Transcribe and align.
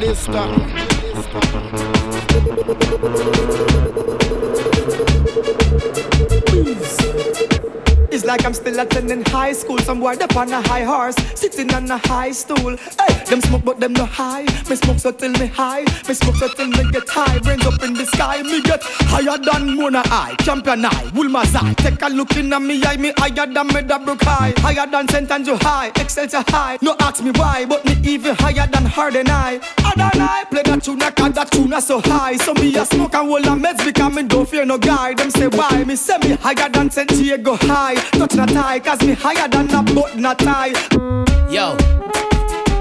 this 0.00 0.26
It's 0.28 1.28
like 8.30 8.44
I'm 8.44 8.54
still 8.54 8.78
attending 8.78 9.24
high 9.24 9.52
school. 9.52 9.78
Some 9.78 9.98
boy 9.98 10.14
up 10.14 10.36
on 10.36 10.52
a 10.52 10.62
high 10.62 10.84
horse, 10.84 11.16
sitting 11.34 11.74
on 11.74 11.90
a 11.90 11.98
high 11.98 12.30
stool. 12.30 12.76
Hey, 12.76 13.12
them 13.24 13.40
smoke 13.40 13.64
but 13.64 13.80
them 13.80 13.92
no 13.92 14.04
high. 14.04 14.44
Me 14.68 14.76
smoke 14.76 15.00
so 15.00 15.10
till 15.10 15.32
me 15.32 15.46
high. 15.46 15.82
Me 16.06 16.14
smoke 16.14 16.36
so 16.36 16.46
till 16.46 16.68
me 16.68 16.82
get 16.92 17.08
high. 17.08 17.40
Brains 17.40 17.66
up 17.66 17.82
in 17.82 17.92
the 17.92 18.06
sky. 18.06 18.42
Me 18.42 18.62
get 18.62 18.80
higher 19.12 19.36
than 19.36 19.74
Mona 19.76 20.02
Eye, 20.06 20.36
Campion 20.38 20.84
High, 20.84 21.10
Wilma 21.12 21.44
Zai. 21.44 21.74
Take 21.74 22.02
a 22.02 22.08
look 22.08 22.36
in 22.36 22.52
at 22.52 22.62
me 22.62 22.80
eye. 22.84 22.96
Me 22.96 23.12
higher 23.18 23.46
than 23.52 23.66
me 23.66 23.82
High. 24.22 24.52
Higher 24.58 24.86
than 24.86 25.08
St. 25.08 25.30
Andrew 25.30 25.56
High. 25.60 25.90
Excelsior 25.96 26.44
High. 26.46 26.78
No 26.82 26.94
ask 27.00 27.24
me 27.24 27.32
why, 27.32 27.66
but 27.66 27.84
me 27.84 27.96
even 28.08 28.36
higher 28.36 28.68
than 28.68 28.84
Ardenne 28.84 29.28
High. 29.28 29.58
Ardenne 29.58 30.20
High. 30.20 30.44
Play 30.44 30.62
that 30.62 30.88
I 30.88 31.10
got 31.10 31.34
that 31.34 31.50
tune 31.50 31.80
so 31.80 32.00
high. 32.00 32.36
So 32.36 32.54
me 32.54 32.76
a 32.76 32.84
smoke 32.84 33.14
and 33.14 33.28
roll 33.28 33.38
a 33.38 33.56
meds 33.58 33.84
because 33.84 34.14
me 34.14 34.22
don't 34.22 34.48
fear 34.48 34.64
no 34.64 34.78
guy. 34.78 35.14
Them 35.14 35.30
say 35.30 35.48
why? 35.48 35.82
Me 35.84 35.96
say 35.96 36.18
me 36.18 36.36
higher 36.36 36.68
than 36.68 36.90
St. 36.90 37.10
Jago 37.10 37.56
High. 37.56 37.96
Touch 38.20 38.34
not 38.34 38.50
tie, 38.50 38.78
cause 38.80 39.00
me 39.00 39.14
higher 39.14 39.48
than 39.48 39.70
a 39.70 39.82
button 39.82 40.20
not 40.20 40.38
tie. 40.38 40.74
Yo, 41.48 41.74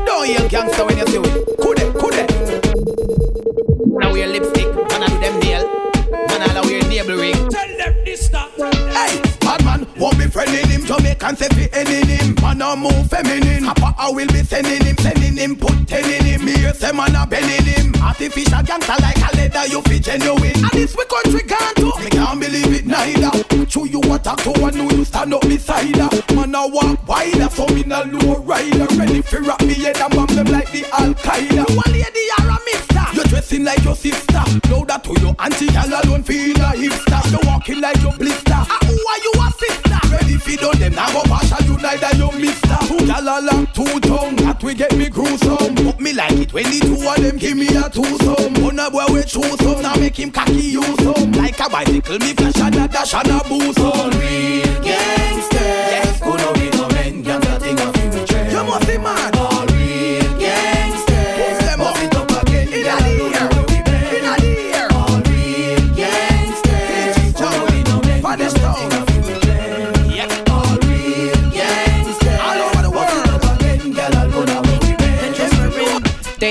don't 0.06 0.28
yell 0.28 0.50
gangster 0.50 0.86
when 0.86 0.98
you 0.98 1.08
see 1.08 1.16
it. 1.16 1.58
Could 1.62 1.80
it, 1.80 1.94
could 1.94 2.14
it? 2.14 2.30
Now 3.88 4.12
wear 4.12 4.28
lipstick, 4.28 4.68
man 4.76 5.04
I 5.04 5.08
do 5.08 5.20
them 5.22 5.40
nail. 5.40 5.66
Man 6.12 6.42
I 6.42 6.62
wear 6.66 6.84
navel 6.90 7.16
ring. 7.16 7.36
Tell 7.48 7.78
them 7.78 7.96
this 8.04 8.26
stop. 8.26 8.52
Hey, 8.58 9.29
bad 9.50 9.66
man, 9.66 9.88
want 9.98 10.18
me 10.18 10.28
friend 10.28 10.54
in 10.54 10.70
him, 10.70 10.86
Jamaican 10.86 11.36
say 11.36 11.50
fi 11.50 11.70
any 11.74 12.06
him. 12.06 12.36
Man 12.42 12.62
a 12.62 12.76
move 12.76 13.10
feminine, 13.10 13.66
Papa 13.66 13.96
I 13.98 14.12
will 14.12 14.28
be 14.28 14.44
sending 14.44 14.86
him, 14.86 14.96
sending 14.98 15.38
him, 15.38 15.56
put 15.56 15.88
ten 15.88 16.06
in 16.06 16.26
him. 16.26 16.46
Me 16.46 16.54
hear 16.54 16.74
say 16.74 16.92
man 16.92 17.16
a 17.16 17.26
bending 17.26 17.66
him. 17.66 17.94
Artificial 18.02 18.62
gangster 18.64 18.98
like 19.02 19.18
a 19.18 19.30
leather, 19.38 19.66
you 19.68 19.82
fi 19.82 19.98
genuine. 20.00 20.54
And 20.54 20.74
this 20.78 20.96
we 20.96 21.04
country 21.06 21.42
gone 21.50 21.76
to, 21.82 21.90
me 22.00 22.10
can't 22.10 22.40
believe 22.40 22.74
it 22.74 22.86
neither. 22.86 23.32
True 23.66 23.88
you 23.88 24.02
attack 24.14 24.38
to 24.44 24.52
one 24.62 24.78
know 24.78 24.90
you 24.90 25.04
stand 25.04 25.34
up 25.34 25.42
beside 25.42 25.96
her. 25.96 26.10
Man 26.36 26.54
a 26.54 26.68
walk 26.68 27.08
wider, 27.08 27.50
so 27.50 27.66
me 27.74 27.84
no 27.84 28.04
low 28.04 28.38
rider. 28.44 28.86
Ready 28.98 29.22
fi 29.22 29.38
rap 29.38 29.62
me 29.62 29.74
head 29.74 29.98
and 29.98 30.14
bomb 30.14 30.28
them 30.28 30.48
like 30.48 30.72
the 30.72 30.86
Al 30.94 31.14
Qaeda. 31.16 31.66
You 31.70 31.82
a 31.82 31.86
lady 31.90 32.26
or 32.38 32.50
a 32.54 32.58
mister? 32.66 33.06
You 33.16 33.24
dressing 33.24 33.64
like 33.64 33.84
your 33.84 33.96
sister. 33.96 34.44
Know 34.70 34.86
that 34.86 35.04
to 35.06 35.14
your 35.22 35.36
auntie, 35.40 35.66
y'all 35.74 35.90
alone 35.90 36.24
feel 36.24 36.56
a 36.58 36.78
hipster. 36.78 37.32
You 37.32 37.40
walking 37.50 37.82
like 37.82 38.02
your 38.02 38.14
blister. 38.14 38.49
Y'all 43.30 43.42
along 43.42 43.68
two 43.74 44.00
tongue, 44.00 44.36
that 44.38 44.64
we 44.64 44.74
get 44.74 44.92
me 44.98 45.08
gruesome. 45.08 45.76
But 45.76 46.00
me 46.00 46.14
like 46.14 46.32
it 46.32 46.52
when 46.52 46.64
the 46.64 46.80
two 46.80 47.08
of 47.08 47.16
them 47.22 47.38
give 47.38 47.58
me 47.58 47.68
a 47.68 47.88
twosome. 47.88 48.56
Oh, 48.58 48.66
One 48.66 48.80
a 48.80 48.90
boy 48.90 49.06
we 49.14 49.22
choose 49.22 49.54
some, 49.60 49.84
now 49.84 49.94
make 49.98 50.18
him 50.18 50.32
cocky 50.32 50.54
use 50.54 50.98
some. 50.98 51.32
Like 51.34 51.60
a 51.60 51.70
bicycle, 51.70 52.18
me 52.18 52.34
flash 52.34 52.58
and 52.58 52.76
a 52.76 52.88
dash 52.88 53.14
and 53.14 53.30
a 53.30 53.40
boost 53.48 53.78
some. 53.78 54.10
Real 54.18 54.89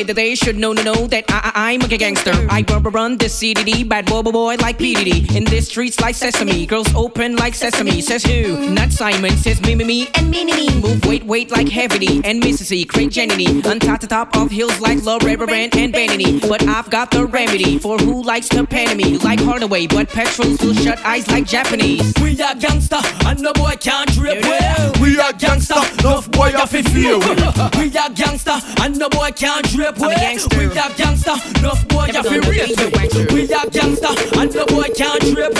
bend. 0.08 0.16
They, 0.16 0.22
they, 0.22 0.28
they 0.28 0.34
should 0.34 0.56
know, 0.56 0.72
know, 0.72 0.82
know 0.82 1.06
that 1.06 1.24
I, 1.28 1.52
I, 1.54 1.72
I'm 1.72 1.82
a 1.82 1.88
gangster. 1.88 2.32
I 2.50 2.64
run, 2.68 2.82
run, 2.82 2.92
run 2.92 3.16
this 3.18 3.38
CDD, 3.40 3.88
bad 3.88 4.06
boy, 4.06 4.22
boy, 4.22 4.32
boy 4.32 4.56
like 4.56 4.78
PDD. 4.78 5.34
In 5.34 5.44
this 5.44 5.68
streets 5.68 6.00
like 6.00 6.14
sesame, 6.14 6.66
girls 6.66 6.92
open 6.94 7.36
like 7.36 7.54
sesame. 7.54 8.00
Says 8.02 8.24
who? 8.24 8.70
Not 8.70 8.92
Simon, 8.92 9.36
says 9.36 9.60
me, 9.62 9.74
me, 9.74 9.84
me, 9.84 10.08
and 10.14 10.30
me, 10.30 10.44
me, 10.44 10.54
me. 10.54 10.80
Move 10.80 11.04
weight, 11.04 11.24
weight 11.24 11.50
like 11.50 11.68
heavy 11.68 12.20
and 12.24 12.40
Mississippi, 12.40 12.84
great 12.84 13.10
Jenny. 13.10 13.62
On 13.64 13.78
top 13.78 14.00
to 14.00 14.06
top 14.06 14.36
of 14.36 14.50
hills 14.50 14.80
like 14.80 15.02
Loretta 15.02 15.46
Brand 15.46 15.76
and 15.76 15.92
Vanity. 15.92 16.40
But 16.40 16.62
I've 16.64 16.90
got 16.90 17.10
the 17.10 17.26
remedy 17.26 17.78
for 17.78 17.98
who 17.98 18.22
likes 18.22 18.48
to 18.50 18.66
pan 18.66 18.96
me. 18.96 19.18
Like 19.18 19.40
Hardaway, 19.40 19.86
but 19.86 20.08
petrols 20.08 20.60
will 20.60 20.74
shut 20.74 20.98
eyes 21.04 21.28
like 21.28 21.46
Japanese. 21.46 22.12
We 22.20 22.40
are 22.42 22.54
gangster, 22.54 23.00
and 23.26 23.40
no 23.40 23.52
boy 23.52 23.74
can't 23.80 24.10
drape 24.12 24.44
You 24.44 24.50
know. 24.50 24.92
we. 25.00 25.08
We 25.08 25.20
are 25.20 25.32
gangster, 25.32 25.80
no 26.02 26.20
boy 26.22 26.50
have 26.52 26.70
to 26.70 26.82
fear 26.82 27.18
we. 27.18 27.88
We 27.88 27.96
are 27.96 28.10
gangster, 28.10 28.58
and 28.80 28.98
no 28.98 29.08
boy 29.08 29.30
can't 29.32 29.66
drape 29.70 29.97
I'm 30.00 30.58
we. 30.58 30.66
are 30.78 30.92
gangster, 30.94 31.34
no 31.60 31.74
boy 31.88 32.06
have 32.12 32.24
Never 32.24 32.40
to 32.40 32.50
rape 32.50 32.76
be 32.76 32.84
a 32.84 32.90
gangster. 32.90 33.34
we. 33.34 33.52
Are 33.52 33.66
gangster, 33.66 34.38
and 34.38 34.54
no 34.54 34.66
boy 34.66 34.88
can't 34.94 35.22
drape 35.22 35.58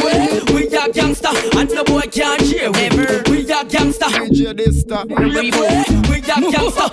we. 0.55 0.77
Are 0.77 0.89
gangster, 0.91 1.31
and 1.59 1.71
no 1.71 1.85
boy 1.85 2.03
can't 2.03 2.41
cheer 2.41 2.71
we. 2.71 3.48
Never. 3.69 3.69
We 3.69 3.77
are 3.77 3.85
gangster, 3.85 4.07
DJ 4.07 4.57
this 4.57 4.81
stuff. 4.81 5.07
rape 5.09 5.55
we. 5.55 5.61
We 6.09 6.19
are 6.31 6.41
gangster. 6.51 6.89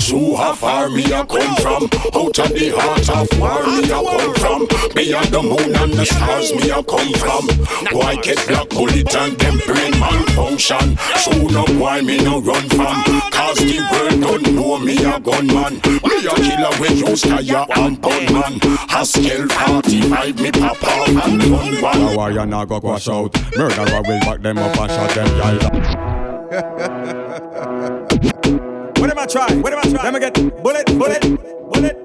So 0.00 0.36
how 0.36 0.54
far 0.54 0.88
me 0.88 1.04
a 1.12 1.26
come 1.26 1.54
from? 1.56 1.84
Out 2.14 2.38
of 2.38 2.50
the 2.54 2.72
heart 2.74 3.08
of 3.10 3.28
war 3.38 3.66
me 3.66 3.84
a 3.84 4.00
come 4.00 4.34
from. 4.36 4.66
Beyond 4.94 5.28
the 5.28 5.42
moon 5.42 5.76
and 5.76 5.92
the 5.92 6.06
stars 6.06 6.54
me 6.54 6.70
a 6.70 6.82
come 6.82 7.12
from. 7.20 7.44
Why 7.92 8.16
get 8.16 8.46
black 8.48 8.68
bullet 8.70 9.14
and 9.14 9.36
them 9.36 9.58
brain 9.66 9.98
malfunction? 10.00 10.96
Soon 11.16 11.56
up 11.56 11.68
why 11.70 12.00
me 12.00 12.18
no 12.18 12.40
run 12.40 12.68
from? 12.70 13.02
Cause 13.30 13.58
the 13.58 13.80
world 13.92 14.20
don't 14.20 14.54
know 14.54 14.78
me 14.78 14.96
a 15.04 15.20
gunman. 15.20 15.74
Me 15.84 16.16
a 16.24 16.34
killer 16.34 16.72
we 16.80 16.88
use 16.96 17.24
fire 17.24 17.66
and 17.76 18.00
gunman. 18.00 18.60
Haskell 18.88 19.48
45 19.48 20.40
me 20.40 20.50
pop 20.52 20.82
off 20.82 21.08
and 21.08 21.44
run 21.44 21.82
one. 21.82 22.00
Now 22.00 22.16
why 22.16 22.30
you 22.30 22.46
not 22.46 22.68
go 22.68 22.80
quash 22.80 23.08
out? 23.08 23.34
Murderer 23.56 24.02
will 24.02 24.20
back 24.20 24.40
them 24.40 24.58
up 24.58 24.76
and 24.78 24.90
shot 24.90 25.10
them 25.10 25.25
y'all. 25.25 25.25
What 28.98 29.10
am 29.10 29.18
I 29.18 29.26
try? 29.26 29.54
What 29.56 29.72
am 29.72 29.78
I 29.78 29.82
try? 29.82 30.02
Let 30.04 30.12
me 30.14 30.20
get 30.20 30.34
bullet, 30.62 30.86
bullet, 30.98 31.22
bullet. 31.70 31.96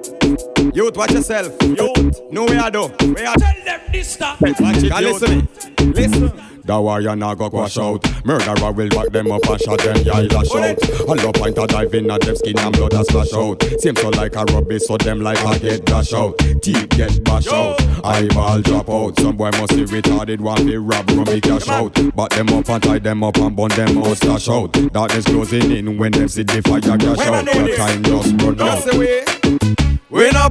Youth, 0.76 0.98
watch 0.98 1.12
yourself. 1.12 1.52
Youth, 1.64 2.20
know 2.32 2.46
where 2.46 2.60
I 2.60 2.70
do. 2.70 2.82
Where 2.88 3.28
I 3.28 3.36
Tell 3.36 3.64
them 3.66 3.80
this 3.92 4.10
stop. 4.10 4.42
Watch 4.42 4.60
it, 4.60 4.92
Can 4.92 5.04
listen 5.04 5.38
me. 5.38 5.48
Listen. 5.94 6.32
Why 6.80 7.00
you 7.00 7.16
not 7.16 7.38
go 7.38 7.50
quash 7.50 7.78
out 7.78 8.06
Murderer 8.26 8.72
will 8.72 8.90
back 8.90 9.10
them 9.10 9.32
up 9.32 9.48
and 9.50 9.62
shot 9.62 9.80
them 9.80 9.98
Yeah, 10.06 10.22
lash 10.32 10.56
out. 10.56 10.78
Hollow 11.08 11.32
point 11.32 11.58
a 11.58 11.68
dive 11.68 11.94
in 11.94 12.12
at 12.12 12.22
them 12.22 12.36
skin 12.36 12.60
and 12.60 12.76
blood 12.76 12.94
a 12.94 13.04
splash 13.04 13.34
out. 13.34 13.64
Seems 13.80 14.00
so 14.00 14.10
like 14.10 14.36
a 14.36 14.44
rubber 14.46 14.80
so 14.80 14.98
them 14.98 15.22
like 15.22 15.40
a 15.44 15.60
get 15.60 15.86
dash 15.86 16.14
out. 16.14 16.38
Teeth 16.62 16.90
get 16.90 17.24
bash 17.24 17.48
out. 17.48 17.82
Eyeball 18.04 18.62
drop 18.62 18.90
out. 18.90 19.20
Some 19.20 19.38
boy 19.38 19.52
must 19.52 19.76
be 19.76 19.86
retarded 19.86 20.40
One 20.40 20.66
be 20.66 20.78
rob 20.78 21.10
from 21.10 21.24
me 21.26 21.42
cash 21.42 21.68
out. 21.68 21.94
Back 22.16 22.30
them 22.30 22.50
up 22.50 22.70
and 22.70 22.84
tie 22.84 23.00
them 23.00 23.24
up 23.24 23.38
and 23.38 23.56
burn 23.56 23.70
them 23.70 23.98
out 24.00 24.18
stash 24.18 24.50
out. 24.50 24.72
Darkness 24.94 25.26
closing 25.26 25.72
in 25.72 25.98
when 25.98 26.12
them 26.12 26.28
see 26.28 26.44
the 26.44 26.62
fire 26.62 26.82
cash 26.82 27.28
out. 27.28 27.46
The 27.46 27.76
time 27.76 28.04
just 28.04 28.42
run 28.42 28.62
out. 28.62 28.98
we. 28.98 30.32
No 30.32 30.50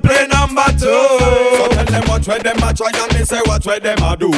what 2.20 2.28
where 2.28 2.38
them 2.54 2.68
a 2.68 2.74
try 2.74 2.90
and 2.94 3.14
me 3.14 3.24
say 3.24 3.40
what 3.46 3.64
where 3.64 3.80
them 3.80 3.98
a 4.02 4.16
do. 4.16 4.32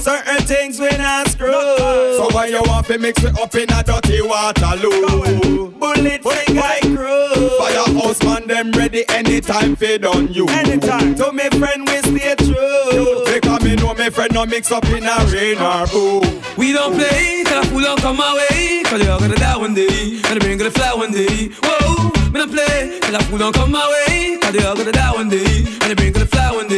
Certain 0.00 0.44
things 0.44 0.80
we 0.80 0.88
not 0.96 1.28
screw. 1.28 1.52
So 1.52 2.28
why 2.32 2.46
you 2.46 2.60
want 2.62 2.86
to 2.86 2.98
mix 2.98 3.22
it 3.22 3.38
up 3.38 3.54
in 3.54 3.70
a 3.72 3.82
dirty 3.82 4.20
Waterloo? 4.22 5.70
Bullet 5.70 6.22
sing 6.24 6.56
like 6.56 6.82
crew. 6.82 7.58
Firehouse 7.58 8.22
man 8.24 8.46
them 8.48 8.72
ready 8.72 9.08
anytime 9.10 9.76
fi 9.76 9.98
done 9.98 10.32
you. 10.32 10.48
Anytime. 10.48 11.14
To 11.16 11.32
me 11.32 11.48
friend 11.50 11.86
we 11.86 11.98
stay 11.98 12.34
true. 12.36 13.24
Because 13.26 13.62
me 13.62 13.76
know 13.76 13.94
me 13.94 14.10
friend 14.10 14.32
no 14.34 14.44
mix 14.44 14.72
up 14.72 14.84
in 14.86 15.04
a 15.04 15.24
rain 15.26 15.58
or 15.58 15.86
boo. 15.86 16.20
We 16.56 16.72
don't 16.72 16.94
play 16.94 17.44
till 17.44 17.60
a 17.60 17.64
fool 17.66 17.80
don't 17.80 18.00
come 18.00 18.16
my 18.16 18.34
way. 18.34 18.82
Cause 18.84 19.06
all 19.08 19.20
gonna 19.20 19.36
die 19.36 19.56
one 19.56 19.74
day, 19.74 20.20
and 20.26 20.36
the 20.36 20.40
brain 20.40 20.58
gonna 20.58 20.70
fly 20.70 20.92
one 20.92 21.12
day. 21.12 21.48
Whoa, 21.62 22.10
me 22.30 22.40
don't 22.40 22.50
play 22.50 22.98
till 23.00 23.14
a 23.14 23.22
fool 23.22 23.38
don't 23.38 23.54
come 23.54 23.70
my 23.70 23.88
way. 23.88 24.38
Cause 24.42 24.64
all 24.64 24.76
gonna 24.76 24.92
die 24.92 25.12
one 25.12 25.28
day, 25.28 25.64
and 25.80 25.90
the 25.90 25.94
brain 25.96 26.12
gonna 26.12 26.26
fly 26.26 26.50
one 26.50 26.68
day. 26.68 26.71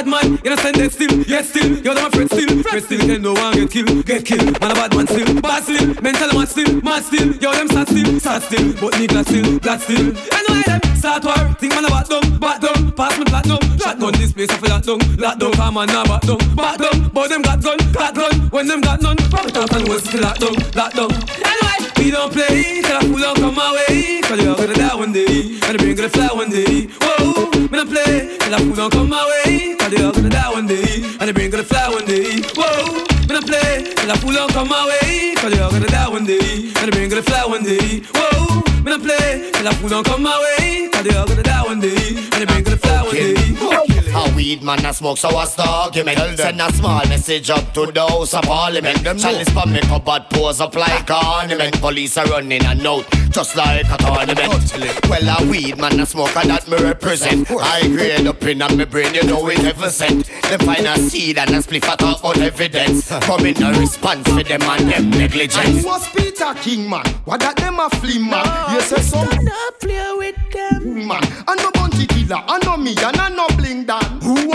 Bad 0.00 0.08
man, 0.08 0.38
you 0.42 0.48
know 0.48 0.56
send 0.56 0.76
them 0.76 0.88
still, 0.88 1.20
yes 1.24 1.50
still. 1.50 1.76
You're 1.76 1.94
my 1.94 2.08
friend 2.08 2.30
still, 2.30 2.62
friend 2.62 2.82
still. 2.82 3.06
Then 3.06 3.20
no 3.20 3.34
one 3.34 3.52
get 3.52 3.70
killed, 3.70 4.06
get 4.06 4.24
killed. 4.24 4.58
Man 4.58 4.70
a 4.70 4.74
bad 4.74 4.96
man 4.96 5.06
still, 5.06 5.40
bad 5.42 5.62
still. 5.62 5.94
Mental 6.00 6.32
man 6.32 6.46
still, 6.46 6.80
mad 6.80 7.04
still. 7.04 7.34
Yo 7.34 7.52
them 7.52 7.68
sad 7.68 7.86
still, 7.86 8.18
sad 8.18 8.42
still. 8.42 8.72
But 8.80 8.94
nigga 8.94 9.22
still, 9.26 9.58
glad 9.58 9.82
still. 9.82 10.16
Anyway 10.32 10.62
them 10.64 10.89
start 11.00 11.24
war, 11.24 11.40
think 11.56 11.72
man 11.72 11.86
a 11.86 11.88
bat 11.88 12.06
down, 12.08 12.38
bat 12.38 12.60
down. 12.60 12.92
Pass 12.92 13.18
me 13.18 13.24
platinum, 13.24 13.62
shotgun 13.78 14.12
this 14.20 14.32
place 14.32 14.50
off 14.52 14.62
a 14.62 14.66
lock 14.68 14.84
down, 14.84 15.00
lock 15.16 15.38
down. 15.38 15.52
Come 15.52 15.78
on 15.78 15.86
now 15.88 16.04
bat 16.04 16.22
down, 16.22 16.38
bat 16.54 16.78
down. 16.78 17.08
But 17.08 17.28
them 17.30 17.42
got 17.42 17.62
gun, 17.62 17.78
got 17.92 18.14
gun. 18.14 18.34
When 18.50 18.66
them 18.68 18.80
got 18.82 19.00
none, 19.00 19.16
pop 19.32 19.46
it 19.46 19.56
out 19.56 19.72
and 19.74 19.88
we'll 19.88 19.98
still 20.00 20.20
lock 20.20 20.36
down, 20.38 20.54
lock 20.76 20.92
down. 20.92 21.10
Anyway, 21.40 21.78
we 21.96 22.10
don't 22.10 22.30
play 22.30 22.82
till 22.84 22.96
a 22.96 23.00
fool 23.00 23.18
don't 23.18 23.36
come 23.36 23.54
my 23.54 23.72
way. 23.72 24.20
Cause 24.20 24.42
you're 24.44 24.54
gonna 24.54 24.74
die 24.74 24.94
one 24.94 25.12
day, 25.12 25.58
and 25.64 25.72
the 25.72 25.78
brain 25.78 25.96
gonna 25.96 26.08
fly 26.10 26.28
one 26.32 26.50
day. 26.50 26.86
Whoa, 27.00 27.50
me 27.50 27.76
don't 27.80 27.88
play 27.88 28.36
till 28.36 28.54
a 28.54 28.58
fool 28.60 28.76
don't 28.76 28.92
come 28.92 29.08
my 29.08 29.24
way. 29.24 29.76
Cause 29.80 29.92
you're 29.92 30.12
gonna 30.12 30.28
die 30.28 30.50
one 30.52 30.66
day, 30.66 31.16
and 31.18 31.26
the 31.28 31.32
brain 31.32 31.50
gonna 31.50 31.64
fly 31.64 31.88
one 31.88 32.04
day. 32.04 32.44
Whoa, 32.60 33.08
me 33.24 33.32
don't 33.32 33.46
play 33.48 33.88
till 33.96 34.10
a 34.10 34.14
fool 34.20 34.32
don't 34.32 34.52
come 34.52 34.68
my 34.68 34.84
way. 34.84 35.34
Cause 35.40 35.56
you're 35.56 35.70
gonna 35.70 35.86
die 35.88 36.08
one 36.08 36.26
day, 36.26 36.68
and 36.76 36.84
the 36.86 36.92
brain 36.92 37.08
gonna 37.08 37.22
fly 37.22 37.46
one 37.46 37.64
day. 37.64 38.02
Whoa. 38.12 38.60
Me 38.82 38.90
not 38.92 39.02
play, 39.02 39.50
till 39.52 39.66
a 39.66 39.72
fool 39.74 39.90
don't 39.90 40.06
come 40.06 40.22
my 40.22 40.38
way. 40.40 40.79
Cause 41.00 41.08
they 41.08 41.14
gonna 41.14 41.42
die 41.42 41.62
one 41.62 41.80
day, 41.80 42.08
and 42.08 42.42
the 42.42 42.46
brain 42.46 42.62
gonna 42.62 42.76
fly 42.76 43.02
one 43.02 43.14
day. 43.14 43.39
Weed 44.40 44.62
man 44.62 44.86
a 44.86 44.94
smoke, 44.94 45.18
so 45.18 45.28
what's 45.34 45.54
the 45.54 45.68
argument? 45.68 46.38
Send 46.38 46.62
a 46.62 46.72
small 46.72 47.06
message 47.08 47.50
up 47.50 47.74
to 47.74 47.92
the 47.92 48.00
House 48.00 48.32
of 48.32 48.44
Parliament. 48.44 49.04
Them 49.04 49.18
chalice 49.18 49.50
for 49.50 49.66
me 49.66 49.80
cupboard 49.80 50.30
pose 50.30 50.62
up 50.62 50.74
like 50.74 51.10
ornament. 51.10 51.78
Police 51.78 52.16
are 52.16 52.24
running 52.24 52.64
a 52.64 52.74
note, 52.74 53.04
just 53.28 53.54
like 53.54 53.84
a 53.84 53.98
tournament. 53.98 54.72
Well, 55.10 55.28
a 55.28 55.46
weed 55.46 55.76
man 55.76 56.00
a 56.00 56.06
smoke, 56.06 56.34
and 56.38 56.48
that 56.48 56.66
me 56.68 56.78
represent. 56.78 57.50
I 57.50 57.86
grade 57.88 58.26
up 58.26 58.42
in 58.44 58.62
on 58.62 58.78
me 58.78 58.86
brain, 58.86 59.12
you 59.12 59.24
know 59.24 59.46
it 59.48 59.60
ever 59.60 59.90
sent. 59.90 60.30
They 60.48 60.56
find 60.56 60.86
a 60.86 60.96
seed 60.96 61.36
and 61.36 61.50
a 61.50 61.58
spliff 61.58 61.92
a 61.92 61.98
talk 61.98 62.20
about 62.20 62.38
evidence. 62.38 63.10
Come 63.10 63.44
in 63.44 63.62
a 63.62 63.78
response 63.78 64.26
for 64.26 64.42
them 64.42 64.62
and 64.62 64.88
them 64.90 65.10
negligence. 65.10 65.56
And 65.58 65.84
was 65.84 66.08
Peter 66.14 66.54
King 66.54 66.88
man? 66.88 67.04
What 67.26 67.40
that 67.40 67.56
them 67.56 67.78
a 67.78 67.90
flim 67.90 68.30
man? 68.30 68.74
You 68.74 68.80
say 68.80 69.02
so? 69.02 69.22
Not 69.22 69.80
play 69.80 70.14
with 70.16 70.36
them. 70.50 71.06
Man, 71.06 71.20
I 71.46 71.56
no 71.56 71.70
bounty 71.72 72.06
killer, 72.06 72.42
I 72.48 72.58
know 72.64 72.78
me 72.78 72.96
and 72.96 73.16
I 73.18 73.28
no 73.28 73.46
bling 73.48 73.84
dan. 73.84 74.09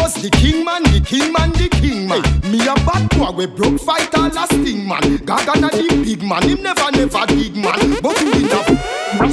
Was 0.06 0.22
the 0.22 0.30
king 0.30 0.64
man? 0.64 0.84
The 0.84 1.02
king 1.02 1.34
man, 1.34 1.50
the 1.58 1.66
king 1.82 2.06
man. 2.06 2.22
Me 2.46 2.62
a 2.62 2.78
bad 2.86 3.10
boy, 3.18 3.32
we 3.34 3.48
broke 3.48 3.82
fighter 3.82 4.30
lasting 4.30 4.86
man. 4.88 5.02
Gaga 5.26 5.58
na 5.58 5.70
the 5.74 5.82
big 6.06 6.22
man, 6.22 6.46
him 6.46 6.62
never 6.62 6.94
never 6.94 7.26
dig 7.26 7.58
man. 7.58 7.98
But 8.06 8.14
who 8.22 8.30
in 8.38 8.54
a 8.54 8.62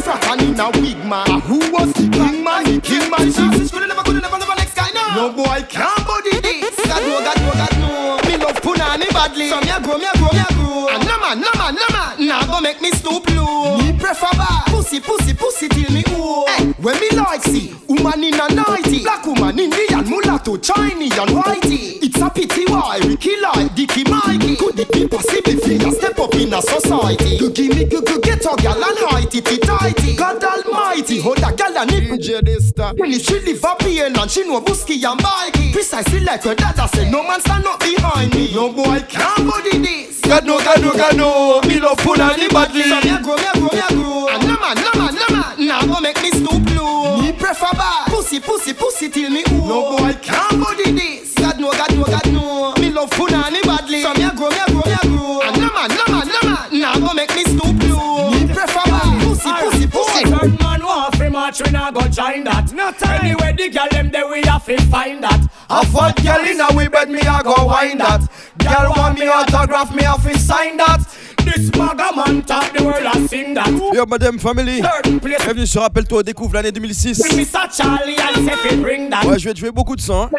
frat 0.01 0.25
and 0.33 0.41
in 0.41 0.57
a 0.57 0.73
wig 0.81 0.97
man? 1.05 1.29
Ah, 1.29 1.41
Who 1.45 1.61
was 1.77 1.93
the 1.93 2.09
king 2.09 2.41
man? 2.43 2.65
The 2.65 2.81
king 2.81 3.05
man. 3.13 3.29
Chances 3.29 3.69
could 3.71 3.85
never, 3.87 4.01
could 4.01 4.17
never, 4.17 4.39
never 4.41 4.57
next 4.57 4.73
guy 4.73 4.89
now. 4.97 5.13
No 5.13 5.25
boy 5.37 5.61
can't 5.69 5.93
body 6.09 6.41
this. 6.41 6.73
God 6.89 7.05
no, 7.05 7.21
God 7.21 7.37
no, 7.45 7.53
God 7.53 7.75
no. 7.77 7.93
Me 8.25 8.35
love 8.41 8.57
punani 8.65 9.13
badly. 9.13 9.53
So 9.53 9.61
me 9.61 9.69
a 9.69 9.77
grow, 9.77 10.01
me 10.01 10.09
a 10.09 10.17
grow, 10.17 10.33
me 10.33 10.41
a 10.41 10.49
grow. 10.57 10.89
And 10.89 11.05
no 11.05 11.21
man, 11.21 11.37
no 11.37 11.53
man, 11.61 11.77
no 11.77 11.85
man. 11.93 12.17
Nah 12.17 12.49
go 12.49 12.65
make 12.65 12.81
me 12.81 12.89
stoop 12.97 13.29
low. 13.37 13.77
Me 13.77 13.93
prefer 13.93 14.33
bad. 14.41 14.73
Pussy, 14.73 15.05
pussy, 15.05 15.37
pussy 15.37 15.69
till 15.69 15.93
me 15.93 16.01
old. 16.17 16.49
Hey, 16.49 16.73
when 16.81 16.97
me 16.97 17.11
like 17.13 17.45
see, 17.45 17.77
woman 17.93 18.25
in 18.25 18.41
a 18.41 18.49
nighty, 18.57 19.03
black 19.05 19.27
woman 19.27 19.59
Indian, 19.59 19.92
mulatto, 20.33 20.57
Chinese 20.59 21.19
and 21.19 21.31
whitey. 21.31 21.99
It's 22.03 22.21
a 22.21 22.31
pity 22.31 22.65
why 22.67 22.99
Ricky 23.05 23.37
like 23.41 23.75
Dicky 23.75 24.05
Mikey. 24.05 24.57
Could 24.57 24.81
it 24.81 24.93
be 24.93 25.07
possible 25.07 25.61
for 25.61 25.73
you 25.73 25.93
step 25.93 26.19
up 26.19 26.35
in 26.35 26.55
a 26.55 26.63
society? 26.63 27.37
You 27.37 27.51
give 27.51 27.75
me 27.77 27.85
good, 27.85 28.05
get 28.23 28.45
a 28.45 28.57
gal 28.57 28.83
and 28.83 28.99
heighty, 28.99 29.61
tighty. 29.61 30.17
God 30.17 30.43
Almighty, 30.43 31.21
hold 31.21 31.39
a 31.39 31.53
gal 31.53 31.77
and 31.77 31.91
nipple. 31.91 32.97
When 32.97 33.13
if 33.13 33.23
she 33.23 33.41
live 33.41 33.65
up 33.65 33.83
here 33.83 34.07
and 34.07 34.31
she 34.31 34.47
know 34.47 34.61
Busky 34.61 35.03
and 35.05 35.21
Mikey. 35.23 35.73
Precisely 35.73 36.21
like 36.21 36.43
her 36.45 36.55
dad 36.55 36.77
say, 36.87 37.11
no 37.11 37.23
man 37.23 37.41
stand 37.41 37.67
up 37.67 37.81
behind 37.81 38.35
me. 38.35 38.55
No 38.55 38.73
boy 38.73 39.01
can't 39.09 39.49
body 39.49 39.79
this. 39.79 40.21
God 40.21 40.47
no, 40.47 40.59
God 40.59 40.81
no, 40.81 40.93
God 40.93 41.17
no. 41.17 41.61
Me 41.69 41.81
love 41.81 41.99
pull 41.99 42.21
on 42.21 42.39
the 42.39 42.49
badly. 42.49 42.83
So 42.83 42.97
me 43.01 43.23
grow, 43.23 43.37
me 43.37 43.53
grow, 43.53 43.69
me 43.69 44.03
grow. 44.03 44.29
And 44.29 44.49
no 44.49 44.57
man, 44.61 44.77
no 44.77 44.91
man, 44.97 45.15
no 45.15 45.37
man. 45.37 45.42
Now 45.67 45.87
go 45.87 46.01
make 46.01 46.21
me 46.21 46.31
stoop 46.31 46.69
low. 46.75 47.21
Me 47.21 47.33
prefer 47.33 47.71
bad. 47.73 48.09
Pussy, 48.09 48.41
pussy, 48.41 48.75
pussy 48.75 49.09
till 49.09 49.31
me 49.31 49.45
old. 49.53 49.69
No 49.69 49.97
boy 49.97 50.13
can't 50.21 50.61
body 50.61 50.91
this. 50.91 51.35
God 51.35 51.61
no, 51.61 51.71
God 51.71 51.95
no, 51.95 52.05
God 52.05 52.33
no. 52.33 52.75
Me 52.81 52.91
love 52.91 53.13
on 53.21 53.31
badly. 53.31 54.03
So 54.03 54.13
me 54.15 54.25
a 54.25 54.31
grow, 54.35 54.51
me 54.51 54.59
a 54.59 54.67
grow, 54.67 54.83
me 54.85 54.93
a 54.93 55.07
grow. 55.07 55.41
And 55.43 55.61
no 55.61 55.73
man, 55.73 55.89
no 55.91 56.05
man, 56.11 56.27
no 56.27 56.51
man. 56.51 56.81
Now 56.81 56.99
go 56.99 57.15
make 57.15 57.35
me 57.37 57.45
stoop 57.45 57.81
low. 57.89 58.31
Me 58.31 58.47
prefer 58.47 58.83
bad. 58.87 59.23
Pussy, 59.23 59.51
pussy, 59.53 59.87
pussy. 59.87 60.25
Certain 60.29 60.57
man 60.57 60.85
want 60.85 61.15
fi 61.17 61.29
match, 61.29 61.63
we 61.63 61.71
not 61.71 61.95
go 61.95 62.03
join 62.09 62.43
that. 62.45 62.73
No 62.73 62.91
time. 62.91 63.25
Anyway, 63.25 63.55
the 63.57 63.69
girl 63.69 63.89
them 63.91 64.11
there, 64.11 64.29
we 64.29 64.43
have 64.43 64.67
to 64.67 64.81
find 64.87 65.23
that. 65.23 65.47
A 65.71 65.87
fat 65.87 66.17
girl 66.25 66.45
in 66.45 66.61
a 66.61 66.77
we 66.77 66.89
bed, 66.89 67.09
me 67.09 67.21
a 67.21 67.41
go 67.43 67.55
wine 67.67 67.99
that. 67.99 68.21
Girl 68.59 68.93
want 68.97 69.17
me 69.19 69.29
autograph, 69.29 69.95
me 69.95 70.03
a 70.05 70.19
fi 70.19 70.33
sign 70.33 70.77
that. 70.79 71.07
This 71.45 71.71
maga 71.77 72.11
man 72.15 72.43
top 72.43 72.73
the 72.73 72.83
world 72.85 73.05
has 73.05 73.29
seen 73.31 73.55
that. 73.55 73.69
Yo, 73.95 74.05
madame, 74.07 74.39
family. 74.39 74.81
Bienvenue 75.23 75.67
sur 75.67 75.83
Rappelle-toi, 75.83 76.23
découvre 76.23 76.55
l'année 76.55 76.73
2006. 76.73 77.19
Mr. 77.37 77.69
Charlie, 77.77 78.15
I 78.17 78.45
say 78.45 78.57
fi 78.69 78.77
bring 78.77 79.11
that. 79.11 79.25
Ouais, 79.27 79.39
je 79.39 79.45
vais 79.49 79.55
te 79.55 79.59
jouer 79.61 79.71
beaucoup 79.71 79.97
de 79.97 80.01
son. 80.01 80.23
hein. 80.23 80.31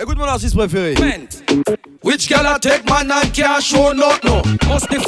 Écoute 0.00 0.18
mon 0.18 0.24
artiste 0.24 0.54
préféré. 0.56 0.94
Which 2.04 2.28
girl 2.28 2.46
I 2.46 2.58
take 2.60 2.88
man 2.88 3.10
and 3.10 3.32
can't 3.32 3.60
show 3.62 3.92
not 3.92 4.22
no. 4.24 4.42
Must 4.68 4.88
the 4.88 4.98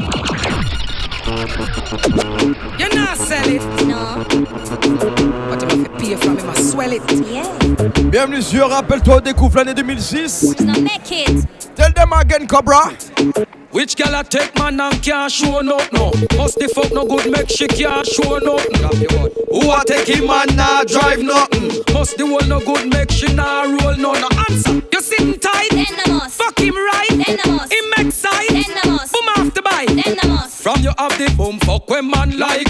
You 2.79 2.89
not 2.95 3.17
sell 3.17 3.49
it. 3.49 3.63
No. 3.87 5.18
Bienvenue 8.11 8.41
sur 8.41 8.71
Rappelle-toi, 8.71 9.21
découvre 9.21 9.57
l'année 9.57 9.75
2006. 9.75 10.43
It's 10.43 10.61
not 10.61 10.81
make 10.81 11.11
it. 11.13 11.47
Tell 11.77 11.93
them 11.93 12.15
again, 12.15 12.47
Cobra. 12.47 12.93
Which 13.73 13.95
girl 13.95 14.15
I 14.15 14.23
take 14.23 14.59
man 14.59 14.81
and 14.81 15.03
can't 15.03 15.31
show 15.31 15.61
not 15.61 15.93
no. 15.93 16.11
Must 16.39 16.59
the 16.59 16.69
fuck 16.75 16.91
no 16.93 17.05
good 17.05 17.31
make 17.31 17.51
she 17.51 17.67
can't 17.67 18.07
show 18.07 18.39
nothing. 18.39 19.03
Your 19.03 19.21
word. 19.21 19.33
Who 19.51 19.71
I 19.71 19.83
take 19.87 20.09
him 20.09 20.27
man 20.27 20.47
nah 20.57 20.85
drive 20.85 21.23
nothing. 21.23 21.85
Must 21.93 22.17
the 22.17 22.27
whole 22.27 22.41
no 22.49 22.61
good 22.61 22.89
make 22.91 23.11
she 23.11 23.31
nah 23.35 23.65
roll 23.65 23.95
no 23.97 24.15
no 24.15 24.29
answer. 24.49 24.81
You 24.91 25.03
sitting 25.03 25.39
tight? 25.39 25.69
Then. 25.73 25.85
Fuck 26.31 26.59
him 26.59 26.75
right. 26.75 27.11
Then. 27.11 27.39
Him 27.39 27.85
make 27.99 28.13
side. 28.13 28.49
Then. 28.49 28.65
Boom 28.83 29.29
off 29.37 29.53
the 29.53 29.61
bike. 29.61 29.89
Then 29.89 30.17
the 30.17 30.29
must. 30.29 30.63
From 30.63 30.81
you 30.81 30.93
have 30.97 31.19
the 31.19 31.31
boom 31.37 31.59
fuck 31.61 31.91
when 31.91 32.11
man 32.11 32.39
like. 32.39 32.68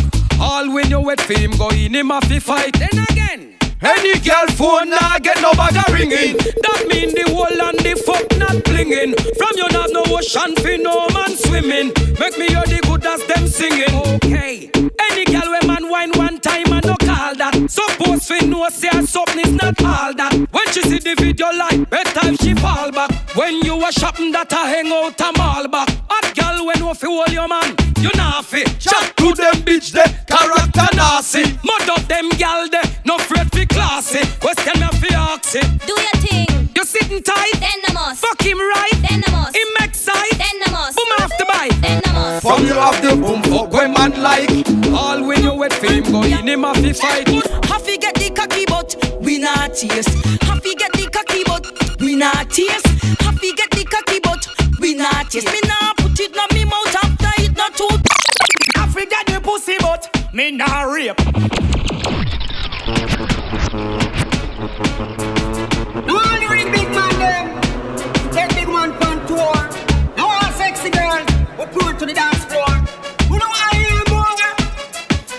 All 1.08 1.14
when 1.14 1.16
you 1.16 1.16
wet 1.16 1.20
for 1.20 1.38
him 1.38 1.50
go 1.52 1.68
in 1.70 1.94
him 1.94 2.08
to 2.08 2.40
fight. 2.40 2.78
Then 2.78 3.04
again. 3.10 3.56
Any 3.80 4.18
girl 4.20 4.46
phone 4.48 4.90
nah 4.90 5.18
get 5.18 5.40
no 5.40 5.52
bag 5.52 5.76
ringing. 5.90 6.36
That 6.36 6.86
mean 6.88 7.14
the 7.14 7.24
whole 7.32 7.46
and 7.46 7.78
the 7.78 7.94
fuck 8.04 8.36
not 8.36 8.56
blinging. 8.64 9.14
From 9.38 9.52
you 9.56 9.68
not 9.72 9.90
no 9.92 10.02
ocean 10.16 10.54
fi 10.56 10.76
no 10.76 11.08
man 11.14 11.36
swimming. 11.36 11.92
Make 12.18 12.38
me 12.38 12.48
hear 12.48 12.64
the 12.66 12.80
good 12.84 13.06
as 13.06 13.24
them 13.24 13.46
singing. 13.46 13.94
Okay. 14.16 14.70
Any 15.10 15.24
girl 15.24 15.50
when 15.50 15.66
man 15.66 15.88
wine 15.88 16.12
one 16.12 16.40
time 16.40 16.72
and 16.72 16.84
no 16.84 16.96
call 16.96 17.34
that. 17.36 17.54
Suppose 17.70 18.26
fi 18.26 18.44
know 18.44 18.68
say 18.68 18.90
something 19.06 19.40
is 19.40 19.52
not 19.52 19.80
all 19.82 20.12
that. 20.14 20.34
When 20.50 20.66
she 20.72 20.82
see 20.82 20.98
the 20.98 21.14
video 21.14 21.46
like 21.52 21.88
better 21.88 22.28
if 22.28 22.40
she 22.40 22.54
fall 22.54 22.90
back. 22.90 23.10
When 23.34 23.62
you 23.62 23.82
a 23.86 23.92
shopping 23.92 24.32
that 24.32 24.52
a 24.52 24.56
hang 24.56 24.92
out 24.92 25.20
a 25.20 25.32
mall 25.38 25.68
back. 25.68 25.88
Hot 26.10 26.34
girl 26.34 26.66
when 26.66 26.78
you 26.78 26.92
hold 26.92 27.32
your 27.32 27.48
man. 27.48 27.77
You 28.00 28.10
not 28.14 28.44
fi 28.44 28.62
chat 28.78 29.16
to 29.16 29.34
them 29.34 29.54
bitch 29.66 29.90
de 29.90 30.04
character 30.26 30.88
nasty. 30.94 31.42
Mud 31.64 31.88
up 31.90 32.06
them 32.06 32.28
gal 32.38 32.68
de 32.68 32.80
no 33.04 33.16
afraid 33.16 33.50
fi 33.52 33.66
classy. 33.66 34.22
Question 34.38 34.78
me 34.78 34.88
fi 35.00 35.14
ask 35.14 35.56
it. 35.56 35.66
Do 35.84 35.94
your 36.06 36.18
thing. 36.22 36.70
You 36.76 36.84
sitting 36.84 37.22
tight? 37.22 37.58
Then 37.58 37.78
the 37.86 37.94
must. 37.94 38.20
Fuck 38.24 38.40
him 38.42 38.58
right. 38.58 38.98
Then 39.02 39.20
the 39.20 39.32
must. 39.32 39.56
Him 39.56 39.66
make 39.80 39.96
side. 39.96 40.36
Then 40.38 40.56
the 40.64 40.70
must. 40.70 40.96
Boom 40.96 41.08
off 41.18 41.32
the 41.38 41.46
bike. 41.46 41.80
Then 41.80 42.00
the 42.04 42.12
must. 42.12 42.42
From 42.46 42.66
you 42.66 42.74
have 42.74 43.02
the 43.02 43.16
boom 43.16 43.42
fuck 43.42 43.72
when 43.72 43.92
man 43.92 44.22
like. 44.22 44.48
All 44.94 45.26
when 45.26 45.42
you 45.42 45.54
wet 45.54 45.72
for 45.72 45.90
him 45.90 46.04
go 46.04 46.22
in 46.22 46.46
him 46.46 46.62
have 46.62 46.76
to 46.76 46.94
fight. 46.94 47.28
Happy 47.66 47.98
get 47.98 48.14
the 48.14 48.30
cocky 48.30 48.64
but 48.66 48.94
we 49.20 49.38
not 49.38 49.74
taste. 49.74 50.14
Happy 50.46 50.76
get 50.76 50.92
the 50.92 51.08
cocky 51.10 51.42
but 51.44 51.66
we 51.98 52.14
not 52.14 52.48
taste. 52.48 52.86
Happy 53.26 53.52
get 53.54 53.70
the 53.72 53.84
cocky 53.90 54.20
but 54.20 54.46
we 54.78 54.94
not 54.94 55.30
taste. 55.30 55.46
Me 55.48 55.60
nah 55.66 55.97
I 58.98 59.02
forget 59.02 59.26
the 59.26 59.40
pussy, 59.40 59.76
but 59.78 60.34
me 60.34 60.50
nah 60.50 60.82
rape. 60.82 61.20
You 66.08 66.48
ring 66.50 66.72
big 66.72 66.90
man 66.90 67.18
them, 67.20 67.60
take 68.32 68.50
big 68.56 68.66
man 68.66 68.90
on 69.04 69.24
tour. 69.28 69.54
Now 70.16 70.26
all 70.26 70.50
sexy 70.50 70.90
girls, 70.90 71.30
we 71.56 71.66
pour 71.66 71.92
to 71.92 72.06
the 72.06 72.12
dance 72.12 72.44
floor. 72.46 72.66
You 73.30 73.38
know 73.38 73.46
I 73.46 73.70
am 73.88 74.02
more. 74.10 74.26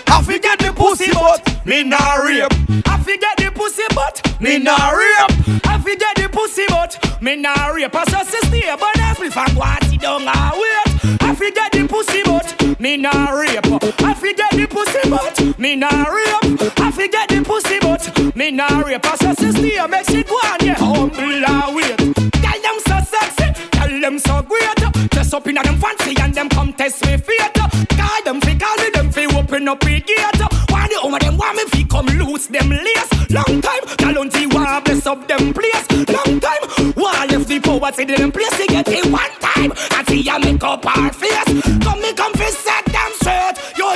I 0.08 0.22
forget 0.22 0.58
the 0.58 0.72
pussy, 0.74 1.12
but 1.12 1.66
me 1.66 1.82
nah 1.82 2.14
rape. 2.14 2.50
I 2.86 2.96
forget 2.96 3.36
the 3.36 3.52
pussy, 3.54 3.84
but 3.94 4.40
me 4.40 4.58
nah 4.58 4.88
rape. 4.88 5.66
I 5.66 5.78
forget 5.78 6.16
the 6.16 6.30
pussy, 6.32 6.64
but 6.68 6.96
me 7.20 7.36
nah 7.36 7.66
rape. 7.66 7.94
I 7.94 8.04
just 8.06 8.30
stay, 8.46 8.74
but 8.80 8.94
that's 8.94 9.20
me 9.20 9.28
from 9.28 9.54
what 9.54 9.82
down 10.00 10.22
and 10.22 10.54
wait. 10.54 11.20
I 11.20 11.34
forget 11.34 11.72
the 11.72 11.86
pussy, 11.86 12.22
but 12.22 12.59
me 12.80 12.96
nah 12.96 13.30
rape. 13.32 13.60
I 14.02 14.14
forget 14.14 14.50
the 14.52 14.66
pussy, 14.68 15.10
but 15.10 15.58
me 15.58 15.76
nah 15.76 16.04
rape. 16.04 16.80
I 16.80 16.90
forget 16.90 17.28
the 17.28 17.42
pussy, 17.44 17.78
but 17.80 18.34
me 18.34 18.50
nah 18.50 18.80
rape. 18.80 19.04
I 19.04 19.16
just 19.16 19.58
stay, 19.58 19.86
make 19.86 20.06
she 20.06 20.24
go 20.24 20.34
on, 20.34 20.58
yeah, 20.62 20.74
humble 20.74 21.20
and 21.20 21.76
wait. 21.76 21.96
Girl, 21.98 22.60
them 22.64 22.78
so 22.86 22.98
sexy, 23.04 23.68
girl, 23.70 24.00
them 24.00 24.18
so 24.18 24.42
great. 24.42 25.10
Dress 25.10 25.32
up 25.34 25.46
in 25.46 25.58
a 25.58 25.62
them 25.62 25.76
fancy 25.78 26.16
and 26.20 26.34
them 26.34 26.48
come 26.48 26.72
test 26.72 27.04
me 27.04 27.18
fate. 27.18 27.54
Call 27.54 28.22
them 28.24 28.40
fi 28.40 28.56
call 28.56 28.76
me, 28.78 28.90
them 28.90 29.12
fi 29.12 29.26
open 29.26 29.68
up 29.68 29.80
the 29.80 30.00
gate. 30.00 30.70
Why 30.70 30.88
the 30.88 30.98
home 31.00 31.18
them 31.20 31.36
want 31.36 31.56
me 31.56 31.64
fi 31.66 31.84
come 31.84 32.06
loose 32.06 32.46
them 32.46 32.70
lace? 32.70 33.30
Long 33.30 33.60
time, 33.60 33.84
girl 33.98 34.24
Galunti 34.24 34.52
want 34.52 34.84
bless 34.86 35.06
up 35.06 35.28
them 35.28 35.52
place. 35.52 35.86
Long 36.08 36.40
time, 36.40 36.92
why 36.94 37.26
left 37.26 37.46
the 37.46 37.60
poverty 37.60 38.02
in 38.02 38.08
them 38.08 38.32
place 38.32 38.56
to 38.56 38.66
get 38.66 38.88
it 38.88 39.06
one 39.06 39.30
time? 39.40 39.72
And 39.96 40.08
see 40.08 40.22
ya 40.22 40.38
make 40.38 40.64
up 40.64 40.84
our 40.86 41.12
face. 41.12 41.44
Come 41.84 42.00
me 42.00 42.14
come 42.14 42.32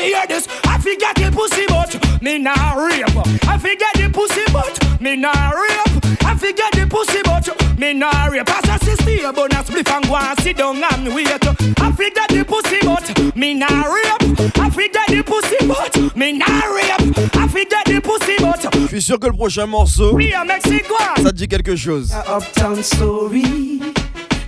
hear 0.04 0.26
this? 0.26 0.46
I 0.64 0.78
forget 0.78 1.14
the 1.16 1.30
pussy 1.30 1.66
but 1.68 2.22
me 2.22 2.38
nah 2.38 2.74
rape. 2.74 3.04
I 3.48 3.58
forget 3.58 3.92
the 3.94 4.10
pussy 4.12 4.44
but 4.52 5.00
me 5.00 5.16
nah 5.16 5.50
rape. 5.50 6.24
I 6.24 6.36
forget 6.36 6.72
the 6.72 6.86
pussy 6.88 7.20
but 7.24 7.78
me 7.78 7.92
nah 7.94 8.26
rape. 8.26 8.48
As 8.48 8.68
a 8.68 8.84
sister, 8.84 9.32
but 9.32 9.52
not 9.52 9.66
split 9.66 9.88
and 9.90 10.06
go 10.06 10.16
and 10.16 10.40
sit 10.40 10.56
down 10.56 10.82
and 10.82 11.14
wait. 11.14 11.28
I 11.28 11.92
forget 11.92 12.28
the 12.28 12.44
pussy, 12.44 12.78
but 12.82 13.36
me 13.36 13.54
nah 13.54 13.66
rape. 13.66 14.58
I 14.58 14.70
forget 14.70 15.06
the 15.08 15.22
pussy, 15.24 15.56
but 15.66 16.16
me 16.16 16.32
nah 16.32 16.46
rape. 16.46 17.36
I 17.36 17.48
forget 17.48 17.84
the 17.86 18.00
pussy, 18.02 18.36
but 18.40 18.66
Je 18.82 18.86
suis 18.88 19.02
sûr 19.02 19.18
que 19.18 19.26
le 19.26 19.32
prochain 19.32 19.66
morceau, 19.66 20.16
me 20.16 20.32
a 20.34 20.44
Mexico. 20.44 20.94
ça 21.16 21.30
te 21.30 21.36
dit 21.36 21.48
quelque 21.48 21.76
chose. 21.76 22.12
A 22.12 22.36
uptown 22.38 22.82
story. 22.82 23.80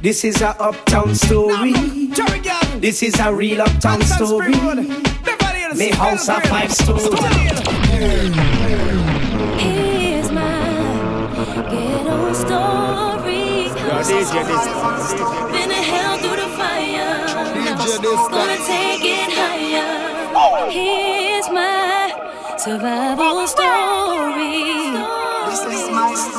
This 0.02 0.25
is 0.25 0.40
a 0.42 0.54
uptown 0.60 1.14
story. 1.14 1.72
This 2.80 3.02
is 3.02 3.18
a 3.18 3.32
real 3.32 3.62
uptown 3.62 4.02
story. 4.02 4.52
Me 5.75 5.90
house 5.90 6.28
a 6.28 6.40
five 6.42 6.73
story. 6.73 7.08
Here's 9.58 10.30
my 10.30 10.94
ghetto 11.70 12.32
story. 12.32 13.68
Been 15.52 15.70
in 15.70 15.82
hell 15.82 16.18
through 16.18 16.37
the 16.37 16.49
fire. 16.56 17.26
Gonna 18.30 18.56
take 18.64 19.04
it 19.04 19.32
higher. 19.32 20.70
Here's 20.70 21.49
my 21.50 22.12
survival 22.56 23.46
story. 23.49 24.94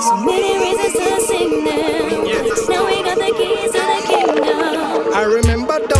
So 0.04 0.16
many 0.26 0.58
reasons 0.58 0.94
to 0.94 1.20
sing 1.22 1.64
them. 1.66 2.08
Now 2.70 2.86
we 2.86 2.92
got 2.96 2.97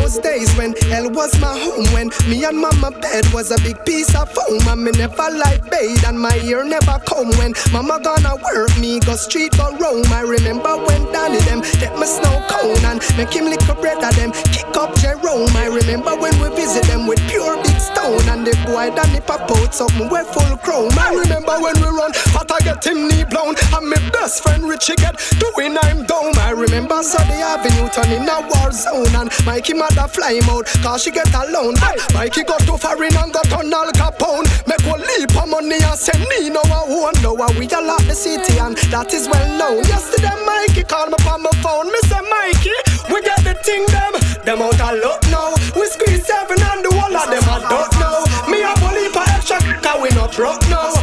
those 0.08 0.20
days 0.20 0.56
when 0.56 0.74
hell 0.90 1.10
was 1.10 1.38
my 1.40 1.52
home 1.60 1.86
When 1.94 2.10
me 2.30 2.44
and 2.46 2.58
mama 2.58 2.92
bed 2.92 3.26
was 3.34 3.52
a 3.52 3.58
big 3.58 3.84
piece 3.86 4.14
of 4.16 4.30
foam 4.32 4.68
And 4.68 4.84
me 4.84 4.92
never 4.92 5.30
like 5.32 5.70
bathe 5.70 6.04
and 6.06 6.20
my 6.20 6.36
ear 6.46 6.64
never 6.64 7.00
come 7.06 7.30
When 7.38 7.54
mama 7.74 8.00
gonna 8.02 8.36
work 8.36 8.72
me 8.80 9.00
go 9.00 9.16
street 9.16 9.52
go 9.58 9.76
roam. 9.78 10.06
I 10.14 10.22
remember 10.22 10.78
when 10.78 11.12
Danny 11.12 11.40
them 11.44 11.62
get 11.80 11.98
my 12.00 12.06
snow 12.06 12.40
cone 12.48 12.84
And 12.86 13.02
make 13.18 13.34
him 13.34 13.46
lick 13.46 13.62
a 13.68 13.76
bread 13.76 14.02
of 14.04 14.16
them 14.16 14.32
kick 14.56 14.72
up 14.78 14.96
Jerome. 14.96 15.52
I 15.58 15.68
remember 15.68 16.16
when 16.16 16.40
we 16.40 16.56
visit 16.56 16.86
them 16.86 17.08
with 17.08 17.20
pure 17.28 17.58
big 17.64 17.80
stone 17.80 18.24
And 18.30 18.48
the 18.48 18.56
boy 18.66 18.96
Danny 18.96 19.20
pop 19.20 19.52
out 19.52 19.74
something 19.74 20.08
we 20.08 20.24
full 20.32 20.56
chrome. 20.64 20.96
I 20.98 21.12
remember 21.14 21.60
when 21.60 21.76
we 21.84 21.90
run 21.92 22.12
but 22.32 22.52
I 22.52 22.60
get 22.62 22.86
him 22.86 23.08
knee 23.08 23.26
blown 23.26 23.56
And 23.76 23.90
my 23.90 24.00
best 24.12 24.44
friend 24.44 24.64
Richie 24.70 24.96
get 24.96 25.20
doing 25.40 25.76
I'm 25.78 26.06
dome 26.06 26.38
I 26.40 26.52
remember 26.52 27.04
Sunday 27.04 27.42
Avenue 27.42 27.90
turning 27.92 28.28
a 28.30 28.40
war 28.48 28.72
zone 28.72 29.14
And 29.16 29.30
Mikey 29.46 29.74
mother 29.98 30.14
fly 30.14 30.34
him 30.34 30.50
out 30.50 30.66
Cause 30.84 31.04
she 31.04 31.12
get 31.12 31.34
alone. 31.34 31.76
Hey, 31.78 31.98
Mikey 32.14 32.44
got 32.44 32.62
too 32.62 32.78
foreign 32.78 33.16
and 33.18 33.34
got 33.34 33.52
on 33.54 33.74
Al 33.74 33.90
Capone. 33.92 34.46
Make 34.68 34.86
one 34.86 35.02
leap 35.02 35.36
of 35.36 35.50
money 35.50 35.82
and 35.82 36.00
send 36.00 36.22
me 36.30 36.50
no 36.50 36.62
won't 36.66 37.22
know 37.22 37.36
how 37.36 37.52
we 37.58 37.66
a 37.68 37.82
lot 37.82 38.02
the 38.04 38.14
city 38.14 38.60
and 38.60 38.78
that 38.94 39.14
is 39.14 39.28
well 39.28 39.48
known. 39.58 39.84
Yesterday 39.86 40.34
Mikey 40.46 40.84
called 40.84 41.10
me 41.10 41.18
on 41.28 41.42
my 41.42 41.52
phone. 41.64 41.88
Me 41.88 42.00
say 42.06 42.22
Mikey, 42.22 42.78
we 43.12 43.22
get 43.22 43.42
the 43.44 43.56
thing 43.66 43.86
them. 43.90 44.14
Them 44.46 44.62
out 44.62 44.80
of 44.80 44.94
luck 45.02 45.22
now. 45.34 45.54
We 45.76 45.88
squeeze 45.88 46.26
seven 46.26 46.62
and 46.62 46.86
the 46.86 46.92
whole 46.94 47.16
of 47.16 47.28
them 47.30 47.44
I 47.50 47.58
don't 47.66 47.94
know. 48.00 48.18
Me 48.52 48.64
a 48.64 48.74
bully 48.80 49.10
for 49.10 49.26
extra 49.34 49.58
cause 49.82 50.02
we 50.02 50.10
not 50.16 50.36
broke 50.36 50.62
now 50.70 50.97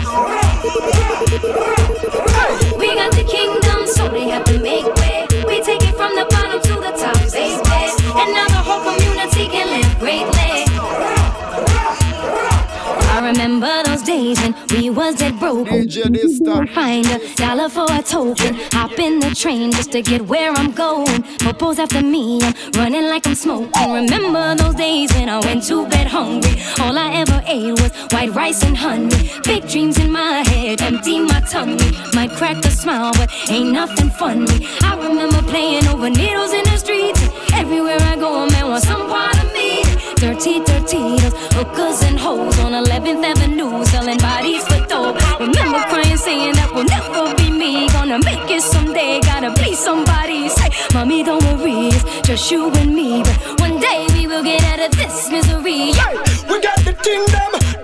was 14.75 15.15
dead 15.17 15.39
broke. 15.39 15.69
Find 15.69 17.07
a 17.07 17.35
dollar 17.37 17.69
for 17.69 17.87
a 17.91 18.03
token. 18.03 18.55
Hop 18.73 18.99
in 18.99 19.21
the 19.21 19.35
train 19.35 19.71
just 19.71 19.93
to 19.93 20.03
get 20.03 20.23
where 20.23 20.51
I'm 20.53 20.73
going. 20.73 21.23
Propose 21.39 21.79
after 21.79 22.03
me, 22.03 22.41
I'm 22.43 22.55
running 22.73 23.05
like 23.05 23.27
I'm 23.27 23.35
smoking. 23.35 23.71
Remember 23.93 24.55
those 24.57 24.75
days 24.75 25.13
when 25.15 25.29
I 25.29 25.39
went 25.41 25.65
to 25.69 25.87
bed 25.87 26.09
hungry. 26.09 26.61
All 26.81 26.99
I 26.99 27.15
ever 27.15 27.43
ate 27.47 27.73
was 27.81 27.93
white 28.13 28.35
rice 28.35 28.65
and 28.65 28.77
honey. 28.77 29.31
Big 29.45 29.69
dreams 29.69 29.99
in 29.99 30.11
my 30.11 30.43
head, 30.49 30.83
empty 30.83 31.21
my 31.21 31.41
tummy. 31.41 31.91
Might 32.13 32.33
crack 32.33 32.65
a 32.65 32.71
smile, 32.71 33.13
but 33.15 33.31
ain't 33.49 33.71
nothing 33.73 34.11
funny. 34.11 34.67
I 34.83 34.97
remember 34.97 35.41
playing 35.43 35.87
over 35.87 36.11
needles 36.11 36.53
in 36.53 36.65
the 36.65 36.77
streets. 36.77 37.21
Everywhere 37.53 37.99
I 38.01 38.17
go, 38.17 38.43
a 38.43 38.51
man 38.51 38.69
wants 38.69 38.89
some 38.89 39.09
part 39.09 39.37
of 39.43 39.53
me. 39.53 39.85
Dirty, 40.25 40.59
dirty, 40.61 41.21
those 41.21 41.37
hookers 41.53 42.01
and 42.03 42.19
hoes 42.19 42.59
on 42.61 42.73
11th 42.73 43.23
Avenue 43.23 43.85
selling 43.85 44.17
bodies 44.17 44.65
for 44.67 44.81
dope. 44.87 45.21
Remember 45.39 45.81
crying, 45.93 46.17
saying 46.17 46.55
that 46.55 46.73
will 46.73 46.89
never 46.89 47.37
be 47.37 47.51
me. 47.51 47.91
Gonna 47.93 48.19
make 48.25 48.49
it 48.49 48.63
someday, 48.63 49.21
gotta 49.21 49.53
be 49.61 49.75
somebody. 49.75 50.49
Say, 50.49 50.71
mommy, 50.95 51.25
don't 51.25 51.45
worry, 51.45 51.93
it's 51.93 52.27
just 52.27 52.51
you 52.51 52.73
and 52.73 52.95
me. 52.95 53.23
But 53.23 53.61
one 53.61 53.79
day 53.79 54.07
we 54.15 54.27
will 54.27 54.43
get 54.43 54.65
out 54.65 54.81
of 54.81 54.97
this 54.97 55.29
misery. 55.29 55.93
Hey, 55.93 56.17
we 56.49 56.57
got 56.59 56.81
the 56.89 56.97
thing 57.05 57.21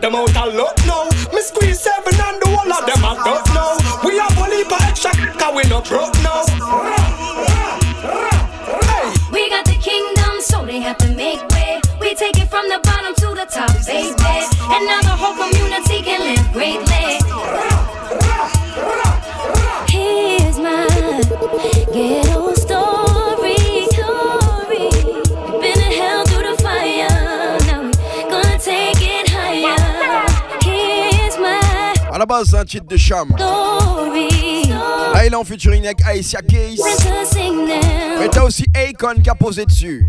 them, 0.01 0.17
out 0.17 0.49
of 0.49 0.55
luck 0.55 0.81
now. 0.89 1.13
Me 1.37 1.43
squeeze 1.43 1.79
seven 1.79 2.17
and 2.25 2.41
the 2.41 2.49
whole 2.57 2.73
of 2.73 2.87
them 2.89 3.05
I 3.05 3.21
don't 3.21 3.45
know. 3.53 3.77
We 4.01 4.17
have 4.17 4.33
only 4.41 4.65
for 4.65 4.81
extra 4.89 5.13
cause 5.37 5.53
we 5.53 5.69
not 5.69 5.85
broke 5.85 6.17
now. 6.25 6.49
We 9.29 9.51
got 9.51 9.67
the 9.69 9.77
kingdom, 9.77 10.41
so 10.41 10.65
they 10.65 10.81
have 10.81 10.97
to 11.05 11.13
make. 11.13 11.50
We 12.11 12.17
take 12.17 12.39
it 12.39 12.51
from 12.51 12.69
the 12.69 12.81
bottom 12.83 13.15
to 13.15 13.27
the 13.39 13.47
top, 13.47 13.71
baby. 13.87 14.11
And 14.75 14.85
now 14.85 15.01
the 15.01 15.15
whole 15.15 15.37
community 15.39 16.03
can 16.03 16.19
live 16.27 16.53
greatly. 16.53 17.23
Here's 19.87 20.59
my 20.59 20.89
ghetto 21.95 22.53
story. 22.55 23.87
Been 25.61 25.79
in 25.79 25.93
hell 25.93 26.25
through 26.27 26.51
the 26.51 26.57
fire. 26.61 27.07
Now 27.69 27.83
we 27.87 27.93
gonna 28.29 28.59
take 28.59 28.99
it 29.01 29.29
higher. 29.31 29.79
Here's 30.65 31.39
my 31.39 31.61
À 32.13 32.19
la 32.19 32.27
base, 32.27 32.53
un 32.57 32.65
titre 32.65 32.89
de 32.89 32.97
story. 32.97 34.65
Là, 35.15 35.27
il 35.27 35.33
est 35.33 35.37
en 35.37 35.45
featuring 35.45 35.85
avec 35.85 36.01
Aisha 36.05 36.43
Case. 36.43 36.81
Mais 38.19 38.29
t'as 38.29 38.43
aussi 38.43 38.65
Akon 38.75 39.15
qui 39.23 39.31
a 39.31 39.35
posé 39.37 39.65
dessus. 39.65 40.09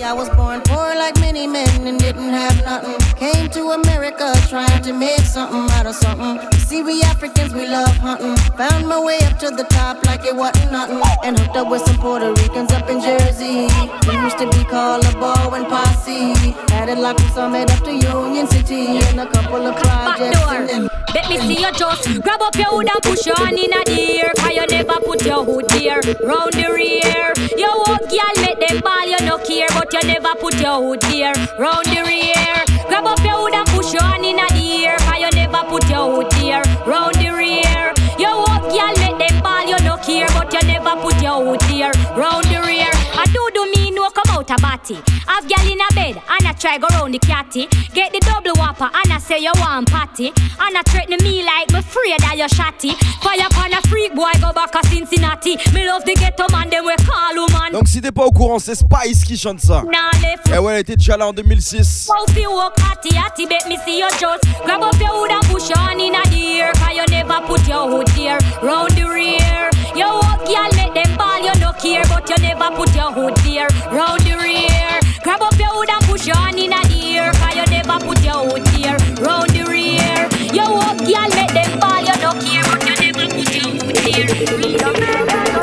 I 0.00 0.12
was 0.14 0.28
born 0.30 0.60
poor 0.62 0.94
like 0.96 1.18
many 1.20 1.46
men 1.46 1.86
and 1.86 1.98
didn't 1.98 2.30
have 2.30 2.56
nothing. 2.64 2.98
Came 3.16 3.48
to 3.50 3.70
America 3.70 4.32
trying 4.48 4.82
to 4.82 4.92
make 4.92 5.20
something 5.20 5.70
out 5.76 5.86
of 5.86 5.94
something. 5.94 6.40
See, 6.60 6.82
we 6.82 7.02
Africans, 7.02 7.52
we 7.52 7.68
love 7.68 7.96
hunting. 7.98 8.36
Found 8.56 8.88
my 8.88 8.98
way 8.98 9.18
up 9.20 9.38
to 9.40 9.50
the 9.50 9.64
top 9.64 10.04
like 10.04 10.24
it 10.24 10.34
wasn't 10.34 10.72
nothing. 10.72 11.00
And 11.24 11.38
hooked 11.38 11.56
up 11.56 11.70
with 11.70 11.82
some 11.82 11.98
Puerto 11.98 12.32
Ricans 12.32 12.72
up 12.72 12.88
in 12.88 13.00
Jersey. 13.00 13.68
We 14.08 14.14
used 14.16 14.38
to 14.38 14.50
be 14.50 14.64
called 14.64 15.04
a 15.04 15.12
ball 15.12 15.54
and 15.54 15.66
posse. 15.66 16.32
Had 16.72 16.88
it 16.88 16.98
locked 16.98 17.20
from 17.20 17.30
Summit 17.30 17.70
up 17.70 17.84
to 17.84 17.92
Union 17.92 18.46
City. 18.48 18.98
And 19.06 19.20
a 19.20 19.26
couple 19.26 19.66
of 19.66 19.76
projects. 19.76 20.72
and 20.72 20.90
Bet 21.12 21.28
me 21.28 21.38
see 21.38 21.60
your 21.60 21.72
just 21.72 22.08
grab 22.22 22.40
up 22.40 22.56
your 22.56 22.72
hood 22.72 22.88
and 22.88 23.02
push 23.02 23.26
your 23.26 23.36
hand 23.36 23.58
in 23.58 23.72
a 23.72 23.84
the 23.84 24.22
air. 24.22 24.32
Cause 24.38 24.52
you 24.54 24.66
never 24.66 24.98
put 25.04 25.24
your 25.24 25.44
hood 25.44 25.68
there, 25.68 26.00
round 26.24 26.54
the 26.54 26.72
rear. 26.72 27.32
You 27.56 27.68
walk, 27.86 28.00
girl, 28.08 28.34
make 28.40 28.58
them 28.66 28.80
ball, 28.80 29.06
you 29.06 29.20
no 29.26 29.36
care. 29.38 29.68
But 29.82 29.92
you 29.94 30.14
never 30.14 30.38
put 30.38 30.54
your 30.60 30.80
hood 30.80 31.00
there, 31.10 31.34
round 31.58 31.86
the 31.86 32.06
rear. 32.06 32.54
Grab 32.86 33.04
up 33.04 33.18
your 33.18 33.34
hood 33.34 33.52
and 33.52 33.66
push 33.74 33.92
your 33.92 34.02
hand 34.02 34.24
in 34.24 34.36
the 34.36 34.86
air. 34.86 34.96
Cause 34.98 35.18
you 35.18 35.30
never 35.34 35.58
put 35.66 35.90
your 35.90 36.06
hood 36.22 36.30
there, 36.38 36.62
round 36.86 37.16
the 37.16 37.34
rear. 37.34 37.90
You 38.14 38.30
walk, 38.46 38.62
girl, 38.70 38.94
make 39.02 39.18
them 39.18 39.42
ball, 39.42 39.66
you 39.66 39.74
no 39.82 39.96
care. 39.98 40.30
But 40.38 40.54
you 40.54 40.62
never 40.70 40.94
put 41.02 41.20
your 41.20 41.42
hood 41.42 41.60
there, 41.66 41.90
round 42.14 42.46
out 44.42 44.58
a 44.58 44.62
batty. 44.62 44.94
Have 45.26 45.48
girl 45.48 45.70
in 45.70 45.80
a 45.80 45.94
bed 45.94 46.16
and 46.16 46.46
I 46.46 46.52
try 46.52 46.78
go 46.78 46.86
round 46.88 47.14
the 47.14 47.18
catty. 47.18 47.66
Get 47.94 48.12
the 48.12 48.20
double 48.20 48.52
whopper 48.56 48.90
and 48.92 49.12
I 49.12 49.18
say 49.18 49.38
you 49.38 49.52
want 49.56 49.90
patty. 49.90 50.28
And 50.28 50.76
I 50.76 50.82
threaten 50.86 51.22
me 51.22 51.44
like 51.44 51.70
me 51.72 51.78
afraid 51.78 52.18
that 52.20 52.36
you 52.36 52.46
shotty. 52.46 52.94
Fire 53.22 53.46
upon 53.46 53.72
a 53.72 53.80
freak 53.88 54.14
boy 54.14 54.32
go 54.40 54.52
back 54.52 54.74
a 54.74 54.86
Cincinnati. 54.86 55.56
Me 55.72 55.86
love 55.86 56.04
the 56.04 56.14
ghetto 56.14 56.46
man 56.50 56.70
them 56.70 56.84
we 56.84 56.94
call 57.04 57.34
woman. 57.34 57.72
Donc 57.72 57.88
si 57.88 58.00
t'es 58.00 58.12
pas 58.12 58.24
au 58.24 58.32
courant, 58.32 58.58
c'est 58.58 58.74
Spice 58.74 59.24
qui 59.24 59.36
chante 59.38 59.60
ça. 59.60 59.82
Et 60.52 60.58
ouais, 60.58 60.74
elle 60.74 60.80
était 60.80 60.96
déjà 60.96 61.16
là 61.16 61.28
en 61.28 61.32
2006. 61.32 62.08
How 62.10 62.26
fi 62.32 62.46
walk 62.46 62.78
hatty 62.78 63.14
hatty 63.14 63.46
bet 63.46 63.68
me 63.68 63.76
see 63.84 63.98
your 63.98 64.10
just 64.18 64.44
Grab 64.64 64.82
up 64.82 64.98
your 64.98 65.08
hood 65.08 65.30
and 65.30 65.44
push 65.50 65.68
hand 65.70 66.00
in 66.00 66.14
a 66.14 66.22
air 66.34 66.72
Cause 66.72 66.96
you 66.96 67.04
never 67.10 67.40
put 67.46 67.66
your 67.68 67.88
hood 67.88 68.08
there 68.08 68.38
round 68.62 68.92
the 68.92 69.04
rear 69.04 69.70
You 69.94 70.06
walk 70.06 70.48
y'all 70.48 70.72
make 70.74 70.94
them 70.94 71.16
ball 71.18 71.38
you 71.38 71.52
no 71.60 71.72
care 71.72 72.02
But 72.08 72.28
you 72.30 72.36
never 72.38 72.74
put 72.74 72.94
your 72.94 73.12
hood 73.12 73.36
there 73.44 73.68
round 73.92 74.22
the 74.22 74.38
rear. 74.40 75.00
Grab 75.22 75.42
up 75.42 75.58
your 75.58 75.68
hood 75.68 75.90
and 75.90 76.04
push 76.04 76.26
your 76.26 76.36
hand 76.36 76.58
in 76.58 76.72
a 76.72 76.80
the 76.88 77.16
air 77.16 77.32
Cause 77.32 77.54
you 77.56 77.66
never 77.66 77.98
put 78.04 78.24
your 78.24 78.40
hood 78.48 78.64
there 78.72 78.96
round 79.20 79.50
the 79.50 79.64
rear. 79.68 80.28
You 80.52 80.64
walk 80.64 80.96
y'all 81.04 81.28
make 81.36 81.52
them 81.52 81.78
ball 81.78 82.00
you 82.00 82.16
no 82.24 82.32
care 82.40 82.64
But 82.64 82.88
you 82.88 83.12
never 83.12 83.28
put 83.36 83.54
your 83.54 83.68
hood 83.68 83.96
there. 83.96 85.22
Right 85.26 85.61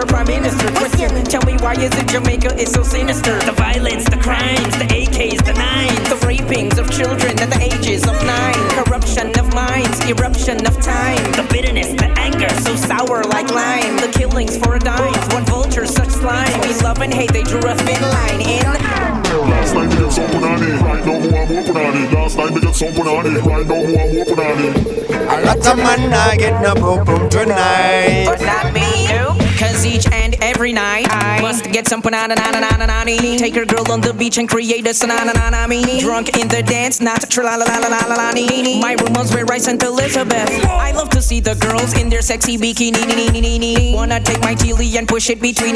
prime 0.00 0.26
minister. 0.26 0.66
Question, 0.72 1.22
tell 1.24 1.44
me 1.44 1.54
why 1.60 1.74
is 1.74 1.92
it 1.92 2.08
Jamaica 2.08 2.56
is 2.56 2.72
so 2.72 2.82
sinister? 2.82 3.36
The 3.44 3.52
violence, 3.52 4.04
the 4.08 4.16
crimes, 4.16 4.72
the 4.78 4.88
AKs, 4.88 5.44
the 5.44 5.52
nines, 5.52 6.08
the 6.08 6.16
rapings 6.26 6.78
of 6.78 6.90
children 6.90 7.38
at 7.38 7.50
the 7.50 7.60
ages 7.60 8.02
of 8.08 8.16
nine, 8.24 8.56
corruption 8.72 9.38
of 9.38 9.52
minds, 9.54 10.00
eruption 10.08 10.64
of 10.66 10.80
time, 10.80 11.22
the 11.32 11.46
bitterness, 11.52 11.88
the 11.92 12.08
anger, 12.16 12.48
so 12.60 12.74
sour 12.74 13.22
like 13.24 13.50
lime, 13.50 13.96
the 13.98 14.08
killings 14.16 14.56
for 14.56 14.76
a 14.76 14.78
dime, 14.78 15.12
one 15.30 15.44
vulture, 15.44 15.86
such 15.86 16.08
slime. 16.08 16.60
We 16.62 16.72
love 16.80 17.00
and 17.02 17.12
hate, 17.12 17.32
they 17.32 17.42
drew 17.42 17.60
a 17.60 17.74
thin 17.74 18.00
line 18.00 18.40
in. 18.40 18.64
Last 18.64 19.74
night 19.74 19.88
we 19.90 19.96
get 19.96 20.12
some 20.12 20.30
punani, 20.30 20.80
right 20.80 21.04
now 21.04 21.20
who 21.20 21.36
I'm 21.36 21.48
more 21.52 21.62
punani. 21.62 22.12
Last 22.12 22.36
night 22.38 22.50
we 22.50 22.60
get 22.60 22.74
some 22.74 22.92
punani, 22.92 23.44
right 23.44 23.66
now 23.66 23.82
who 23.82 23.98
I'm 23.98 24.14
more 24.14 24.24
punani. 24.24 24.92
A 25.22 25.44
lot 25.46 25.66
of 25.66 25.76
man 25.76 26.10
not 26.10 26.38
get 26.38 26.60
no 26.62 26.74
boom 26.74 27.04
boom 27.04 27.28
tonight. 27.28 28.24
But 28.26 28.40
not 28.40 28.72
me. 28.72 29.31
Cause 29.58 29.84
each 29.86 30.10
and 30.12 30.34
every 30.42 30.72
night 30.72 31.06
I 31.10 31.40
must 31.40 31.70
get 31.72 31.86
some 31.86 32.00
banana 32.00 32.34
na 32.34 32.50
na 32.50 32.60
na 32.60 32.76
na 32.76 32.86
na 32.86 33.04
na 33.04 33.04
Take 33.04 33.56
a 33.56 33.66
girl 33.66 33.90
on 33.92 34.00
the 34.00 34.12
beach 34.12 34.38
and 34.38 34.48
create 34.48 34.86
a 34.86 34.90
sanana 34.90 35.34
na 35.34 35.50
na 35.50 35.66
me 35.66 36.00
Drunk 36.00 36.36
in 36.36 36.48
the 36.48 36.62
dance, 36.62 37.00
not 37.00 37.20
tra 37.30 37.44
la 37.44 37.56
la 37.56 37.64
la 37.64 37.78
la 37.78 37.98
la 38.06 38.16
la. 38.16 38.32
My 38.80 38.96
was 38.96 39.32
where 39.34 39.46
I 39.50 39.58
sent 39.58 39.82
Elizabeth. 39.82 40.50
I 40.64 40.92
love 40.92 41.10
to 41.10 41.20
see 41.22 41.40
the 41.40 41.54
girls 41.54 41.98
in 42.00 42.08
their 42.08 42.22
sexy 42.22 42.56
bikini. 42.56 43.94
Wanna 43.94 44.20
take 44.20 44.40
my 44.40 44.54
teely 44.54 44.96
and 44.96 45.06
push 45.06 45.30
it 45.30 45.40
between. 45.40 45.74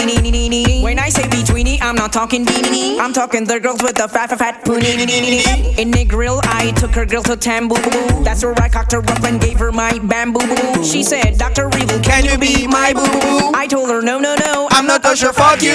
When 0.82 0.98
I 0.98 1.08
say 1.08 1.22
betweeny, 1.22 1.80
I'm 1.80 1.94
not 1.96 2.12
talking 2.12 2.44
beanie. 2.44 2.98
I'm 2.98 3.12
talking 3.12 3.44
the 3.44 3.60
girls 3.60 3.82
with 3.82 3.96
the 3.96 4.08
fat 4.08 4.30
fat 4.30 4.38
fat 4.38 4.64
poonie. 4.64 5.78
In 5.78 5.90
the 5.90 6.04
grill, 6.04 6.40
I 6.44 6.72
took 6.72 6.92
her 6.94 7.06
girl 7.06 7.22
to 7.24 7.36
Tamboo. 7.36 8.24
That's 8.24 8.44
where 8.44 8.54
I 8.60 8.68
cocked 8.68 8.92
her 8.92 9.00
up 9.00 9.22
and 9.24 9.40
gave 9.40 9.58
her 9.58 9.72
my 9.72 9.98
bamboo. 9.98 10.40
She 10.82 11.02
said, 11.02 11.38
Dr. 11.38 11.68
Evil, 11.78 12.00
can 12.00 12.24
you 12.24 12.38
be 12.38 12.66
my 12.66 12.92
boo 12.92 13.06
boo? 13.06 13.52
I 13.66 13.68
told 13.68 13.90
her, 13.90 14.00
no, 14.00 14.20
no, 14.20 14.36
no, 14.36 14.68
I'm 14.70 14.86
not 14.86 15.04
Usher, 15.04 15.32
fuck 15.32 15.60
you. 15.60 15.74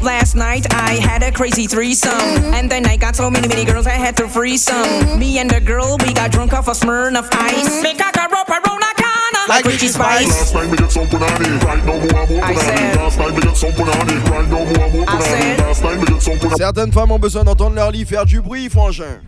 Last 0.00 0.36
night 0.36 0.72
I 0.72 0.94
had 0.94 1.22
a 1.22 1.30
crazy 1.30 1.66
threesome, 1.66 2.54
and 2.54 2.70
then 2.70 2.86
I 2.86 2.96
got 2.96 3.14
so 3.14 3.28
many, 3.28 3.46
many 3.46 3.66
girls 3.66 3.86
I 3.86 3.90
had 3.90 4.16
to 4.16 4.26
free 4.26 4.56
some. 4.56 5.18
Me 5.18 5.38
and 5.38 5.50
the 5.50 5.60
girl, 5.60 5.98
we 6.00 6.14
got 6.14 6.32
drunk 6.32 6.54
off 6.54 6.66
a 6.66 6.70
Smirnoff 6.70 7.28
Ice. 7.32 7.82
Me 7.82 7.94
cock 7.94 8.16
a 8.16 8.26
rope 8.32 8.48
around 8.48 8.82
a 8.82 8.94
corner 8.96 9.44
like 9.50 9.66
Richie 9.66 9.88
Spice. 9.88 10.28
Last 10.28 10.54
night 10.54 10.70
we 10.70 10.78
get 10.78 10.90
some 10.90 11.06
punani, 11.08 11.62
right 11.62 11.84
now 11.84 11.98
who 11.98 12.08
I'm 12.08 12.26
more 12.26 12.40
punani. 12.40 12.96
Last 12.96 13.18
night 13.18 13.34
we 13.34 13.40
get 13.42 13.56
some 13.58 13.72
punani, 13.72 14.30
right 14.30 14.48
now 14.48 14.64
who 14.64 14.74
I'm 14.80 14.92
more 14.96 15.04
punani. 15.04 15.58
Last 15.58 15.82
night 15.82 15.98
we 15.98 16.06
get 16.06 16.22
some 16.22 16.38
punani. 16.38 16.56
Certaines 16.56 16.92
femmes 16.94 17.12
ont 17.12 17.18
besoin 17.18 17.44
d'entendre 17.44 17.76
leur 17.76 17.90
lit 17.90 18.06
faire 18.06 18.24
du 18.24 18.40
bruit, 18.40 18.70
frangin. 18.70 19.20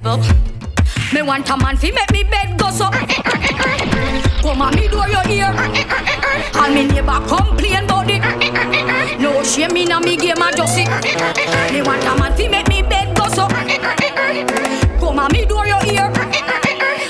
Me 1.12 1.20
want 1.20 1.50
a 1.50 1.56
man 1.58 1.76
fi 1.76 1.92
make 1.92 2.10
me 2.10 2.24
bed 2.24 2.56
go 2.56 2.70
so. 2.70 2.88
Come 4.40 4.62
on, 4.62 4.74
me 4.74 4.88
do 4.88 4.96
your 4.96 5.28
ear. 5.28 6.17
And 6.60 6.74
me 6.74 6.86
neighbor 6.86 7.20
complain 7.26 7.84
about 7.84 8.10
it. 8.10 9.20
No 9.20 9.42
shame 9.42 9.76
in 9.76 9.92
a 9.92 10.00
me 10.00 10.16
game, 10.16 10.42
I 10.42 10.52
just 10.52 10.74
sit. 10.74 10.88
Me 11.72 11.82
want 11.82 12.04
a 12.04 12.18
man 12.18 12.32
fi 12.36 12.48
make 12.48 12.68
me 12.68 12.82
bed 12.82 13.16
go 13.16 13.28
so. 13.28 13.46
Come 14.98 15.18
on, 15.18 15.32
me 15.32 15.46
do 15.46 15.56
your 15.66 15.82
ear. 15.86 16.10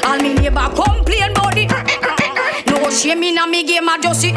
And 0.05 0.23
me 0.23 0.35
neighbor 0.35 0.69
complain 0.75 1.31
about 1.33 1.57
it. 1.57 1.71
No 2.67 2.91
shame 2.91 3.23
in 3.23 3.39
a 3.39 3.47
me 3.47 3.65
game, 3.65 3.89
I 3.89 3.99
just 4.01 4.21
sit. 4.21 4.35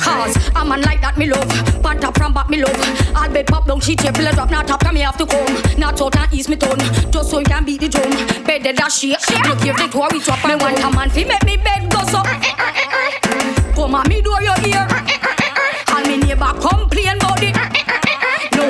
Cause 0.00 0.36
a 0.54 0.64
man 0.64 0.80
like 0.82 1.00
that 1.00 1.16
me 1.18 1.26
love 1.26 1.48
Pant 1.82 2.04
up 2.04 2.16
from 2.16 2.32
back 2.32 2.48
me 2.48 2.62
love 2.62 3.16
All 3.16 3.28
bed 3.28 3.46
pop 3.46 3.66
down 3.66 3.80
she 3.80 3.96
chair 3.96 4.12
pillar 4.12 4.32
drop 4.32 4.50
Not 4.50 4.66
top 4.66 4.80
come 4.80 4.94
me 4.94 5.00
have 5.00 5.16
to 5.18 5.26
come 5.26 5.78
Not 5.78 6.00
out 6.00 6.16
and 6.16 6.32
ease 6.32 6.48
me 6.48 6.56
tone 6.56 6.78
Just 7.10 7.30
so 7.30 7.38
you 7.40 7.44
can 7.44 7.64
beat 7.64 7.80
the 7.80 7.88
drum 7.88 8.10
Bed 8.44 8.62
that 8.62 8.92
shit 8.92 9.18
Look 9.48 9.60
here 9.60 9.74
the 9.74 9.88
tour 9.90 10.08
we 10.12 10.20
drop 10.20 10.44
Me 10.46 10.54
want 10.54 10.78
a 10.78 10.90
man 10.94 11.10
fi 11.10 11.24
make 11.24 11.44
me 11.44 11.56
bed 11.56 11.90
go 11.90 12.04
so 12.04 12.22
Come 13.78 13.94
on 13.94 14.08
me 14.08 14.20
do 14.20 14.30
your 14.42 14.58
ear. 14.66 14.88
And 14.90 16.08
me 16.08 16.16
neighbor 16.16 16.52
complain 16.60 17.16
about 17.18 17.40
No 17.40 17.77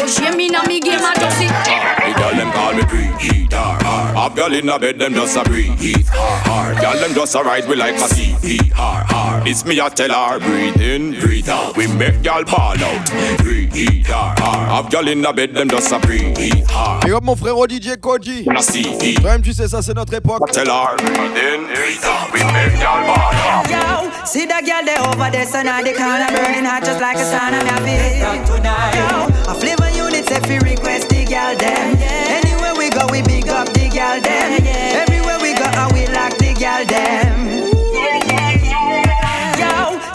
shame 0.09 0.41
in 0.41 0.55
a 0.55 0.67
me 0.67 0.81
game 0.81 1.01
I 1.01 1.15
just 1.17 1.41
it 1.41 1.49
The 1.49 2.19
girl 2.19 2.35
them 2.35 2.51
call 2.53 2.75
me 2.75 2.83
preheat 2.83 3.53
hard, 3.53 3.83
hard. 3.83 4.17
Have 4.17 4.37
girl 4.37 4.55
in 4.55 4.69
a 4.69 4.79
bed 4.79 4.99
them 4.99 5.15
just 5.15 5.37
a 5.37 5.45
breathe 5.45 6.07
ah, 6.13 6.43
hard, 6.45 6.77
hard. 6.77 6.81
Girl 6.81 7.01
them 7.01 7.15
just 7.15 7.35
a 7.35 7.43
ride 7.43 7.69
we 7.69 7.77
like 7.77 7.97
a 7.97 8.09
CP 8.09 8.73
hard, 8.73 9.07
hard. 9.07 9.45
This 9.45 9.65
me 9.65 9.79
a 9.79 9.91
tell 9.91 10.11
her 10.11 10.39
breathe 10.39 10.81
in, 10.81 11.21
breathe 11.21 11.49
out. 11.49 11.77
We 11.77 11.87
make 11.87 12.23
girl 12.23 12.45
ball 12.45 12.79
out, 12.79 13.07
preheat 13.39 14.07
hard, 14.07 14.39
hard. 14.39 14.69
Have 14.69 14.91
girl 14.91 15.09
in 15.09 15.25
a 15.25 15.33
bed 15.33 15.55
them 15.55 15.69
just 15.69 15.93
a 15.93 15.99
breathe 15.99 16.65
hard. 16.69 17.05
Et 17.05 17.13
hop 17.13 17.25
mon 17.25 17.37
frérot 17.37 17.67
DJ 17.67 17.97
Koji. 17.97 18.45
Na 18.47 18.61
CP. 18.61 19.21
Toi-même 19.21 19.43
tu 19.43 19.53
sais 19.53 19.69
ça 19.69 19.83
c'est 19.83 19.95
notre 19.95 20.15
époque. 20.15 20.51
Tell 20.53 20.69
her 20.69 20.97
breathe 20.97 21.37
in, 21.37 21.67
breathe 21.67 22.05
out. 22.05 22.33
We 22.33 22.41
make 22.53 22.79
girl 22.81 23.05
ball 23.07 23.35
out. 23.35 23.69
Yo, 23.69 24.25
see 24.25 24.47
that 24.47 24.65
girl 24.65 24.85
there 24.85 25.01
over 25.01 25.31
there, 25.31 25.47
so 25.47 25.63
now 25.63 25.83
the 25.83 25.93
corner 25.93 26.29
burning 26.33 26.65
hot 26.65 26.85
just 26.85 27.01
like 27.01 27.17
a 27.17 27.25
sauna. 27.25 27.63
Me 27.63 27.69
have 27.69 28.35
it 28.35 28.47
tonight. 28.47 28.95
Yo, 28.95 29.53
a 29.53 29.55
flavor 29.55 29.98
if 30.31 30.51
you 30.51 30.59
request 30.61 31.09
the 31.09 31.25
girl 31.25 31.57
them. 31.57 31.97
Anywhere 32.01 32.75
we 32.77 32.91
go, 32.91 33.07
we 33.11 33.23
big 33.23 33.49
up 33.49 33.69
the 33.73 33.89
girl 33.89 34.21
them. 34.21 35.08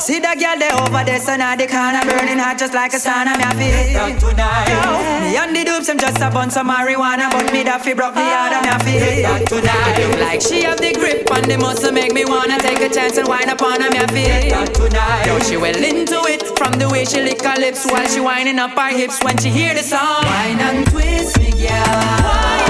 See 0.04 0.20
that 0.20 0.36
girl 0.36 0.60
there 0.60 0.76
over 0.76 1.04
there, 1.08 1.20
so 1.20 1.40
now 1.40 1.56
the 1.56 1.64
corner 1.64 2.04
burning 2.04 2.36
hot 2.36 2.60
just 2.60 2.76
like 2.76 2.92
a 2.92 3.00
sauna. 3.00 3.40
Me 3.40 3.48
have 3.48 3.56
it 3.56 4.20
tonight. 4.20 4.68
Yo, 4.68 5.00
me 5.24 5.38
and 5.40 5.56
the 5.56 5.64
dupes, 5.64 5.88
them 5.88 5.98
just 5.98 6.20
a 6.20 6.30
bun 6.30 6.52
some 6.52 6.68
marijuana, 6.68 7.32
but 7.32 7.48
me 7.56 7.64
that 7.64 7.80
fi 7.82 7.96
broke 7.96 8.14
the 8.14 8.20
other. 8.20 8.60
Me 8.60 8.68
have 8.68 8.84
it 8.84 9.48
tonight. 9.48 9.96
Look 10.04 10.20
like 10.20 10.42
she 10.44 10.68
have 10.68 10.80
the 10.84 10.92
grip 10.92 11.32
on 11.32 11.48
the 11.48 11.58
muscle 11.58 11.96
make 11.96 12.12
me 12.12 12.26
wanna 12.26 12.60
take 12.60 12.84
a 12.84 12.92
chance 12.92 13.16
and 13.18 13.28
wind 13.28 13.50
upon 13.50 13.80
her. 13.80 13.90
Me 13.90 14.04
have 14.04 14.12
it 14.12 14.76
tonight. 14.76 15.24
Yo, 15.24 15.40
she 15.40 15.56
well 15.56 15.80
into 15.80 16.20
it 16.28 16.44
from 16.60 16.76
the 16.76 16.90
way 16.92 17.06
she 17.06 17.24
lick 17.24 17.42
her 17.42 17.56
lips 17.56 17.88
while 17.88 18.08
she 18.08 18.20
winding 18.20 18.60
up 18.60 18.76
her 18.76 18.92
hips 18.92 19.24
when 19.24 19.38
she 19.40 19.50
hear 19.50 19.74
the 19.74 19.84
song. 19.84 20.28
Wine 20.28 20.60
and 20.60 20.86
twist 20.92 21.40
me, 21.40 21.52
girl. 21.56 22.63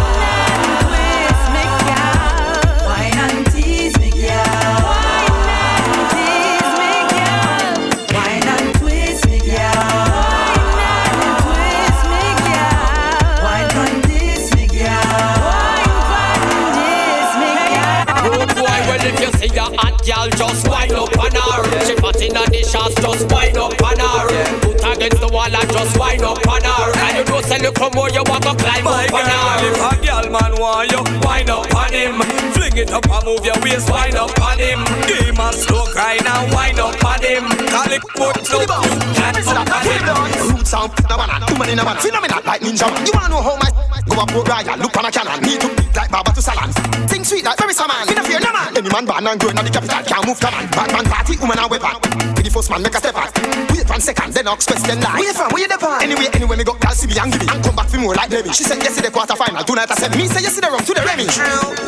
In 22.27 22.33
the 22.33 22.63
shots, 22.63 22.95
just 22.95 23.31
wind 23.31 23.57
up 23.57 23.81
on 23.81 23.99
her. 23.99 24.59
Put 24.61 24.97
against 24.97 25.19
the 25.19 25.27
wall 25.27 25.53
and 25.53 25.71
just 25.71 25.97
wind 25.97 26.21
up 26.21 26.47
on 26.47 26.63
her. 26.63 26.91
And 26.95 27.17
you 27.17 27.33
know 27.33 27.41
say 27.41 27.59
look 27.59 27.79
more, 27.93 28.09
you 28.09 28.23
want 28.23 28.43
to 28.43 28.55
climb 28.55 28.87
up 28.87 29.13
on 29.13 29.25
her. 29.25 29.92
Girl 30.23 30.31
man 30.31 30.53
want 30.59 30.91
you, 30.91 31.03
wind 31.21 31.49
up 31.49 31.75
on 31.75 31.91
him. 31.91 32.21
Fling 32.53 32.77
it 32.77 32.91
up 32.91 33.05
and 33.09 33.25
move 33.25 33.45
your 33.45 33.57
waist, 33.61 33.89
wind 33.89 34.15
up 34.15 34.31
on 34.39 34.59
him. 34.59 34.79
Give 35.07 35.37
a 35.37 35.53
slow 35.53 35.85
grind 35.91 36.25
and 36.25 36.53
wind 36.53 36.79
up 36.79 37.03
on 37.03 37.21
him. 37.21 37.43
Call 37.67 37.91
it 37.91 38.03
foot 38.15 38.69
up, 38.69 38.83
you 38.83 39.13
can't 39.13 39.47
up 39.47 39.69
on 39.69 39.83
him. 39.83 40.55
Roots 40.55 40.69
sound 40.69 40.91
the 40.95 41.15
banana, 41.15 41.45
two 41.47 41.57
man 41.57 41.69
in 41.69 41.79
a 41.79 41.83
man, 41.83 41.97
phenomenal 41.97 42.41
like 42.45 42.61
ninja. 42.61 42.87
You 43.05 43.11
wanna 43.13 43.29
know 43.29 43.41
how 43.41 43.57
my 43.57 43.69
go 44.07 44.21
up 44.21 44.29
go 44.29 44.43
Ryan, 44.43 44.79
look 44.79 44.95
on 44.97 45.05
a 45.05 45.11
cannon, 45.11 45.41
me 45.41 45.57
too 45.57 45.83
like 45.95 46.09
Baba 46.09 46.31
to 46.33 46.41
Salon. 46.41 46.71
Sing 47.07 47.23
sweet 47.23 47.45
like 47.45 47.57
very 47.57 47.73
man, 47.73 48.09
in 48.09 48.17
a 48.17 48.23
fear 48.23 48.39
no 48.39 48.51
man. 48.51 48.75
Any 48.75 48.89
man 48.89 49.05
born 49.05 49.27
and 49.27 49.39
grown 49.39 49.57
at 49.57 49.65
the 49.65 49.71
capital 49.71 50.03
can't 50.03 50.25
move 50.25 50.39
to 50.39 50.49
man. 50.49 50.65
Bad 50.71 50.89
man 50.91 51.05
party, 51.05 51.37
woman 51.37 51.59
and 51.59 51.69
weapon. 51.69 51.95
Be 52.35 52.41
the 52.43 52.51
first 52.51 52.69
man 52.69 52.81
make 52.81 52.95
a 52.95 52.99
step 52.99 53.15
out. 53.15 53.31
Wait 53.71 53.87
one 53.89 54.01
second, 54.01 54.33
then 54.33 54.47
ox 54.47 54.65
question 54.65 54.99
line. 54.99 55.17
Where 55.17 55.27
you 55.27 55.33
from? 55.33 55.49
Where 55.53 55.61
you 55.61 55.69
depend? 55.69 56.01
Anyway, 56.03 56.27
anyway, 56.33 56.57
me 56.57 56.63
go 56.63 56.73
call 56.73 56.93
see 56.93 57.07
me 57.07 57.15
and 57.17 57.31
give 57.31 57.41
me 57.41 57.47
and 57.49 57.63
come 57.63 57.75
back 57.75 57.89
for 57.89 57.97
more 57.97 58.15
like 58.15 58.29
Demi. 58.29 58.53
She 58.53 58.63
said 58.63 58.81
yesterday 58.81 59.09
quarter 59.09 59.35
final, 59.35 59.63
tonight 59.63 59.91
I 59.91 59.95
said 59.95 60.12
me 60.17 60.27
say 60.27 60.41
yesterday 60.41 60.69
rum 60.69 60.83
to 60.83 60.93
the 60.93 61.01
Remy. 61.01 61.25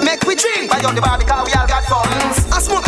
Make 0.04 0.24
we 0.26 0.36
drink, 0.36 0.72
buy 0.72 0.82
on 0.82 0.96
the 0.96 1.02
bar 1.02 1.18
because 1.18 1.46
we 1.46 1.54
all 1.54 1.68
got 1.68 1.84
funds. 1.86 2.46
I 2.52 2.60
smoke. 2.60 2.86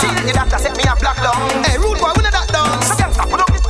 Till 0.00 0.12
the 0.26 0.32
doctor 0.32 0.58
set 0.58 0.76
me 0.76 0.84
a 0.88 0.96
black 0.96 1.18
lung. 1.22 1.62
Hey, 1.64 1.76
rude 1.78 2.00
boy, 2.00 2.12
we 2.16 2.22
know 2.24 2.32
that 2.32 2.48
down. 2.48 2.80
So 2.88 2.94
gangsta, 2.96 3.24
put 3.28 3.40
up 3.40 3.50
it. 3.52 3.62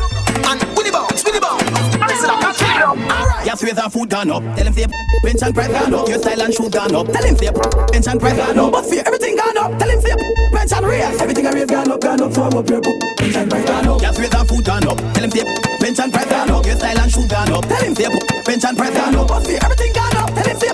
And 0.46 0.62
Willy 0.78 0.90
Bounce, 0.90 1.24
Willy 1.24 1.40
Bounce. 1.40 1.66
Listen 2.06 2.30
up, 2.30 2.40
catch 2.40 2.62
it 2.62 2.83
up. 2.83 2.96
Your 3.44 3.56
face 3.56 3.78
and 3.78 3.92
food 3.92 4.09
gone 4.09 4.30
up. 4.30 4.42
Tell 4.56 4.66
him 4.66 4.72
say 4.72 4.87
bench 5.22 5.42
and 5.42 5.54
press 5.54 5.68
gone 5.68 5.94
up. 5.94 6.09
Your 6.09 6.18
style 6.18 6.42
and 6.42 6.54
shoe 6.54 6.70
gone 6.70 6.94
up. 6.94 7.06
Tell 7.11 7.24
him 7.24 7.37
say 7.37 7.50
bench 7.50 8.06
and 8.06 8.20
press 8.20 8.37
gone 8.37 8.59
up. 8.59 8.72
But 8.72 8.85
fear 8.87 9.02
everything 9.04 9.37
gone 9.37 9.59
up. 9.59 9.70
Tell 9.78 9.90
him 9.90 10.00
say 10.00 10.14
bench 10.54 10.72
and 10.72 10.87
raise. 10.87 11.20
Everything 11.20 11.46
I 11.46 11.52
raise 11.52 11.66
gone 11.66 11.90
up, 11.90 12.00
gone 12.00 12.20
up. 12.22 12.33
So 12.33 12.42
I'm 12.42 12.56
up 12.56 12.68
here. 12.68 12.80
Bench 12.80 13.37
and 13.37 13.50
press 13.50 13.64
gone 13.66 13.88
up. 13.88 14.00
Your 14.00 14.12
face 14.14 14.35
and 14.35 14.48
food 14.48 14.64
gone 14.64 14.87
up. 14.88 14.98
Tell 15.12 15.24
him 15.24 15.30
say 15.30 15.44
bench 15.83 15.98
and 15.98 16.12
press 16.12 16.26
gone 16.30 16.50
up. 16.50 16.64
Your 16.66 16.76
style 16.76 16.98
and 16.98 17.11
shoe 17.11 17.26
gone 17.28 17.52
up. 17.52 17.64
Tell 17.66 17.83
him 17.83 17.94
say 17.94 18.09
bench 18.46 18.64
and 18.64 18.76
press 18.78 18.94
gone 18.94 19.16
up. 19.18 19.28
But 19.28 19.40
fear 19.46 19.59
everything 19.62 19.92
gone 19.92 20.16
up. 20.16 20.30
Tell 20.30 20.48
him 20.48 20.56
say 20.56 20.70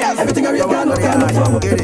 and. 0.00 0.18
Everything 0.18 0.46
I 0.46 0.58
up. 0.60 0.98
So 0.98 1.42
I'm 1.42 1.54
up 1.56 1.64
here. 1.64 1.76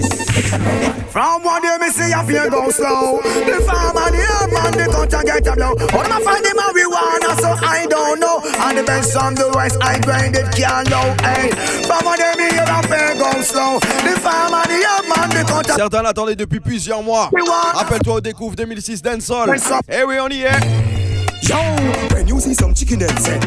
From 1.08 1.42
one 1.42 1.62
day 1.62 1.76
me 1.80 1.88
see 1.90 2.12
a 2.12 2.22
fear 2.22 2.48
go 2.48 2.70
slow 2.70 3.20
The 3.22 3.60
farmer, 3.66 4.10
the 4.12 4.22
herb 4.22 4.52
man, 4.52 4.72
the 4.76 4.86
country 4.92 5.24
get 5.24 5.46
a 5.46 5.56
blow 5.56 5.74
How 5.90 6.02
them 6.02 6.12
a 6.12 6.20
find 6.20 6.44
the 6.44 6.52
marijuana 6.54 7.40
so 7.40 7.50
I 7.66 7.86
don't 7.88 8.20
know 8.20 8.40
And 8.44 8.78
the 8.78 8.84
best 8.84 9.12
from 9.12 9.34
the 9.34 9.50
west 9.54 9.78
I 9.82 9.98
grind 9.98 10.36
it 10.36 10.52
can't 10.52 10.88
know 10.90 11.16
Hey, 11.24 11.50
from 11.88 12.04
one 12.04 12.18
day 12.18 12.32
me 12.36 12.50
hear 12.52 12.62
a 12.62 12.82
fear 12.86 13.16
go 13.18 13.40
slow 13.42 13.80
The 13.80 14.20
farmer, 14.20 14.62
the 14.68 14.78
herb 14.78 15.04
man, 15.08 15.30
the 15.30 15.44
country 15.50 15.74
Certains 15.74 16.02
l'attendaient 16.02 16.36
depuis 16.36 16.60
plusieurs 16.60 17.02
mois. 17.02 17.30
Rappelle-toi 17.74 18.14
au 18.14 18.20
découvre 18.20 18.56
2006 18.56 19.00
Dancehall. 19.02 19.54
Eh 19.88 20.02
oui, 20.04 20.16
on 20.20 20.28
y 20.28 20.42
est. 20.42 20.50
Yo, 21.42 21.56
when 22.12 22.26
you 22.26 22.40
see 22.40 22.54
some 22.54 22.74
chicken 22.74 23.02
eggs, 23.02 23.28
eh? 23.28 23.38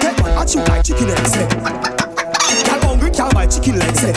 That 0.00 0.20
man 0.22 0.38
at 0.38 0.54
you 0.54 0.60
like 0.64 0.82
chicken 0.84 1.10
eh? 1.10 2.01
Can't 3.22 3.34
buy 3.34 3.46
chicken 3.46 3.78
legs, 3.78 4.02
eh? 4.02 4.12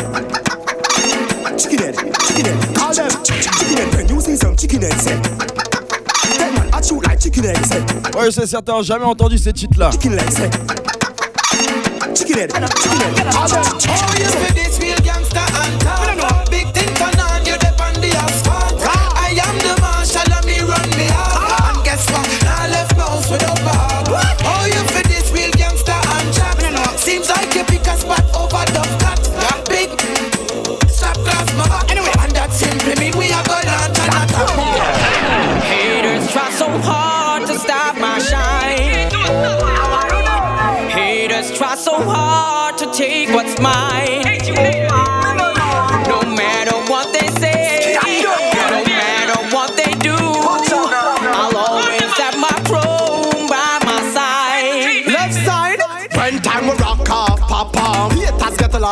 Chicken 1.56 1.78
head, 1.78 1.96
chicken 2.26 2.46
head, 2.46 2.76
call 2.76 2.92
them 2.92 3.08
chicken 3.24 3.78
head. 3.78 3.94
When 3.94 4.10
you 4.10 4.20
see 4.20 4.36
some 4.36 4.56
chicken 4.56 4.84
eggs, 4.84 5.06
eh? 5.06 5.22
Ouais, 8.18 8.32
c'est 8.32 8.48
certain, 8.48 8.82
jamais 8.82 9.06
entendu 9.06 9.38
ces 9.38 9.54
titres-là. 9.54 9.92
Chicken 9.92 10.16
legs, 10.16 10.40
eh? 10.40 10.50
Chicken 12.16 12.38
head, 12.40 12.52
chicken 12.52 13.00
head, 13.00 13.32
call 13.32 13.48
them. 13.48 13.64
Oh, 13.64 14.14
you 14.18 14.26
see 14.26 14.54
this 14.56 14.80
real 14.80 14.98
gangster 15.04 15.38
and 15.38 15.85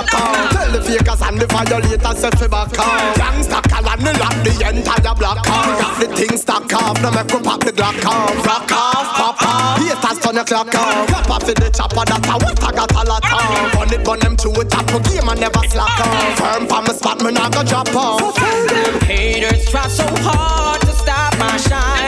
Lock 0.03 0.13
off. 0.19 0.51
Tell 0.51 0.71
the 0.71 0.81
fakers 0.81 1.21
and 1.21 1.39
the 1.39 1.47
violators 1.47 2.19
set 2.19 2.37
fi 2.37 2.47
back 2.47 2.79
off. 2.79 3.15
Gangsta 3.15 3.61
colony 3.69 4.13
lock 4.19 4.35
the 4.43 4.51
entire 4.67 5.15
block 5.15 5.47
off. 5.47 5.79
Got 5.79 5.99
the 5.99 6.07
thing 6.15 6.37
stack 6.37 6.73
off, 6.73 7.01
now 7.01 7.11
make 7.11 7.31
we 7.31 7.39
pop 7.39 7.59
the 7.61 7.71
Glock 7.71 8.03
off. 8.05 8.45
Rock 8.45 8.71
off, 8.71 9.07
pop 9.15 9.41
off. 9.41 9.79
Haters 9.79 10.19
turn 10.19 10.35
your 10.35 10.43
clock 10.45 10.75
off. 10.75 11.07
Clap 11.07 11.29
off 11.29 11.45
the 11.45 11.53
chopper, 11.71 12.03
that's 12.05 12.27
a 12.27 12.33
what 12.33 12.63
I 12.63 12.71
got 12.71 12.91
a 12.91 13.03
lot 13.07 13.23
of. 13.23 13.73
Run 13.73 13.93
it, 13.93 14.07
run 14.07 14.19
them 14.19 14.35
to 14.37 14.49
a 14.49 14.65
top, 14.65 14.87
game 15.03 15.27
and 15.29 15.39
never 15.39 15.63
slack 15.69 15.99
off. 15.99 16.39
Firm 16.39 16.67
from 16.67 16.85
the 16.85 16.93
spot, 16.93 17.21
me 17.21 17.31
not 17.31 17.53
go 17.53 17.63
drop 17.63 17.95
off. 17.95 18.37
Haters 19.03 19.69
try 19.69 19.87
so 19.87 20.05
hard 20.21 20.81
to 20.81 20.91
stop 20.91 21.37
my 21.39 21.57
shine. 21.57 22.02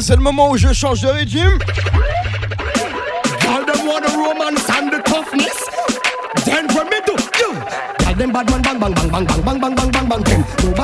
C'est 0.00 0.16
le 0.16 0.22
moment 0.22 0.50
où 0.50 0.56
je 0.56 0.72
change 0.72 1.02
de 1.02 1.08
régime. 1.08 1.58
All 3.48 3.64
them 3.66 3.86
want 3.86 4.02
the 4.02 4.12
romance 4.16 4.68
and 4.70 4.90
the 4.90 5.02
toughness. 5.04 5.68
Then 6.44 6.66
what 6.74 6.90
me 6.90 7.00
do? 7.04 7.12
You. 7.38 7.54
Tell 7.98 8.14
them 8.14 8.32
bad 8.32 8.50
man 8.50 8.62
bang 8.62 8.78
bang 8.78 8.94
bang 8.94 9.10
bang 9.10 9.26
bang 9.26 9.60
bang 9.60 9.74
bang 9.74 9.90
bang 9.90 10.08
bang 10.08 10.29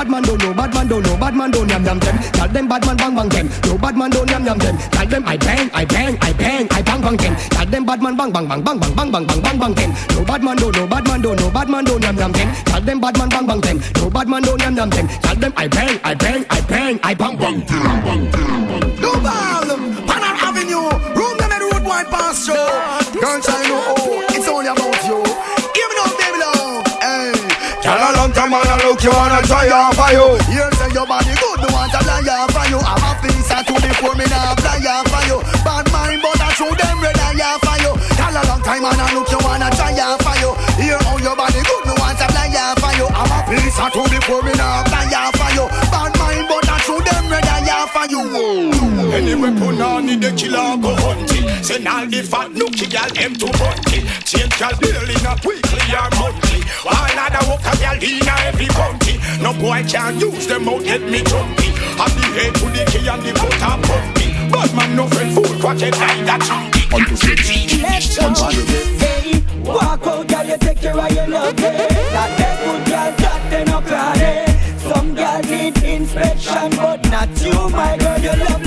bad 0.07 0.13
man 0.13 0.23
don't, 0.23 0.41
no 0.41 0.53
bad 0.53 0.73
man 0.73 0.87
don't, 0.87 1.05
no 1.05 1.17
bad 1.17 1.35
man 1.35 1.51
don't 1.51 1.69
yam 1.69 1.83
yam 1.83 1.99
them. 1.99 2.17
Tell 2.31 2.47
them 2.47 2.67
bad 2.67 2.85
man 2.85 2.95
bang 2.95 3.15
bang 3.15 3.29
them. 3.29 3.49
No 3.65 3.77
bad 3.77 3.97
man 3.97 4.09
don't 4.09 4.29
yam 4.29 4.45
yam 4.45 4.57
them. 4.57 4.77
Tell 4.77 5.05
them 5.05 5.23
I 5.27 5.37
bang, 5.37 5.69
I 5.73 5.85
bang, 5.85 6.17
I 6.21 6.33
bang, 6.33 6.67
I 6.71 6.81
bang 6.81 7.01
bang 7.01 7.17
them. 7.17 7.35
Tell 7.35 7.65
them 7.65 7.85
bad 7.85 8.01
man 8.01 8.15
bang 8.15 8.31
bang 8.31 8.47
bang 8.47 8.63
bang 8.63 8.79
bang 8.79 8.95
bang 8.95 9.11
bang 9.11 9.25
bang 9.27 9.41
bang 9.41 9.59
bang 9.59 9.73
them. 9.73 9.91
No 10.15 10.23
bad 10.23 10.43
man 10.43 10.55
don't, 10.57 10.75
no 10.77 10.87
bad 10.87 11.07
man 11.07 11.21
don't, 11.21 11.39
no 11.39 11.51
bad 11.51 11.69
man 11.69 11.83
don't 11.83 12.03
yam 12.03 12.17
yam 12.17 12.31
them. 12.31 12.49
Tell 12.65 12.81
them 12.81 13.01
bad 13.01 13.17
man 13.17 13.29
bang 13.29 13.47
bang 13.47 13.61
them. 13.61 13.81
No 13.95 14.09
bad 14.09 14.27
man 14.29 14.41
don't 14.43 14.61
yam 14.61 14.75
yam 14.77 14.89
them. 14.89 15.07
Tell 15.07 15.35
them 15.35 15.53
I 15.57 15.67
bang, 15.67 15.99
I 16.05 16.15
bang, 16.15 16.45
I 16.49 16.61
bang, 16.61 16.99
I 17.03 17.13
bang 17.13 17.37
bang. 17.37 17.57
No 19.01 19.11
problem. 19.11 19.91
Panam 20.07 20.35
Avenue. 20.39 20.87
Room 21.19 21.37
them 21.37 21.51
at 21.51 21.61
road 21.61 21.83
wine 21.83 22.05
show. 22.33 22.55
Girl, 23.19 23.41
I 23.43 23.67
know. 23.67 24.06
Man, 28.63 28.79
I 28.79 28.87
look 28.87 29.01
you 29.03 29.11
wanna 29.11 29.41
try 29.45 29.69
off 29.69 29.93
for 29.93 30.09
you. 30.13 30.25
You 30.49 30.65
say 30.77 30.89
your 30.93 31.05
body 31.05 31.33
good, 31.37 31.59
me 31.61 31.69
want 31.73 31.91
to 31.93 31.99
off 32.01 32.49
for 32.53 32.65
you. 32.69 32.79
I'm 32.81 33.03
a 33.03 33.11
piece 33.21 33.51
of 33.51 33.61
two 33.65 33.77
before 33.81 34.15
me 34.15 34.25
now 34.29 34.55
fly 34.57 34.81
off 34.87 35.05
for 35.09 35.23
you. 35.29 35.37
Bad 35.65 35.85
mind, 35.91 36.21
but 36.21 36.39
I 36.41 36.49
show 36.57 36.71
them 36.71 36.97
red 37.01 37.17
eye 37.17 37.59
for 37.61 37.77
you. 37.83 37.91
Girl, 38.17 38.37
a 38.37 38.41
long 38.47 38.61
time 38.61 38.81
man, 38.81 38.97
I 38.97 39.13
look 39.13 39.29
you 39.29 39.39
wanna 39.43 39.69
try 39.77 39.93
off 40.01 40.21
for 40.21 40.35
you. 40.41 40.51
Hear 40.81 40.99
how 41.05 41.17
your 41.17 41.35
body 41.35 41.61
good, 41.61 41.83
me 41.85 41.93
want 41.97 42.17
to 42.17 42.25
off 42.25 42.77
for 42.81 42.93
you. 42.97 43.07
I'm 43.11 43.31
a 43.31 43.39
piece 43.45 43.77
of 43.77 43.89
two 43.93 44.05
before 44.09 44.41
me 44.43 44.53
now 44.57 44.83
fly 44.89 45.05
off 45.13 45.35
for 45.37 45.51
you. 45.53 45.65
Bad 45.91 46.11
mind, 46.17 46.45
but 46.49 46.65
I 46.69 46.77
show 46.81 46.99
them 46.99 47.29
red 47.29 47.45
eye 47.45 47.85
for 47.93 48.05
you. 48.09 48.76
Anyway, 49.13 49.51
put 49.59 49.79
on 49.81 50.05
the 50.07 50.31
killer 50.37 50.77
go 50.81 50.95
hunting. 51.01 51.47
Send 51.63 51.87
all 51.87 52.05
the 52.05 52.21
fat 52.23 52.51
nookie 52.51 52.89
gal 52.89 53.09
them 53.15 53.33
to 53.35 53.47
hunting. 53.57 54.05
Change 54.23 54.55
gal 54.59 54.73
daily, 54.79 55.15
not 55.23 55.43
weekly 55.45 55.83
or 55.95 56.09
monthly. 56.19 56.61
All 56.85 57.07
other 57.15 57.43
a 57.55 57.73
gal 57.79 57.97
in 58.01 58.27
every 58.45 58.67
county. 58.67 59.17
No 59.41 59.53
boy 59.53 59.83
can 59.87 60.19
use 60.19 60.47
them 60.47 60.67
out 60.69 60.83
get 60.83 61.01
me 61.01 61.23
jumpy. 61.23 61.71
Have 61.97 62.13
the 62.15 62.25
head 62.35 62.53
to 62.55 62.65
the 62.75 62.83
key 62.91 63.07
and 63.07 63.21
the 63.23 63.31
foot 63.39 63.63
are 63.63 63.79
pumpy. 63.81 64.27
But 64.51 64.73
man 64.75 64.95
no 64.95 65.07
friend 65.07 65.33
fool 65.33 65.59
quacket 65.61 65.97
like 65.99 66.25
that 66.25 66.41
chunky. 66.45 66.83
On 66.93 67.03
to 67.03 67.15
Let's 67.81 68.17
go. 68.17 68.33
Hey, 68.99 69.43
walk 69.63 70.05
out, 70.07 70.27
girl, 70.27 70.45
you 70.45 70.57
take 70.57 70.79
care 70.79 70.97
of 70.97 71.11
your 71.11 71.27
love. 71.27 71.59
eh. 71.59 71.87
That 72.13 72.31
that 72.37 72.55
good 72.63 72.85
girl, 72.87 73.11
that 73.17 73.41
they 73.51 73.63
no 73.65 73.81
cry. 73.81 74.45
Some 74.77 75.15
girl 75.15 75.41
need 75.43 75.77
inspection, 75.83 76.69
but 76.77 77.03
not 77.11 77.29
you, 77.43 77.69
my 77.69 77.97
girl. 77.97 78.17
You 78.19 78.29
lovely, 78.45 78.45
no 78.47 78.55
ugly. 78.55 78.66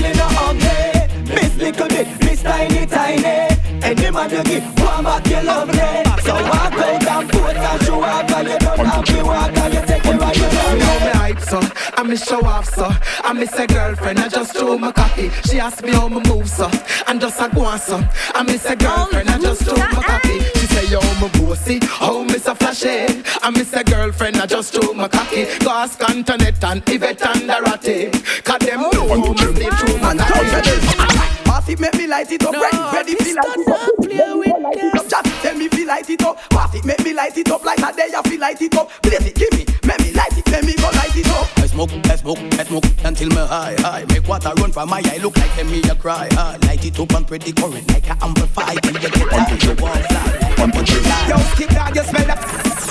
little 1.71 1.87
bit, 1.87 2.07
miss 2.19 2.43
tiny, 2.43 2.85
tiny. 2.85 3.47
Any 3.83 4.11
man 4.11 4.29
you 4.29 4.43
give, 4.43 4.79
one 4.79 5.03
back, 5.03 5.25
you 5.27 5.41
lovely. 5.41 6.21
So 6.21 6.33
walk 6.33 6.73
out 6.73 7.07
and 7.07 7.29
put 7.29 7.55
and 7.55 7.81
show 7.83 8.03
off, 8.03 8.31
and 8.31 8.47
you 8.47 8.59
don't 8.59 8.85
have 8.85 9.05
to 9.05 9.23
walk, 9.23 9.57
and 9.57 9.73
you 9.73 9.81
take 9.85 10.03
care 10.03 10.15
of 10.15 10.37
your 10.37 10.49
love. 10.49 10.79
know 10.79 10.99
me 10.99 11.11
hype 11.17 11.39
so, 11.39 11.59
I 11.97 12.03
me 12.03 12.15
show 12.15 12.45
off 12.45 12.67
so. 12.67 12.89
I 13.23 13.33
miss 13.33 13.53
a 13.57 13.67
girlfriend, 13.67 14.19
I 14.19 14.27
just 14.27 14.55
threw 14.55 14.77
my 14.77 14.91
cocky. 14.91 15.29
She 15.45 15.59
asked 15.59 15.83
me 15.83 15.91
how 15.91 16.07
me 16.07 16.21
move 16.27 16.49
so, 16.49 16.69
and 17.07 17.19
just 17.19 17.39
a 17.41 17.49
go 17.49 17.61
on 17.61 17.79
so. 17.79 18.03
I 18.35 18.43
miss 18.43 18.65
a 18.65 18.75
girlfriend, 18.75 19.29
I 19.29 19.37
just 19.39 19.63
threw 19.63 19.77
my 19.77 20.03
cocky. 20.03 20.39
She 20.59 20.67
say 20.67 20.87
yo 20.87 21.01
me 21.19 21.29
bossy, 21.39 21.79
how 21.85 22.23
me 22.23 22.37
so 22.37 22.53
flashy? 22.55 23.23
I 23.41 23.49
miss 23.51 23.73
a 23.73 23.83
girlfriend, 23.83 24.37
I 24.37 24.45
just 24.45 24.73
threw 24.73 24.93
my 24.93 25.07
cocky. 25.07 25.45
Go 25.59 25.71
ask 25.71 26.01
Antoinette 26.09 26.63
and 26.63 26.83
Yvette 26.87 27.25
and 27.25 27.47
Dorothy 27.47 28.11
Cause 28.43 28.59
them 28.59 28.81
know 28.81 29.07
how 29.07 29.31
me 29.31 29.37
slip 29.37 29.73
through 29.73 29.97
my 29.99 30.15
cocky 30.17 31.40
Pass 31.51 31.67
it, 31.67 31.81
make 31.81 31.93
me 31.95 32.07
light 32.07 32.31
it 32.31 32.45
up. 32.45 32.53
Ready, 32.53 32.77
ready, 32.93 33.15
feel 33.15 33.35
light 33.35 33.57
it 33.57 33.67
up. 33.67 33.89
Play 33.97 34.33
with 34.35 34.93
girls. 34.93 35.30
Just 35.41 35.55
let 35.55 35.57
me 35.57 35.67
feel 35.69 35.87
light 35.87 36.07
it 36.07 36.21
up. 36.23 36.37
Pass 36.51 36.75
it, 36.75 36.85
make 36.85 37.03
me 37.03 37.13
light 37.13 37.35
it 37.35 37.49
up 37.49 37.65
like 37.65 37.79
that. 37.79 37.95
Day 37.95 38.11
I 38.15 38.21
feel 38.21 38.39
light 38.39 38.61
it 38.61 38.75
up. 38.77 38.91
Blaze 39.01 39.25
it, 39.25 39.33
give 39.33 39.51
me, 39.53 39.65
make 39.87 39.99
me 40.01 40.11
light 40.13 40.37
it, 40.37 40.47
let 40.51 40.63
me 40.63 40.75
go 40.75 40.85
light 40.93 41.15
it 41.17 41.27
up. 41.29 41.47
I 41.57 41.65
smoke, 41.65 41.89
I 42.05 42.15
smoke, 42.15 42.37
I 42.37 42.63
smoke 42.63 42.85
until 43.03 43.29
me 43.29 43.37
high, 43.37 43.75
high. 43.79 44.05
Make 44.09 44.27
water 44.27 44.53
run 44.57 44.71
from 44.71 44.89
my 44.89 45.01
eye, 45.03 45.17
look 45.17 45.35
like 45.37 45.59
a 45.59 45.63
me 45.63 45.81
a 45.89 45.95
cry. 45.95 46.29
High. 46.33 46.57
Light 46.67 46.85
it 46.85 46.99
up 46.99 47.11
and 47.13 47.25
spread 47.25 47.41
the 47.41 47.53
current 47.53 47.89
like 47.89 48.07
a 48.07 48.23
amplify 48.23 48.75
till 48.75 48.93
you 48.93 48.99
get 48.99 49.13
tired. 49.13 49.63
You 49.63 49.75
won't 49.81 50.05
fly 50.05 50.29
like 50.29 50.59
a 50.59 50.67
butterfly. 50.67 51.27
Yo, 51.27 51.37
skip 51.55 51.69
dog, 51.69 51.95
you 51.95 52.03
smell 52.03 52.25
that 52.27 52.81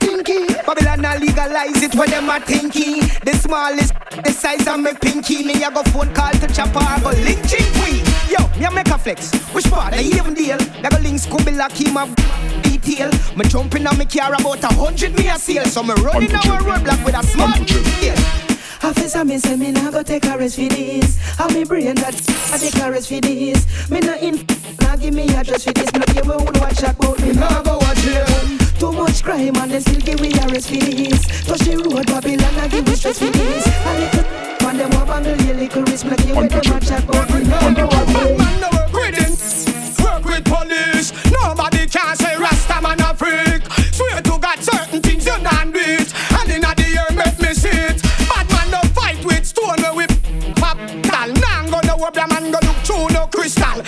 Pinky 0.00 0.46
Babylon 0.66 1.04
a 1.04 1.18
legalize 1.18 1.82
it 1.82 1.94
when 1.94 2.10
them 2.10 2.28
a 2.28 2.38
tinky 2.40 3.00
The 3.24 3.32
smallest, 3.40 3.94
the 4.22 4.32
size 4.32 4.66
of 4.68 4.80
me 4.80 4.92
pinky 5.00 5.42
Me 5.42 5.62
a 5.64 5.70
go 5.70 5.82
phone 5.84 6.12
call 6.12 6.32
to 6.32 6.46
chopper, 6.48 6.84
go 7.00 7.10
lynching 7.24 7.64
queen 7.80 8.04
Yo, 8.28 8.44
me 8.58 8.66
a 8.66 8.70
make 8.70 8.88
a 8.88 8.98
flex 8.98 9.32
Which 9.54 9.70
part, 9.70 9.94
I 9.94 10.02
even 10.02 10.34
deal 10.34 10.58
Me 10.58 10.88
go 10.88 10.98
link 11.00 11.18
Scooby 11.18 11.56
like 11.56 11.80
him 11.88 11.96
a 11.96 12.62
detail 12.62 13.10
Me 13.36 13.44
jumping 13.46 13.86
on 13.86 13.96
me 13.98 14.04
car 14.04 14.34
about 14.34 14.62
a 14.62 14.68
hundred 14.68 15.16
me 15.16 15.28
a 15.28 15.38
seal 15.38 15.64
So 15.64 15.82
me 15.82 15.94
running 15.94 16.28
down 16.28 16.46
a 16.46 16.60
roadblock 16.60 17.04
with 17.04 17.16
a 17.16 17.22
small 17.24 17.48
yeah. 18.02 18.44
Officer, 18.80 19.24
me 19.24 19.38
say 19.38 19.56
me 19.56 19.72
nah 19.72 19.90
go 19.90 20.04
take 20.04 20.24
a 20.24 20.38
rest 20.38 20.54
for 20.54 20.68
this. 20.68 21.18
How 21.36 21.48
me 21.48 21.64
brain 21.64 21.96
that 21.96 22.14
I 22.52 22.58
take 22.58 22.80
a 22.80 22.88
rest 22.88 23.08
for 23.08 23.20
this. 23.20 23.90
Me 23.90 23.98
nah 24.00 24.14
in, 24.14 24.46
nah 24.80 24.94
give 24.94 25.14
me 25.14 25.24
address 25.34 25.64
for 25.64 25.72
this. 25.72 25.90
Give 25.90 26.24
me 26.24 26.36
one 26.36 26.60
watch 26.60 26.78
check 26.78 26.94
out 27.02 27.20
me 27.20 27.32
nah 27.32 27.60
go 27.62 27.76
watch 27.76 27.98
it. 28.06 28.78
Too 28.78 28.92
much 28.92 29.24
crime 29.24 29.56
and 29.56 29.72
they 29.72 29.80
still 29.80 30.00
give 30.00 30.20
me 30.20 30.30
a 30.30 30.46
rest 30.46 30.68
for 30.68 30.76
this. 30.76 31.26
Touch 31.44 31.60
the 31.60 31.76
road, 31.76 32.06
Babylon, 32.06 32.54
I 32.54 32.68
give 32.68 32.86
me 32.86 32.94
stress 32.94 33.18
for 33.18 33.26
this. 33.26 33.66
A 33.66 33.98
little 33.98 34.22
man 34.62 34.76
them 34.78 35.08
want 35.08 35.26
a 35.26 35.34
little 35.34 35.82
risk. 35.82 36.06
Me 36.06 36.16
give 36.16 36.36
me 36.36 36.46
them 36.46 36.76
a 36.76 36.80
check 36.80 37.08
out 37.10 37.34
me 37.34 37.44
nah 37.44 37.74
go 37.74 38.47
with 40.38 40.44
police. 40.46 41.12
Nobody 41.30 41.86
can 41.86 42.16
say 42.16 42.36
Rasta 42.36 42.80
man 42.80 43.00
a 43.00 43.14
freak. 43.14 43.62
Swear 43.92 44.20
to 44.22 44.38
God, 44.38 44.58
certain 44.60 45.00
things 45.00 45.26
you 45.26 45.36
don't 45.42 45.72
do 45.72 45.80
it. 45.80 46.12
And 46.38 46.50
inna 46.50 46.74
the 46.74 46.86
year 46.88 47.10
make 47.14 47.38
me 47.40 47.54
see 47.54 47.68
it. 47.68 48.02
Bad 48.28 48.46
man 48.50 48.70
no 48.70 48.80
fight 48.94 49.24
with 49.24 49.44
stone 49.46 49.82
we 49.96 50.06
whip 50.06 50.12
pop 50.56 50.78
doll. 50.78 51.30
Now 51.42 51.62
go 51.70 51.80
no 51.86 51.96
wobble 51.96 52.26
man 52.28 52.50
go 52.50 52.58
look 52.62 52.78
through 52.86 53.08
no 53.14 53.26
crystal. 53.26 53.82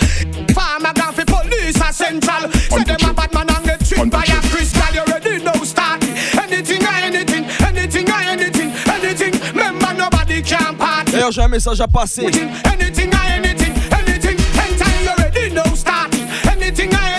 Farmer 0.53 0.93
gone 0.93 1.13
for 1.13 1.25
police 1.25 1.77
a 1.77 1.93
central. 1.93 2.51
Say 2.51 2.83
them 2.83 3.09
a 3.09 3.13
bad 3.13 3.33
man 3.33 3.49
and 3.49 3.65
get 3.65 3.85
tripped 3.85 4.11
by 4.11 4.23
a 4.23 4.39
crystal. 4.51 4.93
You 4.93 5.05
ready 5.05 5.43
No 5.43 5.53
start 5.63 6.03
anything 6.43 6.83
or 6.83 6.97
anything, 7.07 7.45
anything 7.67 8.09
or 8.09 8.21
anything, 8.33 8.71
anything. 8.87 9.33
Member 9.55 9.93
nobody 9.93 10.41
can 10.41 10.75
party. 10.75 11.11
D'ailleurs 11.11 11.31
j'ai 11.31 11.41
un 11.41 11.47
message 11.47 11.79
à 11.81 11.87
passer. 11.87 12.25
Anything 12.25 13.13
or 13.13 13.27
anything. 13.29 13.60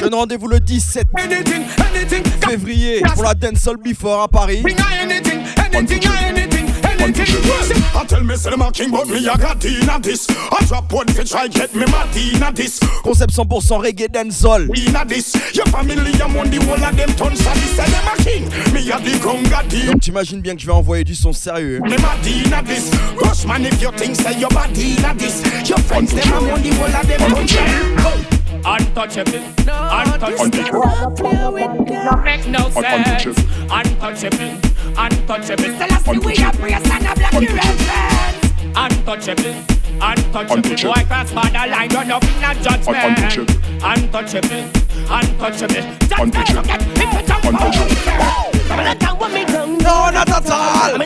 Donne 0.03 0.15
rendez-vous 0.15 0.49
le 0.49 0.59
17 0.59 1.07
anything, 1.17 1.63
anything. 1.95 2.25
février 2.49 3.03
pour 3.15 3.23
la 3.23 3.35
Dancehall 3.35 3.77
Before 3.77 4.21
à 4.21 4.27
Paris. 4.27 4.65
Anything, 5.01 5.39
anything, 5.57 6.01
anything, 6.27 6.67
anything. 6.99 7.33
I 7.95 8.05
tell 8.07 8.25
me 8.25 8.35
say 8.35 8.51
them 8.51 8.63
a 8.63 8.73
king 8.73 8.91
but 8.91 9.07
me 9.07 9.19
a 9.19 9.37
got 9.37 9.65
inna 9.65 10.01
this 10.01 10.29
I 10.31 10.65
drop 10.67 10.93
one 10.93 11.07
fi 11.09 11.23
try 11.23 11.47
get 11.49 11.73
me 11.75 11.85
mad 11.87 12.17
inna 12.17 12.53
this 12.53 12.81
Concept 13.05 13.33
100% 13.33 13.83
reggae 13.85 14.09
dancehall. 14.09 14.69
Inna 14.77 15.05
this 15.05 15.35
Your 15.55 15.67
family 15.67 16.13
am 16.21 16.37
on 16.37 16.51
the 16.51 16.59
whole 16.65 16.83
of 16.83 16.97
them 16.97 17.09
turn 17.15 17.37
sadist 17.37 17.77
Say 17.77 17.87
them 17.87 18.09
a 18.09 18.17
king 18.23 18.75
Me 18.75 18.91
a 18.91 18.99
the 18.99 19.19
gunga 19.23 19.69
deal. 19.69 19.93
Donc 19.93 20.01
t'imagines 20.01 20.41
bien 20.41 20.55
que 20.57 20.63
je 20.63 20.67
vais 20.67 20.73
envoyer 20.73 21.05
du 21.05 21.15
son 21.15 21.33
sérieux. 21.33 21.81
Me 21.81 21.91
mad 21.91 22.27
inna 22.27 22.63
this 22.63 22.91
Rush 23.21 23.47
man 23.47 23.65
if 23.65 23.81
you 23.81 23.91
think 23.93 24.17
say 24.17 24.37
your 24.39 24.51
body 24.51 24.97
inna 24.99 25.15
this 25.15 25.43
Your 25.69 25.79
friends 25.79 26.13
them 26.13 26.33
am 26.33 26.51
on 26.55 26.63
the 26.63 26.75
whole 26.75 26.87
of 26.87 27.07
them 27.07 27.19
turn 27.19 27.49
sadist 27.49 28.42
Untouchable, 28.65 29.43
untouchable. 29.67 30.83
No 31.19 32.17
make 32.23 32.47
no 32.47 32.71
sense. 32.71 33.27
Untouchable, 33.71 34.53
untouchable. 34.97 35.71
Selassie, 35.79 36.19
we 36.19 36.37
are 36.45 36.53
praise 36.53 36.91
and 36.91 37.07
a 37.07 37.15
black 37.15 37.33
reverence. 37.33 37.83
Untouchable, 38.77 39.55
untouchable. 40.01 40.93
Boy 40.93 41.03
cross 41.07 41.33
borderline, 41.33 41.89
run 41.91 42.11
up 42.13 42.23
in 42.23 42.45
a 42.45 42.55
judgment. 42.63 43.43
Untouchable, 43.83 44.65
untouchable. 45.11 45.83
Not 48.73 48.99
down 48.99 49.19
with 49.19 49.33
me 49.35 49.45
down. 49.45 49.79
No, 49.79 50.11
not 50.11 50.29
at 50.29 50.51
all. 50.51 50.99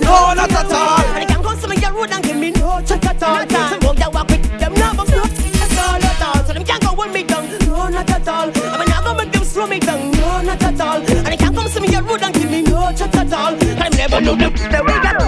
No, 0.00 0.32
not 0.34 0.50
at 0.50 0.72
all. 0.72 0.98
I 1.14 1.24
can 1.28 1.42
go 1.42 1.54
some 1.56 1.70
of 1.72 1.78
your 1.80 1.92
road 1.92 2.10
and 2.10 2.24
give 2.24 2.36
me 2.36 2.50
no 2.52 2.80
check 2.84 3.04
at 3.04 3.22
all. 3.22 3.46
Some 3.48 3.80
walk 3.82 3.96
that 3.96 4.12
walk 4.12 4.28
with 4.28 4.41
So 7.02 7.10
them 7.10 7.26
can't 7.26 7.34
go 7.34 7.42
with 7.42 7.58
me 7.58 7.58
down. 7.58 7.68
No, 7.68 7.88
not 7.88 8.10
at 8.10 8.28
all. 8.28 8.50
I'm 8.54 8.88
not 8.88 9.04
gonna 9.04 9.18
make 9.18 9.32
them 9.32 9.44
slow 9.44 9.66
me 9.66 9.80
down. 9.80 10.10
No, 10.12 10.40
not 10.42 10.62
at 10.62 10.80
all. 10.80 11.02
And 11.02 11.28
I 11.28 11.36
can't 11.36 11.54
come 11.54 11.68
some 11.68 11.84
of 11.84 11.90
your 11.90 12.02
road 12.02 12.22
and 12.22 12.34
give 12.34 12.50
me 12.50 12.62
no 12.62 12.92
check 12.94 13.14
at 13.16 13.32
all. 13.32 13.54
I'm 13.54 13.92
never 13.96 14.20
know 14.20 14.36
them. 14.36 14.52
The 14.52 14.82
way 14.86 14.98
that 15.02 15.18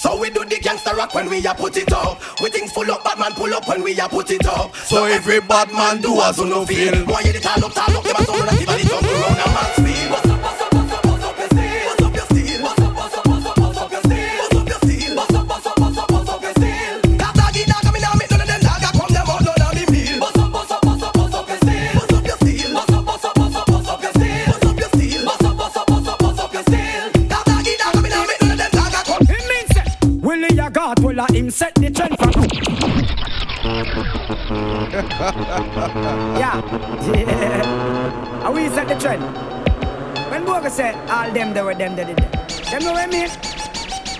So 0.00 0.16
we 0.20 0.30
do 0.30 0.44
the 0.44 0.58
gangster 0.60 0.94
rock 0.94 1.14
when 1.14 1.28
we 1.28 1.44
a 1.44 1.54
put 1.54 1.76
it 1.76 1.92
up. 1.92 2.20
We 2.40 2.50
things 2.50 2.72
full 2.72 2.90
up, 2.90 3.04
bad 3.04 3.18
man 3.18 3.32
pull 3.32 3.52
up 3.52 3.66
when 3.66 3.82
we 3.82 3.98
a 3.98 4.08
put 4.08 4.30
it 4.30 4.46
up. 4.46 4.74
So 4.76 5.04
every 5.04 5.40
bad 5.40 5.72
man 5.72 6.00
do 6.00 6.20
as 6.20 6.38
you 6.38 6.46
no 6.46 6.64
feel. 6.66 7.04
Boy, 7.04 7.20
you 7.24 7.32
the 7.32 7.40
tall 7.40 7.64
up, 7.64 7.72
tall 7.72 7.96
up, 7.96 8.04
them 8.04 8.16
a 8.16 8.24
sound 8.24 8.46
like 8.46 8.60
the 8.60 8.88
tongue 8.88 9.04
around 9.04 9.40
a 9.40 9.46
man's 9.50 9.74
feel. 9.76 10.10
What's 10.10 10.28
up, 10.28 10.42
what's 10.42 10.60
up, 10.62 10.71
them 41.34 41.54
they 41.54 41.62
were 41.62 41.74
them 41.74 41.96
they 41.96 42.04
did 42.04 42.16
them. 42.16 42.30
Them 42.70 42.84
know 42.84 42.92
what 42.92 43.08
I 43.08 43.10
mean? 43.10 43.61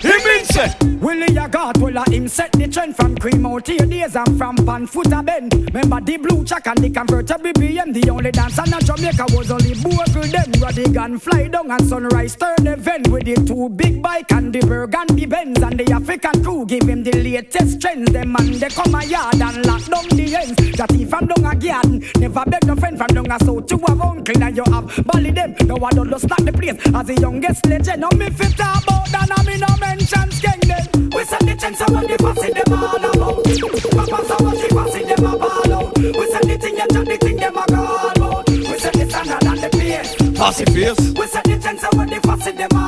He 0.03 0.09
means 0.09 0.55
it. 0.57 0.75
Willie 1.01 1.37
a 1.37 1.47
God 1.47 1.77
will 1.81 1.97
a 1.97 2.01
uh, 2.01 2.11
him 2.11 2.27
set 2.27 2.51
the 2.51 2.67
trend 2.67 2.95
from 2.95 3.15
cream 3.15 3.45
out 3.45 3.67
here 3.67 3.85
days 3.85 4.15
and 4.15 4.37
from 4.37 4.55
pan 4.57 4.85
foot 4.85 5.11
a 5.11 5.23
bend. 5.23 5.53
Remember 5.73 6.01
the 6.01 6.17
blue 6.17 6.43
check 6.43 6.67
and 6.67 6.77
the 6.79 6.89
convertible 6.89 7.53
BM. 7.53 7.93
The 7.93 8.09
only 8.09 8.31
dance 8.31 8.57
in 8.57 8.65
Jamaica 8.85 9.25
was 9.29 9.49
only 9.51 9.73
Bogle 9.75 10.27
them. 10.27 10.51
Radigan 10.59 11.21
fly 11.21 11.47
down 11.47 11.71
and 11.71 11.87
sunrise 11.87 12.35
turn 12.35 12.67
event 12.67 13.07
with 13.07 13.25
the 13.25 13.35
two 13.35 13.69
big 13.69 14.01
bike 14.01 14.31
and 14.31 14.51
the 14.53 14.59
burgundy 14.59 15.25
Benz 15.25 15.61
and 15.61 15.79
the 15.79 15.91
African 15.93 16.43
crew 16.43 16.65
give 16.65 16.83
him 16.83 17.03
the 17.03 17.11
latest 17.11 17.81
trends. 17.81 18.11
Them 18.11 18.33
man 18.33 18.59
they 18.59 18.69
come 18.69 18.95
a 18.95 19.05
yard 19.05 19.41
and 19.41 19.65
lock 19.65 19.85
down 19.85 20.07
the 20.09 20.35
ends. 20.35 20.77
That 20.77 20.91
he 20.91 21.05
from 21.05 21.27
down 21.27 21.45
a 21.45 21.55
garden. 21.55 22.03
Never 22.17 22.43
beg 22.45 22.65
no 22.65 22.75
friend 22.75 22.97
from 22.97 23.07
down 23.07 23.31
a 23.31 23.39
south. 23.39 23.71
You 23.71 23.79
have 23.87 24.01
uncle 24.01 24.43
and 24.43 24.57
you 24.57 24.63
have 24.67 25.05
Bally 25.05 25.31
them. 25.31 25.55
Now 25.65 25.85
I 25.85 25.89
don't 25.91 26.09
just 26.09 26.25
start 26.25 26.45
the 26.45 26.51
place 26.51 26.75
as 26.93 27.07
the 27.07 27.15
youngest 27.15 27.65
legend. 27.67 28.01
Now 28.01 28.09
me 28.15 28.29
fit 28.29 28.53
about 28.53 29.07
that 29.11 29.31
and 29.37 29.47
me 29.47 29.57
no 29.57 29.92
mention 29.95 30.29
skeng 30.31 30.59
them. 30.61 31.09
We 31.13 31.23
send 31.25 31.47
the 31.47 31.55
chance 31.55 31.81
when 31.91 32.07
the 32.07 32.17
fussy 32.17 32.49
them 32.57 32.73
all 32.73 32.97
about. 32.97 33.43
Papa 33.95 34.19
so 34.27 34.35
what 34.43 34.57
the 34.61 34.67
fussy 34.75 35.03
them 35.03 35.25
a 35.25 35.37
ball 35.37 35.73
out. 35.73 35.97
We 35.97 36.25
send 36.31 36.49
the 36.49 36.57
thing 36.57 36.79
and 36.81 36.91
chat 36.93 37.05
the 37.05 37.17
thing 37.17 37.37
them 37.37 37.57
a 37.57 37.65
go 37.67 37.81
all 37.85 38.09
about. 38.11 38.49
We 38.49 38.77
send 38.83 38.95
the 38.95 39.05
standard 39.09 39.43
and 39.43 39.59
the 39.61 39.69
pace. 39.77 40.11
Fussy 40.37 40.65
face. 40.73 40.99
We 41.17 41.25
send 41.27 41.45
the 41.45 41.57
chance 41.63 41.85
when 41.95 42.09
the 42.09 42.19
fussy 42.25 42.51
them 42.51 42.69
all 42.73 42.82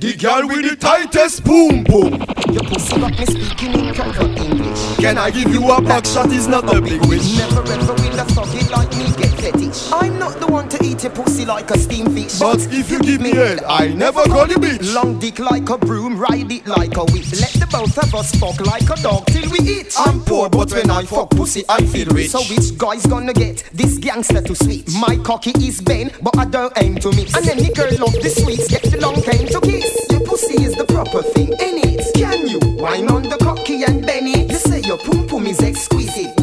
The 0.00 0.14
girl 0.14 0.46
with 0.46 0.62
the 0.62 0.76
tightest 0.76 1.42
boom 1.42 1.82
boom. 1.82 2.22
Your 2.54 2.62
pussy 2.62 3.00
got 3.00 3.18
me 3.18 3.26
speaking 3.26 3.88
in 3.88 3.92
proper 3.92 4.26
English. 4.26 4.96
Can 4.98 5.18
I 5.18 5.28
give 5.32 5.52
you 5.52 5.72
a 5.72 5.82
back 5.82 6.06
shot? 6.06 6.30
Is 6.30 6.46
not 6.46 6.72
a 6.72 6.80
big 6.80 7.04
wish. 7.06 7.36
Never 7.36 7.62
ever 7.62 7.94
will 7.94 8.20
a 8.20 8.24
foggy 8.26 8.64
like 8.68 8.90
me 8.96 9.10
get 9.18 9.37
fetish. 9.52 9.92
I'm 9.92 10.18
not 10.18 10.38
the 10.40 10.46
one 10.46 10.68
to 10.70 10.84
eat 10.84 11.02
your 11.02 11.12
pussy 11.12 11.44
like 11.44 11.70
a 11.70 11.78
steam 11.78 12.06
fish. 12.14 12.38
But 12.38 12.60
if 12.72 12.90
you 12.90 13.00
give 13.00 13.20
me 13.20 13.30
head, 13.30 13.62
I 13.64 13.88
never 13.88 14.22
call 14.24 14.48
you 14.48 14.56
bitch. 14.56 14.94
Long 14.94 15.18
dick 15.18 15.38
like 15.38 15.68
a 15.70 15.78
broom, 15.78 16.18
ride 16.18 16.50
it 16.50 16.66
like 16.66 16.96
a 16.96 17.04
whip. 17.04 17.26
Let 17.40 17.52
the 17.54 17.68
both 17.70 17.96
of 17.98 18.14
us 18.14 18.34
fuck 18.36 18.60
like 18.66 18.88
a 18.90 19.00
dog 19.02 19.26
till 19.26 19.50
we 19.50 19.60
eat. 19.60 19.94
I'm 19.98 20.20
poor, 20.20 20.48
but 20.48 20.72
when 20.72 20.90
I 20.90 21.04
fuck 21.04 21.30
pussy, 21.30 21.64
I 21.68 21.84
feel 21.86 22.08
rich. 22.08 22.30
So 22.30 22.40
which 22.42 22.76
guy's 22.76 23.06
gonna 23.06 23.32
get 23.32 23.64
this 23.72 23.98
gangster 23.98 24.42
to 24.42 24.54
switch? 24.54 24.88
My 25.00 25.16
cocky 25.18 25.52
is 25.66 25.80
bent, 25.80 26.12
but 26.22 26.36
I 26.38 26.44
don't 26.44 26.72
aim 26.78 26.96
to 26.96 27.08
miss. 27.12 27.34
And 27.36 27.46
the 27.46 27.72
girl 27.72 28.06
love 28.06 28.14
the 28.22 28.30
sweets, 28.30 28.68
get 28.68 28.82
the 28.82 29.00
long 29.00 29.20
cane 29.22 29.46
to 29.48 29.60
kiss. 29.60 30.06
Your 30.10 30.20
pussy 30.20 30.62
is 30.62 30.74
the 30.74 30.84
proper 30.84 31.22
thing, 31.22 31.52
ain't 31.60 31.84
it? 31.84 32.14
Can 32.14 32.46
you 32.46 32.60
wine 32.76 33.08
on 33.08 33.22
the 33.22 33.38
cocky 33.38 33.82
and 33.84 34.04
bend 34.04 34.28
it? 34.28 34.50
You 34.50 34.58
say 34.58 34.80
your 34.80 34.98
pum 34.98 35.26
pum 35.26 35.46
is 35.46 35.60
exquisite, 35.60 36.37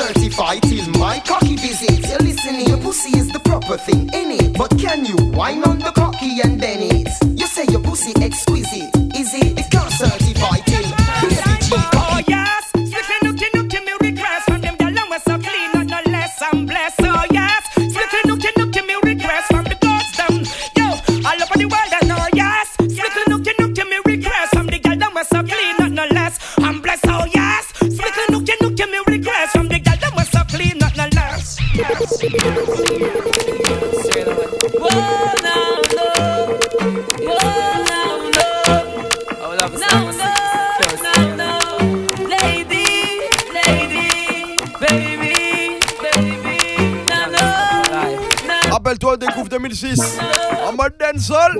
certify 0.00 0.58
till 0.60 0.88
my 0.98 1.20
cocky 1.20 1.56
visits. 1.56 2.08
You're 2.08 2.20
listening, 2.20 2.66
your 2.68 2.78
pussy 2.78 3.18
is 3.18 3.28
the 3.28 3.40
proper 3.40 3.76
thing, 3.76 4.08
ain't 4.14 4.40
it? 4.40 4.56
But 4.56 4.70
can 4.78 5.04
you 5.04 5.16
wine 5.38 5.62
on 5.64 5.78
the 5.78 5.92
cocky 5.92 6.40
and 6.42 6.58
bend 6.60 6.82
it? 6.82 7.08
You 7.38 7.46
say 7.46 7.66
your 7.70 7.82
pussy 7.82 8.12
exquisite, 8.22 8.90
is 9.20 9.34
it? 9.34 9.58
It 9.60 9.70
can't 9.70 9.92
certify 9.92 10.56
Rappelle-toi, 48.70 49.16
découvre 49.16 49.48
2006. 49.48 50.18
En 50.64 50.72
mode 50.72 50.92
dancehall. 50.98 51.58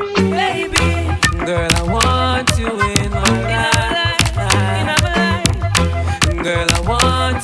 Want 6.86 7.40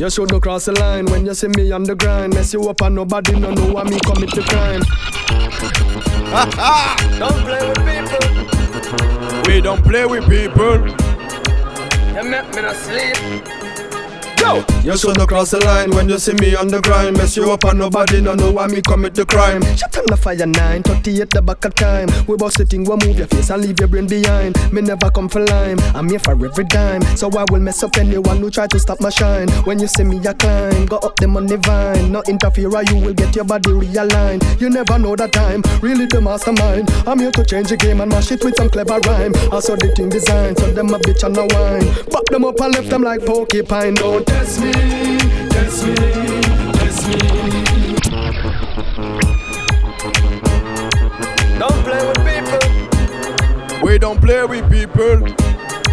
you 0.00 0.08
should 0.08 0.32
not 0.32 0.40
cross 0.40 0.64
the 0.64 0.72
line 0.72 1.04
when 1.04 1.26
you 1.26 1.34
see 1.34 1.48
me 1.48 1.70
on 1.72 1.82
the 1.82 1.94
grind. 1.94 2.32
Mess 2.32 2.54
you 2.54 2.66
up 2.70 2.80
and 2.80 2.94
nobody 2.94 3.38
no 3.38 3.50
know 3.50 3.74
why 3.74 3.84
me 3.84 3.98
commit 4.00 4.30
the 4.30 4.40
crime. 4.40 4.80
don't 7.18 7.44
play 7.44 7.68
with 7.68 7.84
people. 7.84 8.18
We 9.52 9.60
don't 9.60 9.84
play 9.84 10.06
with 10.06 10.26
people. 10.26 10.88
You 12.16 12.22
make 12.30 12.48
me 12.54 12.62
no 12.62 12.72
sleep. 12.72 13.59
Yo, 14.40 14.64
you 14.82 14.96
shouldn't 14.96 15.28
cross 15.28 15.50
the 15.50 15.60
line 15.60 15.90
when 15.90 16.08
you 16.08 16.18
see 16.18 16.32
me 16.34 16.56
on 16.56 16.68
the 16.68 16.80
grind. 16.80 17.14
Mess 17.16 17.36
you 17.36 17.50
up 17.52 17.62
and 17.64 17.78
nobody 17.78 18.22
no 18.22 18.34
know 18.34 18.50
why 18.50 18.66
me 18.66 18.80
commit 18.80 19.14
the 19.14 19.26
crime. 19.26 19.60
Shut 19.76 19.96
on 19.98 20.06
the 20.06 20.16
fire 20.16 20.46
nine, 20.46 20.82
38 20.82 21.28
the 21.28 21.42
back 21.42 21.62
of 21.66 21.74
time. 21.74 22.08
We 22.26 22.36
bout 22.36 22.54
sitting, 22.54 22.84
we 22.84 22.96
move 22.96 23.18
your 23.18 23.26
face 23.26 23.50
and 23.50 23.62
leave 23.62 23.78
your 23.78 23.88
brain 23.88 24.06
behind. 24.06 24.56
Me 24.72 24.80
never 24.80 25.10
come 25.10 25.28
for 25.28 25.44
lime, 25.44 25.78
I'm 25.94 26.08
here 26.08 26.18
for 26.18 26.32
every 26.32 26.64
dime. 26.64 27.02
So 27.16 27.30
I 27.36 27.44
will 27.50 27.60
mess 27.60 27.82
up 27.82 27.96
anyone 27.98 28.38
who 28.38 28.50
try 28.50 28.66
to 28.68 28.78
stop 28.80 29.00
my 29.00 29.10
shine. 29.10 29.50
When 29.68 29.78
you 29.78 29.86
see 29.86 30.04
me, 30.04 30.18
I 30.26 30.32
climb, 30.32 30.86
go 30.86 30.96
up 30.98 31.16
the 31.16 31.28
money 31.28 31.56
vine. 31.56 32.10
No 32.10 32.22
interfere, 32.26 32.74
or 32.74 32.82
you 32.84 32.96
will 32.96 33.14
get 33.14 33.36
your 33.36 33.44
body 33.44 33.70
realigned. 33.70 34.58
You 34.58 34.70
never 34.70 34.98
know 34.98 35.16
the 35.16 35.28
time, 35.28 35.60
really 35.82 36.06
the 36.06 36.20
mastermind. 36.20 36.88
I'm 37.06 37.18
here 37.18 37.32
to 37.32 37.44
change 37.44 37.68
the 37.68 37.76
game 37.76 38.00
and 38.00 38.10
mash 38.10 38.32
it 38.32 38.42
with 38.42 38.56
some 38.56 38.70
clever 38.70 39.00
rhyme. 39.00 39.34
I 39.52 39.60
saw 39.60 39.76
the 39.76 39.92
thing 39.94 40.08
design, 40.08 40.56
so 40.56 40.72
them 40.72 40.94
a 40.94 40.98
bitch 40.98 41.24
and 41.24 41.36
a 41.36 41.44
wine. 41.44 42.04
Pop 42.06 42.24
them 42.30 42.46
up 42.46 42.58
and 42.60 42.74
left 42.74 42.88
them 42.88 43.02
like 43.02 43.26
porcupine. 43.26 43.96
Don't 43.96 44.29
test 44.30 44.60
me, 44.60 44.72
test 45.50 45.84
me, 45.84 45.94
test 46.78 47.08
me. 47.08 47.18
Don't 51.58 51.80
play 51.84 52.02
with 52.08 52.20
people. 52.30 52.64
We 53.82 53.98
don't 53.98 54.20
play 54.20 54.44
with 54.44 54.68
people. 54.70 55.18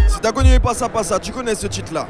Si 0.08 0.20
t'as 0.20 0.32
connu 0.32 0.58
Passa 0.60 0.88
Passa, 0.88 1.18
tu 1.18 1.32
connais 1.32 1.54
ce 1.54 1.66
titre-là. 1.66 2.06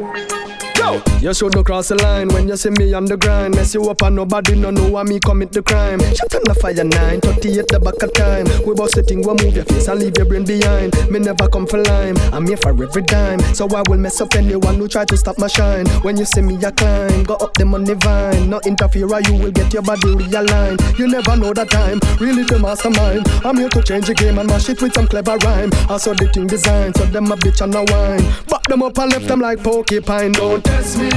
Yo, 0.79 1.03
you 1.21 1.35
should 1.35 1.55
not 1.57 1.67
cross 1.67 1.89
the 1.89 1.97
line 1.97 2.29
when 2.29 2.47
you 2.47 2.57
see 2.57 2.71
me 2.71 2.95
on 2.95 3.05
the 3.05 3.17
grind. 3.17 3.55
Mess 3.57 3.75
you 3.75 3.83
up 3.91 4.01
and 4.03 4.15
nobody 4.15 4.55
no 4.55 4.71
know 4.71 4.89
why 4.89 5.03
me 5.03 5.19
commit 5.19 5.51
the 5.51 5.61
crime. 5.61 5.99
Shut 6.15 6.33
on 6.37 6.43
the 6.45 6.55
fire 6.55 6.85
nine, 6.85 7.21
38 7.21 7.67
the 7.67 7.81
back 7.81 8.01
of 8.01 8.13
time. 8.15 8.47
We 8.65 8.75
bout 8.75 8.91
sitting, 8.91 9.27
we 9.27 9.35
move 9.43 9.57
your 9.57 9.65
face 9.65 9.89
and 9.89 9.99
leave 9.99 10.17
your 10.17 10.27
brain 10.27 10.45
behind. 10.45 10.95
Me 11.11 11.19
never 11.19 11.49
come 11.49 11.67
for 11.67 11.83
lime, 11.83 12.17
I'm 12.33 12.47
here 12.47 12.57
for 12.57 12.71
every 12.71 13.03
dime. 13.03 13.41
So 13.55 13.67
I 13.75 13.83
will 13.89 13.99
mess 13.99 14.21
up 14.21 14.35
anyone 14.37 14.77
who 14.77 14.87
try 14.87 15.05
to 15.05 15.17
stop 15.17 15.39
my 15.39 15.49
shine. 15.49 15.87
When 16.07 16.17
you 16.17 16.25
see 16.25 16.43
me, 16.43 16.57
I 16.65 16.71
climb, 16.71 17.25
go 17.25 17.35
up 17.35 17.55
the 17.55 17.65
money 17.65 17.95
vine. 17.95 18.49
No 18.49 18.61
interfere, 18.65 19.11
you 19.27 19.35
will 19.35 19.51
get 19.51 19.73
your 19.73 19.83
body 19.83 20.15
realigned. 20.15 20.79
You 20.97 21.09
never 21.09 21.35
know 21.35 21.53
the 21.53 21.65
time, 21.65 21.99
really 22.21 22.45
the 22.45 22.59
mastermind. 22.59 23.27
I'm 23.45 23.57
here 23.57 23.69
to 23.71 23.83
change 23.83 24.07
the 24.07 24.15
game 24.15 24.39
and 24.39 24.49
mash 24.49 24.69
it 24.69 24.81
with 24.81 24.95
some 24.95 25.09
clever 25.09 25.37
rhyme. 25.39 25.71
I 25.91 25.99
saw 25.99 26.15
the 26.15 26.31
thing 26.33 26.47
design, 26.47 26.95
so 26.95 27.05
them 27.07 27.33
a 27.33 27.37
bitch 27.37 27.63
and 27.63 27.75
a 27.75 27.83
wine. 27.83 28.23
Back 28.47 28.63
them 28.69 28.85
up 28.85 28.97
and 28.99 29.11
left 29.11 29.27
them 29.27 29.41
like 29.41 29.63
porcupine. 29.63 30.33
Don't 30.33 30.68
test 30.69 30.99
me, 30.99 31.11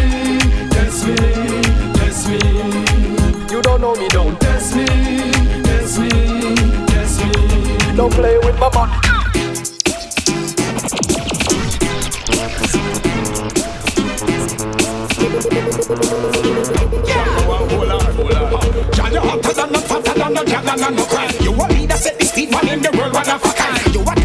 test 0.73 1.05
me, 1.07 1.15
test 1.97 2.27
me. 2.29 2.39
You 3.51 3.61
don't 3.61 3.81
know 3.81 3.95
me, 3.95 4.07
don't 4.09 4.39
test 4.39 4.75
me, 4.75 4.85
test 5.67 5.99
me, 5.99 6.09
test 6.91 7.23
me. 7.23 7.31
Don't 7.95 8.13
play 8.13 8.37
with 8.37 8.57
my 8.59 8.69
money. 8.75 8.97
Girl, 18.95 19.11
you 19.11 19.19
hotter 19.19 19.53
than 19.53 19.71
no 19.71 19.79
fatter 19.79 20.13
than 20.13 20.33
no 20.33 20.43
girl 20.45 20.69
and 20.69 20.95
no 20.95 21.05
crime. 21.05 21.35
You 21.41 21.51
a 21.51 21.65
leader, 21.73 21.95
set 21.95 22.17
the 22.19 22.25
speed 22.25 22.51
man 22.51 22.67
in 22.69 22.81
the 22.81 22.91
world, 22.97 23.13
one 23.13 23.29
of 23.29 23.43
a 23.43 23.53
kind. 23.53 23.95
You 23.95 24.01
a 24.01 24.05
twinkle 24.05 24.11
like 24.11 24.15
a 24.15 24.15
star 24.15 24.20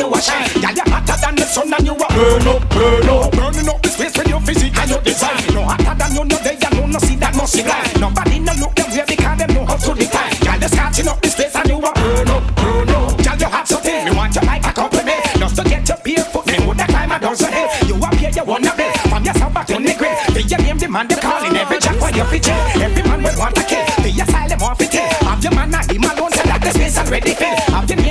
and 0.00 0.10
like 0.10 0.14
a 0.14 0.14
diamond, 0.14 0.14
you 0.14 0.14
a 0.14 0.20
shine. 0.20 0.60
Girl, 0.60 0.74
you 0.74 0.92
hotter 0.92 1.16
than 1.20 1.34
the 1.36 1.44
sun 1.44 1.72
and 1.72 1.86
you 1.86 1.94
a 1.94 2.06
burn 2.14 2.48
up, 2.48 2.62
burn 2.70 3.08
up, 3.08 3.30
burning 3.32 3.68
up 3.68 3.82
the 3.82 3.88
space 3.88 4.16
with 4.16 4.28
your 4.28 4.40
physique 4.40 4.76
and 4.78 4.90
your 4.90 5.00
design. 5.00 5.38
No 5.54 5.62
hotter 5.62 5.94
than 5.94 6.10
you, 6.14 6.24
no 6.24 6.38
day, 6.42 6.58
you 6.58 6.70
know, 6.74 6.86
no 6.86 6.98
see 6.98 7.16
that 7.16 7.34
must 7.36 7.54
be 7.54 7.62
blind. 7.62 8.00
Nobody 8.00 8.38
no 8.40 8.52
look 8.58 8.74
them 8.74 8.90
way 8.90 9.04
because 9.06 9.38
them 9.38 9.50
know 9.54 9.64
how 9.66 9.76
to 9.76 9.94
decline. 9.94 10.34
Girl, 10.42 10.58
you 10.58 10.68
scorching 10.68 11.08
up 11.08 11.20
the 11.20 11.28
space 11.28 11.54
and 11.54 11.68
you 11.68 11.78
a 11.78 11.90
burn 11.94 12.28
up, 12.30 12.44
burn 12.56 12.90
up. 12.90 13.18
Girl, 13.22 13.38
you 13.38 13.50
hot 13.50 13.66
so 13.68 13.78
thin, 13.78 14.06
you 14.06 14.14
want 14.14 14.34
your 14.34 14.44
like 14.44 14.66
a 14.66 14.72
compliment. 14.72 15.22
Just 15.38 15.56
to 15.56 15.62
get 15.64 15.88
your 15.88 15.98
barefoot, 16.02 16.46
me 16.46 16.56
would 16.66 16.78
that 16.78 16.88
climb 16.88 17.12
a 17.12 17.18
dozen 17.20 17.52
hill. 17.52 17.68
You 17.86 17.96
up 18.02 18.14
here, 18.14 18.32
you 18.34 18.44
wanna 18.44 18.72
be 18.74 18.86
from 19.08 19.22
your 19.24 19.34
south 19.34 19.54
back 19.54 19.66
to 19.70 19.78
the 19.78 19.94
grave. 19.94 20.18
Be 20.34 20.42
your 20.42 20.60
name, 20.62 20.78
demand 20.78 21.10
them 21.10 21.20
calling 21.20 21.54
every 21.54 21.78
jack 21.78 21.98
while 22.00 22.14
you 22.14 22.24
fit 22.30 22.48
Every 22.48 23.02
man 23.04 23.22
will 23.22 23.36
want 23.38 23.58
a 23.58 23.64
kill. 23.64 23.84
Be 24.02 24.10
asylum 24.18 24.62
or 24.62 24.74
fit 24.74 24.94
Have 24.94 25.42
your 25.42 25.54
man 25.54 25.70
not 25.70 25.86
him 25.90 26.02
alone, 26.02 26.32
say 26.32 26.46
that 26.50 26.60
the 26.62 26.70
space 26.74 26.98
already 26.98 27.34
fill. 27.34 27.54
Have 27.74 27.88
your 27.90 28.03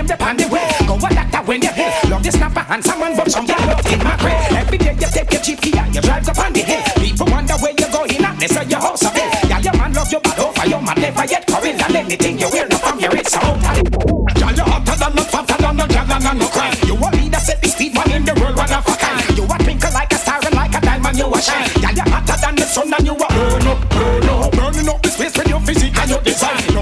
when 1.54 1.62
you 1.62 1.70
hit. 1.70 2.10
Love 2.10 2.24
the 2.24 2.32
snapper 2.32 2.66
and 2.74 2.84
someone 2.84 3.16
but 3.16 3.30
some 3.30 3.46
girl 3.46 3.62
in 3.62 4.00
my 4.02 4.18
crib. 4.18 4.38
Every 4.58 4.78
day 4.78 4.94
you 4.98 5.10
take 5.13 5.30
your 5.32 5.42
cheap 5.42 5.62
Kia, 5.62 5.86
you 5.94 6.02
drive 6.02 6.28
up 6.28 6.39
on 6.39 6.52
the 6.52 6.63
hill. 6.66 6.82
People 6.98 7.28
wonder 7.30 7.54
where 7.62 7.76
you 7.78 7.88
going. 7.94 8.22
They 8.42 8.50
say 8.50 8.66
your 8.66 8.82
house 8.82 9.06
up 9.06 9.13
here. 9.13 9.30
Yeah, 9.48 9.60
your 9.60 9.76
man 9.78 9.94
love 9.94 10.12
you 10.12 10.20
bad 10.20 10.39
over 10.39 10.66
your 10.66 10.82
man 10.82 10.98
never 10.98 11.26
yet 11.30 11.46
current. 11.46 11.78
And 11.86 11.96
anything 11.96 12.39
you 12.39 12.50
wear, 12.50 12.68
no 12.68 12.78
from 12.78 13.00
your 13.00 13.13
it's 13.16 13.32
so 13.32 13.39
Girl, 13.39 14.54
you 14.58 14.66
hotter 14.66 14.96
than 14.98 15.13
no 15.13 15.24
fatter 15.30 15.58
than 15.62 15.76
no 15.78 15.86
girl 15.86 16.10
and 16.10 16.39
no 16.42 16.48
crime. 16.50 16.78
You 16.89 16.96
a 16.98 17.08
leader, 17.13 17.42
set 17.46 17.62
the 17.62 17.70
speed 17.70 17.94
man 17.94 18.10
in 18.12 18.26
the 18.26 18.34
world, 18.42 18.58
one 18.58 18.74
of 18.74 18.88
a 18.89 18.96
kind. 18.98 19.38
You 19.38 19.46
a 19.46 19.56
twinkle 19.62 19.94
like 19.94 20.12
a 20.12 20.18
star 20.18 20.42
and 20.42 20.56
like 20.58 20.74
a 20.74 20.82
diamond, 20.82 21.18
you 21.18 21.30
a 21.30 21.39
shine. 21.39 21.70
Girl, 21.78 21.94
you 21.94 22.08
hotter 22.10 22.38
than 22.42 22.56
the 22.56 22.66
sun 22.66 22.94
and 22.98 23.06
you 23.06 23.13
a 23.13 23.28
burn 23.30 23.68
up, 23.70 23.80
burn 23.94 24.30
up, 24.30 24.52
burning 24.58 24.89
up 24.89 25.00
the 25.06 25.10
space 25.10 25.38
with 25.38 25.50
your 25.54 25.62
physique 25.62 25.98
and 26.02 26.10
your 26.10 26.22
design. 26.26 26.72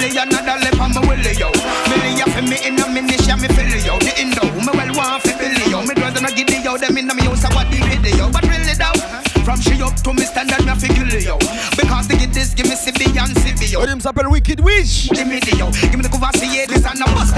That 0.00 0.08
just 0.08 0.16
a 0.16 0.24
delay 0.24 0.40
another 0.40 0.64
lip 0.64 0.80
on 0.80 0.94
my 0.96 1.00
willy 1.04 1.36
yo. 1.36 1.52
Millie 1.92 2.24
for 2.24 2.40
me 2.48 2.56
in 2.64 2.80
a 2.80 2.88
minish 2.88 3.28
me 3.36 3.48
fill 3.52 3.68
yo. 3.84 4.00
The 4.00 4.16
indo 4.16 4.48
me 4.48 4.72
well 4.72 4.96
want 4.96 5.20
fi 5.20 5.36
billy 5.36 5.68
yo. 5.68 5.84
Me 5.84 5.92
brother 5.92 6.24
no 6.24 6.32
giddy 6.32 6.56
yo. 6.64 6.80
Them 6.80 6.96
in 6.96 7.06
me 7.12 7.20
house 7.28 7.44
a 7.44 7.52
what 7.52 7.68
the 7.68 7.84
video. 7.84 8.32
But 8.32 8.48
really 8.48 8.72
though, 8.80 8.96
from 9.44 9.60
she 9.60 9.76
up 9.82 9.92
to 10.00 10.12
me 10.16 10.24
standard 10.24 10.64
me 10.64 10.72
fi 10.72 10.88
kill 10.88 11.12
yo. 11.20 11.36
Because 11.76 12.08
the 12.08 12.16
kiddies 12.16 12.56
give 12.56 12.64
me 12.64 12.76
CB 12.80 13.12
and 13.12 13.36
CB 13.44 13.72
yo. 13.72 13.84
Le 13.84 13.92
il 13.92 14.00
s'appelle 14.00 14.28
Wicked 14.28 14.60
Wish. 14.60 15.12
The 15.12 15.24
midi 15.24 15.52
yo. 15.60 15.68
Give 15.68 15.96
me 15.96 16.02
the 16.02 16.08
cover 16.08 16.32
see 16.32 16.64
this 16.64 16.84
and 16.88 17.00
a 17.00 17.04
bust 17.12 17.36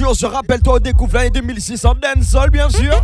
little 0.00 0.08
lad. 0.08 0.10
Et 0.10 0.14
toujours, 0.14 0.16
se 0.16 0.26
rappelle-toi, 0.26 0.74
on 0.76 0.78
découvre 0.78 1.14
l'année 1.14 1.30
2006 1.30 1.84
en 1.84 1.94
dancehall, 1.94 2.50
bien 2.50 2.68
sûr. 2.70 3.02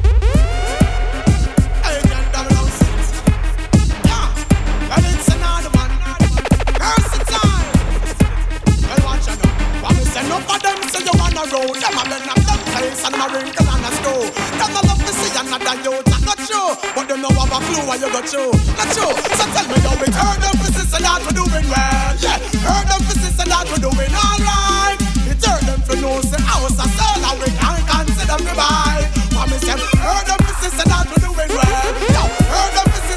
Enough 10.16 10.48
of 10.48 10.62
them 10.62 10.88
say 10.88 11.04
you 11.04 11.12
wanna 11.20 11.44
roll 11.52 11.74
Them 11.76 11.92
a 11.92 12.02
bend 12.08 12.24
up 12.24 12.40
them 12.40 12.58
face 12.72 13.04
and 13.04 13.14
a 13.14 13.26
wrinkle 13.28 13.68
and 13.68 13.84
a 13.84 13.90
screw 13.92 14.24
Them 14.56 14.72
a 14.72 14.80
love 14.88 15.04
to 15.04 15.12
see 15.12 15.30
another 15.36 15.76
youth 15.84 16.04
That's 16.06 16.24
not 16.24 16.38
true 16.38 16.72
But 16.96 17.06
them 17.06 17.20
know 17.20 17.28
have 17.36 17.52
a 17.52 17.60
clue 17.60 17.86
what 17.86 18.00
you 18.00 18.08
go 18.08 18.22
through 18.24 18.52
Not 18.80 18.88
true 18.96 19.12
So 19.36 19.44
tell 19.52 19.68
me 19.68 19.76
how 19.84 20.02
it 20.02 20.14
Heard 20.16 20.40
them 20.40 20.56
for 20.56 20.72
sister 20.72 21.02
that 21.04 21.20
we 21.20 21.36
doing 21.36 21.68
well 21.68 22.16
Yeah 22.16 22.40
Heard 22.64 22.88
them 22.88 23.02
for 23.04 23.18
sister 23.20 23.44
that 23.44 23.68
we 23.68 23.76
doing 23.76 24.14
alright 24.16 25.05
Hurt 25.46 25.62
them 25.66 25.80
for 25.82 25.96
know 25.96 26.20
say 26.20 26.42
house 26.42 26.78
a 26.78 26.86
sell 26.96 27.18
And 27.24 27.38
we 27.40 27.48
can't 27.54 27.84
consider 27.86 28.38
me 28.44 28.52
buy. 28.54 29.06
What 29.34 29.46
me 29.50 29.58
say 29.58 29.78
Heard 30.02 30.26
them 30.26 30.42
sister 30.60 30.84
that 30.90 31.04
we 31.10 31.16
doing 31.22 31.50
well. 31.54 31.86
Yeah 32.10 32.26
Heard 32.52 32.72
them 32.76 32.90
sister 33.06 33.15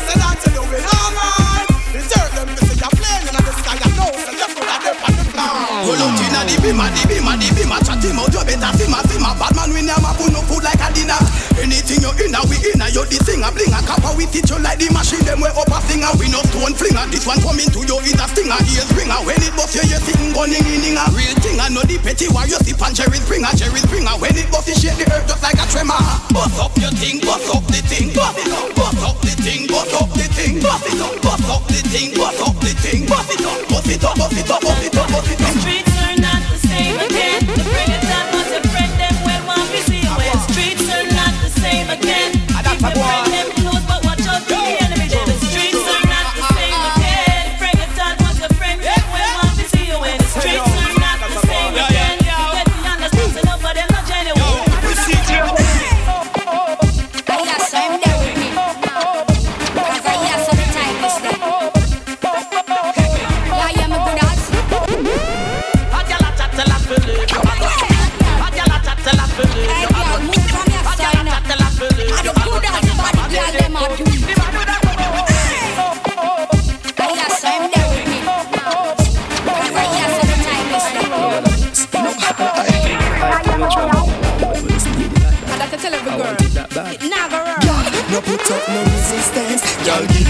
the 13.10 13.18
thing 13.26 13.42
a 13.42 13.50
bling 13.50 13.74
a 13.74 13.82
copper 13.84 14.14
We 14.14 14.30
teach 14.30 14.50
you 14.54 14.62
like 14.62 14.78
the 14.78 14.88
machine 14.94 15.26
Them 15.26 15.42
way 15.42 15.50
up 15.52 15.68
a 15.68 15.80
finger 15.90 16.10
We 16.22 16.30
no 16.30 16.46
stone 16.48 16.78
flinger 16.78 17.06
This 17.10 17.26
one 17.26 17.42
coming 17.42 17.68
to 17.74 17.82
you 17.82 17.98
is 18.06 18.16
a 18.16 18.26
stinger 18.30 18.56
Ear 18.56 18.86
springer 18.86 19.20
When 19.26 19.42
it 19.42 19.54
bust 19.58 19.74
you, 19.74 19.84
you 19.90 20.00
sing 20.00 20.32
gunning 20.32 20.64
in 20.70 20.94
inga 20.94 21.10
Real 21.18 21.36
thing 21.42 21.58
I 21.58 21.74
know 21.74 21.84
the 21.84 21.98
petty 22.00 22.30
Why 22.30 22.46
you 22.46 22.62
sip 22.62 22.80
on 22.80 22.94
Jerry 22.94 23.18
Springer 23.18 23.52
Jerry 23.58 23.82
Springer 23.82 24.16
When 24.22 24.38
it 24.38 24.48
bust 24.54 24.70
you 24.70 24.78
shake 24.78 24.98
the 25.02 25.10
earth 25.10 25.26
just 25.26 25.42
like 25.42 25.58
a 25.58 25.66
tremor. 25.74 25.98
Bust 26.32 26.62
up 26.62 26.74
your 26.78 26.94
thing, 27.02 27.18
bust 27.26 27.50
up 27.50 27.66
the 27.66 27.82
thing 27.90 28.14
Bust 28.14 28.38
it 28.38 28.54
up, 28.54 28.70
bust 28.78 29.02
up 29.02 29.18
the 29.26 29.34
thing 29.42 29.66
Bust 29.66 29.94
up 29.98 30.10
the 30.14 30.26
thing 30.30 30.54
Bust 30.62 30.86
it 30.86 31.02
up, 31.02 31.16
bust 31.22 31.50
up 31.50 31.64
the 31.66 31.80
thing 31.90 32.10
Bust 32.14 32.42
up 32.46 32.56
the 32.62 32.72
thing 32.78 33.02
Bust 33.10 33.34
it 33.34 33.42
up, 33.42 33.60
bust 33.70 33.90
it 33.90 34.04
up, 34.06 34.16
bust 34.16 34.38
it 34.38 34.50
up, 34.50 34.62
bust 34.62 34.86
it 34.86 34.96
up, 34.96 35.08
bust 35.10 35.32
it 35.34 35.42
up 35.42 35.89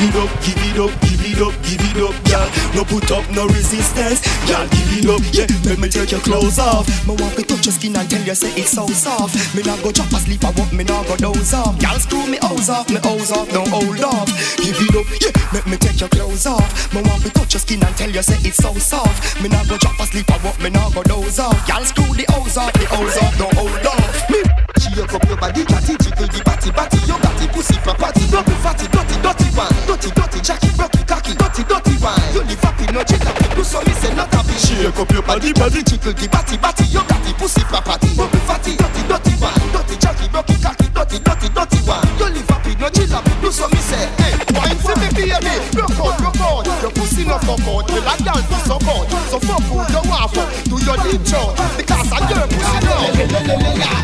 it 0.01 0.15
up, 0.15 0.31
give 0.41 0.59
it 0.63 0.79
up, 0.79 0.91
give 1.01 1.23
it 1.25 1.41
up, 1.41 1.55
give 1.63 1.83
it 1.83 1.97
up, 1.99 2.15
girl. 2.27 2.47
No 2.75 2.83
put 2.85 3.11
up 3.11 3.25
no 3.31 3.47
resistance, 3.47 4.23
girl. 4.47 4.67
Give 4.69 5.03
it 5.03 5.07
up, 5.09 5.23
yeah. 5.33 5.47
Let 5.65 5.79
me 5.79 5.89
take 5.89 6.11
your 6.11 6.21
clothes 6.21 6.59
off. 6.59 6.87
Me 7.07 7.15
want 7.15 7.35
to 7.35 7.43
touch 7.43 7.65
your 7.65 7.73
skin 7.73 7.95
and 7.95 8.09
tell 8.09 8.21
you 8.21 8.35
say 8.35 8.51
it's 8.55 8.71
so 8.71 8.87
soft. 8.87 9.35
Me 9.55 9.63
not 9.63 9.81
go 9.83 9.91
drop 9.91 10.11
asleep, 10.11 10.43
I 10.43 10.51
want 10.51 10.73
me 10.73 10.83
not 10.83 11.07
go 11.07 11.15
doze 11.17 11.53
off. 11.53 11.77
Girl, 11.79 11.99
screw 11.99 12.25
me 12.27 12.37
hose 12.41 12.69
off, 12.69 12.89
me 12.89 12.99
hose 13.03 13.31
off, 13.31 13.49
don't 13.49 13.67
hold 13.67 13.99
off. 13.99 14.29
Give 14.57 14.77
it 14.77 14.95
up, 14.95 15.07
yeah. 15.19 15.33
Let 15.53 15.65
me 15.67 15.77
take 15.77 15.99
your 15.99 16.09
clothes 16.09 16.45
off. 16.45 16.93
Me 16.93 17.01
want 17.01 17.23
to 17.23 17.29
touch 17.31 17.53
your 17.53 17.61
skin 17.61 17.83
and 17.83 17.95
tell 17.97 18.09
you 18.09 18.23
say 18.23 18.37
it's 18.47 18.57
so 18.57 18.73
soft. 18.75 19.41
Me 19.41 19.49
not 19.49 19.67
go 19.67 19.77
drop 19.77 19.99
asleep, 19.99 20.29
I 20.31 20.37
want 20.43 20.61
me 20.61 20.69
not 20.69 20.93
go 20.93 21.03
doze 21.03 21.39
off. 21.39 21.57
Girl, 21.67 21.83
screw 21.83 22.13
the 22.15 22.25
hose 22.31 22.57
off, 22.57 22.73
the 22.73 22.85
hose 22.87 23.17
off, 23.17 23.37
don't 23.37 23.53
hold 23.53 23.85
off. 23.85 24.29
Me 24.29 24.58
Shake 24.77 25.13
up 25.15 25.25
your 25.25 25.37
body, 25.37 25.65
catty, 25.65 25.95
jiggle 25.97 26.27
the 26.29 26.41
batty, 26.45 26.69
batty, 26.71 26.99
your 27.09 27.17
batty, 27.17 27.47
pussy 27.49 27.77
property, 27.81 28.21
double 28.29 28.53
fatty, 28.61 28.85
dirty, 28.91 29.15
dirty 29.23 29.47
one, 29.57 29.73
dirty, 29.87 30.11
dirty, 30.13 30.39
jacky, 30.43 30.69
rocky, 30.77 31.01
cocky, 31.07 31.33
dirty, 31.33 31.63
dirty 31.65 31.95
one. 32.03 32.19
You 32.35 32.43
live 32.45 32.61
happy, 32.61 32.85
no 32.93 33.01
chill 33.01 33.23
happy, 33.23 33.47
do 33.55 33.63
so 33.63 33.81
me 33.81 33.93
say 33.97 34.13
not 34.13 34.29
happy. 34.29 34.53
Shake 34.59 34.93
up 34.93 35.09
your 35.09 35.23
body, 35.23 35.53
body, 35.53 35.81
jiggle 35.81 36.13
the 36.13 36.27
batty, 36.29 36.57
batty, 36.61 36.85
your 36.93 37.01
batty, 37.09 37.33
pussy 37.39 37.63
property, 37.65 38.13
double 38.13 38.43
fatty, 38.45 38.75
dirty, 38.77 39.01
dirty 39.09 39.33
one, 39.41 39.57
dirty, 39.73 39.95
jacky, 39.97 40.27
rocky, 40.29 40.55
cocky, 40.61 40.87
dirty, 40.93 41.17
dirty, 41.17 41.47
dirty 41.49 41.79
one. 41.89 42.05
You 42.19 42.27
live 42.29 42.49
happy, 42.51 42.75
no 42.77 42.87
chill 42.93 43.09
happy, 43.09 43.33
do 43.41 43.49
so 43.49 43.65
me 43.73 43.81
say, 43.81 44.05
hey, 44.21 44.35
wine 44.53 44.77
for 44.77 44.93
me 45.01 45.09
baby, 45.15 45.55
rock 45.79 45.97
out, 45.97 46.19
rock 46.21 46.41
out, 46.45 46.63
your 46.83 46.91
pussy 46.93 47.25
no 47.25 47.39
fuck 47.41 47.63
out, 47.65 47.87
you 47.89 48.01
like 48.05 48.21
girl 48.21 48.41
be 48.45 48.57
so 48.67 48.75
good, 48.77 49.05
so 49.31 49.37
fuck 49.41 49.63
who 49.65 49.79
you 49.81 50.03
want 50.05 50.29
fuck, 50.29 50.49
do 50.69 50.75
your 50.83 50.97
deep 51.07 51.23
job, 51.25 51.57
because 51.73 52.11
I 52.11 52.19
your 52.29 52.45
pussy 52.51 52.77
no. 52.85 52.95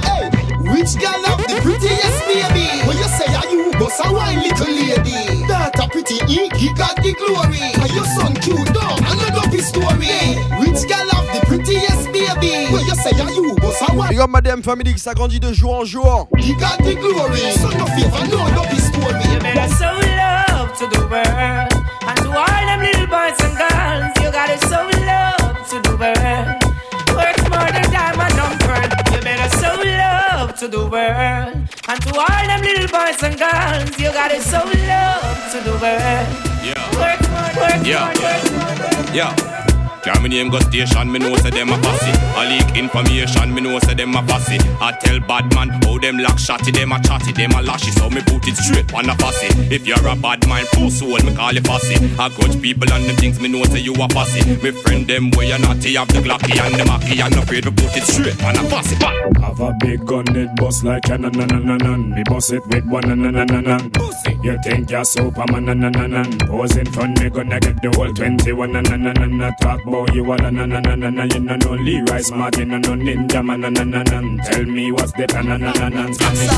Hey. 0.07 0.34
Which 0.71 0.97
girl 0.97 1.21
have 1.29 1.41
the 1.45 1.59
prettiest 1.61 2.19
baby? 2.25 2.65
When 2.87 2.97
you 2.97 3.09
say 3.17 3.29
are 3.33 3.45
you, 3.51 3.71
boss 3.77 3.99
a 4.03 4.11
wine 4.11 4.39
little 4.41 4.65
lady. 4.67 5.45
That 5.45 5.77
a 5.77 5.87
pretty 5.89 6.17
ink, 6.25 6.55
he 6.55 6.73
got 6.73 6.95
the 6.97 7.13
glory. 7.13 7.61
And 7.77 7.91
your 7.93 8.05
son 8.17 8.33
cute 8.41 8.73
dog, 8.73 8.97
another 9.05 9.45
be 9.51 9.61
story. 9.61 10.41
Which 10.57 10.81
girl 10.89 11.05
have 11.13 11.29
the 11.33 11.41
prettiest 11.45 12.09
baby? 12.09 12.73
When 12.73 12.81
you 12.85 12.95
say 12.97 13.13
are 13.21 13.31
you, 13.31 13.55
boss 13.61 13.81
a 13.87 13.93
wine. 13.95 14.09
Big 14.09 14.19
up 14.19 14.29
Madame 14.29 14.63
Family 14.63 14.93
qui 14.93 14.99
s'agrandit 14.99 15.39
de 15.39 15.53
jour 15.53 15.75
en 15.75 15.85
jour. 15.85 16.27
He 16.37 16.55
got 16.55 16.77
the 16.79 16.95
glory. 16.95 17.51
Son 17.61 17.79
of 17.79 17.89
favor, 17.93 18.25
no, 18.33 18.41
no 18.49 18.63
be 18.69 18.79
story. 18.81 19.21
You 19.31 19.39
better 19.39 19.69
show 19.77 19.93
love 19.93 20.73
to 20.79 20.87
the 20.89 21.01
world 21.05 21.73
and 22.09 22.17
to 22.25 22.29
all 22.33 22.65
them 22.65 22.81
little 22.81 23.07
boys 23.07 23.37
and 23.45 23.53
girls. 23.53 24.11
You 24.17 24.31
gotta 24.33 24.57
show 24.65 24.89
love 25.05 25.69
to 25.69 25.77
the 25.81 25.95
world. 25.95 26.64
To 30.65 30.71
the 30.71 30.85
world 30.89 31.55
and 31.87 32.01
to 32.01 32.15
all 32.15 32.47
them 32.47 32.61
little 32.61 32.87
boys 32.87 33.21
and 33.21 33.37
girls. 33.37 33.99
You 33.99 34.11
gotta 34.11 34.41
show 34.41 34.63
love 34.65 35.51
to 35.51 35.59
the 35.61 35.77
world. 35.81 36.27
Yeah. 36.63 36.73
Worth 36.97 37.29
more, 37.29 37.61
worth 37.61 37.85
Yeah. 37.85 38.05
more, 38.05 38.23
worth 38.23 39.05
more. 39.07 39.15
Yeah. 39.15 39.74
Carry 40.05 40.21
me 40.21 40.29
name 40.29 40.49
go 40.49 40.59
station, 40.59 41.11
me 41.11 41.17
know 41.17 41.35
say 41.37 41.49
them 41.49 41.69
a 41.69 41.77
fussy. 41.81 42.11
I 42.37 42.45
leak 42.47 42.77
information, 42.77 43.53
me 43.53 43.61
know 43.61 43.79
say 43.79 43.95
them 43.95 44.15
a 44.15 44.21
fussy. 44.27 44.57
I 44.79 44.91
tell 45.01 45.19
bad 45.21 45.51
man 45.55 45.69
how 45.81 45.97
them 45.97 46.19
lock 46.19 46.37
shotty, 46.37 46.71
them 46.71 46.91
a 46.91 47.01
chatty, 47.01 47.31
them 47.31 47.51
a 47.51 47.61
lashy, 47.63 47.89
so 47.91 48.09
me 48.11 48.21
put 48.21 48.47
it 48.47 48.55
straight 48.55 48.93
on 48.93 49.09
a 49.09 49.15
fussy. 49.15 49.47
If 49.73 49.87
you're 49.87 50.07
a 50.07 50.15
bad 50.15 50.47
man, 50.47 50.65
full 50.77 50.91
soul, 50.91 51.17
me 51.25 51.33
call 51.35 51.53
you 51.53 51.61
fussy. 51.61 51.95
I 52.19 52.29
grudge 52.29 52.61
people 52.61 52.91
and 52.93 53.03
them 53.05 53.15
things, 53.15 53.39
me 53.39 53.47
know 53.49 53.63
say 53.63 53.79
you 53.79 53.93
a 53.95 54.07
fussy. 54.09 54.45
Me 54.61 54.69
friend 54.69 55.07
them 55.07 55.31
where 55.31 55.47
you 55.47 55.57
naughty, 55.57 55.95
have 55.95 56.07
the 56.09 56.21
glocky 56.21 56.53
and 56.53 56.75
the 56.75 56.85
macky, 56.85 57.19
and 57.19 57.33
afraid 57.35 57.63
to 57.63 57.71
put 57.71 57.97
it 57.97 58.03
straight 58.03 58.37
on 58.43 58.57
a 58.57 58.63
fussy. 58.69 58.95
But 58.99 59.41
Have 59.41 59.59
a 59.59 59.73
big 59.81 60.05
gun, 60.05 60.25
it 60.37 60.55
bust 60.57 60.83
like 60.83 61.05
a 61.09 61.17
nan 61.17 61.31
nan 61.31 61.47
nan 61.47 61.65
nan 61.65 61.77
nan. 61.79 62.09
Me 62.11 62.21
bust 62.29 62.53
it 62.53 62.61
with 62.67 62.85
one 62.85 63.07
nan 63.09 63.33
nan 63.33 63.47
nan 63.47 63.63
nan. 63.63 63.91
You 64.43 64.55
think 64.63 64.91
you're 64.91 65.03
Superman 65.03 65.65
nan 65.65 65.79
nan 65.79 65.91
nan 65.93 66.11
nan. 66.11 66.37
Pose 66.45 66.77
in 66.77 66.85
front, 66.85 67.19
me 67.19 67.29
gonna 67.31 67.59
get 67.59 67.81
the 67.81 67.89
whole 67.95 68.13
21 68.13 68.71
nan 68.71 68.83
nan 68.83 69.01
nan 69.01 69.13
nan 69.15 69.37
nan. 69.39 69.53
Talk 69.59 69.83
about 69.95 70.15
you 70.15 70.31
a 70.31 70.37
nan 70.37 70.55
nan 70.55 70.69
nan 70.69 70.99
nan 70.99 71.15
nan. 71.15 71.29
You 71.31 71.39
know 71.39 71.55
no 71.55 71.71
Leroy 71.71 72.21
Smart, 72.21 72.57
you 72.57 72.65
know 72.65 72.77
no 72.77 72.91
Ninjaman 72.95 73.59
nan 73.61 73.73
nan 73.73 73.89
nan 73.91 74.03
nan. 74.05 74.37
Tell 74.45 74.65
me 74.65 74.91
what's 74.91 75.11
the 75.13 75.27
plan 75.27 75.47
nan 75.47 75.61
nan 75.61 75.73
nan 75.79 75.93
nan. 75.93 76.13
Spanish 76.13 76.51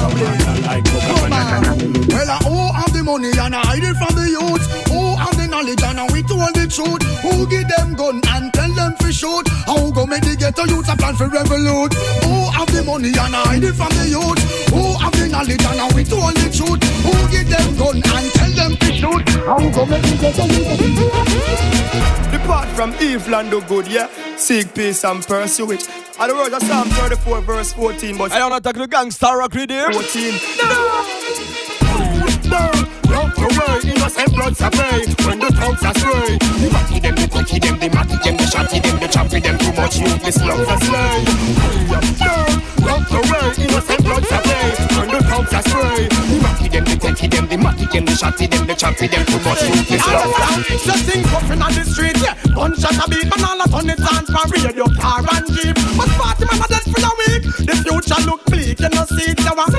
like 0.66 0.86
Coca 0.86 1.30
nan 1.30 1.46
nan 1.52 1.62
nan. 1.64 2.08
Well, 2.08 2.30
uh, 2.30 2.40
who 2.40 2.74
have 2.80 2.94
the 2.94 3.04
money 3.04 3.30
and 3.30 3.56
I 3.56 3.62
hide 3.62 3.84
it 3.84 3.96
from 3.98 4.14
the 4.16 4.28
youth? 4.30 5.27
Have 5.48 5.66
the 5.66 5.76
knowledge 5.76 5.84
and 5.84 6.12
we 6.12 6.22
told 6.24 6.54
the 6.56 6.68
truth? 6.68 7.02
Who 7.22 7.48
give 7.48 7.68
them 7.68 7.95
gun 7.95 8.22
and 8.30 8.54
tell 8.54 8.72
them 8.74 8.95
to 9.00 9.12
shoot? 9.12 9.48
How 9.66 9.91
go 9.91 10.06
make 10.06 10.22
the 10.22 10.36
ghetto 10.36 10.66
youth 10.66 10.91
a 10.91 10.95
plan 10.95 11.16
for 11.16 11.28
revolute? 11.28 11.93
Who 12.24 12.52
have 12.52 12.72
the 12.74 12.84
money 12.84 13.10
and 13.10 13.36
I 13.36 13.43
hide 13.45 13.64
it 13.64 13.74
from 13.74 13.89
the 13.95 14.08
youth? 14.08 14.39
Who 14.70 14.98
have 14.98 15.14
the 15.14 15.28
knowledge 15.28 15.64
and 15.64 15.93
we 15.95 16.04
told 16.04 16.36
the 16.36 16.50
truth? 16.52 16.84
Who 17.04 17.12
give 17.32 17.50
them 17.50 17.78
gun 17.78 17.95
and 17.98 18.32
tell 18.34 18.52
them 18.52 18.76
to 18.78 18.93
shoot? 18.93 19.30
How 19.45 19.60
go 19.60 19.86
make 19.86 20.04
the 20.04 20.18
ghetto 20.20 20.45
youth 20.45 20.82
Depart 22.32 22.68
from 22.76 22.93
evil 23.02 23.36
and 23.36 23.50
do 23.50 23.62
good, 23.62 23.88
yeah. 23.88 24.08
Seek 24.38 24.74
peace 24.74 25.04
and 25.04 25.26
pursue 25.26 25.72
it. 25.72 25.88
And 26.20 26.32
the 26.32 26.36
words 26.36 26.54
of 26.54 26.64
Psalm 26.64 26.89
34, 26.89 27.41
verse 27.41 27.74
14. 27.74 28.18
But 28.18 28.32
Allez, 28.32 28.43
on 28.43 28.54
attaque 28.54 28.78
le 28.78 28.88
gangsta 28.88 29.38
rock 29.38 29.54
leader. 29.54 29.91
14. 29.91 30.34
No. 30.58 30.68
away, 30.68 31.66
innocent 34.08 34.36
bloods 34.36 34.62
are 34.62 34.72
pay 34.72 35.05
when 35.26 35.39
the 35.39 35.47
thugs 35.47 35.84
are 35.84 35.93
stray. 35.93 36.38
The 36.38 36.70
matty 36.72 36.99
them, 36.99 37.16
the 37.16 37.28
cocky 37.28 37.60
them, 37.60 37.80
the 37.80 37.89
matty 37.89 38.18
them, 38.24 38.38
the 38.38 38.43
shotty 38.43 38.82
them, 38.82 38.99
the 38.99 39.08
choppy 39.08 39.39
them, 39.39 39.58
too 39.58 39.74
much 39.74 39.99
ruthless 39.99 40.41
love 40.41 40.66
for 40.66 40.78
slay. 42.88 42.94
Rock 42.94 43.12
away, 43.12 43.66
innocent 43.66 44.04
bloods 44.04 44.32
are 44.32 44.42
pay 44.42 44.72
when 44.96 45.08
the 45.12 45.20
thugs 45.28 45.54
are 45.54 45.62
stray. 45.62 46.08
The 46.08 46.40
matty 46.42 46.70
them, 46.70 46.86
the 46.86 46.96
cocky 46.98 47.28
them, 47.28 47.48
the 47.48 47.58
matty 47.58 47.86
them, 47.86 48.06
the 48.06 48.12
shotty 48.14 48.50
them, 48.50 48.68
the 48.68 48.76
choppy 48.76 49.08
them, 49.08 49.26
too 49.26 49.40
much 49.44 49.62
ruthless 49.64 50.08
love 50.08 50.32
for 50.32 50.48
slay. 50.48 50.76
It's 50.76 50.86
just 50.86 51.32
puffing 51.32 51.62
on 51.62 51.74
the 51.74 51.84
street, 51.84 52.18
yeah. 52.22 52.36
Gunshot 52.56 52.98
a 52.98 53.06
beat, 53.10 53.28
and 53.28 53.44
all 53.44 53.62
a 53.62 53.68
ton 53.68 53.90
it 53.90 54.00
on 54.02 54.26
for 54.26 54.46
radio, 54.52 54.86
car 54.96 55.24
and 55.36 55.48
jeep. 55.52 55.76
But 55.98 56.10
party 56.16 56.46
man 56.48 56.64
a 56.64 56.68
dead 56.68 56.86
for 56.88 57.02
a 57.04 57.12
week. 57.28 57.44
The 57.68 57.76
future 57.84 58.22
look 58.24 58.42
bleak, 58.46 58.80
you 58.80 58.90
know 58.90 59.06
see 59.12 59.32
it, 59.32 59.40
you 59.40 59.54
want 59.54 59.76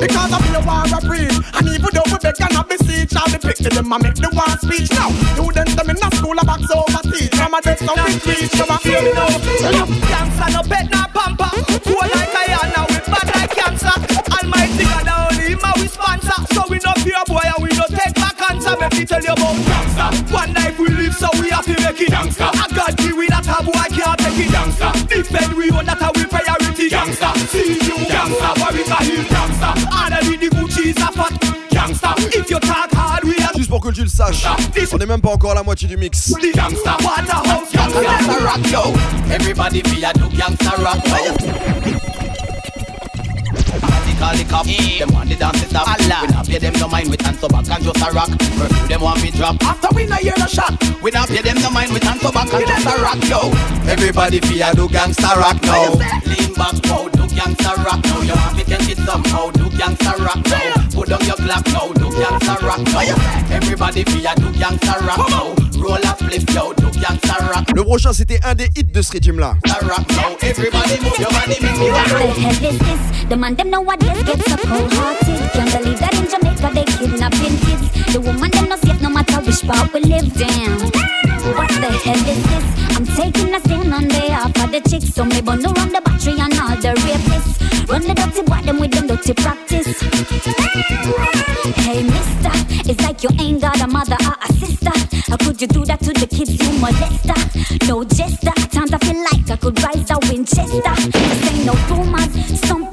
Because 0.00 0.32
of 0.32 0.44
your 0.50 0.62
war 0.62 0.86
a 0.86 0.98
breed, 1.02 1.34
and 1.34 1.66
even 1.68 1.90
though 1.90 2.06
we 2.06 2.18
beg 2.22 2.38
and 2.38 2.56
a 2.56 2.62
beseech, 2.64 3.14
all 3.18 3.28
the 3.28 3.38
picture 3.38 3.70
them 3.70 3.92
a 3.92 3.98
make 3.98 4.14
the 4.14 4.30
war 4.32 4.50
speech 4.62 4.90
now. 4.94 5.10
Students 5.34 5.74
them 5.74 5.90
in 5.90 5.98
a 5.98 6.08
school 6.14 6.38
a 6.38 6.44
box 6.44 6.70
over 6.70 7.02
teach, 7.10 7.34
from 7.34 7.54
a 7.54 7.60
desk 7.60 7.82
some 7.84 7.98
we 8.06 8.18
preach, 8.22 8.54
you 8.54 8.66
want 8.68 8.82
Hear 8.82 9.02
me 9.02 9.12
now. 9.12 9.28
Gangsta 10.06 10.46
no 10.54 10.62
pet 10.62 10.86
no 10.90 11.02
pamper. 11.12 11.77
I 11.86 12.26
we 16.68 16.78
God 16.78 17.02
we 17.60 17.68
we 17.68 17.70
and 17.70 19.38
we. 19.38 20.32
One 20.32 20.54
life 20.54 20.78
we 20.78 20.88
live 20.88 21.14
so 21.14 21.28
we 21.40 21.50
have 21.50 21.64
to 21.64 21.72
make 21.82 22.00
it 22.00 22.10
gangsta. 22.10 22.50
I 22.54 22.66
got 22.74 23.00
you 23.02 23.16
with 23.16 23.28
that 23.30 23.46
a 23.46 23.62
boy 23.64 23.88
can't 23.94 24.18
take 24.18 24.46
it 24.46 24.50
gangsta. 24.52 25.08
Defend 25.08 25.54
we 25.54 25.70
own 25.70 25.86
that 25.86 26.00
we 26.16 26.24
priority 26.26 26.88
gangsta. 26.88 27.36
See 27.48 27.74
you 27.74 27.96
gangsta, 28.06 28.48
worry 28.60 28.84
for 28.84 29.02
him 29.04 29.24
gangsta. 29.26 29.68
All 29.92 30.12
of 30.12 30.26
the 30.26 30.48
Gucci 30.48 30.86
is 30.90 30.96
a 30.96 31.10
fat 31.12 31.34
gangsta. 31.70 32.14
If 32.34 32.50
you 32.50 32.60
talk 32.60 32.92
hard 32.92 33.24
we 33.24 33.27
pour 33.80 33.90
que 33.92 33.94
tu 33.94 34.02
le 34.02 34.08
saches, 34.08 34.44
on 34.92 34.98
est 34.98 35.06
même 35.06 35.20
pas 35.20 35.30
encore 35.30 35.52
à 35.52 35.54
la 35.54 35.62
moitié 35.62 35.86
du 35.86 35.96
mix. 35.96 36.32
gangsta. 36.32 36.96
Waterhouse 37.00 37.70
Gangsta 37.72 38.02
gangsta. 38.02 38.44
rock, 38.44 38.70
yo. 38.72 38.92
Everybody 39.32 39.82
feel 39.82 40.04
a 40.04 40.12
do 40.14 40.28
gangsta 40.36 40.72
rock, 40.82 40.98
call 44.18 44.34
the 44.34 44.44
cop, 44.50 44.66
them 44.66 45.14
want 45.14 45.28
the 45.28 45.36
dance 45.36 45.62
to 45.62 45.68
stop. 45.68 45.86
Allah. 45.86 46.26
We 46.26 46.34
not 46.34 46.46
pay 46.46 46.58
them 46.58 46.74
no 46.80 46.88
mind, 46.88 47.08
we 47.08 47.16
tan 47.16 47.34
so 47.38 47.46
back 47.46 47.70
and 47.70 47.84
just 47.84 48.02
a 48.02 48.10
rock. 48.10 48.30
Perfume 48.30 48.88
them 48.88 49.00
want 49.00 49.22
me 49.22 49.30
drop. 49.30 49.62
After 49.62 49.94
we 49.94 50.06
not 50.06 50.18
hear 50.18 50.34
no 50.38 50.46
shot, 50.46 50.74
we 51.00 51.12
not 51.12 51.28
pay 51.28 51.42
them 51.42 51.58
no 51.62 51.70
mind, 51.70 51.92
we 51.92 52.00
tan 52.00 52.18
so 52.18 52.32
back 52.32 52.52
and 52.52 52.66
just 52.66 52.86
a 52.86 53.00
rock, 53.00 53.22
yo. 53.30 53.46
Everybody 53.86 54.40
feel 54.40 54.66
a 54.66 54.74
do 54.74 54.88
gangsta 54.88 55.36
rock 55.38 55.62
now. 55.62 55.94
Lean 56.26 56.52
back, 56.54 56.74
wow, 56.90 57.06
do 57.06 57.17
gangsta 57.38 57.72
rock 57.84 58.02
now. 58.04 58.20
You 58.22 58.34
want 58.34 58.56
me 58.56 58.64
catch 58.64 58.88
it 58.88 58.98
somehow, 58.98 59.50
do 59.50 59.64
gangsta 59.78 60.12
rock 60.18 60.42
now. 60.50 60.88
Put 60.94 61.08
down 61.08 61.24
your 61.24 61.38
Glock 61.38 61.64
now, 61.72 61.92
do 61.92 62.08
gangsta 62.18 62.54
rock 62.62 62.82
now. 62.92 63.54
Everybody 63.54 64.02
feel 64.04 64.26
a 64.26 64.34
do 64.34 64.50
gangsta 64.58 64.94
rock 65.06 65.30
now. 65.30 65.54
Roll 65.78 66.04
a 66.10 66.12
flip, 66.16 66.42
yo, 66.50 66.72
do 66.72 66.90
gangsta 66.98 67.36
rock. 67.50 67.70
Le 67.74 67.84
prochain, 67.84 68.12
c'était 68.12 68.40
un 68.44 68.54
des 68.54 68.68
hits 68.76 68.92
de 68.92 69.02
ce 69.02 69.12
régime 69.12 69.38
là. 69.38 69.54
rock 69.82 70.06
now. 70.10 70.36
Everybody 70.42 71.00
move 71.02 71.18
your 71.18 71.30
body, 71.30 71.56
make 71.62 71.78
me 71.78 71.90
rock. 71.90 72.06
The 72.08 72.40
hell 72.42 72.72
is 72.72 72.78
this? 72.78 73.28
The 73.28 73.36
man 73.36 73.54
them 73.54 73.70
nowadays 73.70 74.22
get 74.24 74.40
so 74.48 74.56
cold 74.56 74.92
hearted. 74.94 75.52
Can't 75.52 75.70
believe 75.78 75.98
that 76.00 76.14
in 76.14 76.26
Jamaica 76.28 76.70
they 76.74 76.84
kidnapping 76.84 77.56
kids. 77.60 78.12
The 78.12 78.20
woman 78.20 78.50
them 78.50 78.68
no 78.68 78.76
safe 78.76 79.00
no 79.00 79.10
matter 79.10 79.40
which 79.44 79.62
part 79.62 79.92
we 79.92 80.00
live. 80.00 80.32
Damn. 80.34 80.80
What 81.54 81.68
the 81.68 81.90
hell 82.04 82.28
is 82.34 82.42
this? 82.50 82.66
I'm 82.96 83.06
taking 83.06 83.54
a 83.54 83.60
stand 83.60 83.94
on 83.94 84.08
behalf 84.08 84.57
the 84.70 84.80
chicks, 84.88 85.14
so 85.14 85.24
me 85.24 85.40
bundle 85.40 85.76
on 85.78 85.88
the 85.88 86.00
battery 86.00 86.32
and 86.38 86.52
all 86.58 86.76
the 86.76 86.92
rapists. 87.06 87.88
Run 87.88 88.02
the 88.02 88.14
dirty 88.14 88.42
boy, 88.42 88.60
them 88.62 88.78
with 88.80 88.92
them 88.92 89.06
dirty 89.06 89.34
practice. 89.34 90.00
Hey, 91.84 92.02
mister, 92.02 92.52
it's 92.90 93.00
like 93.02 93.22
you 93.22 93.30
ain't 93.40 93.60
got 93.60 93.80
a 93.80 93.86
mother 93.86 94.16
or 94.26 94.36
a 94.42 94.52
sister. 94.52 94.92
How 95.30 95.36
could 95.36 95.60
you 95.60 95.68
do 95.68 95.84
that 95.84 96.00
to 96.00 96.12
the 96.12 96.26
kids 96.26 96.52
you 96.52 96.70
molester? 96.80 97.38
No 97.88 98.04
jester, 98.04 98.52
times 98.68 98.92
I 98.92 98.98
feel 98.98 99.22
like 99.22 99.50
I 99.50 99.56
could 99.56 99.82
rise 99.82 100.10
a 100.10 100.18
Winchester. 100.28 100.94
This 101.10 101.52
ain't 101.52 101.64
no 101.66 101.74
rumors, 101.88 102.60
some 102.60 102.90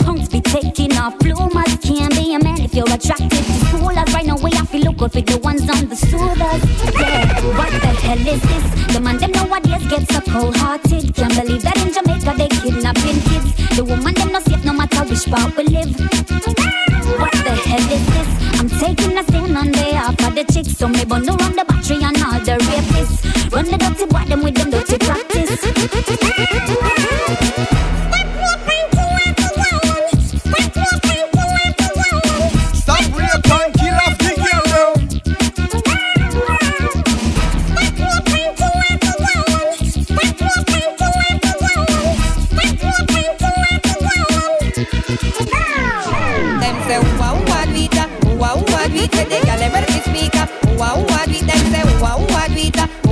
taking 0.62 0.95
off 0.97 1.18
bloomers. 1.20 1.76
Can't 1.84 2.14
be 2.16 2.34
a 2.34 2.39
man 2.39 2.62
if 2.62 2.74
you're 2.74 2.88
attracted 2.88 3.30
to 3.30 3.53
schoolers. 3.68 4.14
Right 4.14 4.26
now, 4.26 4.38
way 4.38 4.51
I 4.53 4.66
feel 4.66 4.84
look 4.84 4.97
good 4.97 5.14
with 5.14 5.26
the 5.26 5.38
ones 5.39 5.68
on 5.70 5.89
the 5.89 5.95
soothers. 5.95 6.64
Yeah, 6.95 7.28
what 7.58 7.72
the 7.84 7.91
hell 8.06 8.28
is 8.28 8.41
this? 8.41 8.93
The 8.93 9.01
man 9.01 9.18
them 9.18 9.32
nowadays 9.32 9.86
get 9.88 10.10
so 10.10 10.22
cold-hearted. 10.22 11.14
Can't 11.16 11.36
believe 11.36 11.64
that 11.64 11.78
in 11.84 11.91
Jamaica 11.91 12.32
they 12.38 12.47
kidnapping 12.47 13.20
kids. 13.28 13.49
The 13.76 13.84
woman 13.84 14.14
them 14.14 14.32
no 14.32 14.39
safe 14.39 14.64
no 14.64 14.74
matter 14.74 15.03
which 15.03 15.26
part 15.26 15.56
we 15.58 15.64
live. 15.64 15.91
What 17.20 17.36
the 17.43 17.56
hell 17.70 17.91
is 17.91 18.06
this? 18.14 18.30
I'm 18.60 18.70
taking 18.70 19.18
a 19.18 19.24
stand 19.24 19.58
on 19.58 19.72
behalf 19.72 20.16
of 20.26 20.36
the 20.36 20.43
chicks, 20.51 20.78
so 20.78 20.88
me 20.88 21.03
bundle 21.03 21.41
on 21.43 21.56
the 21.56 21.66
battery 21.66 21.99
and 22.01 22.18
all 22.24 22.39
the 22.39 22.56
rapists. 22.70 23.51
Run 23.51 23.66
the 23.66 23.78
dirty 23.78 24.06
boy 24.06 24.24
them 24.26 24.41
with 24.41 24.56
them 24.56 24.72
dirty 24.72 24.97
practice. 24.99 26.95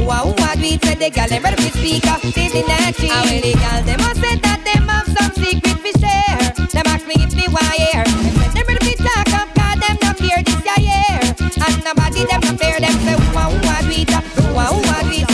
Wow 0.05 0.33
do 0.55 0.63
it. 0.63 0.83
Say 0.83 0.95
the 0.95 1.09
gyal 1.11 1.31
ever 1.31 1.55
be 1.57 1.69
speak 1.69 2.07
up. 2.07 2.21
Say 2.21 2.49
the 2.49 2.61
natty. 2.67 3.07
How 3.07 3.23
will 3.23 3.41
the 3.41 3.53
gyal 3.53 3.85
them 3.85 3.99
a 3.99 4.09
say 4.15 4.35
that 4.45 4.59
them 4.65 4.87
have 4.87 5.07
some 5.07 5.33
secret 5.35 5.79
fi 5.83 5.91
share. 6.01 6.67
Them 6.73 6.85
ask 6.87 7.07
me 7.07 7.15
if 7.19 7.33
me 7.35 7.47
wire. 7.47 8.03
Them 8.05 8.35
say 8.53 8.63
them 8.63 8.65
ready 8.67 8.85
fi 8.85 8.93
talk 9.03 9.33
up 9.39 9.47
'cause 9.55 9.79
them 9.83 9.97
not 10.01 10.17
fear 10.17 10.39
this 10.43 10.61
year. 10.79 11.19
And 11.65 11.83
nobody 11.83 12.25
them 12.25 12.41
not 12.41 12.59
fear. 12.59 12.79
Them 12.79 12.95
say 13.05 13.15
wow 13.35 13.51
wow 13.65 13.81
do 13.81 13.95
it, 14.01 14.11
wow 14.55 14.73
wow 14.87 15.01
do 15.03 15.15
it. 15.21 15.32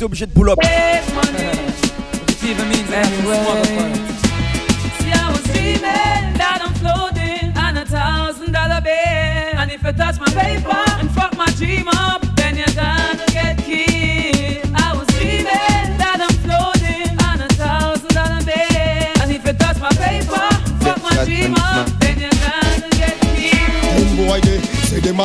T'es 0.00 0.06
obligé 0.06 0.24
de 0.24 0.32
pull 0.32 0.48
up. 0.48 0.79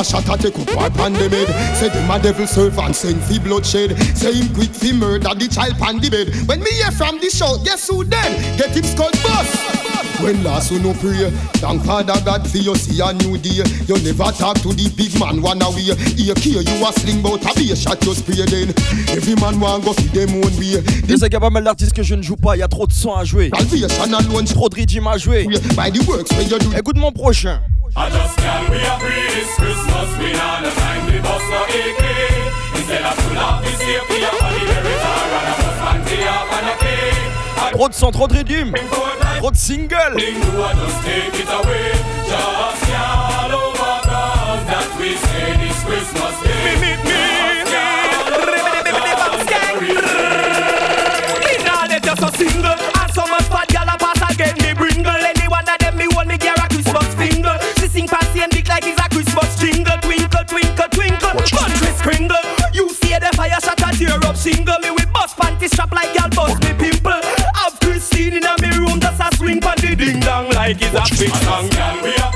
Say 0.04 0.18
a 0.18 0.22
shot 0.22 0.28
at 0.28 0.40
take 0.40 0.58
up 0.58 0.92
the 0.94 1.28
bed. 1.30 1.76
Say 1.76 1.88
them 1.88 2.10
a 2.10 2.18
devil 2.18 2.46
servant 2.46 2.96
send 2.96 3.22
fi 3.22 3.38
bloodshed. 3.38 3.96
Say 4.16 4.34
him 4.34 4.54
quick 4.54 4.70
fi 4.70 4.92
murder 4.92 5.34
the 5.34 5.48
child 5.48 5.80
on 5.80 6.00
the 6.00 6.10
bed. 6.10 6.28
When 6.48 6.60
me 6.60 6.70
hear 6.70 6.90
from 6.90 7.18
the 7.20 7.30
shout, 7.30 7.64
guess 7.64 7.88
who 7.88 8.04
then? 8.04 8.58
Get 8.58 8.76
him 8.76 8.84
skull 8.84 9.10
bust. 9.22 9.56
When 10.20 10.42
last 10.42 10.72
you 10.72 10.80
no 10.80 10.94
pray, 10.94 11.28
thank 11.60 11.84
Father 11.84 12.16
God 12.24 12.48
for 12.48 12.56
you 12.56 12.74
see 12.76 13.00
a 13.00 13.12
new 13.12 13.36
day. 13.36 13.62
You 13.86 14.00
never 14.00 14.32
talk 14.32 14.56
to 14.64 14.72
the 14.72 14.88
big 14.96 15.18
man 15.20 15.42
one 15.42 15.60
away. 15.60 15.92
Here 16.16 16.34
care 16.34 16.64
you 16.64 16.86
a 16.86 16.92
sling 16.92 17.22
bout 17.22 17.44
a 17.44 17.52
be 17.54 17.74
shot 17.76 18.02
you 18.04 18.14
spray 18.14 18.44
then. 18.48 18.72
Every 19.12 19.34
man 19.36 19.60
want 19.60 19.84
go 19.84 19.92
fi 19.92 20.08
them 20.08 20.40
own 20.40 20.56
way. 20.56 20.80
Je 21.06 21.16
sais 21.16 21.28
qu'il 21.28 21.34
y 21.34 21.36
a 21.36 21.40
pas 21.40 21.50
mal 21.50 21.64
d'artistes 21.64 21.92
que 21.92 22.02
je 22.02 22.14
ne 22.14 22.22
joue 22.22 22.36
pas, 22.36 22.56
y 22.56 22.62
a 22.62 22.68
trop 22.68 22.86
de 22.86 22.92
sons 22.92 23.14
à 23.14 23.24
jouer. 23.24 23.50
Trop 23.50 24.68
de 24.68 24.74
rythme 24.74 25.06
à 25.06 25.18
jouer. 25.18 25.46
By 25.76 25.90
the 25.92 26.06
works 26.08 26.30
where 26.32 26.42
you 26.42 26.58
do. 26.58 26.72
Écoute 26.76 26.96
mon 26.96 27.12
prochain. 27.12 27.60
I 27.98 28.10
just 28.10 28.36
can't 28.36 28.68
we 28.68 28.76
are 28.84 29.00
free 29.00 29.26
this 29.32 29.54
Christmas 29.56 30.08
We 30.20 30.32
not 30.32 30.62
the 30.62 30.70
time 30.70 31.06
we 31.06 31.18
bust 31.18 31.48
no 31.48 31.64
AK 31.64 32.04
Instead 32.76 33.02
of 33.08 33.16
pull 33.16 33.38
up 33.40 34.42
on 34.44 34.52
the 34.52 34.64
Veritar 34.68 35.24
And 35.36 35.48
a 35.48 35.54
bus 35.56 35.76
panty 35.80 36.20
up 36.28 36.52
and 36.56 36.68
a 36.68 36.76
cake 36.76 37.36
Trop 37.72 37.88
de 37.88 37.94
sons, 37.94 38.12
trop 38.12 38.28
de 38.28 38.34
rythme. 38.34 38.72
Trop 39.38 39.50
de 39.52 39.58
do 40.34 40.62
I 40.62 40.72
just 40.74 41.04
take 41.04 41.40
it 41.40 41.48
away. 41.48 41.92
Just 42.24 42.88
y'all 42.88 43.52
over 43.52 44.00
cause 44.08 44.64
That 44.66 44.88
we 44.98 45.16
say 45.16 45.56
this 45.60 45.84
Christmas 45.84 46.36
day. 46.42 46.64
Me, 46.64 46.80
me, 46.80 47.10
Me 47.10 47.15
jingle 59.56 59.98
Twinkle, 60.00 60.44
twinkle, 60.46 60.88
twinkle. 60.90 61.32
Country 61.50 61.90
springle 61.98 62.44
You 62.72 62.90
see 62.92 63.16
the 63.18 63.30
fire 63.34 63.60
shot 63.60 63.80
a 63.80 63.96
tear 63.96 64.20
up 64.28 64.36
single. 64.36 64.78
Me 64.80 64.90
with 64.90 65.12
bust 65.12 65.36
panty 65.36 65.68
strap 65.68 65.92
like 65.92 66.12
gal 66.14 66.28
bust 66.30 66.62
me 66.62 66.72
pimple. 66.74 67.20
Have 67.54 67.78
Christine 67.80 68.34
in 68.34 68.44
a 68.44 68.54
me 68.60 68.70
room 68.76 69.00
just 69.00 69.20
a 69.20 69.28
swing 69.36 69.60
pan 69.60 69.76
the 69.80 69.96
ding 69.96 70.20
dong 70.20 70.50
like 70.50 70.76
it's 70.80 70.94
a 70.94 71.02
big 71.18 71.34
song 71.42 71.68
Girl, 71.70 72.02
we 72.02 72.14
are 72.16 72.35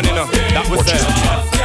Know. 0.00 0.24
Uh, 0.24 0.30
that 0.30 0.66
was 0.70 0.80
said. 0.86 1.59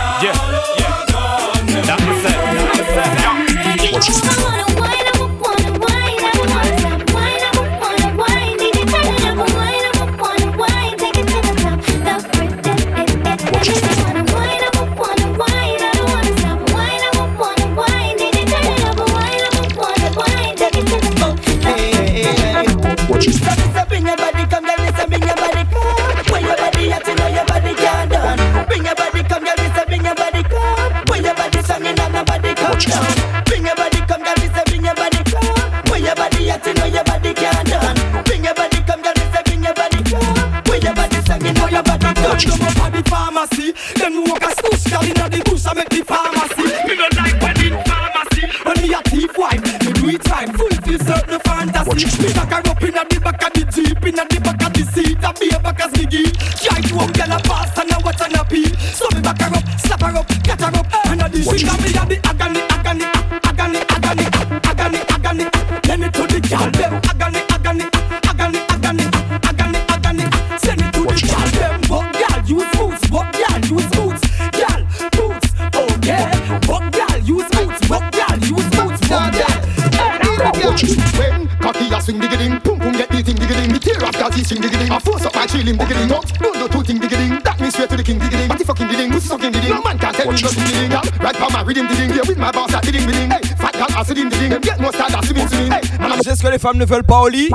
Rhythm 91.66 91.88
diggy 91.88 92.07
ding. 92.07 92.16
Yeah, 92.16 92.22
with 92.28 92.38
my 92.38 92.51
boss 92.51 92.72
that 92.72 92.84
diggy 92.84 93.05
ding. 93.05 93.30
Hey, 93.30 93.41
fat 93.57 93.74
girl 93.74 93.88
acid 93.97 94.18
in 94.18 94.30
diggy 94.30 94.49
ding. 94.49 94.61
Get 94.61 94.80
no 94.80 94.91
style 94.91 95.09
that 95.09 95.26
swimming 95.26 95.47
swimming. 95.47 95.72
Hey, 95.72 95.82
man 95.99 96.11
I'm 96.11 96.20
Tu 96.20 96.30
sais 96.30 96.36
ce 96.36 96.43
que 96.43 96.47
les 96.47 96.59
femmes 96.59 96.78
ne 96.78 96.86
veulent 96.86 97.03
pas 97.03 97.20
au 97.22 97.28
lit? 97.28 97.49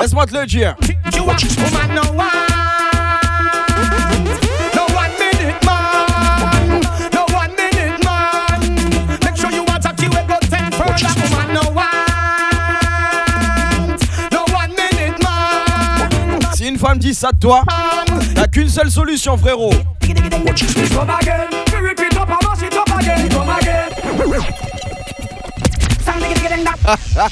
Laisse-moi 0.00 0.26
te 0.26 0.34
le 0.34 0.46
dire. 0.46 0.76
You 1.14 1.24
want 1.24 1.36
woman 1.58 1.94
no 1.94 2.02
one. 2.12 2.28
No 4.74 4.84
one 4.94 5.12
minute 5.18 5.60
man. 5.66 6.80
No 7.12 7.24
one 7.34 7.52
minute 7.56 7.98
man. 8.04 8.60
Make 9.24 9.36
sure 9.36 9.50
you 9.50 9.64
watch 9.64 9.84
out 9.84 10.00
you 10.00 10.08
will 10.08 10.26
go 10.26 10.38
ten 10.48 10.70
further. 10.72 11.12
Woman 11.30 11.52
no 11.52 11.62
one. 11.74 11.86
No 14.32 14.44
one 14.54 14.70
minute 14.70 15.18
man. 15.22 16.08
Si 16.54 16.68
une 16.68 16.78
femme 16.78 16.98
dit 16.98 17.14
ça 17.14 17.32
de 17.32 17.38
toi, 17.38 17.64
t'as 18.34 18.46
qu'une 18.46 18.68
seule 18.68 18.90
solution, 18.90 19.36
frérot. 19.36 19.72
Again. 21.20 21.71
Come 27.12 27.28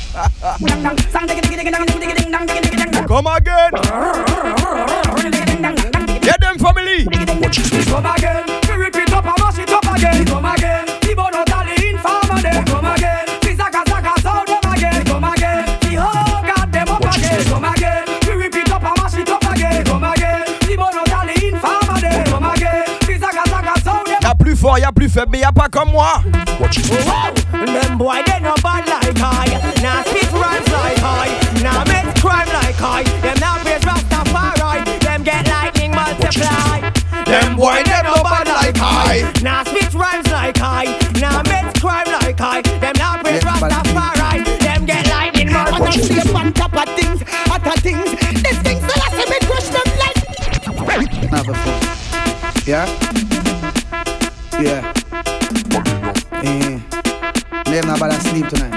again. 3.29 3.71
Get 6.21 6.39
them 6.41 6.59
family. 6.59 7.07
Come 7.07 8.07
again. 8.07 8.45
We 8.69 8.75
repeat 8.77 9.11
up 9.11 9.25
and 9.25 9.39
mash 9.39 9.59
it 9.59 9.71
up 9.71 9.85
again. 9.97 10.27
Come 10.27 10.45
again. 10.45 10.85
The 11.01 11.15
bono 11.17 11.45
tally 11.47 11.89
informer 11.89 12.43
them. 12.43 12.65
Come 12.67 12.85
again. 12.85 13.25
The 13.41 13.55
zaka 13.57 13.83
zaka 13.89 14.21
sound 14.21 14.49
them 14.49 14.71
again. 14.71 15.03
Come 15.07 15.25
again. 15.25 15.65
The 15.81 15.95
whole 15.97 16.43
god 16.45 16.71
them 16.73 16.89
up 16.89 17.01
again. 17.17 17.45
Come 17.47 17.65
again. 17.65 18.05
We 18.27 18.33
repeat 18.35 18.71
up 18.71 18.85
and 18.85 18.97
mash 19.03 19.15
it 19.17 19.31
up 19.31 19.43
again. 19.51 19.83
Come 19.87 20.05
again. 20.05 20.45
The 20.61 20.77
bono 20.77 21.05
tally 21.05 21.49
informer 21.49 22.01
them. 22.01 22.25
Come 22.27 22.45
again. 22.53 22.85
The 23.07 23.19
zaka 23.19 23.45
zaka 23.49 23.81
sound 23.83 24.07
them. 24.09 24.19
Y'a 24.21 24.35
plus 24.35 24.57
fort, 24.57 24.79
y'a 24.79 24.93
plus 24.93 25.09
faible, 25.09 25.31
mais 25.33 25.41
y'a 25.41 25.53
pas 25.53 25.71
comme 25.71 25.91
moi. 25.93 26.21
Yeah? 52.71 52.87
Yeah. 54.61 54.93
Eh. 56.45 56.79
Them 57.65 57.87
not 57.89 57.99
bad 57.99 58.23
sleep 58.23 58.47
tonight. 58.47 58.70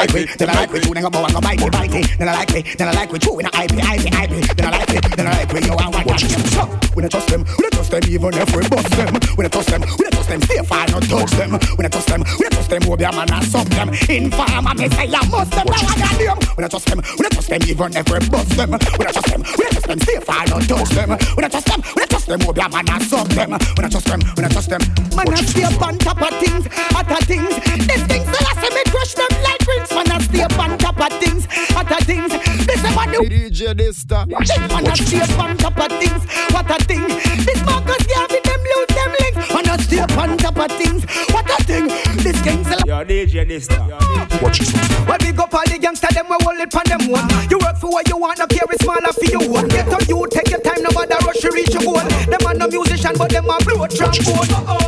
Like 0.00 0.14
me, 0.14 0.24
then 0.38 0.48
I 0.48 0.54
like 0.54 0.72
me. 0.72 0.80
You 0.80 0.94
then 0.94 1.02
go 1.02 1.10
go 1.10 1.24
and 1.24 1.34
go 1.34 1.40
bite 1.40 1.60
me, 1.60 1.68
bite 1.68 1.92
me. 1.92 2.02
Then 2.16 2.28
I 2.28 2.32
like 2.32 2.52
me, 2.54 2.62
then 2.62 2.88
I 2.88 2.92
like 2.92 3.12
me. 3.12 3.18
True 3.18 3.38
in 3.38 3.46
a 3.46 3.50
IP, 3.52 3.76
IP, 3.76 4.06
IP. 4.08 4.56
Then 4.56 4.66
I 4.66 4.70
like 4.80 4.88
me, 4.88 5.00
then 5.16 5.26
I 5.26 5.32
like 5.44 5.52
me. 5.52 5.60
You 5.60 5.74
want 5.76 5.94
one, 5.94 6.04
watch 6.06 6.22
them. 6.24 6.40
So, 6.48 6.64
we 6.96 7.02
don't 7.02 7.10
trust 7.10 7.28
them, 7.28 7.44
we 7.44 7.62
don't 7.68 7.72
trust 7.72 7.90
them 7.90 8.02
even 8.08 8.32
if 8.34 8.56
we 8.56 8.62
bust 8.68 8.90
them. 8.96 9.12
We 9.36 9.44
don't 9.44 9.52
trust 9.52 9.68
them, 9.68 9.80
we 9.84 10.04
don't 10.08 10.12
trust 10.16 10.28
them. 10.28 10.40
Stay 10.40 10.62
far, 10.64 10.88
not 10.88 11.02
touch 11.04 11.32
them. 11.36 11.50
We 11.76 11.84
don't 11.84 11.92
trust 11.92 12.08
them, 12.08 12.20
we 12.24 12.44
don't 12.48 12.52
trust 12.52 12.70
them. 12.70 12.82
Who 12.82 12.96
be 12.96 13.04
a 13.04 13.12
man 13.12 13.30
and 13.30 13.44
sub 13.44 13.66
them. 13.68 13.88
Informer, 14.08 14.74
me 14.74 14.88
say 14.88 15.08
I 15.12 15.20
must 15.28 15.50
them. 15.52 15.66
Now 15.68 15.84
I 15.84 15.94
got 16.00 16.16
them. 16.16 16.38
We 16.56 16.60
don't 16.64 16.70
trust 16.70 16.86
them, 16.88 17.00
we 17.04 17.20
don't 17.20 17.32
trust 17.36 17.48
them 17.48 17.60
even 17.68 17.96
if 17.96 18.06
we 18.08 18.18
bust 18.32 18.50
them. 18.56 18.70
We 18.72 19.04
don't 19.04 19.12
trust 19.12 19.28
them, 19.28 19.42
we 19.44 19.62
don't 19.68 19.72
trust 19.76 19.88
them. 19.88 20.00
Stay 20.00 20.20
far, 20.24 20.46
not 20.48 20.62
touch 20.64 20.90
them. 20.96 21.10
We 21.36 21.40
don't 21.44 21.52
trust 21.52 21.68
them, 21.68 21.80
we 21.84 22.00
don't 22.00 22.10
trust 22.10 22.26
them. 22.26 22.40
Who 22.40 22.52
be 22.56 22.60
a 22.64 22.68
man 22.72 22.88
and 22.88 23.02
sub 23.04 23.28
them. 23.36 23.50
We 23.52 23.80
don't 23.84 23.92
trust 23.92 24.08
them, 24.08 24.20
we 24.36 24.40
don't 24.40 24.52
trust 24.52 24.70
them. 24.70 24.80
Man, 25.12 25.28
I 25.28 25.44
stay 25.44 25.64
up 25.68 25.82
on 25.82 25.98
top 25.98 26.22
of 26.24 26.32
things, 26.40 26.64
other 26.96 27.20
things. 27.28 27.52
These 27.84 28.04
things 28.08 28.28
the 33.10 33.18
DJ 33.28 33.74
Dysta. 33.74 34.26
Man, 34.26 34.86
I 34.86 34.94
stay 34.94 35.20
up 35.20 35.38
on 35.38 35.56
top 35.56 35.78
of 35.78 35.98
things, 35.98 36.24
what 36.52 36.70
a 36.70 36.84
thing. 36.84 37.06
This 37.44 37.60
Marcus 37.64 38.06
Garvey 38.06 38.40
them 38.44 38.60
lose 38.60 38.92
them 38.94 39.12
links. 39.20 39.54
Man, 39.54 39.68
I 39.68 39.76
stay 39.78 39.98
up 39.98 40.16
on 40.16 40.36
top 40.38 40.58
of 40.58 40.72
things, 40.78 41.04
what 41.32 41.50
a 41.50 41.64
thing. 41.64 41.88
This 42.22 42.40
King 42.42 42.64
Selassie. 42.64 42.88
Yo, 42.88 43.04
DJ 43.04 43.44
Dysta. 43.48 43.78
Well, 45.06 45.18
big 45.18 45.38
up 45.38 45.54
all 45.54 45.64
the 45.66 45.78
gangsters, 45.78 46.14
them 46.14 46.26
we 46.28 46.36
hold 46.40 46.60
it 46.60 46.70
from 46.70 46.84
them 46.86 47.10
one. 47.10 47.28
You 47.50 47.58
work 47.58 47.76
for 47.76 47.90
what 47.90 48.08
you 48.08 48.16
want, 48.16 48.40
up 48.40 48.52
here 48.52 48.62
is 48.70 48.78
smaller 48.80 49.12
for 49.12 49.24
you 49.24 49.50
one. 49.50 49.68
Get 49.68 49.88
on 49.88 50.00
you, 50.08 50.26
take 50.30 50.50
your 50.50 50.60
time, 50.60 50.82
nobody 50.82 51.14
rush 51.26 51.42
you 51.42 51.50
reach 51.50 51.74
your 51.74 51.82
goal. 51.82 52.00
Them 52.00 52.46
are 52.46 52.54
no 52.54 52.68
musician, 52.68 53.12
but 53.18 53.30
them 53.30 53.50
are 53.50 53.60
blow 53.60 53.86
trombone. 53.86 54.46
When 54.46 54.79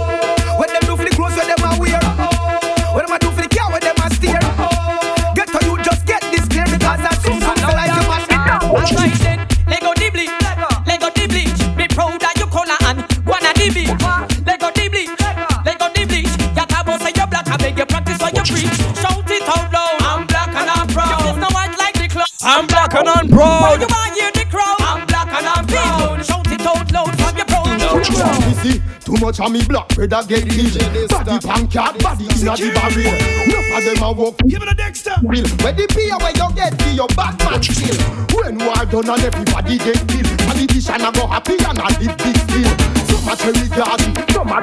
too 29.47 29.53
me 29.53 29.65
black, 29.67 29.89
brother 29.89 30.23
get 30.29 30.45
DJ 30.45 31.09
Body 31.09 31.39
pancake, 31.47 32.03
body 32.03 32.25
inna 32.25 32.55
the 32.57 32.71
barrier 32.75 33.17
Enough 33.43 33.77
of 33.77 33.85
them 33.85 34.03
a 34.03 34.13
walk. 34.13 34.39
Give 34.47 34.63
it 34.63 34.69
a 34.69 34.75
Dexter. 34.75 35.15
Real, 35.23 35.47
where 35.63 35.73
the 35.73 35.87
beer 35.95 36.17
where 36.19 36.31
you 36.31 36.55
get 36.55 36.79
to 36.79 36.91
your 36.93 37.09
back 37.09 37.39
man 37.41 37.63
still 37.63 37.97
When 38.37 38.59
war 38.59 38.85
done 38.87 39.11
and 39.11 39.23
everybody 39.23 39.79
get 39.79 39.99
killed 40.07 40.39
Politician 40.47 41.03
a 41.03 41.11
go 41.13 41.27
happy 41.27 41.57
and 41.59 41.79
a 41.79 41.89
live 41.99 42.17
big 42.19 42.37
still 42.37 42.73
Some 43.09 43.29
a 43.29 43.35
cherry 43.37 43.69
garden, 43.69 44.13
some 44.31 44.49
a 44.49 44.59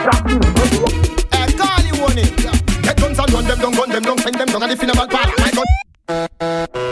Eh, 1.32 1.52
call 1.58 1.84
you 1.84 1.96
on 2.04 2.18
it 2.18 2.84
Get 2.84 2.98
guns 2.98 3.20
and 3.20 3.34
run 3.34 3.46
them 3.46 3.60
down, 3.60 3.72
gun 3.74 3.90
them 3.90 4.04
down, 4.04 4.18
send 4.20 4.40
them 4.40 4.48
down 4.48 4.64
And 4.64 4.72
the 4.72 4.78
funeral 4.78 5.08
parlor, 5.08 5.34
my 5.40 5.52
gun 5.52 6.89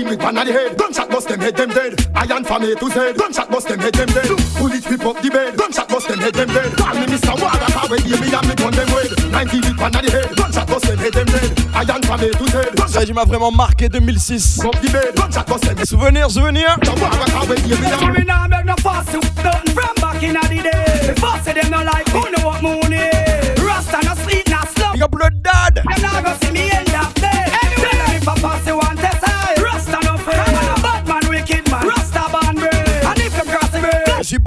19 0.00 0.08
with 0.08 0.22
one 0.22 0.34
the 0.34 0.52
head 0.52 0.76
Gunshot 0.78 1.10
bust 1.10 1.28
them, 1.28 1.40
head 1.40 1.56
them 1.56 1.70
dead 1.70 1.92
Iron 2.14 2.44
from 2.44 2.64
A 2.64 2.74
to 2.74 2.90
Z 2.90 3.12
Gunshot 3.18 3.50
bust 3.50 3.68
them, 3.68 3.78
head 3.80 3.94
them 3.94 4.08
dead 4.08 4.28
Bullet 4.56 4.84
whip 4.88 5.04
up 5.04 5.20
the 5.20 5.30
bed 5.30 5.56
Gunshot 5.56 5.88
bust 5.88 6.08
them, 6.08 6.18
head 6.18 6.34
them 6.34 6.48
dead 6.48 6.72
Call 6.72 6.94
me 6.94 7.06
Mr. 7.06 7.34
Water 7.36 7.68
and 7.68 8.48
me 8.48 8.54
gun 8.54 8.72
them 8.72 8.88
red 8.88 9.10
19 9.32 9.60
with 9.60 9.80
one 9.80 9.96
on 9.96 10.04
the 10.04 10.10
head 10.10 10.36
Gunshot 10.36 10.66
bust 10.68 10.86
them, 10.86 10.98
head 10.98 11.12
them 11.12 11.26
dead 11.26 11.50
Iron 11.74 12.02
from 12.02 12.20
A 12.20 12.28
to 12.30 12.46
Z 12.46 12.56
Ça, 12.88 13.02
il 13.04 13.14
m'a 13.14 13.24
vraiment 13.24 13.52
marqué 13.52 13.88
2006. 13.88 14.64
Up 14.64 14.80
the 14.80 14.88
bed 14.90 15.14
Gunshot 15.16 15.46
bust 15.46 15.64
them 15.64 15.84
Souvenirs, 15.84 16.32
souvenirs. 16.32 16.76
Water 16.80 17.30
Car 17.32 17.44
where 17.46 17.56
baby 17.56 17.74
and 17.74 18.00
So 18.00 18.06
me 18.08 18.24
nah 18.24 18.48
beg 18.48 18.64
no 18.66 18.74
fuss 18.80 19.12
you 19.12 19.20
done 19.42 19.68
from 19.76 19.94
back 20.00 20.22
in 20.22 20.32
the 20.32 20.62
day. 20.64 21.12
The 21.12 21.14
fuss 21.20 21.44
them 21.44 21.70
no 21.70 21.82
like 21.84 22.08
who 22.08 22.24
know 22.30 22.48
what 22.48 22.62
moon 22.62 22.92
is? 22.92 23.60
Rasta 23.60 24.00
no 24.06 24.14
sleep, 24.24 24.48
no 24.48 24.64
slump. 24.64 24.94
Big 24.94 25.02
up 25.02 25.14
le 25.14 25.30
dad. 25.42 25.74
Them 25.76 25.84
nah 26.00 26.22
go 26.22 26.32
see 26.40 26.52
me 26.52 26.70
end. 26.70 26.90
Anyway, 26.90 28.16
if 28.16 28.24
fuss 28.24 28.69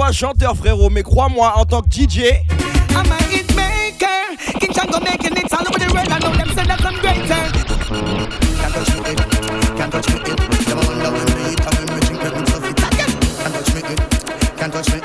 pas 0.03 0.11
chanteur, 0.11 0.53
frérot, 0.57 0.89
mais 0.89 1.01
crois-moi, 1.01 1.53
en 1.55 1.63
tant 1.63 1.81
que 1.81 1.87
DJ. 1.87 2.43
I'm 2.89 3.09
a 3.09 3.15
hit 3.31 3.47
maker, 3.55 4.35
King 4.59 4.73
Django 4.73 4.99
making 5.01 5.37
it 5.37 5.53
all 5.53 5.61
over 5.61 5.79
the 5.79 5.87
world. 5.93 6.11
I 6.11 6.19
know 6.19 6.35
them 6.35 6.49
say 6.49 6.65
that 6.65 6.83
I'm 6.83 6.99
greater. 6.99 7.43
Can't 8.59 8.73
touch 8.73 8.91
me, 8.99 9.15
can't 9.77 9.91
touch 9.93 10.07
me, 10.09 10.19
them 10.67 10.79
all 10.79 10.95
loving 10.99 11.31
me, 11.39 11.55
telling 11.55 11.87
me 11.87 11.99
think 12.03 12.19
they 12.19 12.31
love 12.35 12.65
it. 12.67 12.75
Can't 12.75 13.53
touch 13.53 13.71
me, 13.73 13.81
can't 14.57 14.73
touch 14.73 14.91
me, 14.91 14.99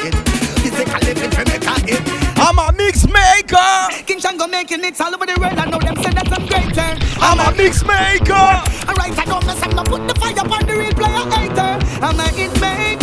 physically 0.66 1.14
fit 1.14 1.30
me 1.38 1.44
make 1.46 1.64
a 1.64 1.74
hit. 1.86 2.02
I'm 2.36 2.58
a 2.58 2.72
mix 2.72 3.06
maker, 3.06 4.02
King 4.04 4.18
Django 4.18 4.50
making 4.50 4.82
it 4.82 5.00
all 5.00 5.14
over 5.14 5.26
the 5.26 5.38
world. 5.38 5.58
I 5.58 5.70
know 5.70 5.78
them 5.78 5.94
say 6.02 6.10
that 6.10 6.26
I'm 6.26 6.44
greater. 6.44 6.98
I'm 7.22 7.38
a 7.38 7.56
mix 7.56 7.84
maker. 7.84 8.34
Alright, 8.34 9.16
I 9.16 9.24
don't 9.24 9.46
mess 9.46 9.62
up, 9.62 9.78
I 9.78 9.84
put 9.84 10.08
the 10.08 10.14
fire 10.18 10.34
on 10.42 10.66
the 10.66 10.74
real 10.74 10.90
hater. 11.30 11.78
I'm 12.02 12.18
a 12.18 12.28
hit 12.34 12.60
maker. 12.60 12.97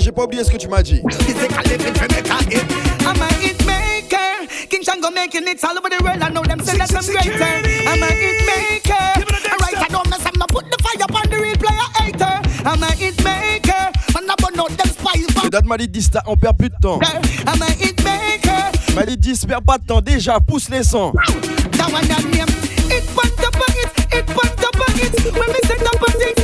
j'ai 0.00 0.12
pas 0.12 0.24
oublié 0.24 0.44
ce 0.44 0.50
que 0.50 0.56
tu 0.56 0.68
m'as 0.68 0.82
dit. 0.82 1.02
Django 4.84 5.10
making 5.14 5.48
it 5.48 5.64
all 5.64 5.78
over 5.78 5.88
the 5.88 6.02
world. 6.04 6.22
I 6.22 6.28
know 6.28 6.42
them 6.42 6.60
say 6.60 6.76
that 6.76 6.92
I'm 6.92 7.06
greater. 7.06 7.40
I'm 7.88 8.02
a 8.02 8.06
hit 8.12 8.44
maker. 8.44 9.24
Right, 9.60 9.78
I 9.80 9.88
don't 9.88 10.08
mess. 10.10 10.26
I'm 10.26 10.38
not 10.38 10.50
put 10.50 10.70
the 10.70 10.76
fire 10.82 11.02
upon 11.02 11.30
the 11.30 11.40
real 11.40 11.56
player 11.56 11.88
hater. 11.96 12.42
I'm 12.68 12.82
a 12.82 12.92
hit 12.92 13.16
maker. 13.24 13.92
Burn 14.12 14.60
out 14.60 14.70
them 14.76 14.88
spies. 14.88 15.26
Date 15.50 15.64
Mali 15.64 15.88
on 16.26 16.36
perd 16.36 16.58
plus 16.58 16.68
de 16.68 16.76
temps. 16.82 17.00
I'm 17.46 17.62
a 17.62 17.70
hit 17.80 18.04
maker. 18.04 18.72
Perd 19.46 19.64
pas 19.64 19.78
de 19.78 19.84
temps 19.86 20.02
déjà. 20.02 20.38
Pousse 20.40 20.68
les 20.68 20.82
sons. 20.82 21.12
When 25.34 25.48
we 25.48 25.58
set 25.66 25.82
up. 25.82 26.43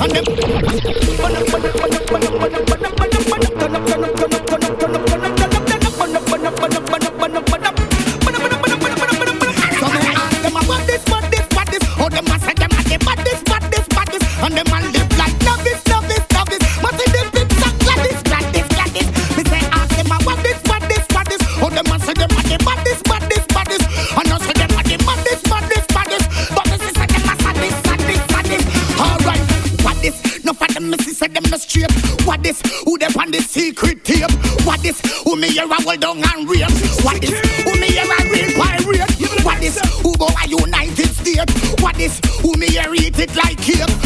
and 0.00 0.12
them. 0.12 0.24
Turn 0.24 1.36
up, 1.36 1.46
turn 1.46 1.64
up, 1.64 1.74
turn 1.74 1.94
up, 1.94 2.06
turn 2.06 2.24
up, 2.24 2.38
turn 2.38 2.84
up, 2.84 2.96
turn 2.96 3.14
up, 3.14 3.58
turn 3.58 3.74
up, 3.74 3.86
turn 3.86 4.04
up. 4.04 4.17
fall 35.88 35.96
down 35.96 36.18
and 36.18 36.48
rape. 36.48 36.68
What 37.02 37.22
is? 37.24 37.30
Who 37.64 37.72
me 37.80 37.86
hear 37.88 38.04
a 38.04 38.30
real 38.30 38.52
pirate? 38.56 39.44
What 39.44 39.62
is? 39.62 39.80
Who 40.02 40.16
bow 40.16 40.28
a 40.44 40.48
United 40.48 41.14
States? 41.14 41.80
What 41.80 41.98
is? 41.98 42.20
Who 42.42 42.52
me 42.54 42.66
here 42.66 42.94
eat 42.94 43.18
it 43.18 43.34
like 43.34 43.58
cake? 43.58 43.97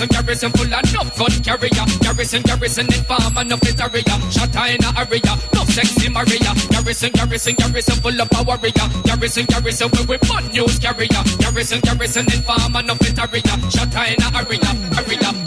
Garrison, 0.00 0.24
garrison 0.24 0.52
full 0.52 0.72
of 0.72 0.88
enough 0.88 1.18
gun 1.18 1.30
carrier. 1.44 1.84
Garrison, 2.00 2.42
garrison 2.42 2.86
in 2.86 3.04
farm 3.04 3.36
and 3.36 3.52
enough 3.52 3.80
area. 3.80 4.30
Shot 4.32 4.56
in 4.56 4.82
a 4.82 4.90
area, 4.96 5.36
no 5.52 5.64
sexy 5.64 6.08
Maria. 6.08 6.54
Garrison, 6.70 7.10
garrison, 7.12 7.54
garrison 7.54 7.96
full 7.96 8.18
of 8.18 8.30
power. 8.30 8.56
Garrison, 9.04 9.44
garrison 9.44 9.90
we 9.92 10.06
with 10.06 10.26
fun 10.26 10.46
news 10.52 10.78
carrier. 10.78 11.22
Garrison, 11.38 11.80
garrison 11.80 12.24
in 12.32 12.40
farm 12.42 12.76
and 12.76 12.88
enough 12.88 13.18
area. 13.18 13.70
Shot 13.70 13.92
in 13.92 14.22
a 14.22 14.38
area, 14.38 14.72
area. 14.96 15.39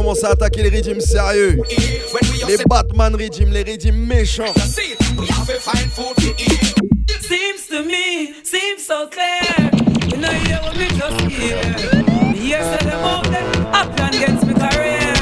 Commencer 0.00 0.24
à 0.24 0.30
attaquer 0.30 0.62
les 0.62 0.70
régimes 0.70 1.00
sérieux. 1.00 1.60
Les 2.48 2.56
Batman 2.66 3.14
régimes, 3.14 3.50
les 3.50 3.62
régimes 3.62 4.06
méchants. 4.06 4.54
Seems 7.28 7.66
to 7.68 7.84
me, 7.84 8.32
seems 8.42 8.82
so 8.84 9.06
clear. 9.08 9.70
You 10.10 10.16
know, 10.16 10.30
you 10.30 10.38
hear 10.46 10.60
what 10.62 10.74
me 10.76 10.86
just 10.88 11.20
hear. 11.28 11.58
Me 12.32 12.38
hear 12.38 12.62
say 12.62 12.84
them 12.84 13.04
out 13.04 13.24
there, 13.24 13.44
I 13.72 13.86
plan 13.94 14.14
against 14.14 14.46
me 14.46 14.54
career. 14.54 15.14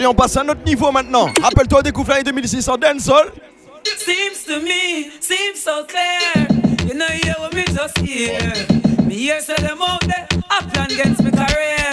Et 0.00 0.06
on 0.06 0.14
passe 0.14 0.36
à 0.36 0.40
un 0.40 0.48
autre 0.48 0.64
niveau 0.64 0.90
maintenant. 0.90 1.28
Rappelle-toi 1.42 1.82
des 1.82 1.92
coups 1.92 2.08
l'année 2.08 2.24
2006 2.24 2.68
en 2.68 2.76
dancehall. 2.76 3.41
What 8.02 9.06
me 9.06 9.14
hear. 9.14 9.40
Say 9.40 9.56
them 9.56 9.82
out 9.82 10.00
there, 10.02 10.26
I 10.50 10.62
plan 10.72 10.90
against 10.92 11.22
me 11.22 11.30
career. 11.30 11.90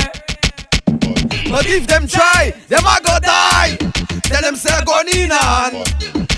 But 1.49 1.65
if 1.65 1.87
them 1.87 2.07
try, 2.07 2.53
them 2.67 2.85
a 2.85 2.99
go 3.01 3.19
die. 3.19 3.77
Tell 4.23 4.41
them 4.41 4.55
say 4.55 4.69
go 4.85 4.99
in 5.01 5.31
on. 5.31 5.83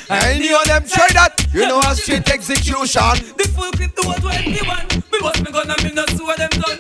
Any 0.10 0.54
of 0.54 0.66
them 0.66 0.84
try 0.88 1.08
that, 1.14 1.48
you 1.54 1.68
know 1.68 1.80
a 1.80 1.96
straight 1.96 2.30
execution. 2.30 3.16
The 3.38 3.48
full 3.56 3.72
clip 3.72 3.96
to 3.96 4.04
21. 4.04 5.04
Me 5.12 5.20
bust 5.20 5.44
me 5.44 5.52
gun 5.52 5.70
and 5.72 5.84
me 5.84 5.92
no 5.92 6.06
sue 6.16 6.34
them 6.38 6.52
done. 6.52 6.80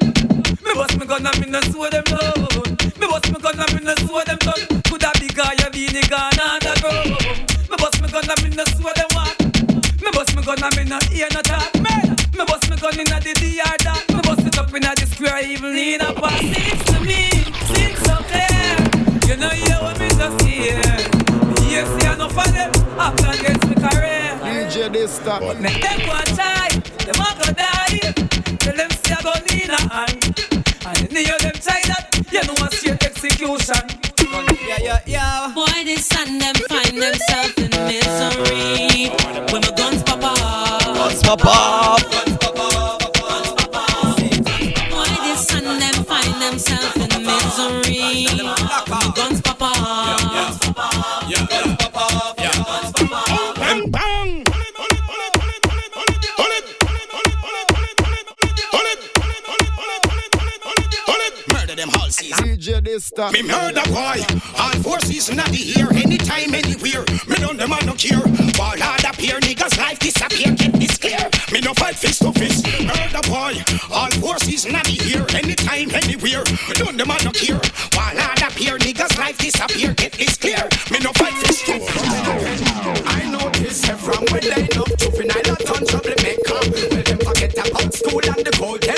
Me 0.63 0.73
bust 0.73 0.97
me 0.99 1.05
gun 1.05 1.25
and 1.25 1.39
me 1.39 1.47
no 1.47 1.61
sue 1.61 1.89
them 1.89 2.03
done. 2.03 2.77
Me 2.99 3.07
bust 3.07 3.31
me 3.31 3.39
gun 3.39 3.59
and 3.59 3.73
me 3.73 3.79
no 3.83 3.95
sue 3.95 4.23
them 4.25 4.39
done. 4.39 4.81
Coulda 4.87 5.11
be 5.19 5.27
guy 5.27 5.55
you 5.59 5.69
be 5.71 5.87
the 5.87 6.03
gun 6.07 6.39
underground. 6.39 7.19
Me 7.69 7.75
bust 7.77 8.01
me 8.01 8.07
gun 8.11 8.29
and 8.29 8.41
me 8.43 8.49
no 8.55 8.63
sue 8.75 8.91
them 8.95 9.09
what. 9.15 9.35
Me 10.01 10.09
bust 10.11 10.35
me 10.35 10.43
gun 10.43 10.63
and 10.63 10.75
me 10.75 10.83
no 10.83 10.99
hear 11.11 11.27
no 11.33 11.41
talk. 11.41 11.80
Man, 12.41 12.47
me 12.47 12.53
bust 12.53 12.69
me 12.69 12.75
gun 12.77 12.99
inna 12.99 13.19
the 13.19 13.33
DR 13.33 13.77
dark. 13.83 14.09
Me 14.09 14.21
bust 14.21 14.47
it 14.47 14.57
up 14.57 14.73
inna 14.73 14.95
the 14.95 15.05
square 15.05 15.45
even 15.45 15.77
in 15.77 16.01
a 16.01 16.13
pass. 16.13 16.39
Seems 16.39 16.83
to 16.85 16.99
me, 17.01 17.29
seems 17.69 17.99
so 18.01 18.15
clear. 18.29 18.77
You 19.29 19.37
know 19.37 19.49
hear 19.49 19.77
what 19.81 19.99
me 19.99 20.09
just 20.09 20.41
hear. 20.45 20.81
Me 21.45 21.61
hear 21.69 21.85
see 21.85 22.07
enough 22.07 22.37
of 22.37 22.51
them. 22.53 22.71
Up 22.97 23.13
against 23.19 23.67
me 23.69 23.75
career. 23.75 24.39
DJ 24.41 24.91
this 24.91 25.11
stop. 25.11 25.41
Make 25.59 25.81
them 25.81 25.99
go 26.01 26.13
and 26.17 26.33
try, 26.33 26.69
them 27.05 27.21
a 27.21 27.29
go 27.37 27.47
die. 27.53 27.99
Tell 28.57 28.75
them 28.75 28.89
see 28.89 29.13
a 29.13 29.21
gun 29.21 29.43
in 29.53 29.69
a 29.69 29.81
hand. 29.93 30.21
And 30.85 31.11
any 31.11 31.29
of 31.29 31.39
them 31.45 31.55
try 31.61 31.81
that, 31.93 32.25
you 32.31 32.41
know 32.41 32.65
a 32.65 32.71
straight 32.71 33.03
execution. 33.05 33.85
Yeah, 34.65 34.77
yeah, 34.81 34.99
yeah. 35.05 35.51
Boy, 35.53 35.83
this 35.83 36.09
and 36.17 36.41
them 36.41 36.55
find 36.69 36.97
themselves 36.97 37.57
in 37.57 37.69
misery. 37.85 39.09
When 39.51 39.61
my 39.61 39.71
guns 39.75 40.01
pop 40.03 40.23
off. 40.23 40.85
Guns 40.85 41.21
pop 41.21 41.45
off. 41.45 42.20
DJ 62.31 62.83
this 62.83 63.05
stop. 63.05 63.33
Me 63.33 63.41
murder 63.43 63.81
boy, 63.87 64.23
all 64.57 64.75
four 64.83 64.99
seasons 65.01 65.39
of 65.39 65.49
the 65.51 65.57
year, 65.57 65.87
anytime, 65.91 66.53
anywhere. 66.53 67.03
Me 67.27 67.35
done 67.35 67.57
them 67.57 67.73
I 67.73 67.79
no 67.81 67.93
care. 67.93 68.21
Ball 68.57 68.79
hard 68.79 69.03
appear, 69.05 69.39
niggas 69.39 69.77
life 69.77 69.99
disappear. 69.99 70.53
Get 70.55 70.73
this 70.73 70.97
clear. 70.97 71.19
Me 71.51 71.61
no 71.61 71.73
fight 71.73 71.95
face 71.95 72.19
to 72.19 72.31
face. 72.33 72.63
Murder 72.81 73.23
boy, 73.27 73.55
all 73.91 74.11
four 74.21 74.37
seasons 74.39 74.75
of 74.75 74.83
the 74.83 74.97
year, 75.05 75.25
anytime, 75.35 75.91
anywhere. 75.91 76.43
Me 76.67 76.73
done 76.75 76.97
them 76.97 77.11
I 77.11 77.19
no 77.23 77.31
care. 77.31 77.61
Ball 77.91 78.17
hard 78.17 78.41
appear, 78.41 78.77
niggas 78.77 79.17
life 79.17 79.37
disappear. 79.37 79.93
Get 79.93 80.13
this 80.13 80.37
clear. 80.37 80.67
Me 80.91 80.99
no 80.99 81.11
fight 81.13 81.33
face 81.45 81.63
to 81.67 81.79
face. 81.79 82.61
I 83.05 83.29
know 83.29 83.49
this 83.59 83.85
from 83.87 84.23
when 84.31 84.43
they 84.43 84.67
know 84.75 84.85
juvenile 84.97 85.53
a 85.53 85.55
ton 85.63 85.85
trouble 85.85 86.17
maker. 86.23 86.59
Well 86.91 87.03
them 87.03 87.19
forget 87.19 87.53
about 87.53 87.93
school 87.93 88.21
and 88.23 88.41
the 88.45 88.55
golden 88.57 88.90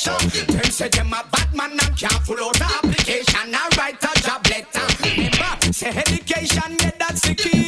pressure. 0.00 0.52
Them 0.52 0.64
say 0.64 0.88
them 0.88 1.12
a 1.12 1.24
bad 1.30 1.54
man 1.54 1.72
and 1.72 1.96
can't 1.96 2.12
full 2.24 2.42
out 2.42 2.54
the 2.54 2.64
application 2.64 3.54
and 3.54 3.76
write 3.76 4.02
a 4.02 4.20
job 4.22 4.46
letter. 4.46 4.86
Remember, 5.04 5.72
say 5.72 5.88
education, 5.88 6.76
yeah 6.80 6.90
that's 6.98 7.22
the 7.22 7.34
key. 7.34 7.64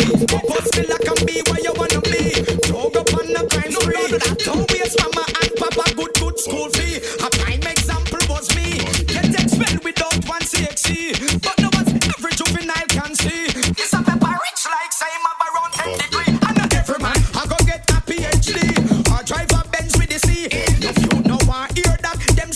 I 0.93 1.02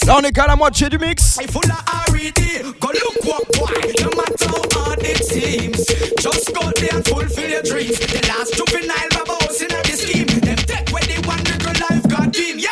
Là, 0.06 0.18
on 0.18 0.22
est 0.22 0.30
qu'à 0.30 0.46
la 0.46 0.54
moitié 0.54 0.88
du 0.88 0.98
mix. 0.98 1.36
I 1.42 1.46
full 1.48 1.64
of 1.64 1.82
R.E.D. 2.10 2.62
Go 2.78 2.88
look 2.88 3.24
what 3.24 3.44
boy, 3.58 3.92
no 4.00 4.10
matter 4.14 4.46
how 4.46 4.84
hard 4.84 5.02
it 5.02 5.24
seems. 5.24 5.84
Just 6.22 6.54
go 6.54 6.70
there 6.76 6.94
and 6.94 7.04
fulfill 7.04 7.50
your 7.50 7.62
dreams. 7.62 7.98
The 7.98 8.24
last 8.28 8.54
juvenile 8.54 9.08
babos 9.10 9.60
in 9.62 9.68
the 9.68 9.96
scheme. 9.96 10.26
Them 10.26 10.56
take 10.56 10.88
where 10.92 11.02
they 11.02 11.18
want 11.26 11.42
little 11.50 11.74
life 11.88 12.08
God 12.08 12.32
dream. 12.32 12.60
Yeah, 12.60 12.70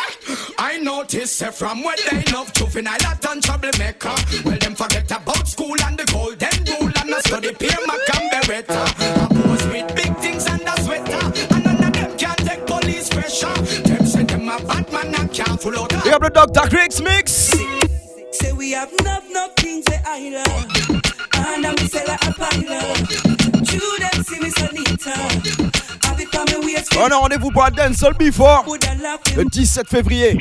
I 0.57 0.77
notice 0.77 1.41
eh, 1.41 1.51
from 1.51 1.83
where 1.83 1.97
they 2.09 2.23
love 2.31 2.53
juvenile 2.53 2.95
a 2.95 3.17
done 3.19 3.41
troublemaker. 3.41 4.15
Well, 4.45 4.57
them 4.57 4.75
forget 4.75 5.11
about 5.11 5.45
school 5.45 5.75
and 5.83 5.99
the 5.99 6.05
golden 6.05 6.79
rule 6.79 6.91
and 7.01 7.13
a 7.13 7.19
study 7.19 7.53
peer 7.53 7.77
Macam 7.85 8.29
Beretta. 8.31 9.24
Up 16.15 16.21
the 16.21 16.29
Dr. 16.29 16.69
Cricks 16.69 17.01
mix. 17.01 17.51
Say 18.31 18.51
we 18.53 18.71
have 18.71 18.91
enough, 18.99 19.29
enough 19.29 19.53
things 19.57 19.83
that 19.85 20.01
I 20.05 20.29
love. 20.29 20.65
And 21.33 21.65
I'm 21.65 21.73
a 21.73 22.33
pile. 22.33 22.95
True 23.65 23.97
them 23.99 24.23
see 24.23 24.39
me 24.39 24.49
so 24.51 24.67
neat. 24.71 25.03
Have 26.05 26.19
it 26.19 26.29
from 26.29 26.45
me 26.45 26.73
waist. 26.73 26.95
On 26.97 27.11
a 27.11 27.15
rendez-vous 27.15 27.51
pour 27.51 27.63
la 27.63 27.71
dancehall 27.71 28.13
before. 28.13 28.65
Le 29.35 29.43
17 29.43 29.87
février. 29.89 30.37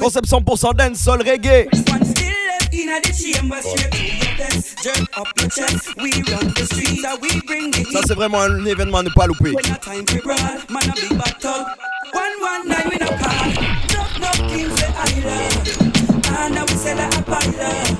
Concept 0.00 0.28
100% 0.28 0.74
dancehall 0.74 1.20
reggae. 1.22 1.64
One 1.90 2.04
still 2.04 2.34
left 2.46 2.74
in 2.74 2.86
the 2.88 3.12
chamber, 3.14 3.60
straight 3.62 3.92
to 3.92 4.02
your 4.04 4.36
desk. 4.36 4.82
Jerk 4.82 5.18
up 5.18 5.28
your 5.38 5.48
chest. 5.48 5.96
We 5.96 6.12
run 6.30 6.52
the 6.52 6.68
streets, 6.70 7.04
and 7.04 7.20
we 7.22 7.40
bring 7.46 7.70
the 7.70 7.84
Ça, 7.92 8.00
c'est 8.06 8.14
vraiment 8.14 8.40
un 8.42 8.64
événement 8.66 8.98
à 8.98 9.02
ne 9.02 9.10
pas 9.10 9.26
louper. 9.26 9.52
When 9.52 9.64
a 9.72 9.78
time 9.78 10.04
for 10.06 10.20
brawl, 10.22 10.58
man 10.68 10.90
a 10.90 10.94
big 10.94 11.16
bad 11.16 11.40
tug. 11.40 11.66
One 12.12 12.34
one 12.42 12.68
nine 12.68 12.88
we 12.90 12.96
no 12.98 13.06
call. 13.16 13.63
Kings 14.54 14.76
the 14.76 14.86
island. 14.94 15.66
And 16.38 16.54
now 16.54 16.64
we 16.64 16.74
sell 16.74 16.96
a 16.96 17.22
pilot. 17.24 17.98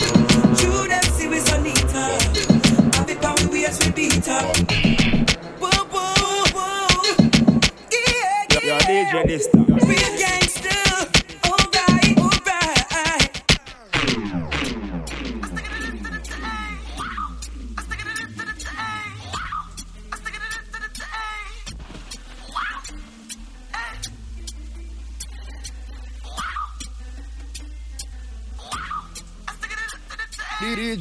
True 0.56 0.86
them 0.86 1.02
see 1.14 1.26
we 1.26 1.40
so 1.40 1.60
neat. 1.60 1.78
Have 2.94 3.10
it 3.10 3.20
pound 3.20 3.50
we 3.50 3.66
as 3.66 3.84
we 3.84 3.90
beat 3.90 4.28
uh. 4.28 4.34
up. 4.34 4.56
Whoa 5.58 5.84
whoa 5.92 6.44
whoa. 6.54 7.16
Yeah 8.62 8.78
DJ 8.86 9.26
this. 9.26 9.48
Real 9.52 10.16
gangster. 10.16 10.43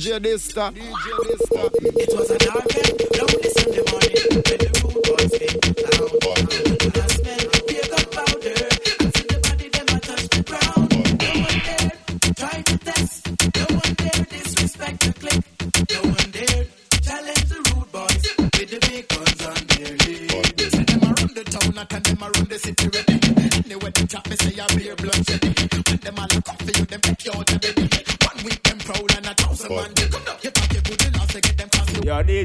DJ 0.03 0.19
Dysta. 0.19 0.73
It 0.75 2.13
was 2.13 2.29
a 2.29 2.37
dark 2.37 3.02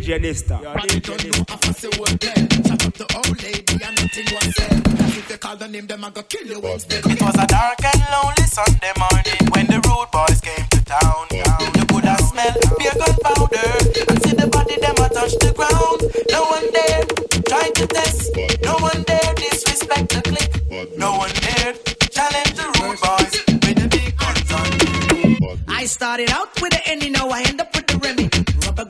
DJ 0.08 0.22
this. 0.22 0.42
But 0.42 0.88
they 0.88 1.00
don't 1.00 1.22
know 1.24 1.44
a 1.52 1.58
fussy 1.58 1.88
word 2.00 2.18
there. 2.20 2.34
Shut 2.64 2.86
up 2.86 2.94
the 2.94 3.06
old 3.12 3.42
lady 3.42 3.76
and 3.76 3.94
nothing 4.00 4.24
was 4.32 4.56
said. 4.56 4.84
Cause 4.84 5.16
if 5.18 5.30
you 5.30 5.36
call 5.36 5.56
the 5.56 5.68
name, 5.68 5.86
them 5.86 6.04
a 6.04 6.10
go 6.10 6.22
kill 6.22 6.46
you 6.46 6.60
instead. 6.64 7.04
It 7.04 7.20
was 7.20 7.36
a 7.36 7.46
dark 7.46 7.84
and 7.84 8.00
lonely 8.08 8.48
Sunday 8.48 8.92
morning 8.96 9.42
when 9.52 9.66
the 9.68 9.78
rude 9.84 10.08
boys 10.08 10.40
came 10.40 10.64
to 10.64 10.80
town. 10.88 11.28
You 11.76 11.84
could 11.92 12.08
have 12.08 12.24
smelled 12.24 12.56
beer 12.80 12.96
gunpowder 12.96 13.68
and 14.08 14.16
see 14.24 14.32
the 14.32 14.48
body 14.48 14.80
them 14.80 14.96
a 14.96 15.08
touch 15.12 15.36
the 15.44 15.52
ground. 15.52 16.00
No 16.32 16.40
one 16.56 16.68
there 16.72 17.04
tried 17.44 17.74
to 17.76 17.86
test. 17.92 18.32
No 18.64 18.80
one 18.80 19.04
there 19.04 19.28
disrespect 19.36 20.08
the 20.08 20.20
clique. 20.24 20.96
No 20.96 21.20
one 21.20 21.36
there 21.44 21.76
challenge 22.08 22.56
the 22.56 22.64
rude 22.80 22.96
boys 23.04 23.34
with 23.60 23.76
the 23.76 23.88
big 23.92 24.16
guns 24.16 24.52
on. 24.56 25.60
I 25.68 25.84
started 25.84 26.30
out 26.32 26.48
with 26.62 26.72
the 26.72 26.80
Henny, 26.88 27.10
now 27.10 27.28
I 27.28 27.47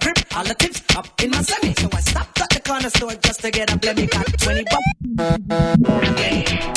Grip, 0.08 0.36
all 0.36 0.44
the 0.44 0.54
tips 0.54 0.80
up 0.96 1.06
in 1.22 1.30
my 1.30 1.42
semi. 1.42 1.74
So 1.74 1.88
I 1.92 2.00
stopped 2.00 2.40
at 2.40 2.48
the 2.48 2.60
corner 2.60 2.88
store 2.88 3.14
just 3.20 3.40
to 3.42 3.50
get 3.50 3.70
a 3.70 3.76
blemmy. 3.76 4.08
Got 4.08 4.26
20 4.40 4.64
bucks. 4.72 4.90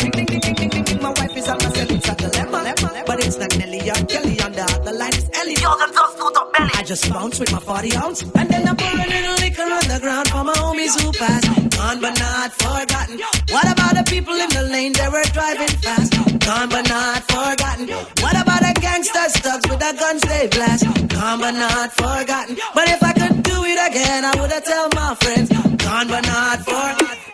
Ding, 0.01 0.11
ding, 0.11 0.25
ding, 0.25 0.39
ding, 0.41 0.55
ding, 0.55 0.69
ding, 0.69 0.83
ding. 0.83 1.01
My 1.01 1.13
wife 1.15 1.37
is 1.37 1.47
on 1.47 1.57
my 1.63 1.69
cell, 1.71 1.91
it's 1.95 2.09
a 2.09 2.15
dilemma. 2.15 2.73
But 3.07 3.19
it's 3.25 3.37
not 3.37 3.57
Nelly 3.57 3.79
or 3.89 4.01
Kelly 4.11 4.35
on 4.41 4.51
the 4.51 4.63
other 4.75 4.93
line. 4.99 5.15
It's 5.15 5.29
Ellie. 5.39 5.55
Yo, 5.63 5.77
them 5.79 5.91
just 5.95 6.17
to 6.17 6.43
belly. 6.51 6.71
I 6.75 6.83
just 6.83 7.09
bounce 7.09 7.39
with 7.39 7.51
my 7.53 7.59
40 7.59 7.95
ounce. 7.95 8.21
And 8.23 8.49
then 8.49 8.67
I 8.67 8.73
pour 8.75 8.99
a 8.99 9.07
little 9.15 9.37
liquor 9.39 9.69
on 9.79 9.85
the 9.87 9.99
ground 10.01 10.27
for 10.27 10.43
my 10.43 10.53
homies 10.59 10.93
who 10.99 11.11
passed. 11.13 11.47
Gone 11.77 12.01
but 12.01 12.19
not 12.19 12.51
forgotten. 12.51 13.15
What 13.55 13.67
about 13.71 13.93
the 13.95 14.03
people 14.11 14.35
in 14.35 14.49
the 14.49 14.63
lane 14.75 14.91
that 14.99 15.09
were 15.09 15.23
driving 15.31 15.75
fast? 15.79 16.11
Gone 16.43 16.67
but 16.67 16.83
not 16.89 17.23
forgotten. 17.31 17.87
What 18.19 18.35
about 18.35 18.50
gangsters 18.91 19.33
thugs 19.37 19.69
with 19.69 19.79
the 19.79 19.93
guns 19.99 20.21
they 20.23 20.47
blast? 20.47 20.83
Gone 21.07 21.39
but 21.39 21.51
not 21.51 21.91
forgotten. 21.93 22.57
But 22.75 22.89
if 22.89 23.01
I 23.03 23.13
could 23.13 23.43
do 23.43 23.57
it 23.63 23.79
again, 23.89 24.25
I 24.25 24.33
would 24.39 24.51
have 24.51 24.65
tell 24.65 24.89
my 24.89 25.15
friends. 25.15 25.49
Gone 25.49 26.07
but 26.07 26.23
not 26.27 26.59
forgotten. 26.59 27.30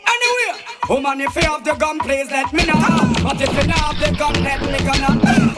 Oh, 0.89 0.95
Woman, 0.95 1.19
if 1.19 1.35
you 1.35 1.41
have 1.41 1.65
the 1.65 1.75
gun, 1.75 1.99
please 1.99 2.31
let 2.31 2.53
me 2.53 2.63
know. 2.63 2.79
But 3.21 3.41
if 3.41 3.51
you 3.51 3.67
not 3.67 3.91
have 3.91 3.99
the 3.99 4.15
gun, 4.15 4.33
let 4.41 4.61
me 4.63 4.79
go. 4.79 4.95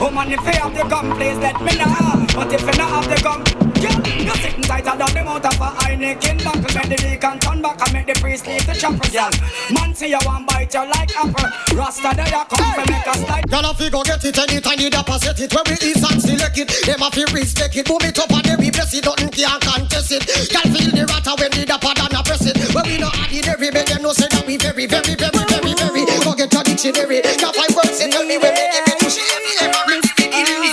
Woman, 0.02 0.28
oh, 0.28 0.34
if 0.34 0.42
you 0.42 0.58
have 0.58 0.74
the 0.74 0.84
gun, 0.90 1.06
please 1.18 1.38
let 1.38 1.62
me 1.62 1.78
know. 1.78 2.26
But 2.34 2.52
if 2.52 2.62
you 2.62 2.74
not 2.74 2.90
have 2.90 3.06
the 3.06 3.22
gun, 3.22 3.70
yeah, 3.78 4.26
you're 4.26 4.36
sitting 4.42 4.64
tighter 4.64 4.98
than 4.98 5.14
the 5.14 5.24
mouth 5.24 5.46
of 5.46 5.62
a 5.62 5.70
Heineken 5.86 6.44
buckle. 6.44 6.74
Make 6.74 6.90
the 6.90 6.98
deacon 6.98 7.38
turn 7.40 7.62
back 7.62 7.78
and 7.78 7.94
make 7.94 8.08
the 8.08 8.20
priest 8.20 8.48
leave 8.48 8.66
the 8.66 8.74
chopper. 8.74 9.06
Yeah, 9.14 9.30
man, 9.70 9.94
see 9.94 10.10
you 10.10 10.18
want 10.26 10.48
bite 10.48 10.74
you 10.74 10.82
like 10.90 11.16
apple. 11.16 11.78
Rasta, 11.78 12.10
there 12.16 12.26
you 12.26 12.44
come 12.50 12.74
for 12.74 12.86
make 12.90 13.06
a 13.06 13.14
slide. 13.14 13.50
Girl, 13.50 13.70
if 13.70 13.80
you 13.80 13.90
go 13.90 14.04
get 14.04 14.26
it 14.26 14.38
anytime 14.38 14.80
you 14.80 14.90
deposit 14.90 15.40
it 15.40 15.54
Where 15.54 15.64
we 15.66 15.74
east 15.82 16.06
and 16.06 16.22
select 16.22 16.58
it 16.58 16.70
Them 16.86 17.02
a 17.02 17.10
fi 17.10 17.26
respect 17.34 17.76
it 17.76 17.88
Boom 17.88 17.98
it 18.02 18.20
up 18.20 18.30
and 18.30 18.46
then 18.46 18.60
we 18.60 18.70
bless 18.70 18.94
it 18.94 19.06
Nothing 19.06 19.30
can 19.30 19.60
contest 19.60 20.12
it 20.12 20.22
Girl, 20.54 20.70
feel 20.70 20.92
the 20.94 21.06
rata 21.10 21.34
when 21.40 21.50
the 21.50 21.66
dapper 21.66 21.94
than 21.98 22.14
a 22.14 22.22
press 22.22 22.46
it 22.46 22.58
When 22.76 22.86
we 22.86 22.98
no 23.00 23.10
every 23.50 23.72
Make 23.72 23.88
them 23.88 24.04
know 24.04 24.14
say 24.14 24.28
that 24.30 24.46
we 24.46 24.58
very, 24.58 24.86
very, 24.86 25.16
very, 25.20 25.44
very, 25.50 25.74
very 25.76 26.06
Go 26.24 26.34
get 26.34 26.54
your 26.54 26.64
dictionary 26.64 27.22
Now 27.42 27.52
five 27.52 27.76
words 27.76 28.00
and 28.02 28.12
tell 28.12 28.26
me 28.26 28.38
where 28.38 28.52
we 28.52 28.64
give 28.74 28.88
it 28.88 29.00
to 29.00 29.10
she 29.10 29.22
every, 29.62 30.00
every 30.34 30.70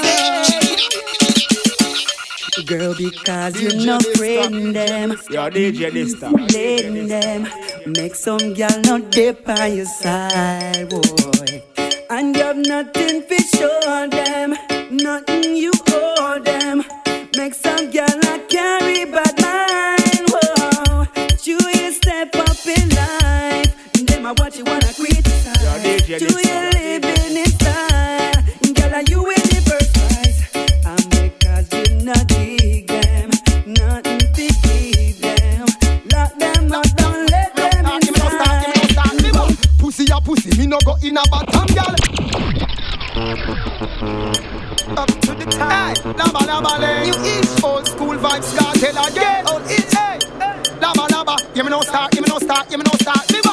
Girl, 2.66 2.94
because 2.96 3.60
you're 3.62 3.86
not 3.86 4.02
friend 4.16 4.74
them. 4.74 5.10
Yo, 5.30 5.48
DJ 5.50 5.92
this 5.92 6.18
time. 6.18 6.32
Letting 6.32 7.06
them 7.06 7.46
make 7.86 8.16
some 8.16 8.54
girl 8.54 8.80
not 8.82 9.10
dip 9.12 9.48
on 9.48 9.76
your 9.76 9.84
side, 9.86 10.88
boy. 10.88 11.62
And 12.10 12.34
you 12.34 12.42
have 12.42 12.56
nothing 12.56 13.22
for 13.22 13.38
show 13.56 14.08
them, 14.10 14.56
nothing 14.90 15.54
you 15.54 15.70
owe 15.92 16.40
them. 16.42 16.82
Make 17.36 17.54
some 17.54 17.90
girl 17.92 18.08
not 18.24 18.48
carry 18.48 19.04
bad 19.04 19.25
life, 24.26 24.38
I 24.38 24.42
watch 24.42 24.58
you 24.58 24.64
wanna 24.64 24.92
criticize. 24.92 26.08
Yo, 26.08 26.18
Do 26.18 26.24
you 26.24 26.42
time. 26.42 26.72
living 26.72 27.36
in 27.36 27.46
style? 27.46 28.42
Girl, 28.74 28.94
are 28.94 29.02
you 29.02 29.20
in 29.30 29.42
the 29.52 29.60
first 29.66 29.90
prize? 29.94 30.40
And 30.84 31.10
because 31.10 31.72
you 31.72 32.04
not 32.04 32.26
dig 32.26 32.86
them, 32.88 33.30
nothing 33.66 34.18
to 34.18 34.46
give 34.62 35.18
them. 35.20 35.66
Lock 36.12 36.32
them 36.38 36.72
up, 36.72 36.86
don't 36.96 37.30
let 37.30 37.54
them 37.54 37.86
inside. 37.86 38.72
Pussy 39.78 40.06
a 40.12 40.20
pussy, 40.20 40.58
me 40.58 40.66
no 40.66 40.78
go 40.84 40.96
in 41.02 41.16
a 41.16 41.22
bottom, 41.30 41.66
gal. 41.74 41.94
Up 44.96 45.08
to 45.20 45.34
the 45.34 45.46
time, 45.50 45.96
laba 46.18 46.40
laba 46.50 46.78
lay. 46.80 47.10
New 47.10 47.18
East, 47.24 47.64
old 47.64 47.86
school 47.86 48.16
vibes, 48.16 48.56
cartel 48.56 49.04
again. 49.06 49.44
Old 49.48 49.62
East, 49.70 49.94
hey, 49.94 50.18
laba 50.80 51.06
laba. 51.08 51.36
Give 51.54 51.64
me 51.64 51.70
no 51.70 51.82
start, 51.82 52.12
give 52.12 52.22
me 52.22 52.28
no 52.28 52.38
start, 52.38 52.68
give 52.68 52.78
me 52.78 52.84
no 52.84 52.92
start. 52.98 53.45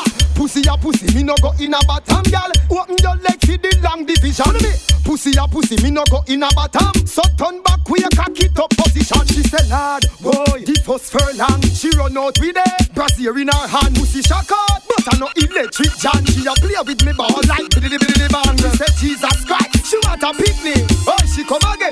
A 0.74 0.78
pussy, 0.78 1.14
me 1.14 1.22
no 1.22 1.36
go 1.38 1.54
in 1.60 1.74
a 1.74 1.80
bottom, 1.86 2.24
gal. 2.32 2.50
Open 2.72 2.98
your 2.98 3.16
leg 3.22 3.38
for 3.46 3.58
the 3.62 3.78
long 3.84 4.06
division. 4.06 4.54
Me. 4.58 4.74
Pussy 5.06 5.38
a 5.38 5.46
pussy, 5.46 5.78
me 5.84 5.92
no 5.92 6.04
go 6.10 6.24
in 6.26 6.42
a 6.42 6.50
bottom. 6.56 7.06
So 7.06 7.22
turn 7.38 7.62
back, 7.62 7.88
we 7.90 8.02
a 8.02 8.10
cock 8.10 8.34
it 8.40 8.58
up 8.58 8.72
position. 8.72 9.22
She 9.28 9.44
say, 9.44 9.62
Lord, 9.70 10.02
boy, 10.18 10.66
it 10.66 10.88
was 10.88 11.10
furlong. 11.12 11.62
She 11.62 11.94
run 11.94 12.18
out 12.18 12.40
with 12.42 12.58
it. 12.58 12.96
Brazier 12.96 13.38
in 13.38 13.50
her 13.50 13.68
hand, 13.68 13.94
pussy 13.94 14.24
shock 14.24 14.50
out. 14.50 14.82
But 14.90 15.14
I 15.14 15.18
no 15.20 15.30
electric 15.38 15.94
John. 16.02 16.26
She 16.26 16.42
a 16.48 16.58
play 16.58 16.82
with 16.82 17.06
me 17.06 17.14
ball 17.14 17.38
like 17.46 17.70
biddy 17.70 18.02
biddy 18.02 18.28
bang. 18.34 18.58
She 18.58 18.70
say, 18.74 18.90
Jesus 18.98 19.46
Christ, 19.46 19.86
she 19.86 19.98
want 20.10 20.24
a 20.24 20.34
picnic. 20.34 20.82
Oh, 21.06 21.22
she 21.30 21.44
come 21.46 21.62
again 21.70 21.83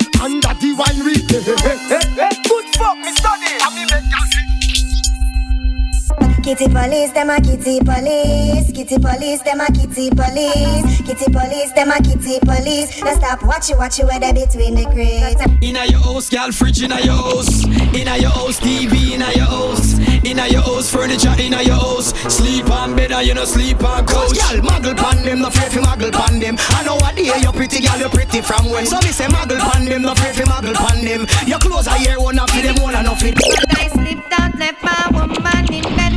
Kitty 6.42 6.66
police, 6.68 7.12
them 7.12 7.30
a 7.30 7.40
kitty 7.40 7.78
police. 7.80 8.72
Kitty 8.72 8.98
police, 8.98 9.42
them 9.42 9.60
a 9.60 9.66
kitty 9.66 10.10
police. 10.10 11.00
Kitty 11.06 11.30
police, 11.32 11.70
them 11.72 11.90
a 11.90 12.02
kitty 12.02 12.40
police. 12.40 13.00
Now 13.00 13.14
stop 13.14 13.42
watch 13.44 13.70
you, 13.70 13.76
watch 13.76 13.98
you 14.00 14.06
where 14.06 14.18
they 14.18 14.32
between 14.32 14.74
the 14.74 14.84
crates. 14.90 15.40
Inna 15.62 15.84
your 15.86 16.00
house, 16.00 16.28
girl, 16.28 16.50
fridge 16.50 16.82
inna 16.82 17.00
your 17.00 17.14
house. 17.14 17.64
Inna 17.94 18.16
your 18.18 18.30
house, 18.30 18.58
TV 18.58 19.12
inna 19.14 19.30
your 19.36 19.46
house. 19.46 19.98
Inna 20.24 20.46
your 20.48 20.62
house, 20.62 20.90
furniture 20.90 21.34
inna 21.38 21.62
your 21.62 21.78
house. 21.78 22.10
Sleep 22.26 22.68
on 22.70 22.96
bed 22.96 23.12
and 23.12 23.26
you 23.26 23.34
no 23.34 23.44
sleep 23.44 23.82
on 23.84 24.04
couch. 24.04 24.34
Girl, 24.34 24.60
muggle 24.66 24.96
pan 24.96 25.24
them, 25.24 25.40
no 25.40 25.48
afraid 25.48 25.70
fi 25.70 25.78
muggle 25.80 26.10
pan 26.12 26.40
them. 26.40 26.56
I 26.58 26.82
know 26.84 26.96
what 26.96 27.14
day 27.14 27.30
you 27.38 27.52
pretty, 27.52 27.86
girl, 27.86 27.98
you 27.98 28.08
pretty 28.08 28.40
from 28.42 28.68
when. 28.68 28.84
So 28.84 28.98
me 28.98 29.14
say 29.14 29.26
muggle 29.26 29.60
pan 29.60 29.84
them, 29.84 30.02
no 30.02 30.12
afraid 30.12 30.34
fi 30.34 30.42
muggle 30.42 30.74
pan 30.74 31.04
them. 31.04 31.26
Your 31.46 31.60
clothes 31.60 31.86
are 31.86 31.98
here, 31.98 32.18
one 32.18 32.38
of 32.38 32.50
them, 32.50 32.82
one 32.82 32.96
and 32.96 33.06
nothing. 33.06 33.34
I 33.78 33.88
slipped 33.88 34.32
out, 34.40 34.58
left 34.58 34.82
my 34.82 35.08
woman 35.12 35.72
in 35.72 35.82
bed 35.96 36.11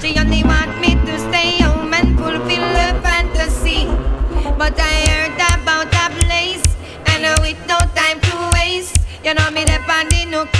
she 0.00 0.18
only 0.18 0.42
want 0.42 0.80
me 0.80 0.96
to 1.06 1.18
stay 1.20 1.62
home 1.62 1.94
and 1.94 2.18
fulfill 2.18 2.66
her 2.80 3.00
fantasy. 3.00 3.84
But 4.58 4.74
I 4.76 5.06
heard 5.06 5.38
about 5.54 5.86
a 5.94 6.10
place, 6.24 6.64
and 7.06 7.40
with 7.42 7.60
no 7.68 7.78
time 7.94 8.18
to 8.18 8.50
waste, 8.52 8.98
you 9.22 9.34
know 9.34 9.50
me 9.52 9.64
depending 9.64 10.30
no. 10.30 10.59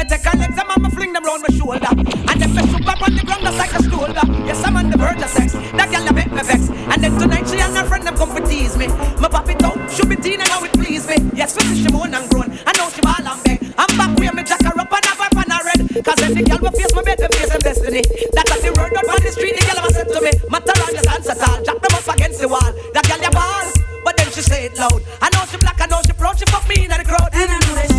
Me 0.00 0.06
take 0.08 0.24
a 0.24 0.32
legs, 0.32 0.56
I'm 0.56 0.82
me 0.82 0.88
fling 0.96 1.12
them 1.12 1.22
round 1.24 1.44
my 1.44 1.52
shoulder. 1.52 1.92
And 1.92 2.40
then 2.40 2.48
me 2.56 2.64
shoot 2.72 2.88
up 2.88 3.04
on 3.04 3.12
the 3.12 3.20
ground 3.20 3.44
just 3.44 3.58
like 3.60 3.68
a 3.76 3.84
shoulder 3.84 4.24
Yes, 4.48 4.64
I'm 4.64 4.72
on 4.80 4.88
the 4.88 4.96
verge 4.96 5.20
of 5.20 5.28
sex. 5.28 5.52
That 5.76 5.92
girl 5.92 6.08
a 6.08 6.12
make 6.16 6.32
me 6.32 6.40
vex. 6.40 6.72
And 6.72 7.04
then 7.04 7.12
tonight 7.20 7.44
she 7.44 7.60
and 7.60 7.76
her 7.76 7.84
friend 7.84 8.08
them 8.08 8.16
come 8.16 8.32
for 8.32 8.40
tease 8.40 8.80
me. 8.80 8.88
Me 8.88 9.28
pop 9.28 9.44
it 9.52 9.60
out, 9.60 9.76
shoot 9.92 10.08
me 10.08 10.16
teen 10.16 10.40
and 10.40 10.48
how 10.48 10.64
it 10.64 10.72
please 10.72 11.04
me. 11.04 11.20
Yes, 11.36 11.52
we 11.52 11.68
see 11.68 11.84
she 11.84 11.92
moan 11.92 12.16
and 12.16 12.24
groan. 12.32 12.48
I 12.64 12.72
know 12.80 12.88
she 12.88 13.04
ball 13.04 13.20
and 13.20 13.44
beg. 13.44 13.60
I'm 13.76 13.92
back 14.00 14.16
where 14.16 14.32
me 14.32 14.40
jack 14.40 14.64
her 14.64 14.72
up 14.72 14.88
and 14.88 15.04
have 15.04 15.20
her 15.20 15.30
pan 15.36 15.52
her 15.52 15.62
red. 15.68 15.80
Cause 16.00 16.20
every 16.24 16.48
girl 16.48 16.64
will 16.64 16.72
face 16.72 16.94
my 16.96 17.04
bed, 17.04 17.20
will 17.20 17.36
face 17.36 17.52
them 17.52 17.60
destiny. 17.60 18.00
That 18.32 18.48
was 18.48 18.60
the 18.64 18.72
word 18.72 18.96
out 18.96 19.04
on 19.04 19.20
the 19.20 19.32
street, 19.36 19.52
the 19.52 19.68
girl 19.68 19.84
ever 19.84 19.92
said 19.92 20.08
to 20.08 20.20
me 20.24 20.32
Matter 20.48 20.80
on 20.80 20.96
just 20.96 21.12
answer 21.12 21.36
tall, 21.36 21.60
jack 21.60 21.76
them 21.76 21.92
up 21.92 22.08
against 22.08 22.40
the 22.40 22.48
wall. 22.48 22.72
That 22.96 23.04
girl 23.04 23.20
ya 23.20 23.28
ball, 23.36 23.68
but 24.00 24.16
then 24.16 24.32
she 24.32 24.40
say 24.40 24.64
it 24.64 24.80
loud. 24.80 25.04
I 25.20 25.28
know 25.28 25.44
she 25.44 25.60
black, 25.60 25.76
I 25.76 25.92
know 25.92 26.00
she 26.00 26.16
proud, 26.16 26.40
she 26.40 26.48
fuck 26.48 26.64
me 26.72 26.88
in 26.88 26.88
the 26.88 27.04
crowd. 27.04 27.36
And 27.36 27.52
I 27.52 27.60
know 27.60 27.76
that 27.76 27.89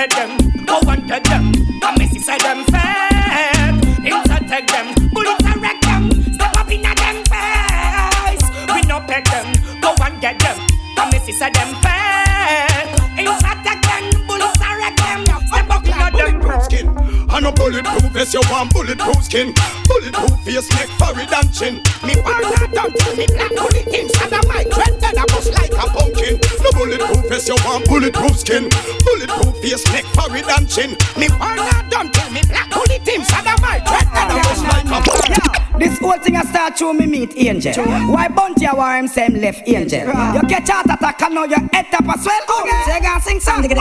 I 0.00 0.06
pay 0.06 0.16
them, 0.16 0.64
go 0.64 0.80
and 0.88 1.06
get 1.06 1.24
them. 1.24 1.52
I 1.82 1.94
miss 1.98 2.14
you 2.14 2.20
say 2.20 2.38
them 2.38 2.64
fed. 2.72 3.84
Intertake 4.00 4.66
them, 4.72 5.10
bullets 5.12 5.44
and 5.44 5.60
wreck 5.60 5.78
them. 5.82 6.10
Step 6.32 6.56
up 6.56 6.70
in 6.72 6.86
a 6.86 6.94
them 6.94 7.20
face. 7.28 8.48
We 8.72 8.80
no 8.88 9.00
pay 9.00 9.20
them, 9.20 9.52
go 9.82 9.92
and 10.02 10.18
get 10.18 10.38
them. 10.38 10.56
I 10.96 11.10
miss 11.12 11.28
you 11.28 11.34
say 11.34 11.50
them 11.50 11.74
fed. 11.84 12.96
Intertake 13.20 13.82
them, 13.84 14.26
bullets 14.26 14.62
and 14.64 14.78
wreck 14.80 14.96
them. 14.96 15.20
Step 15.48 15.68
up 15.68 15.84
in 15.84 15.92
a 15.92 16.10
them 16.16 16.40
bulletproof. 16.40 17.30
And 17.32 17.46
a 17.46 17.52
bulletproof 17.52 18.12
vest, 18.12 18.32
you 18.32 18.40
want 18.50 18.72
bulletproof 18.72 19.22
skin. 19.22 19.52
Bulletproof 19.84 20.40
face, 20.40 20.70
neck, 20.70 20.88
forehead 20.96 21.28
and 21.30 21.52
chin. 21.52 21.74
Me 22.02 22.16
partner 22.22 22.72
don't 22.72 22.96
tell 22.96 23.16
me 23.16 23.26
black 23.26 23.50
bullet 23.50 23.86
inside 23.86 24.32
of 24.32 24.48
my 24.48 24.64
dread, 24.64 24.98
then 24.98 25.18
I 25.18 25.24
bust 25.26 25.52
like 25.52 25.72
a 25.72 25.86
pumpkin. 25.92 26.39
No 26.62 26.70
bulletproof 26.72 27.28
vest, 27.28 27.48
you 27.48 27.56
want 27.64 27.86
bulletproof 27.86 28.38
skin. 28.38 28.68
Bulletproof 29.04 29.56
face, 29.62 29.86
neck, 29.92 30.04
forehead 30.16 30.44
and 30.48 30.68
chin. 30.68 30.90
Me 31.16 31.28
partner 31.28 31.88
don't 31.88 32.12
tell 32.12 32.30
me 32.30 32.42
black 32.48 32.70
bullet 32.70 33.06
inside 33.08 33.46
of 33.46 33.60
my 33.60 33.78
dread, 33.80 34.06
then 34.14 34.30
I 34.30 34.42
bust 34.42 35.28
like 35.28 35.46
a. 35.46 35.49
This 35.80 35.98
whole 35.98 36.18
thing 36.18 36.36
I 36.36 36.42
start 36.44 36.76
to 36.76 36.92
me 36.92 37.06
meet 37.06 37.32
angel. 37.38 37.72
Why 38.12 38.28
Bunty 38.28 38.66
a 38.66 38.74
war 38.74 38.96
him 38.96 39.08
same 39.08 39.40
left 39.40 39.66
angel? 39.66 40.04
You 40.36 40.44
catch 40.44 40.68
heart 40.68 40.92
attack 40.92 41.22
and 41.22 41.34
now 41.34 41.44
your 41.44 41.64
head 41.72 41.86
tap 41.88 42.04
as 42.04 42.20
well. 42.20 42.42
Okay. 42.60 42.82
So 42.84 42.92
you 42.92 43.00
gonna 43.00 43.20
sing 43.24 43.40
song. 43.40 43.64
Okay. 43.64 43.74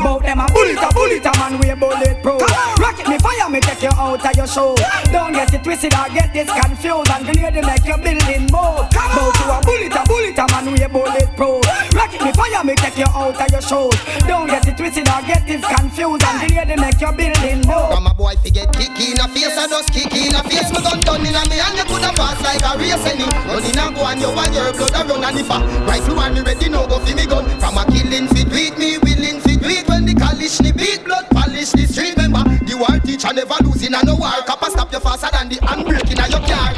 Bout 0.00 0.22
them 0.24 0.40
a 0.40 0.46
bullet 0.48 0.80
a 0.80 0.88
bullet 0.96 1.26
a 1.28 1.32
man 1.36 1.60
we 1.60 1.68
bulletproof. 1.76 2.40
Rocket 2.80 3.08
me 3.12 3.18
fire 3.18 3.50
me 3.50 3.60
take 3.60 3.82
you 3.82 3.92
out 3.92 4.24
of 4.24 4.36
your 4.40 4.46
show. 4.46 4.74
Don't 5.12 5.36
get 5.36 5.52
it 5.52 5.62
twisted 5.62 5.92
or 5.92 6.08
get 6.08 6.32
this 6.32 6.48
confused 6.48 7.10
and 7.12 7.24
grenade 7.28 7.60
make 7.60 7.84
your 7.84 8.00
building 8.00 8.48
move. 8.48 8.88
Bout 8.88 9.36
you 9.36 9.52
a 9.52 9.60
bullet 9.60 9.92
a 9.92 10.02
bullet 10.08 10.38
a 10.40 10.44
man 10.48 10.72
we 10.72 10.80
bulletproof. 10.88 11.60
Rocket 11.92 12.24
me 12.24 12.32
fire 12.32 12.64
me 12.64 12.74
take 12.80 12.96
you 12.96 13.10
out 13.12 13.36
of 13.36 13.52
your 13.52 13.60
show. 13.60 13.92
Don't 14.24 14.48
get 14.48 14.66
it 14.66 14.80
twisted 14.80 15.04
or 15.04 15.20
get 15.28 15.44
this 15.44 15.60
confused 15.60 16.24
and 16.24 16.40
grenade 16.40 16.80
make 16.80 17.00
your 17.04 17.12
building 17.12 17.60
move. 17.68 17.92
From 17.92 18.08
a 18.08 18.14
boy 18.16 18.32
fi 18.40 18.48
get 18.48 18.72
kick 18.72 18.96
in 18.96 19.20
a 19.20 19.28
face, 19.28 19.60
I 19.60 19.68
just 19.68 19.92
kick 19.92 20.08
in 20.16 20.32
a 20.32 20.42
face. 20.48 20.72
Me 20.72 20.80
gun 21.04 21.17
done 21.18 21.26
in 21.26 21.34
a 21.34 21.42
me 21.50 21.58
and 21.60 21.76
you 21.76 21.84
coulda 21.84 22.10
pass 22.14 22.40
like 22.42 22.62
a 22.62 22.78
race 22.78 23.06
any. 23.06 23.24
Running 23.46 23.78
and 23.78 23.94
go 23.94 24.06
and 24.06 24.20
you 24.20 24.30
want 24.30 24.54
your 24.54 24.72
blood 24.72 24.94
a 24.94 25.04
run 25.04 25.24
and 25.24 25.38
if 25.38 25.50
a 25.50 25.58
rifle 25.86 26.16
one 26.16 26.34
me 26.34 26.40
ready 26.40 26.68
now 26.68 26.86
go 26.86 26.98
fi 26.98 27.14
me 27.14 27.26
gun. 27.26 27.44
From 27.58 27.78
a 27.78 27.84
killing 27.86 28.28
fi 28.28 28.44
do 28.44 28.78
me 28.78 28.98
willing 28.98 29.40
fi 29.40 29.56
do. 29.56 29.68
When 29.88 30.04
the 30.06 30.14
college 30.14 30.60
ni 30.60 30.72
beat, 30.72 31.04
blood 31.04 31.26
polish 31.30 31.72
the 31.72 31.86
street. 31.86 32.16
Remember 32.16 32.44
the 32.64 32.76
war 32.76 32.98
teacher 33.00 33.32
never 33.32 33.56
losing 33.64 33.94
a 33.94 34.02
no 34.04 34.14
war. 34.14 34.42
Kappa 34.46 34.70
stop 34.70 34.92
you 34.92 35.00
faster 35.00 35.28
than 35.32 35.48
the 35.48 35.56
handbrake 35.56 36.10
in 36.10 36.20
a 36.20 36.26
your 36.28 36.42
car. 36.46 36.74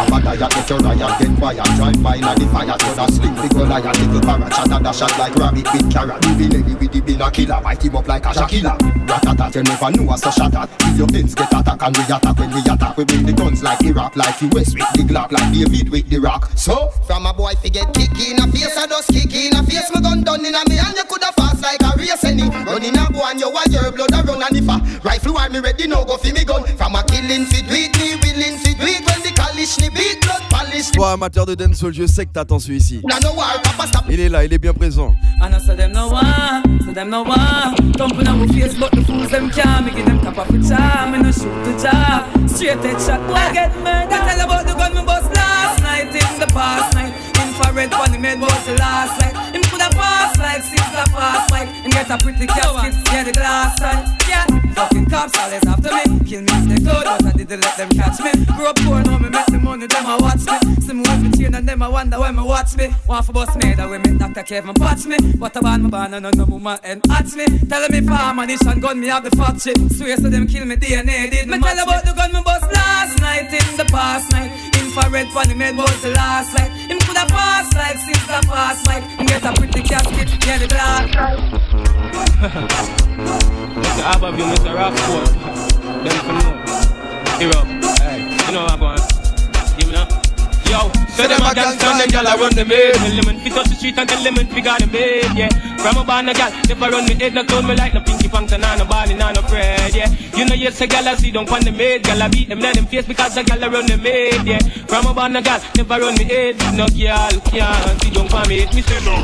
Have 0.00 0.16
a 0.16 0.24
diet, 0.24 0.50
get 0.50 0.70
your 0.70 0.78
riot, 0.78 1.12
get 1.20 1.36
quiet 1.36 1.68
Drive 1.76 2.02
by 2.02 2.16
na 2.16 2.32
the 2.32 2.46
fire, 2.48 2.72
so 2.80 2.94
that 2.96 3.10
sling 3.12 3.36
gun 3.36 3.68
like 3.68 3.84
little 3.84 4.20
parrot 4.24 4.48
Shot 4.56 4.72
a 4.72 4.82
dash 4.82 4.96
shot 4.96 5.12
like 5.20 5.34
rabbit 5.36 5.68
with 5.76 5.92
carrot. 5.92 6.22
The 6.24 6.28
villainy 6.40 6.74
with 6.80 6.92
the 6.92 7.00
bin 7.04 7.20
a 7.20 7.30
killer 7.30 7.60
Bite 7.60 7.84
him 7.84 7.96
up 7.96 8.08
like 8.08 8.24
a 8.24 8.32
Shakila 8.32 8.80
Ratatat, 9.04 9.54
you 9.56 9.62
never 9.62 9.90
know 9.92 10.04
what's 10.08 10.22
so 10.24 10.30
shot 10.30 10.54
at 10.56 10.72
If 10.88 10.96
your 10.96 11.08
ends 11.12 11.34
get 11.34 11.52
attack 11.52 11.82
and 11.84 11.92
we 11.92 12.04
attack 12.08 12.32
When 12.32 12.48
we 12.48 12.60
attack, 12.64 12.96
we 12.96 13.04
bring 13.04 13.26
the 13.28 13.32
guns 13.36 13.62
like 13.62 13.84
Iraq 13.84 14.16
Like 14.16 14.40
US 14.40 14.72
with 14.72 14.88
the 14.96 15.04
Glock, 15.04 15.32
like 15.32 15.52
David 15.52 15.92
with 15.92 16.08
the 16.08 16.16
rock. 16.16 16.48
So, 16.56 16.88
from 17.04 17.26
a 17.26 17.34
boy 17.36 17.52
fi 17.60 17.68
get 17.68 17.92
kick 17.92 18.16
in 18.16 18.40
a 18.40 18.48
face 18.48 18.72
I 18.80 18.88
just 18.88 19.12
kick 19.12 19.36
in 19.36 19.52
a 19.52 19.60
face. 19.68 19.92
Me 19.92 20.00
gun 20.00 20.24
done 20.24 20.40
in 20.40 20.56
a 20.56 20.64
me 20.64 20.80
and 20.80 20.96
you 20.96 21.04
coulda 21.04 21.28
fast 21.36 21.60
like 21.60 21.82
a 21.84 21.92
race 22.00 22.24
any. 22.24 22.48
Running 22.48 22.96
a 22.96 23.04
go 23.12 23.20
and 23.28 23.36
you 23.36 23.52
want 23.52 23.68
your 23.68 23.92
blood 23.92 24.16
a 24.16 24.24
run 24.24 24.40
And 24.48 24.56
if 24.56 24.64
a 24.64 24.80
rifle 25.04 25.36
war 25.36 25.48
me 25.52 25.60
ready 25.60 25.84
now 25.84 26.04
go 26.08 26.16
fi 26.16 26.32
me 26.32 26.48
gun. 26.48 26.64
From 26.80 26.96
a 26.96 27.04
killing 27.04 27.44
fi 27.44 27.60
do 27.68 27.76
it, 27.76 27.92
me 28.00 28.16
willing 28.16 28.56
fi 28.64 28.72
do 28.72 28.88
it 28.88 29.04
When 29.04 29.19
the 29.76 29.80
college 29.80 29.80
ni 29.80 29.88
beat, 29.90 30.20
blood 30.22 30.42
polish 30.50 30.90
Toi, 30.92 31.12
amateur 31.12 31.46
de 31.46 31.54
dancehall, 31.54 31.92
je 31.92 32.06
sais 32.06 32.26
que 32.26 32.32
t'attends 32.32 32.58
celui-ci. 32.58 33.02
Il 34.08 34.20
est 34.20 34.28
là, 34.28 34.44
il 34.44 34.52
est 34.52 34.58
bien 34.58 34.72
présent. 34.72 35.14
And 35.42 35.54
I 35.54 35.58
say 35.60 35.76
them 35.76 35.92
no 35.92 36.08
one, 36.08 36.80
so 36.84 36.92
them 36.92 37.10
no 37.10 37.22
one. 37.22 37.92
Thumping 37.96 38.28
on 38.28 38.40
my 38.40 38.46
face, 38.48 38.78
but 38.78 38.90
the 38.92 39.02
fools 39.04 39.30
them 39.30 39.50
can't 39.50 39.84
make 39.84 39.98
it 39.98 40.04
them 40.04 40.20
cap 40.20 40.38
off 40.38 40.48
the 40.48 40.58
charm. 40.66 41.12
Me 41.12 41.18
no 41.18 41.30
shoot 41.30 41.52
the 41.64 41.72
jar, 41.82 42.26
straight 42.48 42.82
head 42.84 43.00
shot, 43.00 43.20
boy 43.26 43.52
get 43.52 43.74
murdered. 43.78 44.10
Tell 44.10 44.40
about 44.40 44.66
the 44.66 44.74
gun 44.74 44.94
me 44.94 45.04
bust 45.04 45.34
last 45.34 45.82
night 45.82 46.14
in 46.14 46.40
the 46.40 46.46
past 46.52 46.94
night. 46.94 47.14
Infrared 47.36 48.20
made 48.20 48.40
was 48.40 48.66
the 48.66 48.74
last 48.74 49.20
night. 49.20 49.49
Coulda 49.80 49.96
pass 49.96 50.38
like 50.38 50.62
six 50.62 50.82
a 50.92 51.08
fast 51.08 51.50
like 51.50 51.68
and 51.68 51.92
get 51.92 52.10
a 52.10 52.18
pretty 52.18 52.46
casket, 52.46 52.92
yeah 53.12 53.24
the 53.24 53.32
glass 53.32 53.78
side, 53.78 54.06
yeah. 54.28 54.60
Fucking 54.74 55.06
cops 55.06 55.38
always 55.38 55.66
after 55.66 55.90
me, 55.90 56.20
kill 56.28 56.42
me 56.42 56.52
if 56.52 56.68
they 56.68 56.76
could, 56.84 57.04
but 57.04 57.24
I 57.24 57.32
didn't 57.32 57.60
let 57.60 57.76
them 57.76 57.88
catch 57.90 58.20
me. 58.20 58.44
Grew 58.56 58.66
up 58.66 58.76
poor, 58.76 59.02
now 59.02 59.18
me 59.18 59.30
make 59.30 59.46
the 59.46 59.58
money, 59.58 59.86
them 59.86 60.04
a 60.04 60.18
watch 60.18 60.44
me. 60.44 60.56
See 60.84 60.92
me 60.92 61.00
with 61.00 61.22
me 61.22 61.30
chain 61.32 61.54
and 61.54 61.66
them 61.66 61.82
a 61.82 61.90
wonder 61.90 62.20
when 62.20 62.36
me 62.36 62.42
watch 62.42 62.76
me. 62.76 62.94
Want 63.08 63.24
for 63.24 63.32
me, 63.32 63.74
that 63.74 63.88
way 63.88 63.98
me 63.98 64.18
Dr. 64.18 64.42
Kevin 64.42 64.74
patch 64.74 65.06
me. 65.06 65.16
What 65.38 65.56
a 65.56 65.62
band 65.62 65.84
me 65.84 65.90
ban 65.90 66.14
and 66.14 66.36
no 66.36 66.44
woman 66.44 66.78
and 66.84 67.00
hatch 67.08 67.34
me. 67.34 67.46
Tell 67.68 67.88
me 67.88 68.00
farm 68.00 68.38
ammunition 68.38 68.80
gun 68.80 69.00
me 69.00 69.08
have 69.08 69.24
the 69.24 69.30
factory. 69.36 69.74
Swear 69.96 70.16
so 70.18 70.28
them 70.28 70.46
kill 70.46 70.66
me 70.66 70.76
DNA 70.76 71.30
did 71.30 71.48
me. 71.48 71.58
tell 71.58 71.78
about 71.78 72.04
the 72.04 72.12
gun 72.12 72.32
me 72.32 72.40
bust 72.44 72.70
last 72.72 73.20
night 73.20 73.52
in 73.52 73.76
the 73.76 73.84
past 73.86 74.30
night. 74.32 74.52
Infrared 74.76 75.28
funny 75.28 75.54
made 75.54 75.76
was 75.76 76.02
the 76.02 76.10
last 76.10 76.54
light. 76.58 76.70
Him 76.88 76.98
coulda 77.00 77.26
pass 77.28 77.72
like 77.74 77.98
since 77.98 78.26
the 78.26 78.40
past 78.46 78.86
like. 78.86 79.04
Him 79.18 79.26
get 79.26 79.44
a 79.44 79.52
pretty 79.52 79.69
casket, 79.78 80.46
yeah 80.46 80.58
the 80.58 80.66
glass. 80.66 81.10
Mr. 83.80 84.02
Abbeville, 84.02 84.46
Mr. 84.46 84.74
Rockport. 84.74 85.30
Them 86.04 86.16
for 86.24 86.32
know. 86.32 86.54
Hero. 87.38 87.60
Hey, 88.02 88.18
you 88.46 88.52
know 88.52 88.66
I'm 88.66 88.80
going. 88.80 88.99
Yo, 90.70 90.86
so 91.10 91.26
them 91.26 91.42
a 91.42 91.50
gangsta 91.50 91.98
and 91.98 92.12
gyal 92.12 92.30
a 92.30 92.38
run 92.38 92.54
the 92.54 92.64
maid. 92.64 92.94
Tell 92.94 93.10
them 93.10 93.40
fit 93.42 93.52
touch 93.52 93.68
the 93.68 93.74
street 93.74 93.98
and 93.98 94.08
tell 94.08 94.22
them 94.22 94.36
fi 94.36 94.60
got 94.60 94.78
the 94.78 94.86
bed, 94.86 95.36
yeah. 95.36 95.50
From 95.82 95.96
a 95.96 96.04
born 96.04 96.28
a 96.28 96.32
gal, 96.32 96.52
never 96.68 96.90
run 96.90 97.04
me 97.06 97.14
head, 97.14 97.34
no 97.34 97.42
clone 97.42 97.66
me 97.66 97.74
like 97.74 97.92
no 97.92 98.00
pinky 98.00 98.28
punks 98.28 98.52
and 98.52 98.62
no 98.62 98.84
ball 98.84 99.10
and 99.10 99.18
no 99.18 99.42
bread, 99.50 99.92
yeah. 99.92 100.08
You 100.36 100.44
know 100.44 100.54
yes 100.54 100.80
a 100.80 100.86
gal 100.86 101.08
a 101.08 101.16
see 101.16 101.32
don't 101.32 101.50
on 101.50 101.62
the 101.62 101.72
maid, 101.72 102.04
gal 102.04 102.22
a 102.22 102.28
beat 102.28 102.48
them 102.48 102.60
let 102.60 102.76
them 102.76 102.86
face 102.86 103.04
because 103.04 103.36
a 103.36 103.42
gal 103.42 103.62
a 103.64 103.68
run 103.68 103.86
the 103.86 103.96
maid, 103.96 104.46
yeah. 104.46 104.60
From 104.86 105.06
a 105.06 105.12
born 105.12 105.34
a 105.34 105.42
gal, 105.42 105.60
never 105.76 105.98
run 105.98 106.14
me 106.14 106.24
head, 106.24 106.56
no 106.76 106.86
gal 106.86 107.40
can't 107.50 108.02
see 108.02 108.10
don't 108.10 108.32
on 108.32 108.48
me, 108.48 108.66
me 108.72 108.82
say 108.82 109.00
no. 109.04 109.16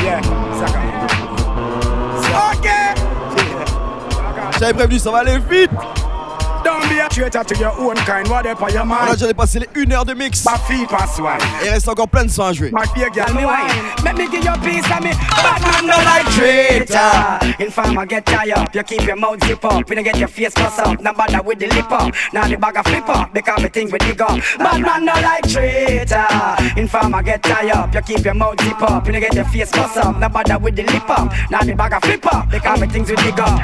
Yeah, 0.00 0.22
Saka. 0.60 0.80
Okay. 2.56 2.94
J'avais 4.60 4.74
prévenu, 4.74 4.98
ça 5.00 5.10
va 5.10 5.18
aller 5.18 5.38
vite. 5.38 5.70
Don't 6.64 6.88
be 6.88 6.98
a 6.98 7.08
traitor 7.08 7.42
to 7.44 7.54
your 7.58 7.72
own 7.78 7.96
kind. 7.96 8.28
Whatever 8.28 8.70
your 8.70 8.82
On 8.82 8.90
a 8.90 8.94
mind. 9.06 9.12
déjà 9.12 9.26
dépassé 9.26 9.58
les 9.60 9.68
1 9.74 9.90
heure 9.92 10.04
de 10.04 10.14
mix. 10.14 10.44
My 10.44 10.58
feet 10.68 10.88
pass 10.88 11.18
wine. 11.18 11.38
Et 11.62 11.66
il 11.66 11.70
reste 11.70 11.88
encore 11.88 12.08
plein 12.08 12.24
de 12.24 12.30
sons 12.30 12.44
à 12.46 12.52
jouer. 12.52 12.70
My 12.72 12.84
beer 12.94 13.08
girl, 13.12 13.32
me 13.34 13.44
wine. 13.44 13.70
Let 14.04 14.14
me 14.16 14.26
give 14.30 14.44
you 14.44 14.52
a 14.52 14.58
piece 14.58 14.84
of 14.90 15.00
me. 15.02 15.10
Bad 15.42 15.62
man 15.62 15.86
no 15.86 15.96
like 16.04 16.28
traitor. 16.30 17.54
Informer 17.58 18.06
get 18.06 18.24
tired 18.26 18.58
up. 18.58 18.74
You 18.74 18.82
keep 18.82 19.02
your 19.06 19.16
mouth 19.16 19.42
zip 19.44 19.64
up. 19.64 19.88
You 19.88 19.94
don't 19.96 20.04
get 20.04 20.16
your 20.18 20.28
face 20.28 20.54
bust 20.54 20.78
up. 20.80 21.00
Now 21.00 21.12
bother 21.12 21.42
with 21.42 21.58
the 21.58 21.66
lip 21.68 21.90
up. 21.90 22.14
Now 22.32 22.46
the 22.46 22.56
bag 22.56 22.76
a 22.76 22.82
flip 22.82 23.08
up. 23.08 23.32
Because 23.32 23.62
the 23.62 23.68
things 23.68 23.92
we 23.92 23.98
dig 23.98 24.20
up. 24.20 24.38
Bad 24.58 24.80
man 24.80 25.04
no 25.04 25.12
like 25.14 25.48
traitor. 25.48 26.26
Informer 26.76 27.22
get 27.22 27.42
tired 27.42 27.70
up. 27.72 27.94
You 27.94 28.02
keep 28.02 28.24
your 28.24 28.34
mouth 28.34 28.60
zip 28.60 28.82
up. 28.82 29.06
You 29.06 29.12
don't 29.12 29.20
get 29.22 29.34
your 29.34 29.44
face 29.46 29.70
bust 29.70 29.96
up. 29.96 30.16
Now 30.18 30.28
bother 30.28 30.58
with 30.58 30.76
the 30.76 30.82
lip 30.84 31.08
up. 31.08 31.32
Now 31.50 31.60
the 31.62 31.74
bag 31.74 31.92
a 31.92 32.00
flip 32.00 32.26
up. 32.34 32.50
Because 32.50 32.80
the 32.80 32.86
things 32.86 33.08
we 33.10 33.16
dig 33.16 33.40
up. 33.40 33.60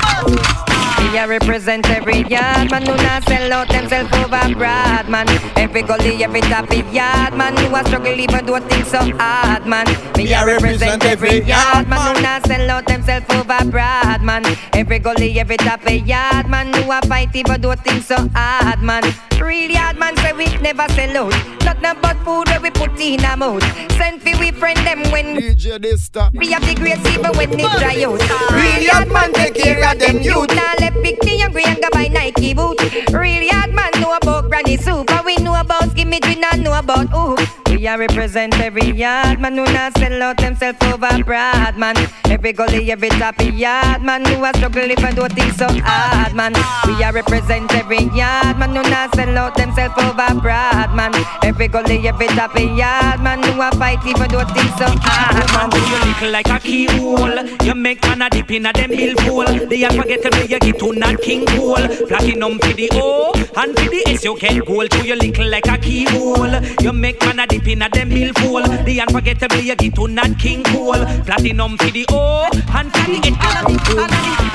Me 0.99 1.19
a 1.19 1.27
represent 1.29 1.89
every 1.91 2.23
yard 2.23 2.71
man 2.71 2.85
who 2.87 2.97
not 2.97 3.23
sell 3.29 3.53
out 3.53 3.69
themself 3.69 4.13
over 4.15 4.55
broad 4.55 5.09
man. 5.09 5.27
Every 5.57 5.83
gully, 5.83 6.23
every 6.23 6.41
top 6.43 6.71
of 6.71 6.95
yard 6.95 7.35
man 7.35 7.57
who 7.57 7.75
a 7.75 7.85
struggle 7.85 8.19
even 8.19 8.47
do 8.47 8.59
things 8.61 8.89
so 8.89 9.01
hard 9.19 9.67
man. 9.67 9.87
Me 10.17 10.33
a 10.33 10.45
represent 10.47 11.05
every 11.05 11.43
yard 11.43 11.89
man 11.89 12.17
who 12.17 12.23
not 12.23 12.47
sell 12.47 12.71
out 12.71 12.87
themself 12.87 13.25
over 13.31 13.71
broad 13.71 14.23
man. 14.23 14.45
Every 14.73 14.99
gully, 14.99 15.39
every 15.41 15.57
top 15.57 15.85
of 15.85 16.07
yard 16.07 16.49
man 16.49 16.73
who 16.73 16.91
a 16.91 17.01
fight 17.07 17.35
even 17.35 17.61
do 17.61 17.75
things 17.77 18.07
so 18.07 18.29
hard 18.35 18.83
man. 18.83 19.03
Real 19.41 19.71
yard 19.71 19.99
man 19.99 20.17
say 20.19 20.33
we 20.33 20.47
never 20.59 20.89
sell 20.95 21.27
out. 21.27 21.57
Not 21.83 22.01
but 22.01 22.17
food 22.25 22.49
where 22.49 22.61
we 22.61 22.71
put 22.71 22.99
in 22.99 23.23
a 23.25 23.37
mouth. 23.37 23.63
Send 23.93 24.23
fi 24.23 24.35
we 24.41 24.51
friend 24.51 24.79
them 24.79 25.03
when 25.13 25.37
DJ 25.37 25.79
Dysta. 25.79 26.33
we 26.33 26.51
have 26.51 26.65
the 26.67 26.75
grace 26.75 26.99
even 27.07 27.31
when 27.37 27.53
it 27.53 27.59
dry 27.59 28.03
out. 28.03 28.21
Real 28.51 28.83
yard 28.83 29.13
man 29.13 29.33
take 29.35 29.55
care 29.55 29.93
of 29.93 29.99
them 29.99 30.19
youth. 30.23 30.49
Now 30.55 30.73
let 30.81 30.95
big 31.03 31.19
thing 31.21 31.43
and 31.43 31.53
green 31.53 31.75
go 31.81 31.89
buy 31.93 32.09
Nike 32.09 32.55
boot. 32.55 32.76
Real 33.13 33.43
yard 33.43 33.73
man 33.75 33.91
know 34.01 34.15
about 34.17 34.49
granny 34.49 34.77
soup. 34.77 35.11
And 35.11 35.25
we 35.25 35.37
know 35.37 35.59
about 35.59 35.91
skinny 35.91 36.21
we 36.25 36.35
not 36.37 36.59
know 36.59 36.79
about 36.79 37.09
ooh. 37.15 37.66
We 37.77 37.87
a 37.87 37.99
represent 37.99 38.59
every 38.59 38.93
yard 38.93 39.39
man 39.39 39.59
who 39.59 39.65
not 39.67 39.99
sell 39.99 40.23
out 40.23 40.39
themself 40.39 40.83
over 40.85 41.23
broad 41.23 41.77
man. 41.77 41.95
Every 42.25 42.55
gully, 42.55 42.91
every 42.91 43.11
top 43.11 43.39
of 43.39 43.55
yard 43.55 44.03
man 44.03 44.25
who 44.25 44.43
a 44.43 44.51
struggle 44.55 44.91
if 44.91 45.05
I 45.05 45.13
do 45.13 45.29
things 45.29 45.57
so 45.57 45.69
hard 45.69 46.35
man. 46.35 46.55
We 46.87 47.05
are 47.05 47.13
represent 47.13 47.71
every 47.75 48.05
yard 48.17 48.59
man 48.59 48.71
who 48.75 48.83
not 48.89 49.15
sell 49.15 49.37
out 49.37 49.57
themself 49.57 49.93
over 49.99 50.41
broad 50.41 50.95
man. 50.97 51.13
Every 51.43 51.69
gully, 51.69 52.09
every 52.09 52.29
top 52.29 52.57
of 52.57 52.63
yard 52.63 53.21
man 53.21 53.43
who 53.43 53.61
a 53.61 53.71
fight 53.73 54.01
even 54.07 54.31
do 54.31 54.39
things 54.55 54.75
so 54.79 54.87
hard 54.89 55.47
man. 55.53 55.71
You 55.77 55.99
look 56.09 56.33
like 56.33 56.49
a 56.49 56.59
keyhole. 56.59 57.45
You 57.63 57.75
make 57.75 58.01
man 58.05 58.23
a 58.23 58.31
dip 58.31 58.51
in 58.53 58.65
a 58.65 58.73
them 58.73 58.89
billfold. 58.89 59.69
The 59.69 59.85
unforgettable 59.85 60.47
you 60.47 60.59
get 60.59 60.79
to 60.79 60.93
not 60.95 61.21
king 61.21 61.45
cool. 61.45 61.77
Platinum 62.09 62.59
for 62.59 62.73
the 62.73 62.89
O 62.95 63.33
and 63.35 63.79
for 63.79 63.91
the 63.91 64.03
S 64.07 64.25
you 64.25 64.39
get 64.39 64.65
gold. 64.65 64.91
To 64.93 65.07
you 65.07 65.15
look 65.15 65.37
like 65.39 65.69
a 65.69 65.77
keyhole. 65.77 66.57
You 66.81 66.95
make 66.95 67.21
man 67.21 67.41
a 67.41 67.47
dip 67.47 67.66
in 67.69 67.83
a 67.83 67.89
them 67.89 68.09
billfold. 68.09 68.65
The 68.85 69.01
unforgettable 69.01 69.57
you 69.57 69.75
get 69.75 69.95
to 69.95 70.09
not 70.09 70.39
king 70.39 70.63
cool. 70.65 70.95
Platinum 71.25 71.77
for 71.79 71.91
the 71.91 72.07
O 72.11 72.49
and 72.53 72.93
for 72.93 73.11
the 73.11 73.37
All 73.41 73.57
of 73.59 73.67
the, 73.67 73.77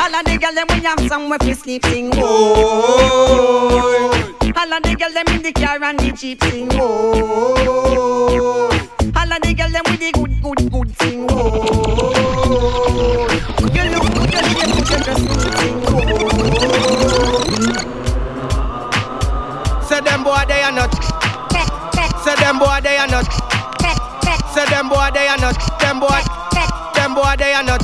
all 0.01 0.15
of 0.15 0.25
the 0.25 0.37
girls 0.37 0.55
them 0.55 0.67
when 0.69 0.81
you 0.81 0.89
have 0.89 1.07
somewhere 1.07 1.39
to 1.39 1.55
sleep 1.55 1.85
sing. 1.85 2.11
Oh. 2.15 3.51
All 4.55 4.73
of 4.73 4.83
the 4.83 4.95
girls 4.95 5.13
them 5.13 5.27
in 5.27 5.41
the 5.41 5.51
car 5.51 5.83
and 5.83 5.99
the 5.99 6.11
jeep 6.11 6.43
sing. 6.43 6.69
Oh. 6.73 7.57
All 9.15 9.31
of 9.33 9.41
the 9.41 9.53
girls 9.53 9.71
them 9.71 9.83
with 9.85 9.99
the 9.99 10.11
good, 10.11 10.41
good, 10.41 10.71
good 10.71 10.97
sing. 10.99 11.27
Oh. 11.29 11.90
Boy 25.11 25.19
they 25.19 25.27
are 25.27 25.37
not. 25.37 25.79
Them 25.79 25.99
boy. 25.99 26.21
Them 26.95 27.15
boy 27.15 27.35
they 27.37 27.53
are 27.53 27.63
not. 27.63 27.81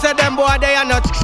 Say 0.00 0.12
them 0.14 0.36
boy 0.36 0.56
they 0.60 0.74
are 0.74 0.84
not. 0.84 1.15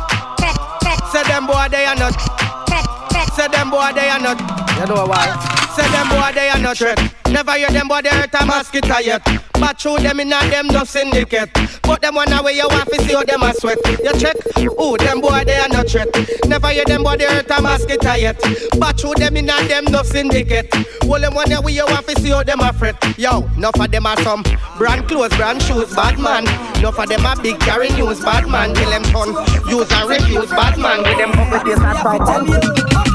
Boy 3.83 3.93
they 3.95 4.09
are 4.09 4.21
not. 4.21 4.39
You 4.79 4.87
know 4.87 5.07
why? 5.07 5.27
Say 5.75 5.89
them 5.91 6.09
boy 6.09 6.31
they 6.35 6.49
are 6.49 6.59
not 6.59 6.77
threat. 6.77 6.99
Never 7.27 7.53
hear 7.53 7.71
them 7.71 7.89
boy 7.89 8.03
they 8.03 8.11
hurt 8.11 8.35
a 8.35 8.47
mosquito 8.47 8.99
yet. 8.99 9.27
But 9.55 9.81
through 9.81 9.99
them 9.99 10.21
in 10.21 10.29
them 10.29 10.67
no 10.69 10.85
syndicate. 10.85 11.51
But 11.83 12.03
them 12.03 12.15
one 12.15 12.33
away 12.33 12.57
you 12.57 12.67
want 12.69 12.89
to 12.93 13.03
see 13.03 13.15
how 13.15 13.25
them 13.25 13.43
a 13.43 13.55
sweat. 13.55 13.79
You 14.05 14.13
check? 14.19 14.37
Ooh, 14.59 14.97
them 14.99 15.21
boy 15.21 15.43
they 15.45 15.57
are 15.57 15.69
not 15.69 15.89
threat. 15.89 16.09
Never 16.47 16.69
hear 16.69 16.85
them 16.85 17.03
boy 17.03 17.17
they 17.17 17.25
hurt 17.25 17.51
a 17.51 17.63
mosquito 17.63 18.15
yet. 18.15 18.41
But 18.79 19.01
through 19.01 19.15
them 19.17 19.37
in 19.37 19.47
them 19.47 19.85
no 19.91 20.03
syndicate. 20.03 20.69
Well 21.05 21.21
them 21.21 21.35
one 21.35 21.51
away 21.51 21.73
you 21.73 21.87
want 21.87 22.07
to 22.07 22.21
see 22.21 22.31
how 22.31 22.43
them 22.43 22.61
a 22.61 22.73
fret. 22.73 22.97
Yo, 23.19 23.49
enough 23.57 23.81
of 23.81 23.91
them 23.91 24.07
are 24.07 24.21
some 24.23 24.45
brand 24.79 25.09
clothes, 25.09 25.35
brand 25.37 25.63
shoes, 25.63 25.93
bad 25.95 26.19
man. 26.19 26.45
Enough 26.79 26.99
of 26.99 27.09
them 27.09 27.27
are 27.27 27.37
big 27.43 27.59
carry 27.61 27.91
news, 27.91 28.21
bad 28.21 28.47
man. 28.49 28.75
Till 28.75 28.91
them 28.91 29.03
turn 29.05 29.31
use 29.69 29.91
and 29.91 30.09
refuse, 30.09 30.51
bad 30.51 30.79
man. 30.79 31.03
With 31.03 31.19
them 31.19 31.33
public 31.33 31.63
face 31.63 31.79
and 31.81 33.12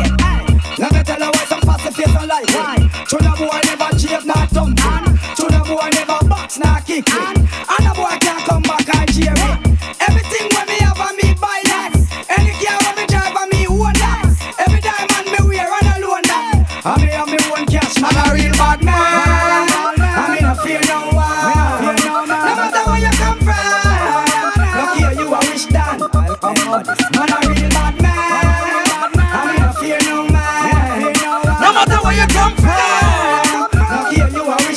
Let 0.80 0.94
me 0.94 1.02
tell 1.02 1.20
you 1.20 1.32
why 1.32 1.46
some 1.46 1.62
passive 1.62 1.96
face 1.96 2.16
and 2.16 2.28
like 2.28 2.46
Why? 2.50 2.78
To 3.10 3.18
the 3.18 3.34
boy 3.36 3.60
never 3.66 3.98
chase 3.98 4.26
not 4.26 4.50
something 4.52 5.18
To 5.36 5.44
the 5.50 5.64
boy 5.66 5.90
never 5.94 6.28
box 6.28 6.60
not 6.60 6.86
kick 6.86 7.08
it. 7.08 7.14
And 7.14 7.48
the 7.48 7.94
boy 7.96 8.27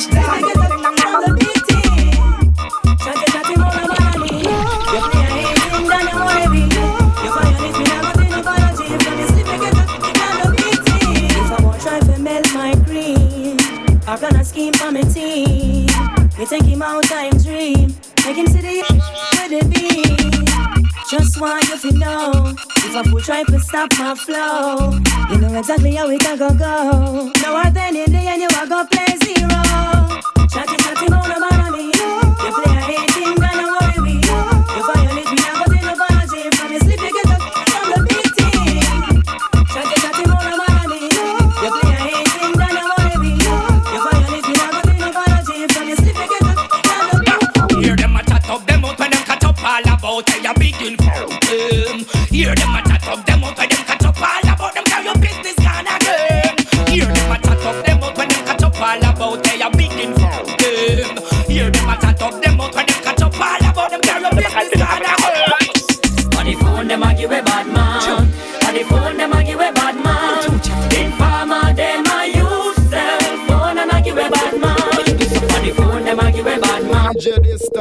here, 0.09 0.40
want 21.41 21.67
you 21.67 21.77
to 21.79 21.97
know. 21.97 22.55
If 22.77 22.95
a 22.95 23.09
fool 23.09 23.19
try 23.19 23.43
to 23.43 23.59
stop 23.59 23.89
my 23.97 24.13
flow 24.13 24.91
You 25.31 25.37
know 25.41 25.57
exactly 25.57 25.95
how 25.95 26.09
it 26.09 26.23
a 26.23 26.37
go 26.37 26.49
go. 26.53 27.31
Now 27.41 27.69
the 27.69 27.81
end 27.81 27.97
of 27.97 28.11
the 28.11 28.19
end 28.19 28.41
you 28.41 28.47
a 28.47 28.67
go 28.67 28.85
play 28.85 29.17
zero. 29.23 29.61
Chatty 30.53 30.77
chatty 30.83 31.07
about 31.07 31.39
no 31.39 31.50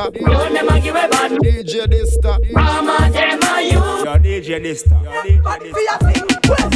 Dysta. 0.09 0.27
Phone, 0.27 0.55
them 0.55 0.69
a 0.69 0.81
give 0.81 0.95
a 0.95 1.09
bad. 1.09 1.33
DJ 1.33 1.87
Dysta. 1.87 2.41
Informer, 2.49 3.11
them 3.11 3.41
a 3.43 3.63
use. 3.63 4.05
Yo, 4.05 4.17
DJ 4.19 4.61
Dysta. 4.65 4.97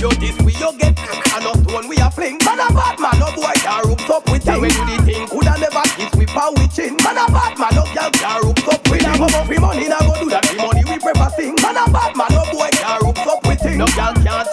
Yo, 0.01 0.11
this 0.21 0.39
we 0.45 0.53
you 0.53 0.71
get 0.79 0.95
And 1.35 1.47
us 1.47 1.59
one 1.73 1.89
we 1.89 1.97
a 1.99 2.11
fling 2.11 2.39
Man 2.45 2.61
a 2.61 2.71
bad 2.73 3.01
man, 3.01 3.19
no 3.19 3.27
boy 3.35 3.51
can 3.59 3.83
rook 3.89 4.09
up 4.09 4.31
with 4.31 4.47
him 4.47 4.61
When 4.61 4.71
you 4.71 4.85
the 4.87 5.03
thing 5.03 5.27
Coulda 5.27 5.59
never 5.59 5.83
kiss 5.97 6.15
with 6.15 6.29
power 6.29 6.53
with 6.55 6.71
chin 6.75 6.95
Man 7.03 7.19
a 7.19 7.27
bad 7.27 7.59
man, 7.59 7.75
no 7.75 7.83
girl 7.91 8.11
can 8.13 8.39
rook 8.47 8.69
up 8.69 8.87
with 8.89 9.03
him 9.03 9.15
Come 9.19 9.35
up 9.35 9.47
free 9.47 9.59
money, 9.59 9.89
now 9.89 9.99
go 10.07 10.15
do 10.21 10.31
that 10.31 10.47
free 10.47 10.59
money 10.63 10.85
we 10.85 10.99
prefer 10.99 11.31
sing 11.35 11.57
Man 11.59 11.75
a 11.75 11.91
bad 11.91 12.15
man, 12.15 12.31
no 12.31 12.45
boy 12.53 12.71
can 12.71 13.01
rook 13.03 13.19
up 13.27 13.43
with 13.47 13.63
him 13.67 13.79
No 13.79 13.87
girl 13.99 14.15
can't 14.15 14.44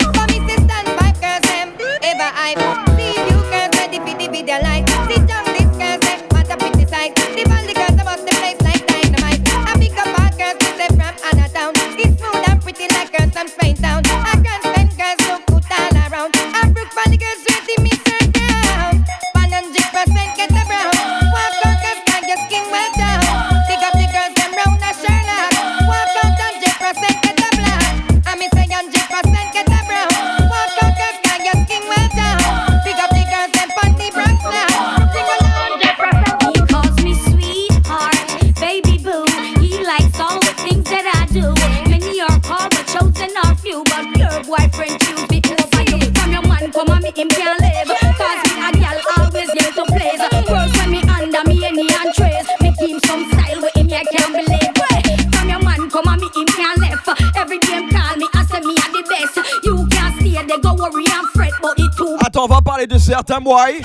Certains 63.11 63.43
boys. 63.43 63.83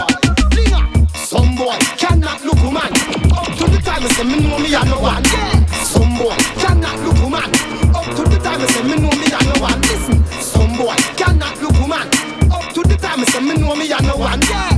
Some 1.15 1.57
boy 1.57 1.77
cannot 1.99 2.45
look 2.45 2.63
woman. 2.63 2.93
Up 3.35 3.51
to 3.59 3.65
the 3.67 3.81
time 3.83 4.05
I 4.05 4.09
say 4.15 4.23
me 4.23 4.39
know 4.47 4.59
me 4.59 4.73
a 4.73 4.85
no 4.85 5.01
one. 5.01 5.25
Some 5.83 6.15
boy 6.17 6.37
cannot 6.63 6.97
look 7.03 7.19
woman. 7.25 7.51
Up 7.91 8.07
to 8.15 8.23
the 8.23 8.39
time 8.39 8.61
I 8.61 8.67
say 8.67 8.83
me 8.85 8.95
know 9.03 9.11
me 9.11 9.27
a 9.27 9.41
no 9.43 9.55
one. 9.67 9.81
Listen, 9.81 10.25
some 10.41 10.77
boy 10.79 10.95
cannot 11.19 11.61
look 11.61 11.75
woman. 11.81 12.07
Up 12.53 12.73
to 12.73 12.83
the 12.83 12.97
time 13.03 13.19
I 13.19 13.25
say 13.25 13.41
me 13.41 13.55
know 13.59 13.75
me 13.75 13.91
a 13.91 14.01
no 14.01 14.17
one. 14.17 14.43
Some 14.43 14.76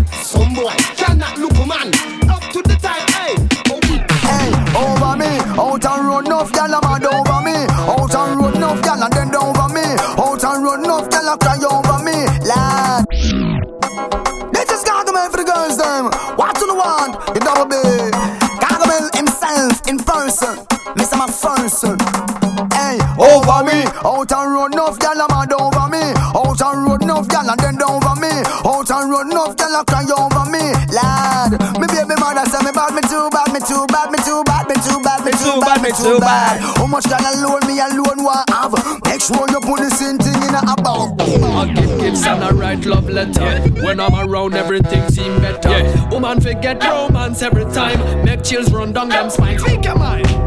too 36.09 36.20
bad, 36.20 36.60
me 36.60 36.66
too 36.66 36.68
bad. 36.68 36.76
How 36.76 36.86
much 36.86 37.05
gal 37.05 37.20
alone 37.35 37.66
me 37.66 37.80
alone 37.80 38.24
want 38.24 38.51
have? 38.51 38.72
Make 39.05 39.20
sure 39.20 39.47
you 39.51 39.60
put 39.60 39.80
the 39.80 39.90
same 39.90 40.18
thing 40.18 40.43
in 40.43 40.55
a 40.55 40.62
about. 40.72 41.20
I 41.20 41.72
give 41.72 42.01
gifts 42.01 42.26
and 42.26 42.44
I 42.44 42.51
write 42.51 42.85
love 42.85 43.09
letter. 43.09 43.60
When 43.82 44.01
I'm 44.01 44.14
around, 44.14 44.55
everything 44.55 45.09
seem 45.10 45.40
better. 45.40 46.09
Woman 46.10 46.40
forget 46.40 46.82
romance 46.82 47.43
every 47.43 47.64
time. 47.72 48.24
Make 48.24 48.44
chills 48.44 48.70
run 48.72 48.93
down 48.93 49.09
them 49.09 49.30
spines. 49.30 49.62
Speak 49.62 49.85
your 49.85 49.98
mind. 49.98 50.38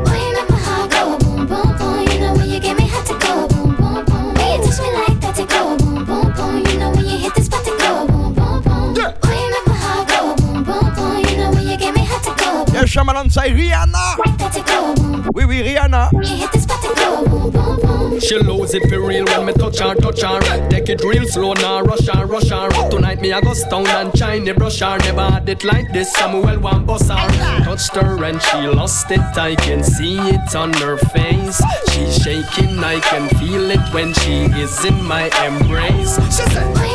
Lose 18.73 18.83
it 18.85 18.91
real 18.95 19.25
when 19.25 19.47
me 19.47 19.53
touch 19.53 19.79
her, 19.79 19.95
touch 19.95 20.21
her. 20.21 20.69
Take 20.69 20.87
it 20.87 21.03
real 21.03 21.25
slow 21.27 21.53
now, 21.53 21.81
rush 21.81 22.07
her, 22.07 22.25
rush 22.25 22.49
her. 22.49 22.69
Tonight 22.89 23.19
me 23.19 23.33
I 23.33 23.41
go 23.41 23.53
stone 23.53 23.87
and 23.87 24.17
shiny 24.17 24.53
brush 24.53 24.79
her. 24.79 24.97
Never 24.99 25.29
had 25.29 25.49
it 25.49 25.65
like 25.65 25.91
this, 25.91 26.13
Samuel 26.13 26.57
one 26.59 26.85
boss 26.85 27.09
her. 27.09 27.63
Touched 27.65 27.95
her 27.95 28.23
and 28.23 28.41
she 28.41 28.57
lost 28.67 29.11
it, 29.11 29.19
I 29.19 29.55
can 29.55 29.83
see 29.83 30.17
it 30.19 30.55
on 30.55 30.71
her 30.73 30.97
face. 30.97 31.61
She's 31.91 32.15
shaking, 32.23 32.79
I 32.79 33.01
can 33.01 33.27
feel 33.39 33.71
it 33.71 33.93
when 33.93 34.13
she 34.13 34.43
is 34.61 34.85
in 34.85 35.03
my 35.03 35.23
embrace. 35.45 36.15
She 36.27 36.49
said. 36.53 36.90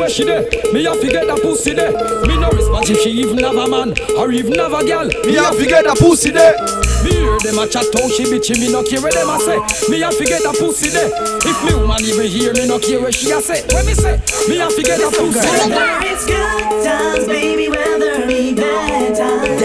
Anytime, 0.00 0.08
anywhere 0.08 0.08
she 0.08 0.24
there. 0.24 0.72
Me 0.72 0.84
have 0.84 1.00
to 1.00 1.08
get 1.08 1.26
that 1.26 1.40
pussy 1.42 1.72
there. 1.72 1.92
Me 2.26 2.38
no 2.38 2.48
response 2.50 2.90
if 2.90 3.00
she 3.00 3.10
even 3.10 3.38
have 3.38 3.56
a 3.56 3.68
man 3.68 3.94
or 4.16 4.30
even 4.32 4.58
have 4.58 4.72
a 4.72 4.84
girl. 4.84 5.06
Me 5.24 5.34
have 5.34 5.56
to 5.56 5.66
get 5.66 5.84
that 5.84 5.98
pussy 5.98 6.30
there. 6.30 6.54
Me 7.04 7.12
hear 7.12 7.38
them 7.40 7.58
a 7.58 7.66
chat 7.66 7.86
how 7.94 8.08
she 8.08 8.24
bitchy, 8.24 8.60
me 8.60 8.70
no 8.70 8.82
care 8.82 9.00
what 9.00 9.14
them 9.14 9.28
a 9.28 9.38
say. 9.40 9.58
Me 9.90 10.00
have 10.00 10.16
to 10.16 10.24
get 10.24 10.42
that 10.42 10.56
pussy 10.58 10.88
there. 10.88 11.10
If 11.44 11.64
me 11.64 11.74
woman 11.74 12.02
even 12.04 12.26
hear 12.26 12.52
me 12.54 12.66
no 12.66 12.78
care 12.78 13.00
what 13.00 13.14
she 13.14 13.30
a 13.30 13.40
say. 13.40 13.64
When 13.72 13.86
me 13.86 13.94
say, 13.94 14.20
me 14.48 14.56
have 14.58 14.74
to 14.74 14.82
get 14.82 14.98
that 15.00 15.12
pussy 15.12 15.40
there. 15.40 16.00
It's 16.04 16.26
good 16.26 16.84
times, 16.84 17.26
baby, 17.26 17.68
whether 17.68 18.26
be 18.26 18.54
bad 18.54 19.16
times. 19.16 19.60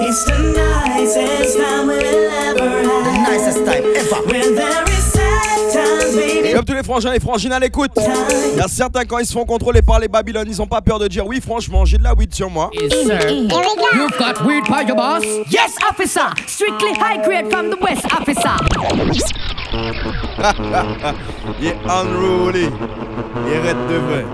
It's 0.00 0.24
the 0.24 0.38
nicest 0.56 1.58
time 1.58 1.86
we'll 1.86 2.00
ever 2.00 2.68
have. 2.68 3.04
The 3.04 3.12
nicest 3.28 3.64
time 3.64 3.84
ever. 3.84 4.28
When 4.28 4.54
there 4.54 4.68
is 4.68 4.68
sad 4.68 4.84
times, 4.84 4.87
les 6.88 6.94
frangins 6.94 7.12
et 7.12 7.20
frangines 7.20 7.52
à 7.52 7.58
l'écoute, 7.58 7.90
il 7.98 8.56
y 8.58 8.60
a 8.60 8.68
certains 8.68 9.04
quand 9.04 9.18
ils 9.18 9.26
se 9.26 9.32
font 9.34 9.44
contrôler 9.44 9.82
par 9.82 10.00
les 10.00 10.08
Babylone, 10.08 10.46
ils 10.48 10.62
ont 10.62 10.66
pas 10.66 10.80
peur 10.80 10.98
de 10.98 11.06
dire 11.06 11.26
oui, 11.26 11.38
franchement, 11.40 11.84
j'ai 11.84 11.98
de 11.98 12.02
la 12.02 12.14
weed 12.14 12.34
sur 12.34 12.48
moi. 12.48 12.70
You've 12.72 14.16
got 14.18 14.42
weed 14.46 14.64
by 14.64 14.86
your 14.86 14.96
boss? 14.96 15.22
Yes, 15.50 15.76
officer. 15.90 16.30
Strictly 16.46 16.92
high 16.94 17.22
grade 17.22 17.50
from 17.50 17.68
the 17.70 17.76
West, 17.82 18.06
officer. 18.06 18.56
il 21.60 21.66
est 21.66 21.76
unruly. 21.86 22.70
Il 23.46 23.52
est 23.52 23.60
raide 23.60 23.86
de 23.88 23.98
vrai. 23.98 24.24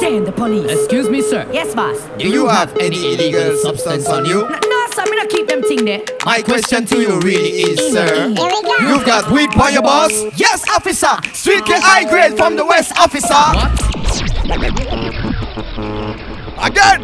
Damn 0.00 0.24
the 0.24 0.32
police. 0.32 0.70
Excuse 0.70 1.10
me, 1.10 1.22
sir. 1.22 1.44
Yes, 1.52 1.74
boss. 1.74 1.98
Do 2.18 2.28
you 2.28 2.46
have 2.46 2.72
any 2.78 3.14
illegal 3.14 3.56
substance 3.56 4.08
on 4.08 4.24
you? 4.26 4.46
No, 4.96 5.04
no 5.04 5.04
sir, 5.04 5.10
me 5.10 5.16
not 5.16 5.28
keep 5.28 5.48
them 5.48 5.62
thing 5.62 5.84
there. 5.84 6.02
My 6.24 6.42
question 6.42 6.84
to 6.86 6.98
you 6.98 7.20
really 7.20 7.50
is, 7.50 7.92
sir. 7.92 8.28
You've 8.28 9.04
got 9.06 9.30
weed 9.30 9.50
by 9.56 9.70
your 9.70 9.82
boss? 9.82 10.12
Yes, 10.36 10.64
officer. 10.70 11.16
Strictly 11.32 11.76
high 11.78 12.04
grade 12.04 12.36
from 12.36 12.56
the 12.56 12.64
West, 12.64 12.92
officer. 12.98 13.28
What? 13.28 13.72
Again. 16.62 17.00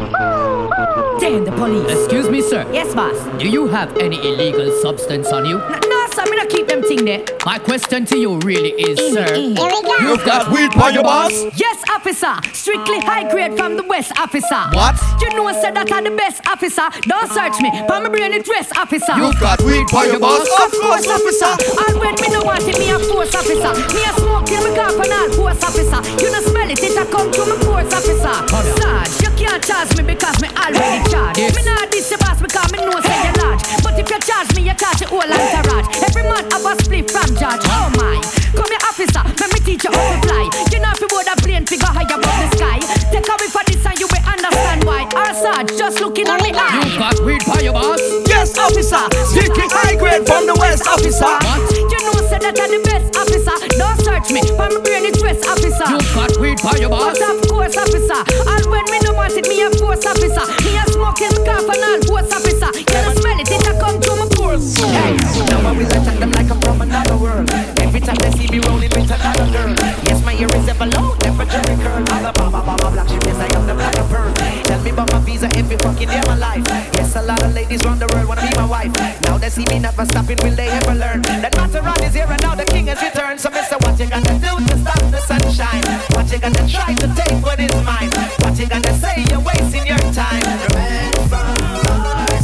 Damn 1.19 1.45
the 1.45 1.51
police. 1.51 1.91
Excuse 1.91 2.29
me, 2.29 2.41
sir. 2.41 2.65
Yes, 2.71 2.93
boss. 2.93 3.17
Do 3.39 3.49
you 3.49 3.67
have 3.67 3.97
any 3.97 4.17
illegal 4.17 4.71
substance 4.81 5.31
on 5.31 5.45
you? 5.45 5.57
No, 5.57 5.79
no 5.87 6.07
sir, 6.19 6.29
me 6.29 6.37
not 6.37 6.49
keep 6.49 6.67
them 6.67 6.81
thing 6.83 7.05
there. 7.05 7.23
My 7.45 7.59
question 7.59 8.05
to 8.05 8.17
you 8.17 8.37
really 8.39 8.71
is, 8.71 8.99
mm, 8.99 9.13
sir. 9.13 9.27
Mm. 9.35 9.55
You've 10.01 10.25
got 10.25 10.51
weed 10.51 10.71
by 10.73 10.89
your 10.89 11.03
boss? 11.03 11.31
Yes, 11.55 11.83
officer. 11.89 12.35
Strictly 12.53 12.99
high 12.99 13.29
grade 13.29 13.55
from 13.57 13.77
the 13.77 13.83
West, 13.83 14.11
officer. 14.19 14.61
What? 14.73 14.95
You 15.21 15.29
know, 15.35 15.47
I 15.47 15.53
said 15.61 15.75
that 15.75 15.91
I'm 15.91 16.03
the 16.03 16.15
best 16.15 16.45
officer. 16.47 16.87
Don't 17.07 17.29
search 17.31 17.59
me. 17.61 17.69
Palm 17.87 18.03
my 18.03 18.09
brain 18.09 18.33
it 18.33 18.45
dress, 18.45 18.71
officer. 18.75 19.15
You've 19.15 19.39
got 19.39 19.61
weed 19.63 19.87
by 19.91 20.05
your 20.05 20.19
boss? 20.19 20.43
Of 20.45 20.71
course, 20.79 21.07
officer. 21.07 21.53
All 21.79 21.95
when 21.99 22.15
me 22.19 22.27
no 22.31 22.43
want 22.43 22.63
it, 22.67 22.77
me 22.79 22.89
a 22.91 22.99
force 22.99 23.33
officer. 23.35 23.71
Me 23.93 24.01
a 24.03 24.11
smoke 24.19 24.45
till 24.45 24.63
me 24.63 24.75
cough 24.75 24.99
and 24.99 25.13
all 25.13 25.29
force 25.35 25.63
officer. 25.63 25.99
You 26.19 26.31
no 26.31 26.39
smell 26.41 26.69
it, 26.69 26.79
it 26.83 26.97
a 26.97 27.03
come 27.09 27.31
to 27.31 27.41
me 27.45 27.55
force 27.63 27.91
officer. 27.93 28.35
Sarge, 28.79 29.13
you 29.23 29.31
can't 29.39 29.61
charge 29.63 29.91
me 29.97 30.03
because 30.03 30.37
me 30.41 30.49
already 30.55 30.99
charged. 31.09 31.39
Me 31.55 31.61
not 31.63 31.89
this 31.91 32.09
your 32.11 32.19
boss 32.19 32.39
because 32.41 32.71
me 32.71 32.79
know 32.83 32.99
say 33.01 33.19
you 33.25 33.33
large. 33.41 33.63
But 33.83 33.99
if 33.99 34.07
you 34.09 34.19
charge 34.19 34.49
me, 34.55 34.67
you 34.67 34.75
charge 34.75 34.99
the 34.99 35.07
whole 35.07 35.25
entourage. 35.25 36.08
Every 36.09 36.23
man 36.23 36.49
have 36.49 36.65
a 36.65 36.83
split 36.83 37.11
from 37.11 37.35
judge. 37.35 37.61
Oh 37.65 37.91
my, 37.97 38.38
come 38.55 38.69
here 38.69 38.83
officer, 38.87 39.23
let 39.39 39.49
me 39.53 39.59
teach 39.61 39.83
you 39.83 39.91
how 39.91 40.05
to 40.13 40.19
fly. 40.27 40.43
You 40.71 40.79
know 40.79 40.91
if 40.93 41.01
you 41.01 41.07
board 41.07 41.27
a 41.27 41.35
plane, 41.39 41.65
figure 41.65 41.89
high 41.89 42.07
above 42.07 42.37
the 42.41 42.49
sky. 42.57 42.79
Take 43.11 43.27
away 43.27 43.49
for 43.49 43.63
this 43.67 43.85
and 43.85 43.97
you 43.99 44.07
will 44.07 44.25
understand 44.25 44.83
why. 44.83 45.07
Our 45.15 45.33
Sarge, 45.33 45.69
just 45.77 45.99
looking 45.99 46.27
at 46.27 46.41
me 46.41 46.51
eye. 46.53 46.81
You've 46.83 46.99
got 46.99 47.17
weed 47.25 47.43
by 47.45 47.61
your 47.61 47.73
boss? 47.73 48.01
Yes, 48.27 48.57
officer. 48.57 49.03
Strictly 49.25 49.67
high 49.69 49.95
grade 49.95 50.25
from 50.25 50.45
the 50.47 50.55
West, 50.55 50.87
officer. 50.87 51.25
What? 51.25 51.71
You 51.75 51.99
know 52.05 52.19
say 52.29 52.37
that 52.45 52.53
I'm 52.61 52.69
the 52.69 52.81
best 52.85 53.09
officer. 53.17 53.55
Don't 53.73 53.97
search 54.05 54.29
me, 54.29 54.45
palm 54.53 54.69
my 54.69 54.81
brain 54.85 55.09
it 55.09 55.17
dress 55.17 55.41
officer. 55.49 55.89
You've 55.89 56.13
got 56.13 56.31
weed 56.37 56.61
by 56.61 56.77
your 56.77 56.93
boss? 56.93 57.17
But 57.17 57.25
of 57.25 57.37
course, 57.49 57.73
officer. 57.73 58.21
And 58.21 58.63
when 58.69 58.85
me 58.93 59.01
no 59.01 59.17
want 59.17 59.33
it, 59.33 59.49
me 59.49 59.65
a 59.65 59.69
force 59.73 60.05
officer. 60.05 60.45
Me 60.61 60.77
a 60.77 60.83
smoking 60.93 61.33
me 61.33 61.41
cough 61.41 61.65
and 61.65 61.81
all 61.81 62.01
force 62.05 62.29
officer. 62.29 62.69
You 62.77 62.85
don't 62.85 63.17
smell 63.17 63.37
it, 63.41 63.49
it 63.49 63.65
a 63.65 63.73
come 63.81 63.97
to 63.97 64.11
my 64.13 64.29
pores. 64.37 64.77
Hey, 64.77 65.17
now 65.49 65.65
I 65.65 65.71
will 65.73 65.89
attack 65.89 66.17
them 66.21 66.31
like 66.31 66.49
I'm 66.53 66.61
from 66.61 66.81
another 66.85 67.17
world. 67.17 67.49
Every 67.81 68.01
time 68.01 68.21
they 68.21 68.38
see 68.39 68.47
me 68.47 68.59
rolling 68.63 68.89
with 68.95 69.11
another 69.11 69.47
girl. 69.51 69.75
Yes, 70.07 70.23
my 70.23 70.33
ear 70.39 70.47
is 70.55 70.67
ever 70.71 70.87
low, 70.95 71.15
temperature 71.19 71.59
curl. 71.83 72.03
Baba 72.07 72.31
baba 72.31 72.61
baba 72.63 72.87
black 72.91 73.07
shit, 73.09 73.23
yes 73.27 73.35
I 73.35 73.47
am 73.57 73.67
the 73.67 73.75
black 73.75 73.95
of 73.99 74.07
pearl. 74.09 74.31
Tell 74.63 74.81
me 74.81 74.91
about 74.91 75.11
my 75.11 75.19
visa 75.19 75.47
every 75.59 75.77
fucking 75.77 76.07
day 76.07 76.19
of 76.19 76.27
my 76.27 76.37
life. 76.37 76.63
Yes, 76.95 77.15
a 77.15 77.21
lot 77.21 77.43
of 77.43 77.53
ladies 77.53 77.83
round 77.83 77.99
the 77.99 78.07
world 78.07 78.27
wanna 78.27 78.47
be 78.47 78.55
my 78.55 78.65
wife. 78.65 78.91
Now 79.21 79.37
they 79.37 79.49
see 79.49 79.65
me 79.67 79.79
never 79.79 80.05
stopping, 80.05 80.37
will 80.43 80.55
they 80.55 80.69
ever 80.69 80.95
learn? 80.95 81.21
That 81.43 81.53
Maserati 81.53 82.07
is 82.07 82.13
here 82.13 82.31
and 82.31 82.41
now 82.41 82.55
the 82.55 82.65
king 82.65 82.87
has 82.87 83.01
returned. 83.01 83.39
So 83.41 83.49
Mister, 83.49 83.75
what 83.83 83.99
you 83.99 84.07
gonna 84.07 84.35
do 84.39 84.51
to 84.55 84.75
stop 84.79 85.03
the 85.11 85.19
sunshine? 85.19 85.83
What 86.15 86.31
you 86.31 86.39
gonna 86.39 86.65
try 86.67 86.95
to 86.95 87.07
take 87.19 87.43
what 87.43 87.59
is 87.59 87.75
mine? 87.83 88.11
What 88.39 88.57
you 88.57 88.67
gonna 88.67 88.93
say? 89.03 89.25
You're 89.27 89.43
wasting 89.43 89.85
your 89.85 90.03
time. 90.15 91.88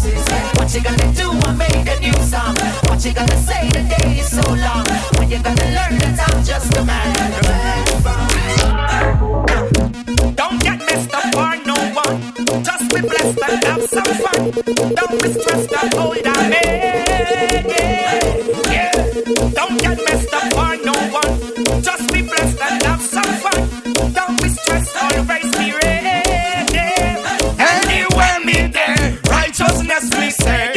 What 0.05 0.73
you 0.73 0.81
gonna 0.81 1.13
do? 1.13 1.31
I 1.31 1.53
make 1.55 1.87
a 1.89 1.99
new 1.99 2.13
song. 2.23 2.55
What 2.85 3.03
you 3.05 3.13
gonna 3.13 3.37
say? 3.37 3.67
The 3.69 3.83
day 3.97 4.19
is 4.19 4.29
so 4.29 4.41
long. 4.53 4.85
When 5.17 5.29
you 5.31 5.39
gonna 5.41 5.65
learn 5.77 5.97
that 5.99 6.19
I'm 6.27 6.43
just 6.43 6.77
a 6.77 6.83
man? 6.83 7.15
Don't 10.35 10.61
get 10.61 10.79
messed 10.79 11.13
up 11.13 11.23
for 11.33 11.55
no 11.65 11.75
one. 11.93 12.21
Just 12.63 12.93
be 12.93 13.01
blessed 13.01 13.39
and 13.49 13.63
have 13.63 13.83
some 13.83 14.13
fun. 14.23 14.51
Don't 14.95 15.21
be 15.21 15.29
stressed 15.33 15.73
and 15.73 15.93
hold 15.93 16.27
on. 16.27 16.51
Yeah. 18.71 18.91
Don't 19.55 19.77
get 19.81 19.97
messed 20.05 20.33
up 20.33 20.53
for 20.53 20.75
no 20.85 20.93
one. 21.19 21.33
Just 21.81 22.11
be 22.13 22.21
blessed 22.21 22.61
and 22.61 22.83
have 22.83 23.01
some 23.01 23.33
fun. 23.43 23.69
Don't 24.13 24.41
be 24.41 24.49
stressed, 24.49 24.95
always 24.97 25.51
be 25.57 25.71
ready. 25.71 26.04
There, 29.57 29.67
righteousness 29.67 30.19
me 30.19 30.29
say. 30.31 30.74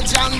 Yo, 0.00 0.06
jam 0.06 0.30
too, 0.32 0.39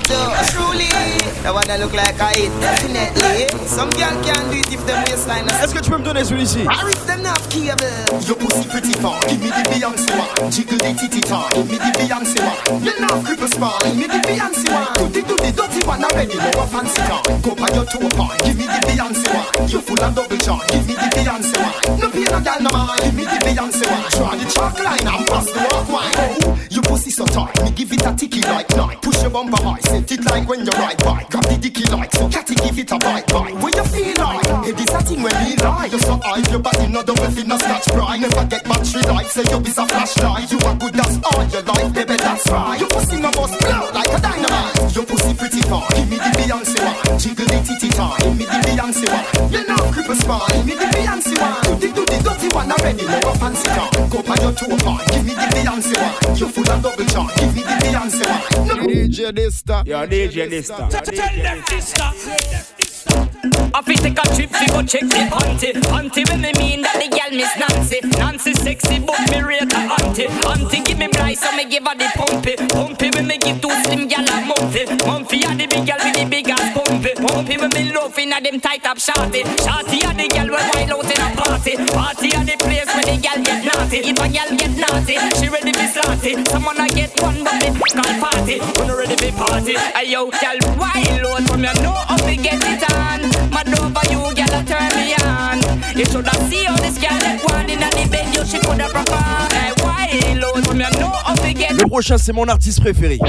That 1.43 1.53
one 1.55 1.69
I 1.71 1.77
look 1.77 1.93
like 1.93 2.21
I 2.21 2.33
eat, 2.37 2.53
definitely. 2.61 3.49
Some 3.65 3.89
girl 3.97 4.13
can't 4.21 4.45
do 4.53 4.61
it 4.61 4.69
if 4.71 4.85
them 4.85 5.01
waistline 5.09 5.49
is. 5.49 5.57
Est-ce 5.63 5.73
que 5.73 5.81
tu 5.81 5.89
peux 5.89 5.97
me 5.97 6.03
donner 6.03 6.23
celui-ci 6.23 6.61
I 6.69 6.85
rip 6.85 7.01
them 7.07 7.23
not 7.23 7.41
cable. 7.49 7.89
Your 8.27 8.37
pussy 8.37 8.69
pretty 8.69 8.93
far, 9.01 9.19
give 9.25 9.41
me 9.41 9.49
the 9.49 9.63
Beyonce 9.73 10.05
one. 10.13 10.51
Jiggle 10.51 10.77
the 10.77 10.93
titty 10.93 11.21
tar, 11.21 11.49
give 11.53 11.65
me 11.65 11.77
the 11.81 11.91
Beyonce 11.97 12.37
one. 12.45 12.83
You 12.85 12.93
know 13.01 13.17
cripple 13.25 13.49
spine, 13.49 13.81
give 13.81 13.97
me 13.97 14.05
the 14.05 14.21
Beyonce 14.21 14.69
one. 14.69 14.93
Do 15.01 15.09
the 15.09 15.21
do 15.25 15.35
the 15.41 15.51
dirty 15.51 15.81
one 15.87 16.03
already, 16.05 16.37
no 16.37 16.61
a 16.61 16.65
fancy 16.69 17.01
car. 17.09 17.21
Go 17.41 17.55
by 17.57 17.73
your 17.73 17.85
toe 17.89 18.09
point, 18.13 18.37
give 18.45 18.57
me 18.61 18.69
the 18.69 18.79
Beyonce 18.85 19.27
one. 19.33 19.49
You 19.67 19.81
full 19.81 19.97
of 19.97 20.13
double 20.13 20.37
charge, 20.37 20.69
give 20.69 20.85
me 20.85 20.93
the 20.93 21.09
Beyonce 21.09 21.57
one. 21.57 21.99
No 21.99 22.07
pain 22.13 22.29
no 22.29 22.39
gal 22.39 22.61
no 22.61 22.69
mind, 22.69 23.01
give 23.01 23.15
me 23.17 23.25
the 23.25 23.37
Beyonce 23.41 23.89
one. 23.89 24.05
Draw 24.13 24.35
the 24.37 24.45
chalk 24.45 24.77
line 24.77 25.07
and 25.09 25.25
pass 25.25 25.49
the 25.49 25.57
walk 25.57 25.89
wine. 25.89 26.13
Oh, 26.21 26.57
your 26.69 26.83
pussy 26.83 27.09
so 27.09 27.25
tight, 27.25 27.57
me 27.63 27.71
give 27.71 27.91
it 27.91 28.05
a 28.05 28.13
ticky 28.13 28.41
like 28.45 28.69
night. 28.77 29.01
Push 29.01 29.21
your 29.25 29.31
bumper 29.31 29.57
high, 29.57 29.81
set 29.81 30.11
it 30.11 30.23
like 30.25 30.47
when 30.47 30.61
you 30.61 30.71
ride 30.77 31.01
bike. 31.03 31.30
Grab 31.31 31.47
the 31.47 31.55
dicky 31.55 31.87
like 31.87 32.11
so, 32.11 32.27
catty 32.27 32.55
give 32.55 32.77
it 32.77 32.91
a 32.91 32.97
bite 32.99 33.25
bite. 33.31 33.55
What 33.55 33.71
you 33.71 33.85
feel 33.87 34.19
like? 34.19 34.43
Hey, 34.67 34.75
this 34.75 34.91
a 34.91 34.99
thing 34.99 35.23
when 35.23 35.31
me 35.47 35.55
lie. 35.63 35.87
You 35.87 35.99
so 35.99 36.19
high, 36.19 36.43
your 36.51 36.59
body 36.59 36.87
no 36.91 37.01
double 37.03 37.31
fit 37.31 37.47
no 37.47 37.55
scratch 37.55 37.87
pride. 37.87 38.19
Never 38.19 38.43
get 38.51 38.63
battery 38.67 39.01
light, 39.07 39.27
say 39.31 39.47
you 39.47 39.59
be 39.63 39.71
a 39.71 39.83
flashlight. 39.87 40.51
You 40.51 40.59
are 40.67 40.75
good 40.75 40.99
as 40.99 41.15
all 41.23 41.43
your 41.47 41.63
life, 41.63 41.93
baby, 41.95 42.17
that's 42.19 42.43
right. 42.51 42.75
Your 42.75 42.89
pussy 42.89 43.15
no 43.15 43.31
bust 43.31 43.55
blow 43.63 43.79
like 43.95 44.11
a 44.11 44.19
dynamite. 44.19 44.91
Your 44.91 45.05
pussy 45.07 45.31
pretty 45.33 45.61
far, 45.71 45.87
give 45.95 46.09
me 46.11 46.17
the 46.19 46.31
Beyonce 46.35 46.79
one. 46.83 47.15
Jiggle 47.15 47.47
the 47.47 47.57
titty 47.63 47.89
tar, 47.95 48.11
give 48.19 48.35
me 48.35 48.43
the 48.43 48.59
Beyonce 48.67 49.07
one. 49.07 49.25
You 49.55 49.63
know 49.71 49.79
cripple 49.95 50.19
spine, 50.19 50.51
give 50.51 50.65
me 50.67 50.73
the 50.75 50.87
Beyonce 50.91 51.35
one. 51.39 51.79
Do 51.79 51.87
the 51.87 51.87
do 51.95 52.03
the 52.11 52.17
dirty 52.27 52.47
one 52.51 52.71
already, 52.75 53.05
no 53.07 53.19
a 53.23 53.33
fancy 53.39 53.69
car. 53.71 53.87
Go 54.11 54.19
by 54.19 54.35
your 54.43 54.51
toe 54.51 54.75
point, 54.83 55.07
give 55.15 55.23
me 55.23 55.31
the 55.31 55.47
Beyonce 55.55 55.95
one. 55.95 56.35
You 56.35 56.47
full 56.51 56.67
of 56.67 56.83
double 56.83 57.07
charge, 57.07 57.31
give 57.39 57.55
me 57.55 57.63
the 57.63 57.75
Beyonce 57.87 58.27
one. 58.27 58.67
No 58.67 58.75
DJ 58.83 59.31
Dysta. 59.31 59.87
Yo, 59.87 60.05
DJ 60.07 60.51
Dysta. 60.51 60.91
Uh, 61.21 61.27
tell 61.27 61.43
them 61.43 61.63
this 61.69 61.93
uh. 61.99 63.30
I 63.43 63.81
fi 63.81 63.95
take 63.95 64.19
a 64.19 64.25
trip 64.35 64.51
fi 64.51 64.67
go 64.67 64.83
check 64.83 65.01
the 65.01 65.25
auntie. 65.33 65.73
Auntie 65.89 66.25
when 66.29 66.41
me 66.41 66.53
mean 66.53 66.81
that 66.85 67.01
the 67.01 67.09
gal 67.09 67.33
miss 67.33 67.49
Nancy. 67.57 67.97
Nancy 68.21 68.53
sexy 68.53 68.99
but 68.99 69.17
me 69.33 69.41
rate 69.41 69.65
her 69.65 69.85
auntie. 69.97 70.29
Auntie 70.45 70.81
give 70.85 70.99
me 70.99 71.07
bright 71.09 71.39
so 71.39 71.49
me 71.57 71.65
give 71.65 71.81
her 71.81 71.95
the 71.97 72.05
pumpy. 72.13 72.53
Pumpy 72.69 73.09
when 73.17 73.25
me 73.25 73.37
give 73.41 73.57
two 73.57 73.73
slim 73.81 74.05
gal 74.07 74.21
a 74.21 74.45
mumpy 74.45 74.85
Mumpy 75.09 75.41
a 75.41 75.57
the 75.57 75.65
big 75.65 75.85
gal 75.89 75.97
with 76.05 76.13
the 76.13 76.25
big 76.29 76.49
ass 76.53 76.69
pumpy. 76.77 77.17
Pumpy 77.17 77.57
when 77.57 77.73
me 77.73 77.89
love 77.89 78.13
inna 78.19 78.37
them 78.41 78.59
tight 78.61 78.85
up 78.85 78.99
shorty. 79.01 79.41
Shorty 79.65 80.05
a 80.05 80.13
the 80.13 80.29
gal 80.29 80.45
when 80.45 80.61
wild 80.77 81.01
out 81.01 81.09
in 81.09 81.21
a 81.25 81.29
party. 81.33 81.73
Party 81.89 82.29
a 82.37 82.45
the 82.45 82.55
place 82.61 82.93
where 82.93 83.09
the 83.09 83.17
gal 83.17 83.41
get 83.41 83.65
naughty. 83.65 84.05
If 84.05 84.21
a 84.21 84.27
gal 84.29 84.49
get 84.53 84.73
naughty, 84.77 85.17
she 85.41 85.49
ready 85.49 85.73
be 85.73 85.85
slaughty 85.89 86.37
Someone 86.45 86.77
a 86.77 86.85
get 86.93 87.09
one 87.17 87.41
but 87.41 87.57
me 87.57 87.73
call 87.89 88.13
party. 88.21 88.61
When 88.77 88.85
you 88.85 88.97
ready 89.01 89.17
be 89.17 89.33
party? 89.33 89.73
Hey 89.97 90.13
yo, 90.13 90.29
gal 90.29 90.61
wild 90.77 91.25
out 91.25 91.41
from 91.49 91.65
you 91.65 91.73
know 91.81 91.97
how 92.05 92.21
to 92.21 92.35
get 92.37 92.61
it 92.61 92.85
on 92.93 93.30
Mad 93.51 93.67
over 93.79 94.05
you, 94.11 94.33
gal 94.35 94.53
a 94.53 94.63
turn 94.65 94.89
me 94.95 95.15
on 95.23 95.59
You 95.97 96.05
shoulda 96.05 96.33
see 96.49 96.63
how 96.63 96.75
this 96.77 96.97
gal 96.97 97.17
let 97.19 97.43
one 97.43 97.69
inna 97.69 97.89
the 97.89 98.07
bed 98.09 98.33
You 98.35 98.45
she 98.45 98.59
coulda 98.59 98.87
proper 98.89 99.15
Hey 99.53 99.71
wild 99.83 100.43
out 100.43 100.65
from 100.65 100.79
you 100.79 100.89
know 100.99 101.09
how 101.09 101.35
to 101.35 101.53
get 101.53 101.71
Le 101.71 101.85
prochain, 101.87 102.17
c'est 102.17 102.33
mon 102.33 102.47
artiste 102.47 102.81
préféré. 102.81 103.19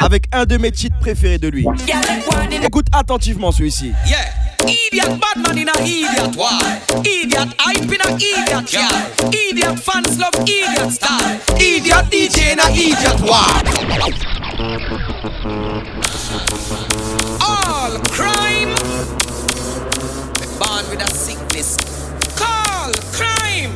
Avec 0.00 0.24
un 0.32 0.46
de 0.46 0.56
mes 0.56 0.70
titres 0.72 0.98
préférés 0.98 1.38
de 1.38 1.48
lui. 1.48 1.66
Écoute 2.64 2.86
attentivement 2.92 3.52
celui-ci. 3.52 3.92
Yeah. 4.06 4.16
Idiot 4.66 5.18
bad 5.20 5.36
man 5.42 5.58
in 5.58 5.68
a 5.68 5.72
idiot. 5.82 6.34
Idiot 7.04 7.54
hype 7.58 7.92
in 7.92 8.00
a 8.00 8.16
idiot. 8.16 8.68
Idiot 9.32 9.78
fans 9.78 10.18
love 10.18 10.34
idiot. 10.42 10.98
Idiot 11.60 12.10
DJ 12.10 12.52
in 12.52 12.60
a 12.60 12.68
idiot. 12.70 13.16
With. 21.56 22.36
Call 22.36 22.92
crime. 23.16 23.72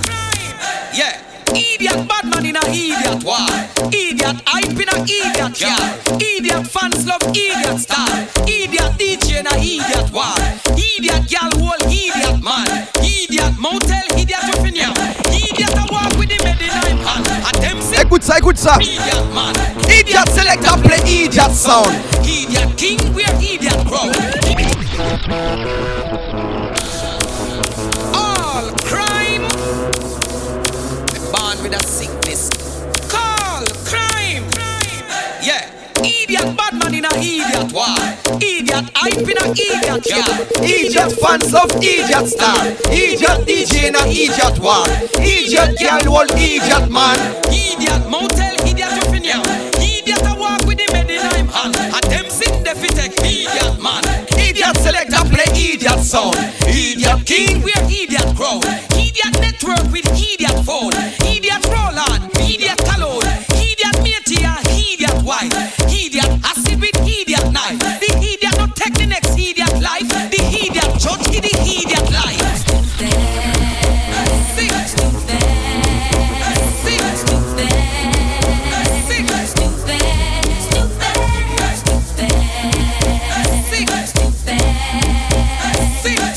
Yeah. 0.93 1.16
Idiot 1.52 2.07
bad 2.09 2.24
man 2.28 2.47
in 2.47 2.57
a 2.57 2.65
idiot 2.69 3.24
war. 3.24 3.48
Idiot 3.89 4.36
hype 4.47 4.77
in 4.77 4.89
a 4.89 4.97
idiot 5.02 5.55
car. 5.57 5.81
Idiot 6.20 6.66
fans 6.66 7.07
love 7.07 7.23
idiot 7.31 7.78
star. 7.81 8.09
Idiot 8.47 8.93
DJ 9.01 9.40
in 9.40 9.47
a 9.47 9.55
idiot 9.57 10.12
war. 10.12 10.36
Idiot 10.77 11.27
gal 11.28 11.51
whole 11.59 11.82
idiot 11.89 12.43
man. 12.43 12.69
Idiot 13.02 13.55
motel 13.59 14.05
idiot 14.16 14.44
opinion. 14.55 14.93
Idiot 15.32 15.74
a 15.74 15.85
walk 15.90 16.12
with 16.19 16.28
the 16.28 16.39
medicine 16.44 16.98
hand. 16.98 17.27
And 17.48 17.57
them 17.65 17.81
say 17.81 18.02
Écoute 18.02 18.23
ça, 18.23 18.39
écoute 18.39 18.59
ça. 18.59 18.77
idiot 18.81 19.27
man. 19.35 19.55
Idiot 19.89 20.28
selector 20.28 20.77
play 20.82 21.01
idiot 21.07 21.51
sound. 21.52 21.94
Idiot 22.23 22.77
king 22.77 23.01
wear 23.15 23.32
idiot 23.40 23.81
crown. 23.89 24.12
With 31.71 31.85
a 31.85 31.87
sickness. 31.87 32.49
Call 33.09 33.65
crime. 33.87 34.45
Yeah. 35.43 35.71
Idiot 36.03 36.57
bad 36.57 36.75
man 36.79 36.95
in 36.95 37.05
a 37.05 37.13
idiot 37.19 37.73
war. 37.73 37.97
Idiot 38.41 38.91
hype 38.95 39.29
in 39.29 39.39
a 39.39 39.47
idiot 39.51 40.05
car. 40.09 40.63
Idiot 40.63 41.13
fans 41.21 41.53
love 41.53 41.71
idiot 41.77 42.27
star. 42.27 42.67
Idiot 42.91 43.47
DJ 43.47 43.89
in 43.89 43.97
a 43.97 44.03
idiot 44.09 44.59
war. 44.59 44.85
Idiot 45.21 45.79
girl 45.79 46.13
whole 46.13 46.31
idiot 46.35 46.91
man. 46.91 47.19
Idiot 47.49 48.09
motel 48.09 48.55
idiot 48.67 49.07
opinion. 49.07 49.43
Idiot 49.79 50.23
a 50.27 50.35
walk 50.39 50.65
with 50.67 50.79
the 50.79 50.89
medicine 50.93 51.47
hand. 51.49 51.77
And 51.77 52.05
them 52.11 52.31
sit 52.31 52.65
the 52.65 52.75
fit 52.75 52.97
take 52.97 53.19
idiot 53.19 53.81
man. 53.81 54.30
Idiot 54.51 54.77
selector 54.78 55.22
play 55.31 55.47
idiot 55.55 56.01
sound. 56.01 56.35
Idiot 56.66 57.24
king 57.24 57.62
wear 57.62 57.85
idiot 57.86 58.35
crown. 58.35 58.59
Idiot 58.98 59.39
network 59.39 59.86
with 59.93 60.10
idiot 60.10 60.66
phone. 60.66 60.90
Idiot 61.22 61.62
roll 61.70 61.94
on. 61.94 62.27
Idiot 62.35 62.78
cologne. 62.82 63.22
Idiot 63.55 63.97
matey 64.02 64.43
idiot 64.74 65.22
wife. 65.22 65.55
Idiot 65.86 66.31
acid 66.43 66.81
with 66.81 66.98
idiot 67.06 67.47
knife. 67.52 67.78
The 68.02 68.20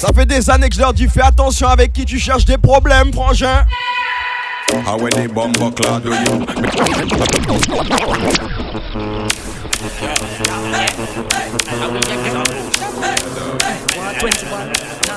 Ça 0.05 0.11
fait 0.11 0.25
des 0.25 0.49
années 0.49 0.67
que 0.67 0.75
je 0.75 0.81
leur 0.81 0.91
dis 0.91 1.07
fais 1.07 1.21
attention 1.21 1.69
avec 1.69 1.93
qui 1.93 2.03
tu 2.03 2.19
cherches 2.19 2.43
des 2.43 2.57
problèmes, 2.57 3.13
frangin. 3.13 3.63
You? 4.69 4.83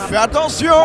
Fais 0.08 0.16
attention 0.16 0.84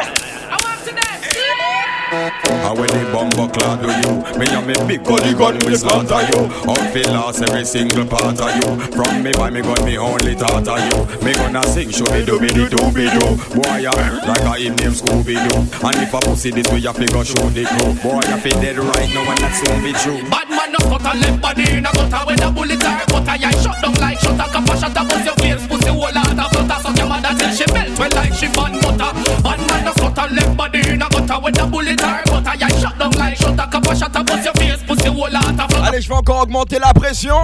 And 2.11 2.75
when 2.77 2.91
the 2.91 3.07
bumbo 3.07 3.47
clad 3.47 3.79
do 3.79 3.87
you 3.87 4.19
Me 4.35 4.45
and 4.51 4.67
me 4.67 4.75
big 4.83 5.03
gully 5.07 5.31
gun 5.31 5.55
will 5.63 5.77
slaughter 5.79 6.19
you. 6.27 6.43
Outfit 6.67 7.07
lost 7.07 7.41
every 7.41 7.63
single 7.63 8.05
part 8.05 8.35
of 8.35 8.51
you. 8.59 8.75
From 8.91 9.23
me 9.23 9.31
by 9.31 9.49
me 9.49 9.61
gun 9.61 9.79
me 9.85 9.97
only 9.97 10.35
thought 10.35 10.67
of 10.67 10.79
you. 10.91 10.99
Me 11.23 11.31
gonna 11.33 11.63
sing 11.63 11.89
show 11.89 12.03
me 12.11 12.25
do 12.25 12.35
me 12.39 12.49
do 12.49 12.67
do 12.67 12.83
be 12.91 13.07
do. 13.07 13.23
Boy 13.55 13.87
ya 13.87 13.95
like 14.27 14.43
a 14.43 14.59
him 14.59 14.75
name 14.75 14.91
Scooby 14.91 15.39
Doo 15.39 15.63
And 15.87 15.97
if 16.03 16.13
a 16.13 16.19
pussy 16.19 16.51
this 16.51 16.67
way 16.67 16.79
you 16.83 16.91
figure 16.91 17.23
show 17.23 17.47
the 17.47 17.63
crew 17.63 17.95
Boy 18.03 18.19
you 18.27 18.37
fi 18.43 18.51
dead 18.59 18.77
right 18.77 19.09
now 19.15 19.31
and 19.31 19.39
that's 19.39 19.63
soon 19.63 19.79
be 19.79 19.95
true. 19.95 20.19
Bad 20.27 20.49
man 20.51 20.71
no 20.75 20.79
cut 20.91 21.07
a 21.07 21.11
left 21.15 21.41
body 21.41 21.63
in 21.71 21.85
a 21.87 21.91
gutter. 21.95 22.21
When 22.27 22.43
a 22.43 22.51
bullet 22.51 22.83
are 22.83 23.05
cut 23.07 23.27
a 23.27 23.33
eye 23.39 23.55
shut 23.63 23.79
down 23.79 23.95
like 24.03 24.19
shut 24.19 24.35
a 24.35 24.45
cup 24.51 24.67
a 24.67 24.73
shut 24.75 24.97
a 24.99 25.01
bust 25.07 25.25
your 25.25 25.35
face 25.39 25.63
Pussy 25.67 25.87
whole 25.87 26.11
heart 26.11 26.35
a 26.35 26.45
flutter 26.51 26.79
Suck 26.83 26.97
your 26.99 27.07
mother 27.07 27.31
till 27.39 27.51
she 27.55 27.65
melt 27.71 27.95
well 27.95 28.11
like 28.11 28.33
she 28.35 28.47
burn 28.51 28.75
butter. 28.83 29.11
Bad 29.47 29.59
man 29.63 29.85
no 29.87 29.93
cut 29.95 30.17
a 30.19 30.33
left 30.33 30.57
body 30.57 30.79
in 30.91 31.01
a 31.01 31.07
gutter. 31.07 31.39
When 31.39 31.57
a 31.57 31.65
bullet 31.67 32.00
are 32.03 32.23
cut 32.23 32.47
a 32.47 32.65
eye 32.65 32.79
shut 32.79 32.97
down 32.97 33.11
like 33.11 33.35
shut 33.37 33.53
a 33.59 33.67
cup 33.67 33.85
a 33.85 34.19
a 34.19 34.23
bust 34.23 34.45
your 34.45 34.53
face 34.53 34.83
Pussy 34.83 35.09
whole 35.09 35.29
heart 35.29 35.59
a 35.59 35.87
Allez, 35.87 36.01
je 36.01 36.07
vais 36.09 36.15
encore 36.15 36.41
augmenter 36.41 36.79
la 36.79 36.93
pression. 36.93 37.35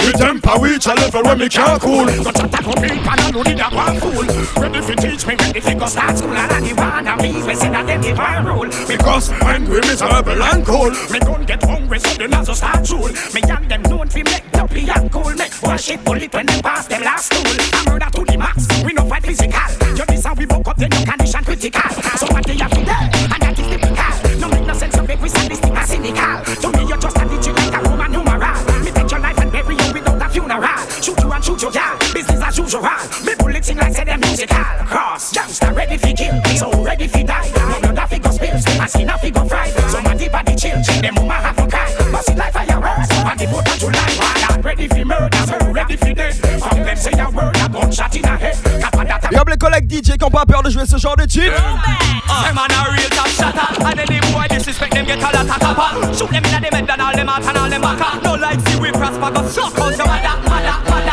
The 0.00 0.12
temper 0.16 0.60
reach 0.62 0.86
a 0.86 0.94
level 0.94 1.22
where 1.22 1.36
me 1.36 1.48
can't 1.48 1.80
cool. 1.80 2.06
Got 2.06 2.36
shut 2.36 2.54
a 2.54 2.62
come 2.62 2.84
in 2.84 2.90
and 2.90 3.08
I 3.08 3.30
know 3.30 3.42
need 3.42 3.60
a 3.60 3.68
one 3.68 4.00
fool. 4.00 4.24
Ready 4.62 4.80
fi 4.80 4.94
teach 4.94 5.26
me 5.26 5.34
ready 5.36 5.60
fi 5.60 5.74
go 5.74 5.86
start 5.86 6.16
school. 6.16 6.32
And 6.32 6.52
I 6.52 6.60
the 6.60 6.74
one 6.74 7.06
a 7.06 7.16
me 7.20 7.42
we 7.42 7.54
say 7.54 7.68
that 7.68 7.86
them 7.86 8.00
the 8.00 8.14
one 8.14 8.46
rule. 8.46 8.70
Because 8.88 9.30
angry 9.42 9.80
miserable 9.80 10.42
and 10.42 10.64
cold 10.64 10.92
Me 11.10 11.18
gun 11.18 11.44
get 11.44 11.62
hungry 11.64 11.98
so 11.98 12.14
the 12.16 12.24
nazo 12.24 12.54
start 12.54 12.84
drool. 12.84 13.10
Me 13.34 13.42
and 13.42 13.70
them 13.70 13.82
known 13.82 14.08
fi 14.08 14.22
make 14.22 14.50
dumpy 14.52 14.88
and 14.88 15.10
cool. 15.12 15.34
Make 15.36 15.52
wash 15.62 15.90
it 15.90 16.04
bullet 16.04 16.32
when 16.32 16.46
them 16.46 16.62
pass 16.62 16.86
them 16.86 17.02
last 17.02 17.26
stool 17.32 17.56
I 17.74 17.84
murder 17.90 18.10
to 18.14 18.24
the 18.24 18.38
max, 18.38 18.66
we 20.40 20.46
woke 20.46 20.68
up 20.68 20.76
then 20.78 20.90
your 20.90 21.04
condition 21.04 21.44
critical. 21.44 21.90
So 22.16 22.26
what 22.32 22.44
they 22.46 22.56
have 22.56 22.72
to 22.72 22.80
do, 22.80 22.96
and 23.28 23.40
that 23.44 23.58
is 23.60 23.66
typical 23.68 24.40
No 24.40 24.48
make 24.48 24.66
no 24.66 24.72
sense 24.72 24.94
to 24.96 25.02
make 25.02 25.20
we 25.20 25.28
sadistic 25.28 25.68
and 25.68 25.86
cynical. 25.86 26.40
To 26.64 26.68
me 26.72 26.88
you're 26.88 26.96
just 26.96 27.16
a 27.20 27.24
digit 27.28 27.54
like 27.60 27.76
a 27.76 27.80
Roman 27.84 28.10
numeral 28.10 28.56
Me 28.80 28.90
take 28.90 29.10
your 29.10 29.20
life 29.20 29.36
and 29.36 29.52
bury 29.52 29.76
you 29.76 29.92
without 29.92 30.22
a 30.22 30.28
funeral. 30.32 30.80
Shoot 31.04 31.20
you 31.20 31.28
and 31.28 31.44
shoot 31.44 31.60
your 31.60 31.70
gal, 31.70 31.98
business 32.16 32.40
as 32.40 32.56
usual. 32.56 32.88
Me 33.24 33.32
bullet 33.36 33.64
sing 33.64 33.76
like 33.76 33.92
say 33.92 34.04
them 34.04 34.20
musical. 34.20 34.64
Cross, 34.88 35.36
youngster 35.36 35.72
ready 35.74 35.98
fi 35.98 36.12
kill. 36.16 36.32
So 36.56 36.72
ready 36.82 37.06
fi 37.06 37.22
die, 37.22 37.52
no 37.52 37.76
blood 37.80 37.98
a 38.00 38.06
fi 38.08 38.18
go 38.18 38.30
spill. 38.32 38.56
My 38.80 38.86
skin 38.86 39.10
a 39.10 39.18
fi 39.18 39.28
go 39.28 39.44
fry, 39.44 39.68
so 39.92 40.00
my 40.00 40.16
deep 40.16 40.32
body 40.32 40.56
chill. 40.56 40.80
Them 41.04 41.14
mama 41.20 41.36
have 41.36 41.56
to 41.56 41.68
cry, 41.68 41.92
but 42.10 42.24
see 42.24 42.34
life 42.34 42.54
fireworks 42.54 43.12
On 43.28 43.36
the 43.36 43.44
4th 43.44 43.72
of 43.72 43.78
July, 43.78 44.60
ready 44.64 44.88
fi 44.88 45.04
murder 45.04 45.44
So 45.44 45.56
ready 45.72 45.96
fi 45.96 46.12
dead, 46.14 46.34
from 46.34 46.82
them 46.84 46.96
say 46.96 47.12
a 47.12 47.28
word 47.30 47.56
A 47.56 47.68
gunshot 47.68 48.16
in 48.16 48.24
a 48.24 48.36
head, 48.36 48.56
DJ 49.88 50.16
qui 50.16 50.24
ont 50.24 50.30
pas 50.30 50.44
peur 50.46 50.62
de 50.62 50.70
jouer 50.70 50.86
ce 50.86 50.96
genre 50.96 51.16
de 51.16 51.24
tube. 51.24 51.52
Them 51.52 52.54
man 52.54 52.70
a 52.70 52.90
real 52.90 53.10
top 53.10 53.28
shatter. 53.28 53.60
And 53.84 53.98
any 53.98 54.20
boy 54.32 54.46
disrespect 54.48 54.94
them 54.94 55.04
get 55.06 55.18
a 55.18 55.22
lot 55.22 55.48
of 55.48 56.16
Shoot 56.16 56.30
them 56.30 56.44
in 56.44 56.50
the 56.50 56.58
head 56.58 56.90
and 56.90 57.00
all 57.02 57.14
them 57.14 57.28
out 57.28 57.44
and 57.44 57.58
all 57.58 57.68
them 57.68 57.80
back 57.80 58.22
No 58.22 58.34
like 58.34 58.60
see 58.68 58.78
we 58.80 58.90
prosper 58.92 59.30
go 59.30 59.46
suck 59.48 59.78
out 59.78 59.96
your 59.96 60.06
mother, 60.06 60.36
mother, 60.48 60.76
mother. 60.84 61.10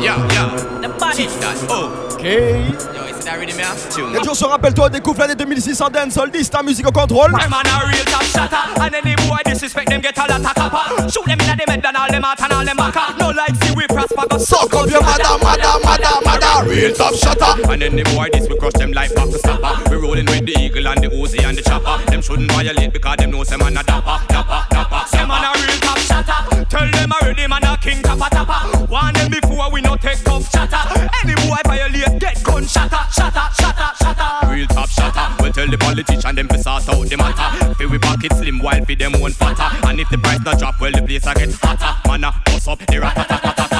Yeah, 0.00 0.16
yeah. 0.32 0.80
The 0.80 0.88
body. 0.98 1.26
Oh. 1.68 2.08
Ok. 2.14 2.99
Yo, 3.40 3.48
is 3.48 3.56
that 3.56 3.56
really 3.56 3.56
me 3.56 3.62
a 3.62 3.90
tune? 3.90 4.14
Et 4.14 4.18
toujours 4.18 4.36
se 4.36 4.44
rappelle-toi, 4.44 4.88
découvre 4.90 5.20
l'année 5.20 5.34
2006 5.34 5.80
en 5.80 5.88
dancehall, 5.88 6.30
dis 6.30 6.48
ta 6.48 6.62
musique 6.62 6.86
au 6.86 6.92
contrôle. 6.92 7.32
Them 7.32 7.50
man 7.50 7.66
a 7.66 7.86
real 7.86 8.04
top 8.04 8.22
shatter 8.22 8.56
And 8.80 8.94
any 8.94 9.14
boy 9.16 9.38
disrespect 9.44 9.88
them 9.88 10.00
get 10.00 10.16
a 10.18 10.26
lot 10.26 10.40
of 10.40 10.54
tapa 10.54 11.08
Shoot 11.10 11.24
them 11.26 11.40
in 11.40 11.46
the 11.46 11.64
head 11.70 11.84
and 11.84 11.96
all 11.96 12.08
them 12.10 12.24
out 12.24 12.40
and 12.42 12.52
all 12.52 12.64
them 12.64 12.76
back 12.76 12.94
No 13.18 13.30
like 13.30 13.54
see 13.62 13.74
we 13.74 13.86
prosper 13.86 14.26
go 14.28 14.38
suck 14.38 14.74
out 14.74 14.90
your 14.90 15.02
mother, 15.02 15.38
mother, 15.42 15.74
mother, 15.84 16.16
mother 16.24 16.68
Real 16.68 16.92
top 16.92 17.14
shutter 17.14 17.70
And 17.70 17.82
then 17.82 17.96
the 17.96 18.04
boy 18.14 18.28
this 18.32 18.48
we 18.48 18.56
crush 18.58 18.74
them 18.74 18.92
like 18.92 19.14
back 19.14 19.28
stopper. 19.28 19.90
We 19.90 19.96
rolling 19.96 20.26
with 20.26 20.46
the 20.46 20.54
eagle 20.58 20.86
and 20.88 21.02
the 21.02 21.08
Uzi 21.08 21.42
and 21.44 21.56
the 21.56 21.62
chopper. 21.62 22.04
Them 22.10 22.22
shouldn't 22.22 22.50
violate 22.52 22.92
because 22.92 23.16
them 23.16 23.30
know 23.30 23.44
some 23.44 23.60
man 23.60 23.76
a 23.76 23.82
dapper, 23.82 24.20
dapper, 24.28 24.66
dapper. 24.70 25.06
Say 25.08 25.24
man 25.26 25.44
a 25.44 25.50
real 25.56 25.78
top 25.80 25.98
shatter 25.98 26.64
Tell 26.68 26.90
them 26.90 27.12
already 27.12 27.46
man 27.46 27.64
a 27.64 27.76
king 27.78 28.02
tapper 28.02 28.28
tapper 28.30 28.86
Warn 28.86 29.14
them 29.14 29.30
before 29.30 29.70
we 29.72 29.80
no 29.80 29.96
take 29.96 30.22
tough 30.24 30.50
chatter 30.52 31.08
Any 31.22 31.34
boy 31.46 31.60
violate 31.64 32.18
get 32.18 32.42
gun 32.44 32.49
shatter 32.70 33.02
Shatter, 33.10 33.46
shatter, 33.58 33.90
shatter 33.98 34.48
Real 34.50 34.66
top 34.68 34.88
shatter. 34.88 35.42
We 35.42 35.50
tell 35.50 35.68
the 35.68 35.78
politician 35.78 36.34
them 36.36 36.48
to 36.48 36.58
sort 36.62 36.88
out 36.88 37.08
the 37.08 37.16
matter. 37.16 37.74
Fi 37.74 37.86
we 37.86 37.98
pocket 37.98 38.32
slim 38.34 38.58
while 38.60 38.84
fi 38.84 38.94
them 38.94 39.12
one 39.20 39.32
fatter. 39.32 39.68
And 39.86 40.00
if 40.00 40.08
the 40.08 40.18
price 40.18 40.40
not 40.40 40.58
drop, 40.58 40.80
well 40.80 40.92
the 40.92 41.02
place 41.02 41.26
a 41.26 41.34
get 41.34 41.52
hotter. 41.62 42.08
Man 42.08 42.24
a 42.24 42.32
bust 42.46 42.68
up 42.68 42.78
the 42.78 42.98
rat 43.00 43.14
tat 43.14 43.28
tat 43.28 43.56
tat. 43.56 43.70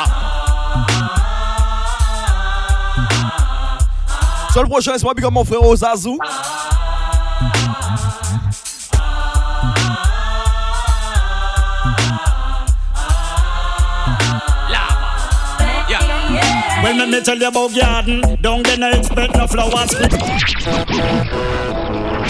Sur 4.52 4.62
le 4.62 4.68
prochain, 4.68 4.92
laisse-moi 4.92 5.14
big 5.14 5.24
up 5.24 5.32
mon 5.32 5.44
frère 5.44 5.62
Ozazou. 5.62 6.18
When 16.82 16.96
me, 16.98 17.06
me 17.06 17.20
tell 17.22 17.38
you 17.38 17.48
about 17.48 17.74
garden, 17.74 18.22
don't 18.40 18.62
get 18.64 18.82
I 18.82 18.96
expect 18.98 19.36
no 19.36 19.46
flowers. 19.46 19.94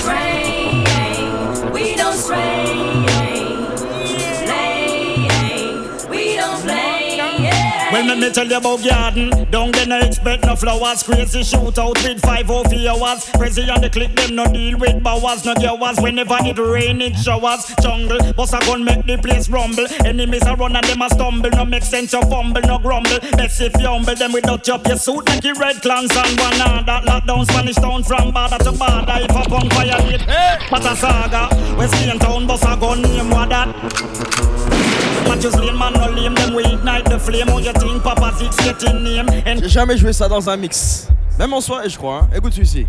Rain, 0.06 1.72
we 1.72 1.94
don't 1.96 2.16
stray. 2.16 3.09
When 8.00 8.18
me, 8.18 8.30
tell 8.30 8.46
you 8.46 8.56
about 8.56 8.82
garden, 8.82 9.28
don't 9.50 9.74
then 9.74 9.92
I 9.92 10.00
expect 10.00 10.46
no 10.46 10.56
flowers. 10.56 11.02
Crazy 11.02 11.42
shoot 11.42 11.78
out 11.78 12.02
with 12.02 12.18
five 12.22 12.48
or 12.50 12.64
four 12.64 12.88
hours. 12.88 13.28
Crazy 13.36 13.68
on 13.68 13.82
the 13.82 13.90
click, 13.90 14.14
them 14.16 14.36
no 14.36 14.50
deal 14.50 14.78
with 14.78 15.02
bowers, 15.02 15.44
no 15.44 15.54
girls. 15.54 16.00
Whenever 16.00 16.38
it 16.40 16.58
rain, 16.58 17.02
it 17.02 17.14
showers. 17.16 17.74
Jungle, 17.82 18.32
boss 18.32 18.54
a 18.54 18.58
gun 18.60 18.84
make 18.84 19.04
the 19.04 19.18
place 19.18 19.50
rumble. 19.50 19.86
Enemies 20.06 20.46
a 20.46 20.56
run 20.56 20.76
and 20.76 20.86
them 20.86 21.02
a 21.02 21.10
stumble. 21.10 21.50
No 21.50 21.66
make 21.66 21.82
sense, 21.82 22.14
you 22.14 22.22
fumble, 22.22 22.62
no 22.62 22.78
grumble. 22.78 23.20
Best 23.36 23.60
if 23.60 23.76
you 23.78 23.86
humble 23.86 24.14
them 24.14 24.32
without 24.32 24.66
your 24.66 24.80
your 24.86 24.96
suit 24.96 25.28
like 25.28 25.44
you 25.44 25.52
red 25.54 25.82
clans 25.82 26.10
and 26.16 26.40
one 26.40 26.56
that 26.86 27.04
lock 27.04 27.26
down 27.26 27.44
Spanish 27.44 27.76
town 27.76 28.02
from 28.02 28.32
border 28.32 28.56
to 28.64 28.72
border. 28.72 29.18
If 29.20 29.30
a 29.30 29.42
punk 29.44 29.72
violate, 29.74 30.26
but 30.70 30.86
a 30.86 30.96
saga. 30.96 31.76
West 31.76 31.94
town, 32.18 32.46
boss 32.46 32.64
a 32.64 32.76
gun 32.80 33.02
name 33.02 33.28
what 33.28 33.50
that. 33.50 34.49
J'ai 39.62 39.68
jamais 39.68 39.96
joué 39.96 40.12
ça 40.12 40.28
dans 40.28 40.48
un 40.48 40.56
mix. 40.56 41.08
Même 41.38 41.54
en 41.54 41.60
soirée, 41.62 41.88
je 41.88 41.96
crois. 41.96 42.16
hein. 42.24 42.28
Écoute 42.36 42.52
celui-ci. 42.52 42.86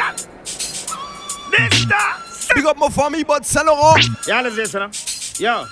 This 1.50 1.82
star, 1.82 2.22
Big 2.54 2.64
up 2.64 2.76
mon 2.78 2.90
famille, 2.90 3.24
but 3.26 3.44
Saint 3.44 3.66
Laurent. 3.66 4.06
yeah, 4.28 4.40
let's 4.40 4.54
listen. 4.56 4.88
Yo. 5.44 5.66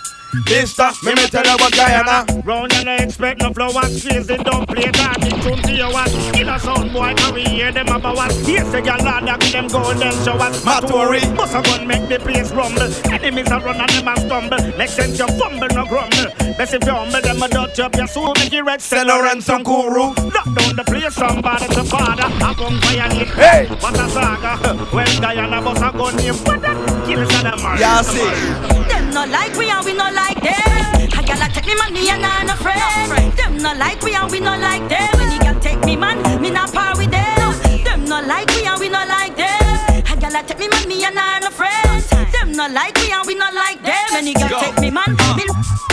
Mister, 0.45 0.91
me 1.03 1.15
me 1.15 1.27
tell 1.29 1.45
you 1.45 1.55
about 1.55 1.73
Guyana. 1.73 2.25
Round 2.45 2.73
and 2.75 2.91
I 2.91 2.97
expect 2.97 3.41
no 3.41 3.53
flow. 3.53 3.71
flowers, 3.71 4.05
crazy, 4.05 4.37
don't 4.37 4.67
play 4.67 4.91
that. 4.91 5.17
It 5.21 5.43
tune 5.43 5.63
to 5.63 5.73
your 5.73 5.91
what? 5.93 6.13
In 6.37 6.49
a 6.49 6.59
sound 6.59 6.93
boy, 6.93 7.15
can 7.15 7.35
we 7.35 7.43
hear 7.43 7.73
them 7.73 7.89
about 7.89 8.17
what? 8.17 8.35
Yes, 8.47 8.73
a 8.75 8.81
gal 8.81 8.99
lad, 8.99 9.41
give 9.41 9.53
them 9.53 9.69
golden 9.69 10.13
showers. 10.25 10.63
Matori. 10.65 11.23
Must 11.37 11.55
a 11.55 11.63
gun 11.63 11.87
make 11.87 12.09
the 12.09 12.19
place 12.19 12.53
rumble. 12.53 12.91
Enemies 13.13 13.51
a 13.51 13.59
run 13.61 13.81
and 13.81 13.91
them 13.91 14.09
a 14.09 14.21
stumble. 14.21 14.79
Make 14.79 14.91
sense 14.91 15.19
you 15.19 15.27
fumble, 15.39 15.69
no 15.69 15.85
grumble. 15.87 16.29
Best 16.59 16.75
if 16.75 16.85
you 16.85 16.93
humble 16.93 17.21
them 17.21 17.43
a 17.43 17.49
dot 17.49 17.79
up 17.79 17.97
your 17.97 18.07
soul, 18.07 18.35
make 18.35 18.53
you 18.53 18.65
red 18.65 18.81
Send 18.81 19.09
her 19.11 19.27
and 19.27 19.43
some 19.43 19.63
guru. 19.63 20.15
Lock 20.35 20.49
down 20.57 20.77
the 20.77 20.85
place, 20.87 21.15
somebody 21.15 21.67
to 21.69 21.85
father. 21.85 22.25
I 22.25 22.55
come 22.55 22.81
violate. 22.81 23.29
Hey. 23.29 23.67
What 23.81 23.95
a 23.95 24.09
saga. 24.11 24.89
Well, 24.95 25.21
Diana 25.21 25.63
bust 25.63 25.83
a 25.83 25.97
gun 25.97 26.17
name. 26.17 26.35
What 26.35 26.65
a 26.65 26.75
kill 27.07 27.25
Saddam 27.27 27.61
Hussein. 27.61 27.81
Yeah, 27.81 28.03
see. 28.03 28.87
Them 28.89 29.11
not 29.11 29.29
like 29.29 29.55
we 29.57 29.71
and 29.71 29.85
we 29.85 29.95
not 29.95 30.13
like 30.13 30.26
them. 30.35 31.09
I 31.15 31.23
got 31.23 31.55
take 31.55 31.67
me 31.67 31.75
money 31.77 32.09
and 32.11 32.25
I'm 32.25 32.49
a 32.49 32.57
friend. 32.57 33.33
Them 33.37 33.59
not 33.59 33.77
like 33.77 34.03
we 34.03 34.15
and 34.15 34.31
we 34.31 34.41
not 34.41 34.61
like 34.61 34.89
them. 34.89 35.11
When 35.19 35.33
you 35.33 35.39
got 35.39 35.63
take 35.63 35.85
me 35.85 35.97
man, 35.97 36.41
me 36.41 36.51
not 36.51 36.73
par 36.73 36.97
with 36.97 37.11
them. 37.11 37.53
Them 37.85 38.05
not 38.05 38.27
like 38.27 38.49
we 38.49 38.67
and 38.67 38.81
we 38.81 38.89
not 38.89 39.09
like 39.09 39.37
them. 39.37 40.03
I 40.07 40.17
got 40.19 40.49
take 40.49 40.59
me 40.59 40.69
money 40.69 41.05
and 41.05 41.19
I'm 41.19 41.45
a 41.45 41.51
friend. 41.51 42.03
Them 42.33 42.53
not 42.53 42.73
like 42.73 42.97
we 42.97 43.13
and 43.13 43.27
we 43.27 43.35
not 43.35 43.55
like 43.55 43.83
them. 43.83 44.07
When 44.13 44.27
you 44.27 44.35
got 44.35 44.63
take 44.63 44.79
me 44.81 44.91
man, 44.91 45.17
me 45.37 45.47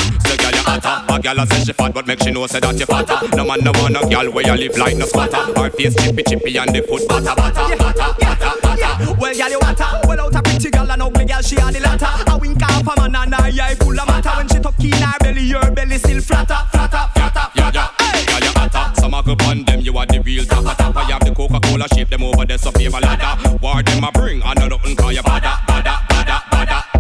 Say 0.04 0.13
girl 0.44 0.52
you 0.52 0.64
hotter. 0.68 0.96
A 1.08 1.20
girl 1.20 1.40
a 1.40 1.48
say 1.48 1.64
she 1.64 1.74
fat 1.74 1.94
but 1.94 2.08
make 2.08 2.22
she 2.22 2.32
know 2.32 2.48
say 2.48 2.60
that 2.60 2.80
you 2.80 2.86
fatter. 2.86 3.18
No 3.36 3.46
man 3.48 3.60
no 3.64 3.72
want 3.80 3.96
a 3.96 4.04
girl 4.08 4.28
where 4.32 4.46
you 4.46 4.56
live 4.68 4.78
like 4.78 4.98
no 4.98 5.06
squatter 5.06 5.38
Her 5.56 5.70
face 5.72 5.96
chippy 5.96 6.24
chippy 6.24 6.58
and 6.58 6.76
the 6.76 6.82
foot 6.84 7.08
batter 7.08 7.36
batter 7.36 7.76
batter 7.78 8.12
batter 8.20 8.52
batter. 8.62 9.16
Well, 9.20 9.34
girl, 9.34 9.50
you 9.50 9.60
want 9.60 9.80
her. 9.80 10.02
Well, 10.08 10.20
out 10.22 10.36
a 10.36 10.42
pretty 10.42 10.70
girl, 10.70 10.92
an 10.92 11.02
ugly 11.02 11.26
girl, 11.26 11.42
she 11.42 11.56
had 11.56 11.74
the 11.74 11.80
latter. 11.80 12.12
I 12.28 12.36
wink 12.36 12.62
off 12.62 12.88
a 12.88 13.10
man 13.10 13.16
and 13.16 13.36
her 13.36 13.64
eye 13.64 13.76
full 13.76 14.00
of 14.00 14.08
matter. 14.08 14.32
When 14.36 14.48
she 14.50 14.60
tuck 14.60 14.80
in 14.84 14.92
her 14.92 15.18
belly, 15.20 15.44
your 15.44 15.72
belly 15.72 15.98
still 15.98 16.22
flatter, 16.22 16.60
flatter, 16.72 17.08
flatter. 17.16 17.46
Yeah, 17.56 17.72
yeah, 17.74 17.88
girl 18.28 18.44
you 18.44 18.54
hotter. 18.56 19.00
Some 19.00 19.14
a 19.14 19.24
go 19.24 19.36
on 19.46 19.64
them, 19.64 19.80
you 19.82 19.98
are 19.98 20.06
the 20.06 20.20
real 20.22 20.46
tapper 20.46 20.76
tapper 20.76 21.02
You 21.08 21.14
have 21.14 21.24
the 21.24 21.34
Coca-Cola 21.34 21.88
shape, 21.94 22.10
them 22.10 22.24
over 22.24 22.46
there 22.46 22.58
so 22.58 22.72
favor 22.72 23.00
ladder? 23.00 23.58
War 23.62 23.82
them 23.84 24.04
a 24.04 24.12
bring, 24.12 24.42
and 24.44 24.60
no 24.60 24.68
nothing 24.68 24.96
call 24.96 25.12
you 25.12 25.22
bada, 25.22 25.54
bada, 25.68 25.96
bada, 26.10 26.38
bada 26.52 26.94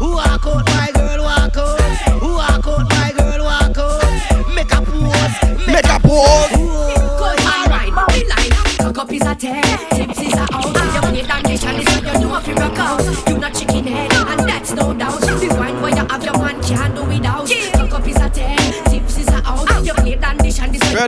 Walk 0.00 0.46
out, 0.46 0.66
my 0.66 0.90
girl, 0.92 0.95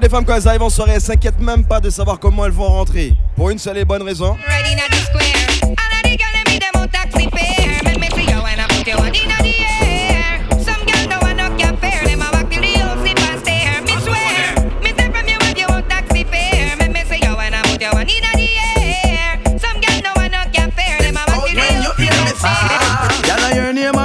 des 0.01 0.09
femmes 0.09 0.24
quand 0.24 0.35
elles 0.36 0.47
arrivent 0.47 0.62
en 0.62 0.70
soirée, 0.70 0.93
elles 0.93 1.01
s'inquiètent 1.01 1.40
même 1.40 1.65
pas 1.65 1.81
de 1.81 1.90
savoir 1.90 2.20
comment 2.20 2.44
elles 2.44 2.52
vont 2.52 2.66
rentrer. 2.69 3.15
Pour 3.35 3.51
une 3.51 3.59
seule 3.59 3.78
et 3.78 3.85
bonne 3.85 4.02
raison. 4.02 4.36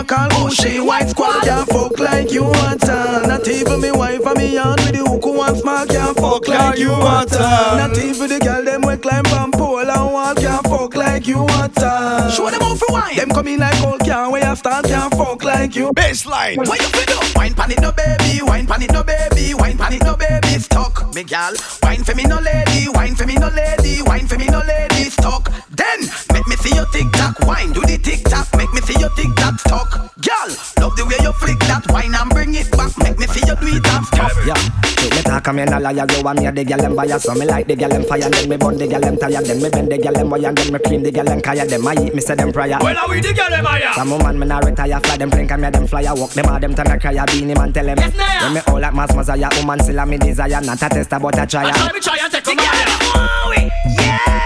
Name 0.03 0.07
call 0.07 0.29
Bushy 0.29 0.79
White 0.79 1.09
squad. 1.09 1.43
Can't 1.43 1.69
fuck 1.69 1.97
like 1.99 2.31
you 2.31 2.43
want 2.43 2.83
her. 2.83 3.25
Not 3.27 3.47
even 3.47 3.79
me 3.81 3.91
wife 3.91 4.25
and 4.25 4.37
me 4.37 4.57
aunt 4.57 4.81
with 4.81 4.95
the 4.95 5.09
hook 5.09 5.23
who 5.23 5.37
want 5.37 5.57
small 5.57 5.85
can't 5.85 6.17
fuck 6.17 6.47
like 6.47 6.77
you 6.77 6.89
want 6.89 7.31
her. 7.31 7.77
Not 7.77 7.97
even 7.97 8.29
the 8.29 8.39
girl 8.39 8.63
them 8.63 8.81
we 8.81 8.97
climb 8.97 9.25
on 9.27 9.51
pole 9.51 9.79
and 9.79 10.13
wall 10.13 10.35
can't 10.35 10.65
fuck 10.67 10.95
like 10.95 11.27
you 11.27 11.39
want 11.39 11.77
her. 11.79 12.29
Show 12.31 12.49
them 12.49 12.61
out 12.61 12.77
for 12.77 12.91
wine 12.91 13.15
Them 13.15 13.29
come 13.29 13.47
in 13.47 13.59
like 13.59 13.81
old 13.81 14.01
can 14.01 14.31
where 14.31 14.47
you 14.47 14.55
stand 14.55 14.85
can't 14.87 15.13
fuck 15.13 15.43
like 15.43 15.75
you. 15.75 15.91
Baseline. 15.93 16.57
What 16.57 16.81
you 16.81 16.87
fi 16.87 17.05
do? 17.05 17.19
Wine 17.35 17.53
pan 17.53 17.71
it 17.71 17.81
no 17.81 17.91
baby, 17.91 18.41
wine 18.41 18.67
pan 18.67 18.81
it 18.81 18.91
no 18.91 19.03
baby, 19.03 19.53
wine 19.53 19.77
pan 19.77 19.93
it 19.93 20.03
no 20.03 20.15
baby. 20.17 20.59
Stuck 20.59 21.13
me 21.15 21.23
gal. 21.23 21.53
Wine 21.81 22.03
for 22.03 22.15
me 22.15 22.23
no 22.23 22.39
lady, 22.39 22.89
wine 22.89 23.15
for 23.15 23.25
me 23.25 23.35
no 23.35 23.47
lady, 23.49 24.01
wine 24.01 24.27
for 24.27 24.37
me 24.37 24.47
no 24.47 24.59
lady. 24.67 25.09
Stuck 25.09 25.49
Then 25.83 25.99
make 26.31 26.47
me 26.47 26.55
see 26.63 26.75
your 26.75 26.87
tick 26.95 27.11
tock, 27.11 27.35
wine 27.43 27.71
do 27.73 27.81
the 27.81 27.97
tick 27.97 28.23
tock, 28.23 28.47
make 28.55 28.71
me 28.71 28.81
see 28.81 28.97
your 28.99 29.11
tick 29.19 29.35
tock 29.35 29.59
stuck 29.59 29.91
Gal, 30.23 30.49
love 30.79 30.95
the 30.95 31.03
way 31.03 31.19
you 31.19 31.33
flick 31.35 31.59
that 31.67 31.83
wine 31.91 32.15
and 32.15 32.29
bring 32.31 32.55
it 32.55 32.71
back, 32.71 32.95
make 33.03 33.19
me 33.19 33.27
see 33.27 33.43
you 33.43 33.55
do 33.59 33.67
it 33.67 33.83
and 33.83 34.05
stop 34.07 34.31
Yeah, 34.47 34.55
so 35.03 35.09
me 35.11 35.21
talk 35.21 35.47
and 35.47 35.57
me 35.57 35.63
no 35.65 35.77
liar 35.79 36.07
You 36.07 36.23
want 36.23 36.39
me 36.39 36.47
the 36.47 36.63
girl 36.63 36.79
them 36.79 36.95
bias. 36.95 37.23
So 37.23 37.35
me 37.35 37.45
like 37.45 37.67
the 37.67 37.75
girl 37.75 37.89
them 37.89 38.03
fire 38.07 38.29
Then 38.29 38.47
me 38.47 38.55
burn 38.55 38.77
the 38.77 38.87
girl 38.87 39.01
them 39.01 39.17
tired. 39.17 39.43
Then 39.45 39.61
me 39.61 39.69
bend 39.69 39.91
the 39.91 39.97
girl 39.97 40.13
them 40.13 40.29
wire 40.29 40.53
Then 40.53 40.71
me 40.71 40.79
clean 40.79 41.03
the 41.03 41.11
girl 41.11 41.25
them 41.25 41.41
kaya. 41.41 41.65
Them 41.65 41.87
I 41.87 41.93
eat 41.99 42.15
me 42.15 42.21
say 42.21 42.35
them 42.35 42.51
prior. 42.53 42.79
Well, 42.79 42.97
are 42.97 43.09
we 43.09 43.19
the 43.19 43.33
girl 43.33 43.49
them 43.49 43.65
higher? 43.65 43.91
Some 43.93 44.11
woman 44.11 44.39
me 44.39 44.47
not 44.47 44.63
retire 44.63 44.99
Fly 45.03 45.17
them 45.17 45.29
plane 45.29 45.47
Come 45.47 45.61
here 45.61 45.71
them 45.71 45.87
flyer. 45.87 46.15
Walk 46.15 46.31
them 46.31 46.47
all 46.47 46.59
them 46.59 46.73
turn 46.73 46.87
a 46.87 46.99
cry 46.99 47.25
Beenie 47.25 47.55
Man 47.55 47.73
tell 47.73 47.85
them. 47.85 47.97
Yes, 47.97 48.15
now, 48.15 48.47
yeah. 48.47 48.53
Me 48.53 48.61
all 48.67 48.79
like 48.79 48.93
mass 48.93 49.13
Messiah 49.15 49.49
Woman 49.59 49.79
still 49.83 49.99
a 49.99 50.05
me 50.05 50.17
desire. 50.17 50.61
Not 50.61 50.81
a 50.81 50.89
tester 50.89 51.19
but 51.19 51.37
a 51.39 51.45
trier 51.45 51.67
Let 51.67 51.93
me 51.93 51.99
try 51.99 52.17
and 52.21 52.31
take 52.31 52.43
The 52.45 52.51
a 52.51 52.55
girl. 52.55 52.71
Man. 52.71 52.87
them 52.87 53.49
we, 53.51 54.03
yeah. 54.03 54.42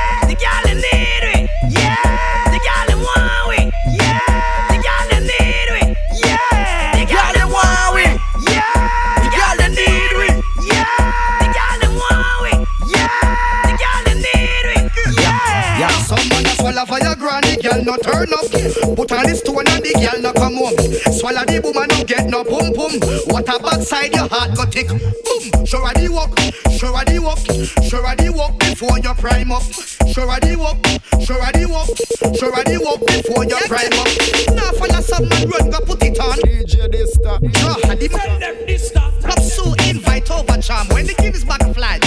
Your 17.62 17.72
granny, 17.72 17.84
girl 17.84 17.84
no 17.84 17.98
turn 17.98 18.34
up. 18.34 18.96
Put 18.96 19.12
on 19.12 19.26
the 19.26 19.36
stone 19.36 19.68
and 19.68 19.84
the 19.84 19.94
girl 19.94 20.22
no 20.22 20.34
come 20.34 20.56
home. 20.56 20.78
Swallow 21.14 21.46
the 21.46 21.60
woman 21.62 21.88
no 21.90 22.04
get 22.04 22.30
no 22.30 22.44
pum 22.44 22.74
pum. 22.74 23.00
What 23.34 23.50
a 23.50 23.60
backside 23.60 24.14
your 24.14 24.28
heart 24.28 24.56
go 24.56 24.66
tick. 24.66 24.88
Boom. 24.90 25.66
Show 25.66 25.84
her 25.84 25.94
the 25.94 26.10
walk, 26.10 26.38
show 26.72 26.94
her 26.94 27.06
the 27.06 27.20
walk, 27.20 27.40
show 27.84 28.02
her 28.04 28.16
the 28.16 28.32
walk 28.32 28.60
before 28.60 29.00
you 29.00 29.14
prime 29.16 29.52
up. 29.52 29.64
Show 30.08 30.28
her 30.28 30.40
the 30.40 30.56
walk, 30.56 30.80
show 31.22 31.36
her 31.36 31.52
the 31.52 31.68
walk, 31.68 31.92
show 32.36 32.52
her 32.52 32.64
the 32.64 32.78
walk 32.80 33.02
before 33.06 33.44
you 33.44 33.60
prime 33.68 33.94
up. 34.00 34.10
Now 34.56 34.72
follow 34.80 35.02
some 35.02 35.28
man 35.28 35.50
run 35.50 35.70
go 35.70 35.80
put 35.84 36.04
it 36.04 36.20
on. 36.20 36.38
DJ 36.40 36.92
this 36.92 37.14
stop 37.14 37.44
Show 37.44 37.76
her 37.88 37.96
the 37.96 38.10
man 38.10 38.40
them 38.40 38.56
this 38.66 38.90
stuff. 38.90 39.14
Club 39.22 39.40
so 39.40 39.74
invite 39.90 40.30
over 40.32 40.58
charm 40.62 40.88
when 40.90 41.06
the 41.06 41.14
Guinness 41.14 41.44
back 41.44 41.62
fly. 41.76 42.00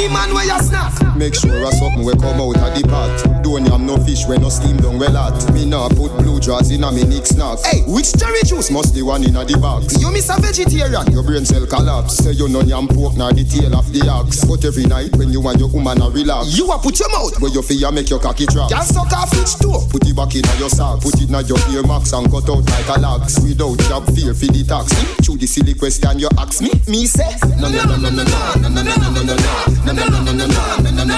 Any 0.00 0.12
man 0.12 0.32
where 0.32 0.46
you 0.46 0.58
snap. 0.62 0.99
Make 1.20 1.34
sure 1.34 1.52
a 1.52 1.70
something 1.76 2.00
we 2.00 2.16
come 2.16 2.40
out 2.40 2.56
of 2.56 2.72
the 2.72 2.80
pot. 2.88 3.44
Don't 3.44 3.68
yam 3.68 3.84
no 3.84 4.00
fish 4.08 4.24
when 4.24 4.40
no 4.40 4.48
steam 4.48 4.80
down 4.80 4.98
well 4.98 5.12
hot. 5.12 5.36
Me 5.52 5.68
nah 5.68 5.92
put 5.92 6.16
blue 6.16 6.40
jaws 6.40 6.70
in 6.72 6.80
a 6.82 6.90
me 6.90 7.04
nick 7.04 7.26
snacks. 7.28 7.60
Hey, 7.68 7.84
which 7.84 8.16
cherry 8.16 8.40
juice? 8.40 8.70
Must 8.72 8.96
the 8.96 9.04
one 9.04 9.20
in 9.28 9.36
a 9.36 9.44
the 9.44 9.60
box. 9.60 10.00
You 10.00 10.08
miss 10.10 10.32
a 10.32 10.40
vegetarian. 10.40 11.04
Your 11.12 11.20
brain 11.20 11.44
cell 11.44 11.68
collapse. 11.68 12.24
Say 12.24 12.32
you 12.32 12.48
no 12.48 12.64
yam 12.64 12.88
pork 12.88 13.20
nor 13.20 13.36
the 13.36 13.44
tail 13.44 13.76
of 13.76 13.92
the 13.92 14.00
ox. 14.08 14.48
But 14.48 14.64
every 14.64 14.88
night 14.88 15.12
when 15.20 15.28
you 15.28 15.44
and 15.44 15.60
your 15.60 15.68
woman 15.68 16.00
a 16.00 16.08
relax. 16.08 16.56
You 16.56 16.72
a 16.72 16.80
put 16.80 16.96
your 16.96 17.12
mouth. 17.12 17.36
Where 17.36 17.52
you 17.52 17.60
feel 17.60 17.92
make 17.92 18.08
your 18.08 18.20
cocky 18.24 18.48
drop. 18.48 18.72
Can 18.72 18.80
suck 18.80 19.12
off 19.12 19.28
each 19.36 19.60
toe. 19.60 19.84
Put 19.92 20.08
it 20.08 20.16
back 20.16 20.32
in 20.32 20.48
your 20.56 20.72
sock. 20.72 21.04
Put 21.04 21.20
it 21.20 21.28
in 21.28 21.36
your 21.44 21.60
ear 21.68 21.84
max 21.84 22.16
and 22.16 22.32
cut 22.32 22.48
out 22.48 22.64
like 22.64 22.88
a 22.88 22.96
lax. 22.96 23.36
Without 23.44 23.76
job 23.92 24.08
fear 24.16 24.32
for 24.32 24.48
the 24.48 24.64
tax. 24.64 24.88
Through 25.20 25.36
the 25.36 25.44
silly 25.44 25.76
question 25.76 26.16
you 26.16 26.32
ask 26.40 26.64
me. 26.64 26.72
Me 26.88 27.04
say. 27.04 27.28
No 27.60 27.68
no 27.68 27.84
no 27.84 28.08
no 28.08 28.08
no 28.08 28.24
no 28.24 28.72
no 28.72 28.72
no 28.72 28.80
no 28.80 28.96
no 28.96 29.20
no 29.20 29.36
no 29.36 29.36
no 29.84 30.00
no 30.00 30.32
no 30.32 30.48
no 30.48 30.90
no 30.96 31.04
no 31.04 31.09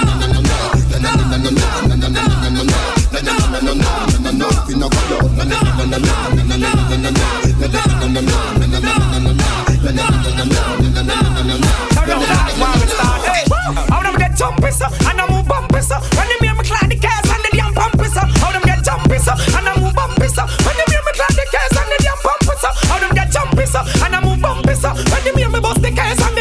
when 24.93 25.23
them 25.23 25.35
hear 25.37 25.49
me 25.49 25.59
bust 25.59 25.81
the 25.81 25.89
case 25.91 26.32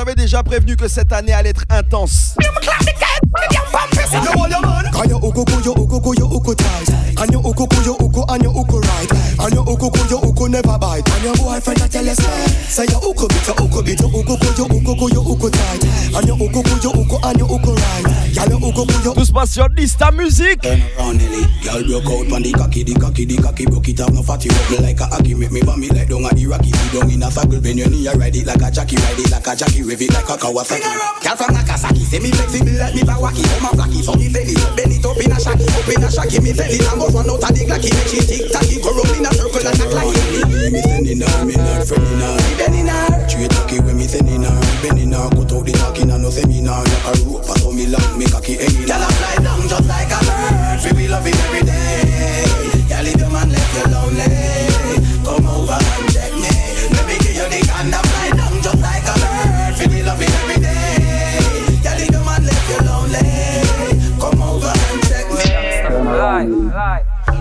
avez 0.00 0.14
déjà 0.14 0.42
prévenu 0.42 0.76
que 0.76 0.88
cette 0.88 1.12
année 1.12 1.32
allait 1.32 1.50
être 1.50 1.64
intense. 1.68 2.34
never 10.50 10.78
bite. 10.78 11.08
And 11.08 11.24
your 11.24 11.36
boyfriend 11.36 11.82
I 11.82 11.88
tell 11.88 12.04
you 12.04 12.14
say, 12.14 12.46
say 12.66 12.86
your 12.90 13.00
uko 13.00 13.28
bit, 13.28 13.46
your 13.46 13.56
uko 13.56 13.84
bit, 13.84 14.00
your 14.00 14.10
uko 14.10 14.34
go, 14.34 14.48
your 14.58 14.68
uko 14.68 14.92
go, 14.98 15.06
your 15.08 15.24
uko 15.24 15.48
tight. 15.50 15.84
And 16.14 16.26
your 16.26 16.36
uko 16.36 16.60
go, 16.60 16.74
your 16.82 16.94
uko 16.98 17.16
and 17.24 17.38
your 17.38 17.48
uko 17.48 17.72
right. 17.76 18.34
Y'all 18.34 18.48
your 18.48 18.60
uko 18.60 18.86
go, 18.86 19.04
your. 19.04 19.14
Tout 19.14 19.24
se 19.24 19.32
passe 19.32 19.52
sur 19.52 19.68
Dysta 19.70 20.10
Music. 20.10 20.60
Turn 20.60 20.80
around, 20.98 21.20
Ellie. 21.22 21.46
Y'all 21.62 21.82
broke 21.84 22.10
out 22.10 22.32
on 22.32 22.42
the 22.42 22.52
cocky, 22.52 22.82
the 22.82 22.94
cocky, 22.94 23.24
the 23.24 23.36
cocky. 23.40 23.66
Broke 23.66 23.88
it 23.88 24.00
up, 24.00 24.12
no 24.12 24.22
fatty, 24.22 24.48
rock 24.48 24.70
me 24.70 24.78
like 24.78 25.00
a. 25.00 25.20
Make 25.40 25.52
me 25.52 25.60
a 25.60 27.06
in 27.10 27.22
a 27.22 27.60
bend 27.60 27.78
your 27.78 27.88
knee, 27.90 28.08
I 28.08 28.12
ride 28.14 28.36
it 28.36 28.46
like 28.46 28.62
a 28.62 28.70
jackie 28.70 28.96
Ride 28.96 29.18
it 29.18 29.30
like 29.30 29.46
a 29.46 29.56
jackie 29.56 29.82
Rev 29.82 30.00
it 30.00 30.12
like 30.12 30.28
a 30.28 30.36
kawasaki 30.36 30.82
Y'all 31.24 31.36
from 31.36 31.54
Nakasaki 31.54 32.02
Say 32.06 32.18
me 32.20 32.30
flexible 32.30 32.78
like 32.78 32.94
me 32.94 33.02
bawaki 33.02 33.42
Oh 33.44 33.60
my 33.62 33.70
flaky 33.70 34.02
so 34.02 34.14
me 34.14 34.28
fanny 34.28 34.54
Bend 34.76 34.92
it 34.92 35.04
up 35.04 35.16
in 35.18 35.32
a 35.32 35.36
shaki 35.36 35.66
Up 35.66 35.88
in 35.88 36.02
a 36.02 36.08
shaki 36.08 36.42
me 36.42 36.52
fanny 36.52 36.78
I'm 36.86 36.98
gonna 36.98 37.12
run 37.12 37.30
out 37.30 37.42
of 37.42 37.50
the 37.50 37.62
glacky, 37.66 37.90
make 37.92 38.08
she 38.08 38.20
tick 38.24 38.52
tacky, 38.52 38.80
go 38.80 38.90
roll 38.94 39.14
in 39.14 39.26
a 39.26 39.30
circle. 39.34 40.39
Me 40.48 40.80
sending 40.80 41.20
her, 41.20 41.44
me 41.44 41.54
not 41.56 41.84
friending 41.84 42.20
her 42.20 42.36
Me 42.36 42.56
bending 42.56 42.86
her 42.86 43.28
Straight 43.28 43.50
cocky 43.50 43.80
when 43.80 43.96
me 43.96 44.06
sending 44.06 44.42
her 44.42 44.50
Me 44.50 44.88
bending 44.88 45.12
her, 45.12 45.28
cut 45.30 45.52
out 45.52 45.64
the 45.66 45.72
talking 45.72 46.10
and 46.10 46.22
no 46.22 46.30
seminar 46.30 46.84
Like 46.84 47.04
a 47.04 47.12
rope, 47.24 47.46
pass 47.46 47.64
on 47.64 47.76
me 47.76 47.86
long, 47.86 48.18
me 48.18 48.24
cocky 48.26 48.56
hanging 48.56 48.86
Girl 48.86 49.02
I 49.02 49.10
fly 49.12 49.44
down 49.44 49.68
just 49.68 49.88
like 49.88 50.10
a 50.10 50.20
bird 50.24 50.80
Feel 50.80 50.94
me 50.96 51.08
love 51.08 51.26
it 51.26 51.36
every 51.36 51.62
day 51.66 52.88
Girl 52.88 53.06
if 53.06 53.29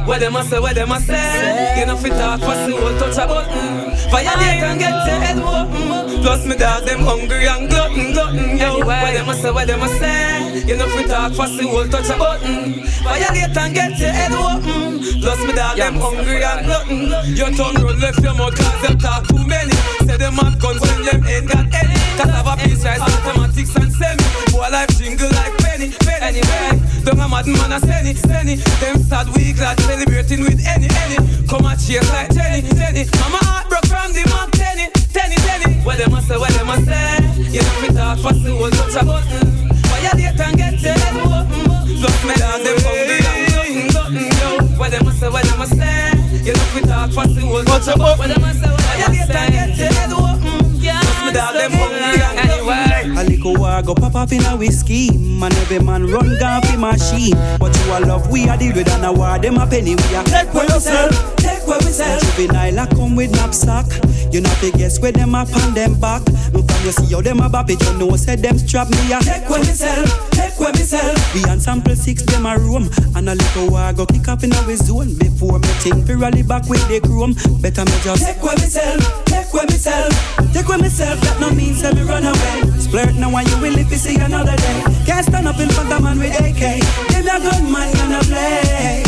What 0.09 0.21
them 0.21 0.35
a 0.35 0.43
say, 0.43 0.59
what 0.59 0.73
them 0.73 0.91
a 0.91 0.99
say? 0.99 1.79
You 1.79 1.85
know 1.85 1.95
fit 1.95 2.13
talk 2.13 2.39
pussy, 2.41 2.73
will 2.73 2.97
touch 2.97 3.13
a 3.13 3.27
button. 3.27 3.91
Violate 4.09 4.63
and 4.65 4.79
get 4.79 5.05
your 5.05 5.19
head 5.21 5.37
open 5.37 6.08
Plus 6.21 6.45
me 6.45 6.55
dog, 6.55 6.85
them 6.85 6.99
hungry 7.01 7.47
and 7.47 7.69
glutton, 7.69 8.11
glutton, 8.11 8.57
yo. 8.57 8.79
What 8.85 9.13
them 9.13 9.29
a 9.29 9.33
say, 9.33 9.51
what 9.51 9.67
them 9.67 9.81
a 9.81 9.87
say. 9.87 10.63
You 10.67 10.75
know 10.77 10.87
fit 10.89 11.07
talk 11.07 11.33
pussy, 11.33 11.65
will 11.65 11.87
touch 11.87 12.09
a 12.09 12.17
button. 12.17 12.83
Violate 13.03 13.57
and 13.57 13.73
get 13.73 13.99
your 13.99 14.11
head 14.11 14.31
open. 14.31 14.99
Plus 15.21 15.39
me 15.47 15.53
dog, 15.53 15.77
them 15.77 15.95
hungry 15.95 16.43
and 16.43 16.65
glutton. 16.65 17.35
Your 17.35 17.51
tongue 17.51 17.81
run 17.81 17.99
left 17.99 18.21
your 18.21 18.35
mouth 18.35 18.55
cause 18.55 18.81
them 18.81 18.97
talk 18.97 19.27
too 19.27 19.45
many. 19.47 19.73
Say 20.05 20.17
them 20.17 20.33
have 20.35 20.59
guns 20.59 20.81
when 20.81 21.03
them 21.05 21.23
ain't 21.25 21.47
got 21.47 21.65
any 21.73 21.95
Cause 22.17 22.33
have 22.33 22.47
a 22.47 22.55
piece 22.57 22.83
rise 22.83 22.99
automatics 22.99 23.75
and 23.75 23.91
semi. 23.93 24.23
Boy 24.51 24.67
life 24.71 24.89
jingle 24.97 25.29
like 25.29 25.55
penny, 25.59 25.93
penny, 26.01 26.41
penny 26.41 26.81
Don't 27.05 27.19
a 27.19 27.27
mad 27.29 27.47
man 27.47 27.73
a 27.73 27.79
send 27.79 28.09
it 28.09 28.17
Them 28.81 28.97
sad 29.03 29.27
weak 29.35 29.59
like 29.59 29.79
celebrating 29.81 30.41
with 30.41 30.59
any, 30.65 30.89
any. 31.05 31.17
Come 31.47 31.65
a 31.65 31.77
chase 31.77 32.09
like 32.11 32.33
Jenny, 32.33 32.61
Jenny. 32.75 33.05
Mama 33.21 33.39
heart 33.45 33.69
broke 33.69 33.85
from 33.85 34.13
the 34.13 34.25
mark, 34.29 34.49
tenny, 35.13 35.35
tenny, 35.35 35.63
tenny 35.63 35.85
What 35.85 35.97
them 35.97 36.13
a 36.13 36.21
say, 36.21 36.37
what 36.37 36.51
them 36.53 36.69
a 36.69 36.75
say 36.85 37.17
You 37.51 37.61
know 37.61 37.75
fit 37.81 37.95
talk 37.95 38.19
fast, 38.19 38.43
the 38.43 38.51
whole 38.55 38.69
touch 38.69 38.95
a 38.95 39.05
button 39.05 39.47
Violate 39.89 40.39
and 40.39 40.57
get 40.57 40.81
your 40.81 40.93
head 40.93 41.15
open 41.17 41.99
Look 41.99 42.19
me 42.23 42.33
down, 42.35 42.63
them 42.63 42.77
hungry 42.85 43.19
and 43.19 43.41
glutton, 43.49 43.87
glutton, 43.89 44.27
yo 44.39 44.49
What 44.77 44.91
them 44.91 45.07
a 45.07 45.11
say, 45.11 45.29
what 45.29 45.43
them 45.45 45.61
a 45.61 45.67
say 45.67 46.13
You 46.45 46.53
know 46.53 46.67
fit 46.73 46.85
talk 46.85 47.11
fast, 47.11 47.35
the 47.35 47.41
whole 47.41 47.63
touch 47.63 47.87
a 47.87 47.97
button 47.97 48.19
What 48.19 48.27
them 48.29 48.43
a 48.43 48.53
say, 48.53 48.69
a 48.69 49.07
say 49.09 49.25
Violate 49.25 49.35
and 49.35 49.75
get 49.75 50.11
open 50.11 50.69
Look 50.79 51.19
me 51.25 51.31
down, 51.33 51.53
them 51.53 51.71
hungry 51.71 52.21
and 52.21 52.61
glutton 52.61 52.88
A 53.19 53.23
little 53.25 53.53
war 53.55 53.81
go 53.81 53.93
pop 53.93 54.15
off 54.15 54.31
in 54.31 54.45
a 54.45 54.55
whiskey. 54.55 55.11
Man 55.11 55.51
every 55.51 55.79
man 55.79 56.07
run 56.07 56.39
gone 56.39 56.61
fi 56.61 56.77
machine. 56.77 57.35
But 57.59 57.75
you 57.75 57.91
a 57.91 57.99
love 57.99 58.31
we 58.31 58.47
a 58.47 58.57
deal 58.57 58.73
with 58.73 58.87
and 58.87 59.05
a 59.05 59.11
war 59.11 59.37
them 59.37 59.57
a 59.57 59.67
penny 59.67 59.95
we 59.95 60.15
a 60.15 60.23
Take 60.23 60.53
where 60.53 60.63
we 60.63 60.79
sell, 60.79 61.09
take 61.35 61.67
where 61.67 61.77
we 61.79 61.91
sell. 61.91 62.17
Juvenile 62.17 62.79
a 62.79 62.87
come 62.87 63.17
with 63.17 63.31
knapsack. 63.31 63.87
You 64.31 64.39
know 64.39 64.55
guess 64.61 65.01
where 65.01 65.11
them 65.11 65.35
a 65.35 65.45
pan 65.45 65.73
them 65.73 65.99
back. 65.99 66.25
And 66.29 66.63
from 66.63 66.85
you 66.85 66.93
see 66.93 67.13
how 67.13 67.19
them 67.19 67.41
a 67.41 67.49
bop 67.49 67.69
it 67.69 67.81
You 67.83 67.97
know 67.97 68.15
say 68.15 68.37
them 68.37 68.57
strap 68.57 68.89
me 68.89 69.11
a 69.11 69.19
Take 69.19 69.49
where 69.49 69.59
we 69.59 69.65
sell, 69.65 70.05
take 70.31 70.57
where 70.57 70.71
we 70.71 70.79
sell. 70.79 71.13
We 71.35 71.43
on 71.51 71.59
sample 71.59 71.97
six 71.97 72.23
them 72.23 72.45
a 72.45 72.57
room 72.57 72.89
And 73.17 73.27
a 73.27 73.35
little 73.35 73.69
war 73.69 73.91
go 73.91 74.05
kick 74.05 74.29
off 74.29 74.45
in 74.45 74.53
a 74.53 74.77
zone. 74.77 75.17
Before 75.17 75.59
me 75.59 75.67
think 75.83 76.07
fi 76.07 76.13
rally 76.13 76.43
back 76.43 76.69
with 76.69 76.87
the 76.87 77.01
chrome. 77.01 77.35
Better 77.59 77.83
me 77.83 77.99
just 78.01 78.25
Take 78.25 78.41
where 78.41 78.55
we 78.55 78.61
sell, 78.61 78.97
take 79.25 79.53
where 79.53 79.65
we 79.67 79.73
sell. 79.73 80.09
Take 80.53 80.69
where 80.69 80.77
me 80.77 80.87
self 80.87 81.19
that 81.19 81.39
no 81.41 81.51
means 81.51 81.83
let 81.83 81.95
me 81.95 82.03
run 82.03 82.23
away 82.23 82.78
Splurt 82.89 83.13
now 83.17 83.29
and 83.37 83.47
you 83.47 83.57
will 83.61 83.73
live 83.73 83.87
to 83.89 83.99
see 83.99 84.15
another 84.15 84.55
day 84.55 84.81
Can't 85.05 85.23
stand 85.23 85.47
up 85.47 85.59
in 85.59 85.69
front 85.69 85.93
of 85.93 86.01
man 86.01 86.17
with 86.17 86.33
AK 86.33 86.81
Them 87.13 87.27
a 87.27 87.37
gun 87.39 87.71
man 87.71 87.93
gonna 87.93 88.19
play 88.23 89.03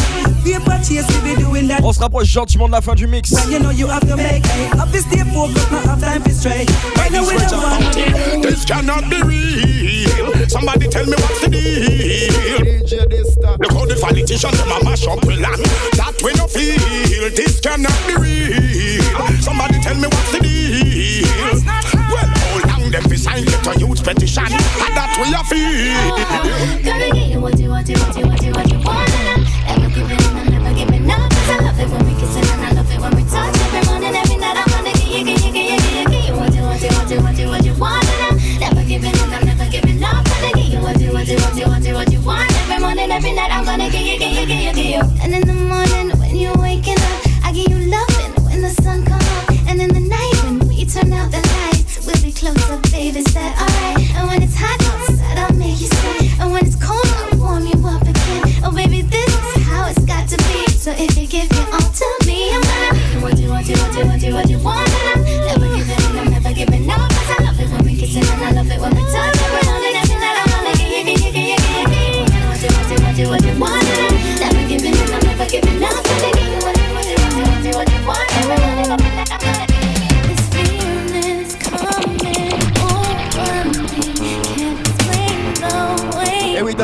Paper 0.45 0.77
chase 0.85 1.07
we 1.23 1.33
be 1.33 1.41
doing 1.41 1.67
that 1.67 1.83
On 1.83 1.91
se 1.91 1.99
rapproche 1.99 2.27
gentiment 2.27 2.67
de 2.67 2.73
la 2.73 2.81
fin 2.81 2.93
du 2.93 3.07
mix. 3.07 3.31
When 3.31 3.51
you 3.51 3.59
know 3.59 3.71
you 3.71 3.87
have 3.87 4.07
to 4.07 4.15
make 4.15 4.45
hay 4.45 4.69
Up 4.79 4.91
this 4.91 5.01
stay 5.05 5.23
focused, 5.33 5.71
not 5.71 5.83
have 5.85 5.99
time 5.99 6.21
to 6.21 6.29
stray 6.29 6.67
Right 6.95 7.11
now 7.11 7.25
we 7.25 7.35
don't 7.37 7.57
want 7.57 8.43
This 8.43 8.65
cannot 8.65 9.09
be 9.09 9.19
real. 9.23 10.47
Somebody 10.47 10.87
tell 10.87 11.05
me 11.07 11.13
what's 11.17 11.41
the 11.41 11.49
deal. 11.49 12.61
Look 13.57 13.73
how 13.73 13.85
the 13.85 13.97
politicians 13.99 14.57
them 14.59 14.71
a 14.71 14.83
mash 14.83 15.07
up 15.07 15.21
the 15.21 15.37
land. 15.37 15.65
That 15.97 16.21
we 16.23 16.33
no 16.33 16.45
feel. 16.45 17.29
This 17.31 17.59
cannot 17.59 17.97
be 18.05 18.13
real. 18.13 19.41
Somebody 19.41 19.79
tell 19.79 19.95
me 19.95 20.07
what's 20.07 20.31
the 20.33 20.39
deal. 20.39 21.25
Well, 21.41 21.61
how 21.65 22.27
long 22.27 22.40
them 23.01 23.09
fi 23.09 23.15
sign 23.17 23.45
get 23.45 23.67
a 23.67 23.79
youth 23.79 24.03
petition? 24.03 24.45
And 24.45 24.93
that 24.95 25.17
we 25.17 25.33
a 25.33 25.41
feel. 25.49 26.15
Get 26.81 27.15
you 27.27 27.39
what 27.41 27.59
you 27.59 27.69
want, 27.69 27.87
you 27.89 27.95
want, 27.97 28.15
you 28.17 28.25
want, 28.25 28.41
you 28.43 28.51
want, 28.51 28.71
you 28.71 28.79
want, 28.79 29.09
and 29.09 29.43
I'm 29.67 29.81
never 29.81 29.93
giving, 29.95 30.19
I'm 30.37 30.49
never 30.49 30.73
giving 30.73 31.09
up. 31.09 31.29
'Cause 31.29 31.49
I 31.49 31.57
love 31.61 31.79
it 31.79 31.89
when 31.89 32.05
we 32.05 32.13
kiss 32.19 32.35
and 32.35 32.61
I 32.61 32.71
love 32.73 32.91
it 32.91 32.99
when 33.01 33.11
we 33.15 33.23
touch. 33.23 33.55
Every 33.61 33.81
morning, 33.89 34.15
every 34.15 34.37
night, 34.37 34.57
I'm 34.57 34.67
gonna 34.69 34.91
get 34.93 35.07
you, 35.07 35.25
get 35.25 35.43
you, 35.45 35.51
get 35.51 35.65
you, 35.71 35.77
get 35.77 35.91
you, 35.91 36.05
get 36.11 36.25
you 36.27 36.35
what 36.35 36.53
you 36.53 36.61
want, 36.61 36.81
you 36.81 36.89
want, 36.91 37.09
you 37.09 37.19
want, 37.21 37.37
you 37.39 37.47
want, 37.47 37.65
you 37.65 37.73
want, 37.79 38.05
and 38.05 38.21
I'm 38.23 38.75
never 38.75 38.83
giving, 38.87 39.15
and 39.15 39.33
I'm 39.33 39.45
never 39.45 39.67
giving 39.71 40.03
up. 40.03 40.23
Gonna 40.25 40.51
get 40.53 40.67
you 40.69 40.79
what 40.81 40.99
you 41.01 41.11
want, 41.13 41.27
you 41.27 41.37
want, 41.37 41.55
you 41.57 41.65
want, 41.67 41.85
you 41.85 41.93
want, 41.93 42.11
you 42.11 42.21
want. 42.21 42.51
Every 42.61 42.79
morning, 42.79 43.11
every 43.11 43.33
night, 43.33 43.51
I'm 43.51 43.65
gonna 43.65 43.89
get 43.89 44.03
you, 44.05 44.17
get 44.19 44.33
you, 44.35 44.45
get 44.45 44.61
you, 44.65 44.73
get 44.73 44.85
you. 44.93 45.01
And 45.23 45.33
in 45.33 45.41
the 45.47 45.53
morning, 45.53 46.07
when 46.19 46.35
you're 46.35 46.55
waking 46.57 46.70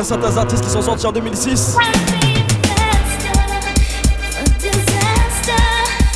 certains 0.08 0.38
artistes 0.38 0.64
qui 0.64 0.70
sont 0.70 0.80
sortis 0.80 1.06
en 1.06 1.12
2006. 1.12 1.76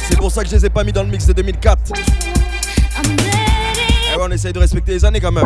C'est 0.08 0.16
pour 0.16 0.32
ça 0.32 0.42
que 0.42 0.48
je 0.48 0.56
les 0.56 0.64
ai 0.64 0.70
pas 0.70 0.82
mis 0.82 0.92
dans 0.92 1.02
le 1.02 1.10
mix 1.10 1.26
de 1.26 1.34
2004. 1.34 1.92
Et 3.04 4.16
ouais, 4.16 4.22
on 4.22 4.30
essaye 4.30 4.54
de 4.54 4.58
respecter 4.58 4.92
les 4.92 5.04
années 5.04 5.20
quand 5.20 5.30
même. 5.30 5.44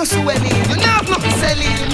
No 0.00 0.04
swelling. 0.04 0.56
You 0.70 0.76
not 0.76 1.04
have 1.04 1.32
selling. 1.36 1.90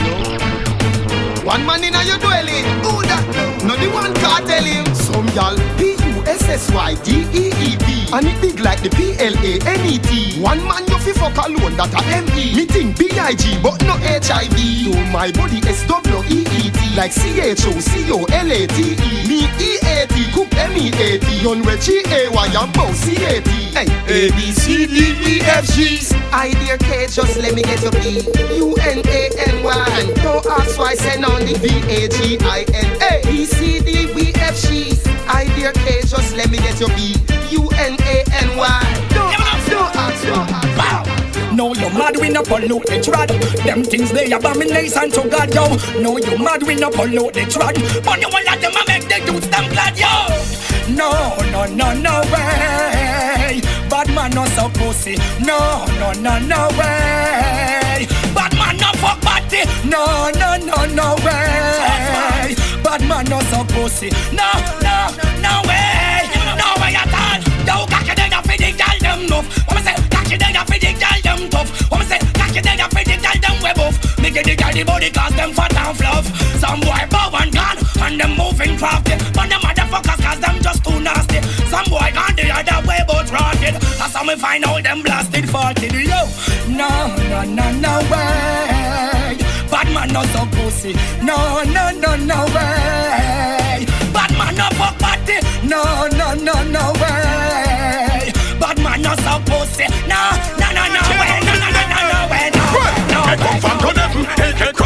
One 1.45 1.67
man 1.67 1.83
in 1.83 1.95
a 1.95 2.03
your 2.05 2.19
dwelling. 2.19 2.67
Who 2.87 3.03
that? 3.03 3.25
No 3.67 3.75
the 3.75 3.91
one 3.91 4.15
cartelling. 4.23 4.87
Some 4.95 5.27
y'all 5.35 5.57
P 5.79 5.99
U 5.99 6.23
S 6.27 6.43
S 6.49 6.71
Y 6.71 6.95
D 7.03 7.27
E 7.35 7.51
E 7.51 7.77
P. 7.77 8.07
And 8.13 8.27
it 8.27 8.41
big 8.41 8.61
like 8.61 8.81
the 8.83 8.91
P 8.91 9.19
L 9.19 9.35
A 9.35 9.53
N 9.67 9.83
E 9.87 9.99
T. 9.99 10.41
One 10.41 10.63
man 10.69 10.87
you 10.87 10.99
fi 10.99 11.13
fuck 11.19 11.39
alone 11.47 11.75
that 11.77 11.91
a 11.95 12.03
M 12.15 12.27
E. 12.39 12.55
Me 12.55 12.65
think 12.67 12.97
B 12.99 13.11
I 13.19 13.35
G 13.35 13.59
but 13.61 13.83
no 13.83 13.99
H 13.99 14.31
I 14.31 14.47
V. 14.55 14.93
To 14.93 15.11
my 15.11 15.33
body 15.33 15.59
S 15.67 15.83
W 15.87 16.23
E 16.31 16.47
E 16.47 16.71
T. 16.71 16.81
Like 16.95 17.13
C 17.13 17.41
H 17.41 17.67
O 17.67 17.75
C 17.81 18.07
O 18.13 18.23
L 18.31 18.51
A 18.53 18.67
T 18.67 18.95
E. 18.95 19.11
Me 19.27 19.51
E 19.59 19.71
A 19.83 20.07
T. 20.07 20.31
Cook 20.31 20.55
M 20.55 20.77
E 20.79 20.95
A 20.95 21.19
T. 21.19 21.43
Yon 21.43 21.63
we 21.63 21.75
G 21.79 22.03
A 22.07 22.31
Y 22.31 22.55
and 22.55 22.73
bow 22.73 22.93
C 22.93 23.19
A 23.25 23.43
T. 23.43 23.51
Hey, 23.75 23.91
A 24.07 24.31
B 24.31 24.53
C 24.53 24.87
D 24.87 24.95
E 25.27 25.41
F 25.43 25.67
G. 25.75 26.16
I 26.39 26.53
dear 26.61 26.77
K, 26.77 27.07
just 27.07 27.39
let 27.39 27.55
me 27.55 27.63
get 27.63 27.81
your 27.81 27.93
P. 27.93 28.21
U 28.57 28.75
N 28.75 29.01
A 29.07 29.31
N 29.49 29.65
Y. 29.65 30.13
Don't 30.23 30.45
ask 30.45 30.79
why, 30.79 30.93
send 30.95 31.25
on 31.25 31.41
the 31.41 31.55
V 31.55 31.67
A 31.89 32.09
G 32.09 32.37
I 32.43 32.67
N. 32.75 32.93
A 33.01 33.27
B 33.27 33.47
C 33.47 33.81
D 33.81 34.05
E 34.13 34.33
F 34.35 34.55
dear 35.57 35.73
K, 35.73 36.03
just 36.03 36.37
let 36.37 36.51
me 36.51 36.59
get 36.59 36.79
your 36.79 36.91
B. 36.91 37.17
U 37.53 37.71
N 37.79 37.97
A 38.03 38.23
N 38.45 38.55
Y. 38.55 39.09
Don't 39.17 39.33
ask, 39.33 39.71
don't 39.71 39.97
ask, 39.97 40.27
don't 40.27 40.51
ask. 40.51 41.53
No, 41.55 41.73
you 41.73 41.89
mad 41.97 42.19
we 42.21 42.29
no 42.29 42.43
pollute 42.43 42.85
the 42.85 43.01
trad. 43.01 43.29
Them 43.65 43.83
things 43.83 44.13
they 44.13 44.31
abomination 44.31 45.11
to 45.13 45.27
God, 45.31 45.55
yo. 45.55 45.65
No, 46.03 46.19
you 46.19 46.37
mad 46.37 46.63
we 46.65 46.75
no 46.75 46.91
pollute 46.91 47.33
the 47.33 47.47
trad. 47.49 47.75
But 48.05 48.21
you 48.21 48.29
want 48.29 48.45
let 48.45 48.61
them 48.61 48.73
make 48.87 49.09
the 49.09 49.25
dudes 49.25 49.49
them 49.49 49.73
glad, 49.73 49.99
yo. 49.99 50.37
No, 50.95 51.35
no, 51.51 51.65
no, 51.65 51.95
no 51.95 52.21
way. 52.31 53.63
Bad 53.89 54.13
man 54.15 54.31
no 54.33 54.45
so 54.47 54.69
pussy. 54.69 55.17
No, 55.41 55.87
no, 55.99 56.13
no, 56.13 56.39
no 56.39 56.69
way. 56.79 58.07
Bad 58.35 58.53
man 58.59 58.77
no 58.77 58.91
fuck 59.01 59.21
body. 59.23 59.63
No, 59.85 60.31
no, 60.35 60.57
no, 60.57 60.85
no 60.87 61.15
way. 61.25 62.55
Bad 62.83 63.03
man 63.09 63.25
no 63.27 63.41
so 63.51 63.65
pussy. 63.65 64.11
No, 64.33 64.51
no, 64.83 64.97
no 65.41 65.63
way. 65.69 66.29
No 66.59 66.69
way 66.83 66.95
at 66.95 67.15
all. 67.15 67.41
Yo, 67.67 67.87
cocky 67.87 68.15
then 68.15 68.33
you 68.33 68.43
feed 68.43 68.61
the 68.61 68.73
girl 68.77 68.99
them 69.01 69.21
enough. 69.25 69.47
What 69.67 69.77
me 69.77 69.83
say? 69.83 69.95
Cocky 70.11 70.37
then 70.37 70.55
you 70.55 70.65
feed 70.67 70.83
the 70.83 70.93
girl 70.99 71.21
them 71.23 71.51
tough. 71.51 71.91
What 71.91 72.01
me 72.01 72.07
say? 72.07 72.19
Cocky 72.35 72.61
then 72.61 72.79
you 72.79 72.89
feed 72.89 73.07
the 73.07 73.17
girl 73.23 73.39
them 73.41 73.63
web 73.63 73.79
off. 73.79 74.19
Me 74.19 74.31
get 74.31 74.45
the 74.45 74.57
girl 74.57 74.73
the 74.73 74.83
body 74.85 75.11
cause 75.11 75.35
them 75.35 75.53
fat 75.53 75.77
and 75.77 75.97
fluff. 75.97 76.27
Some 76.61 76.81
boy 76.81 77.07
bow 77.11 77.31
and 77.41 77.53
gone 77.55 77.86
and 78.07 78.21
them 78.21 78.37
moving 78.37 78.77
crafty. 78.79 79.15
But 79.35 79.49
them 79.51 79.61
motherfuckers 79.61 80.21
cause 80.23 80.41
them 80.41 80.57
just 80.63 80.85
too 80.85 80.99
nasty. 81.01 81.41
Some 81.71 81.87
boy 81.91 82.11
gone 82.15 82.35
the 82.37 82.51
other 82.51 82.87
way 82.87 83.01
but 83.07 83.31
rotted. 83.31 83.75
That's 83.99 84.15
how 84.15 84.25
me 84.25 84.37
find 84.37 84.65
out 84.65 84.83
them 84.83 85.03
blasted 85.03 85.45
farted. 85.45 85.93
Yo, 85.93 86.21
no, 86.81 86.91
no, 87.31 87.43
no, 87.59 87.67
no 87.85 87.95
way. 88.11 89.37
Bad 89.71 89.89
man 89.93 90.09
not 90.13 90.27
so 90.27 90.47
pussy. 90.55 90.93
No, 91.23 91.63
no, 91.65 91.91
no, 92.03 92.17
no 92.17 92.41
way. 92.55 93.85
Bad 94.15 94.33
man 94.39 94.55
no 94.55 94.69
fuck 94.79 94.99
body. 94.99 95.39
No, 95.67 95.83
no, 96.21 96.35
no, 96.35 96.55
no 96.77 96.93
way. 97.01 97.06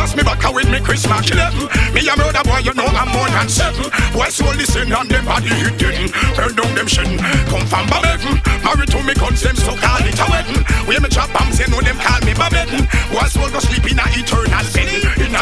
Cross 0.01 0.17
me 0.17 0.23
back 0.23 0.41
with 0.55 0.71
me 0.73 0.81
Chris 0.81 1.07
Mark 1.07 1.31
11 1.31 1.61
Me 1.93 2.01
a 2.09 2.17
murder 2.17 2.41
boy, 2.49 2.65
you 2.65 2.73
know 2.73 2.89
I'm 2.89 3.13
more 3.13 3.29
than 3.29 3.51
seven 3.51 3.85
Boy 4.17 4.33
soul 4.33 4.49
listen 4.57 4.91
and 4.91 5.11
them 5.11 5.25
body 5.27 5.53
didn't 5.77 6.17
Burn 6.33 6.57
down 6.57 6.75
them 6.75 6.89
shin 6.89 7.21
Come 7.53 7.69
from 7.69 7.85
Babetton 7.85 8.41
Married 8.65 8.89
to 8.97 9.03
me 9.05 9.13
guns, 9.13 9.43
them 9.43 9.57
so 9.57 9.77
call 9.77 10.01
it 10.01 10.17
a 10.17 10.25
wedding. 10.33 10.65
Where 10.89 11.01
me 11.05 11.09
drop 11.11 11.29
bombs, 11.37 11.61
you 11.61 11.69
know 11.69 11.85
them 11.85 12.01
call 12.01 12.21
me 12.25 12.33
Babetton 12.33 12.89
Boy 13.13 13.29
soul 13.29 13.51
go 13.53 13.61
sleep 13.61 13.93
in 13.93 14.01
a 14.01 14.09
eternal 14.17 14.65
sin 14.65 14.89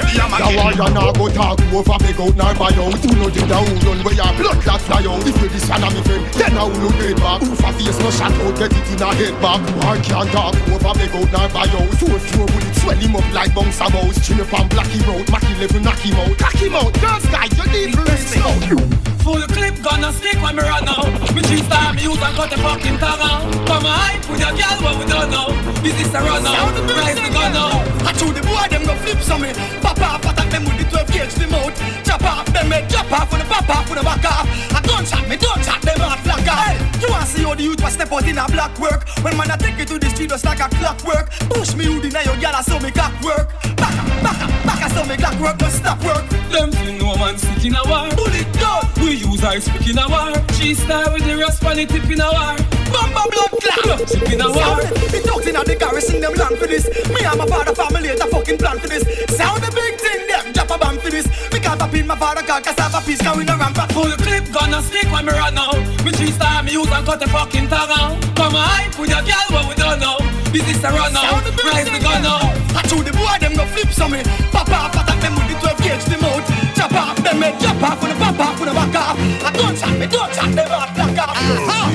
In 0.07 0.21
a 0.21 0.91
Now 0.95 1.13
go 1.13 1.29
talk 1.29 1.61
over 1.75 1.99
big 1.99 2.21
out 2.21 2.35
nor 2.37 2.55
buy 2.55 2.71
out 2.77 2.95
Who 3.03 3.11
know 3.19 3.31
the 3.31 3.43
down 3.49 3.67
run 3.83 3.99
where 4.05 4.15
your 4.15 4.31
blood 4.39 4.59
clot 4.63 4.81
fly 4.83 5.03
out 5.03 5.27
If 5.27 5.41
you 5.43 5.49
this 5.49 5.69
one 5.69 5.83
of 5.83 5.95
me 5.95 6.03
friend, 6.03 6.25
then 6.35 6.57
I 6.57 6.63
will 6.65 6.79
look 6.79 6.97
dead 6.99 7.17
back 7.17 7.43
Who 7.43 7.55
for 7.55 7.73
face 7.75 7.99
no 7.99 8.11
shot 8.11 8.33
out, 8.33 8.55
get 8.59 8.73
it 8.73 8.89
in 8.93 9.03
a 9.03 9.09
head 9.15 9.35
back 9.43 9.61
Why 9.83 9.99
can't 9.99 10.31
talk 10.31 10.55
over 10.71 10.95
big 10.95 11.11
out 11.11 11.29
nor 11.35 11.49
buy 11.51 11.67
out 11.67 11.91
Two 11.99 12.15
four 12.15 12.47
bullet 12.47 12.75
swell 12.79 12.97
him 12.97 13.17
up 13.17 13.27
like 13.35 13.55
bounce 13.55 13.81
a 13.81 13.91
mouse 13.91 14.19
Chip 14.23 14.53
and 14.53 14.69
black 14.71 14.87
him 14.87 15.11
out, 15.11 15.27
Mac 15.31 15.45
11 15.45 15.83
knock 15.83 15.99
him 15.99 16.17
out 16.17 16.39
Cock 16.39 16.55
him 16.55 16.75
out, 16.75 16.93
girls 17.01 17.27
guy, 17.27 17.49
you 17.59 17.67
need 17.73 17.95
to 17.95 18.17
slow 18.17 19.18
Full 19.29 19.43
clip 19.49 19.75
gonna 19.83 20.11
stick 20.11 20.41
when 20.41 20.57
me 20.57 20.63
run 20.63 20.87
now 20.87 21.05
Me 21.35 21.43
cheese 21.43 21.63
star 21.67 21.93
me 21.93 22.01
use 22.01 22.17
and 22.17 22.35
cut 22.35 22.49
the 22.49 22.57
fucking 22.57 22.97
tongue 22.97 23.21
out. 23.21 23.53
Come 23.69 23.85
on, 23.85 23.93
hype 24.01 24.25
with 24.27 24.41
your 24.41 24.57
girl, 24.57 24.81
what 24.81 24.97
we 24.99 25.05
don't 25.05 25.31
know. 25.31 25.49
This 25.83 26.01
is 26.01 26.15
a 26.15 26.21
run 26.21 26.47
out. 26.47 26.73
Rise 26.97 27.21
the 27.21 27.29
gun 27.29 27.55
out. 27.55 27.85
I 28.09 28.13
told 28.15 28.35
the 28.35 28.41
boy 28.41 28.67
them 28.71 28.87
go 28.87 28.97
flip 29.05 29.19
some 29.19 29.43
me. 29.43 29.53
Pop 29.83 30.01
off, 30.01 30.38
them 30.51 30.65
with 30.65 30.79
the 30.79 30.87
12 30.91 31.13
gauge 31.13 31.35
the 31.35 31.47
mouth. 31.49 31.75
Chop 32.05 32.23
off 32.23 32.47
them 32.53 32.71
head, 32.71 32.89
chop 32.91 33.11
off 33.13 33.31
with 33.31 33.43
the 33.43 33.49
pop 33.49 33.69
off 33.69 33.89
with 33.89 33.99
the 33.99 34.05
back 34.05 34.25
off. 34.25 34.47
I 34.75 34.81
don't 34.81 35.07
shot 35.07 35.29
me, 35.29 35.37
don't 35.37 35.65
shot 35.65 35.81
them 35.83 35.99
flag 35.99 36.49
off. 36.49 36.65
Hey, 36.65 37.01
you 37.01 37.09
wanna 37.11 37.27
see 37.27 37.43
how 37.43 37.55
the 37.55 37.63
youth 37.63 37.83
was 37.83 37.93
step 37.93 38.13
out 38.13 38.27
in 38.27 38.39
a 38.39 38.47
black 38.49 38.73
work? 38.79 39.09
When 39.23 39.37
man 39.37 39.51
I 39.51 39.57
take 39.57 39.79
it 39.79 39.89
to 39.89 39.99
the 39.99 40.09
street 40.11 40.31
just 40.31 40.45
like 40.45 40.61
a 40.61 40.69
clockwork. 40.69 41.31
Push 41.51 41.75
me 41.75 41.85
hood 41.85 42.05
in 42.05 42.13
your 42.13 42.37
I 42.37 42.63
saw 42.63 42.79
me 42.81 42.91
clock 42.91 43.15
work. 43.23 43.53
Back 43.77 43.95
up, 43.99 44.09
back 44.23 44.41
up, 44.43 44.51
back 44.65 44.83
up, 44.83 44.93
saw 44.93 45.05
me 45.05 45.17
clock 45.17 45.39
work, 45.41 45.59
don't 45.59 45.71
stop 45.71 46.03
work. 46.05 46.25
Them 46.51 46.73
feel 46.73 46.95
no 46.99 47.17
man 47.17 47.37
sick 47.39 47.65
in 47.65 47.77
a 47.77 47.83
war. 47.85 48.09
Bullet 48.17 48.49
down. 48.57 48.83
We 49.01 49.21
use 49.21 49.45
our 49.45 49.61
speak 49.61 49.91
in 49.91 49.99
a 49.99 50.09
war. 50.09 50.33
She 50.57 50.75
star 50.75 51.13
with 51.13 51.25
the 51.25 51.37
rust 51.37 51.65
on 51.65 51.77
the 51.77 51.87
tip 51.87 52.09
in 52.11 52.21
a 52.21 52.29
war. 52.29 52.57
Bamba 52.93 53.23
blood 53.31 53.53
clot. 53.61 54.09
Chip 54.09 54.33
in 54.33 54.41
a 54.41 54.49
war. 54.49 54.81
The 55.13 55.21
dogs 55.25 55.47
in 55.47 55.55
the 55.55 55.77
garrison 55.79 56.21
them 56.21 56.35
long 56.35 56.57
for 56.57 56.67
this. 56.67 56.89
Me 57.09 57.21
and 57.25 57.39
my 57.39 57.47
father 57.47 57.75
family 57.75 58.09
a 58.09 58.17
fucking 58.17 58.59
plan 58.59 58.79
for 58.79 58.89
this. 58.89 59.05
Sound 59.37 59.63
the 59.63 59.71
big 59.71 60.01
thing 60.01 60.38
them 60.45 60.53
drop 60.53 60.71
a 60.71 60.79
bomb 60.79 60.99
for 60.99 61.11
this. 61.11 61.27
Me 61.53 61.59
can't 61.61 61.81
up 61.81 61.95
in 61.95 62.07
my 62.07 62.17
father 62.17 62.43
car 62.43 62.61
cassava 62.61 63.05
piece. 63.05 63.23
Cause 63.23 63.37
we 63.37 63.45
no 63.45 63.57
ramp 63.57 63.79
up. 63.79 63.93
Full 63.93 64.11
clip 64.23 64.45
gonna 64.53 64.83
stick 64.83 65.11
when 65.11 65.27
me 65.27 65.33
run 65.33 65.59
out. 65.59 65.79
Me 66.05 66.13
cheese 66.13 66.35
star 66.35 66.63
me 66.63 66.73
use 66.73 66.91
and 66.91 67.07
cut 67.07 67.21
the 67.21 67.29
fucking 67.29 67.69
tongue 67.69 67.91
out. 67.91 68.21
Come 68.37 68.55
on, 68.55 68.69
hype 68.69 68.99
with 68.99 69.11
your 69.11 69.23
girl, 69.23 69.49
what 69.51 69.69
we 69.69 69.75
don't 69.75 70.01
know. 70.01 70.19
This 70.53 70.67
is 70.69 70.85
a 70.85 70.91
run 70.91 71.17
out. 71.17 71.45
Rise 71.65 71.91
the 71.91 72.01
gun 72.01 72.25
out. 72.25 72.55
I 72.77 72.83
told 72.87 73.05
the 73.05 73.13
boy 73.13 73.37
them 73.41 73.55
go 73.55 73.67
flip 73.67 73.91
some 73.93 74.13
me. 74.13 74.23
Pop 74.53 74.69
off, 74.71 74.95
attack 74.95 75.21
them 75.21 75.35
with 75.35 75.49
the 75.51 75.57
12 75.61 75.79
gauge 75.83 76.05
the 76.07 76.19
mouth. 76.23 76.45
Chop 76.77 76.93
off 76.93 77.17
them 77.23 77.43
head, 77.43 77.61
chop 77.61 77.83
off 77.83 78.03
with 78.03 78.13
the 78.13 78.19
pop 78.19 78.39
off 78.39 78.61
with 78.61 78.69
the 78.69 78.75
back 78.75 78.95
off. 78.95 79.17
I 79.45 79.51
don't 79.53 79.77
shot 79.77 79.99
me, 79.99 80.07
don't 80.07 80.33
shot 80.35 80.51
them 80.55 80.71
out 80.71 80.95
black 80.95 81.19
off. 81.19 81.37
Ah. 81.69 81.91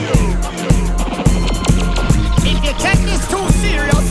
If 2.43 2.59
you 2.65 2.73
take 2.77 3.01
this 3.07 3.23
too 3.31 3.47
serious, 3.63 4.09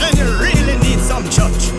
then 0.00 0.12
you 0.16 0.28
really 0.40 0.76
need 0.80 1.00
some 1.00 1.24
church. 1.30 1.69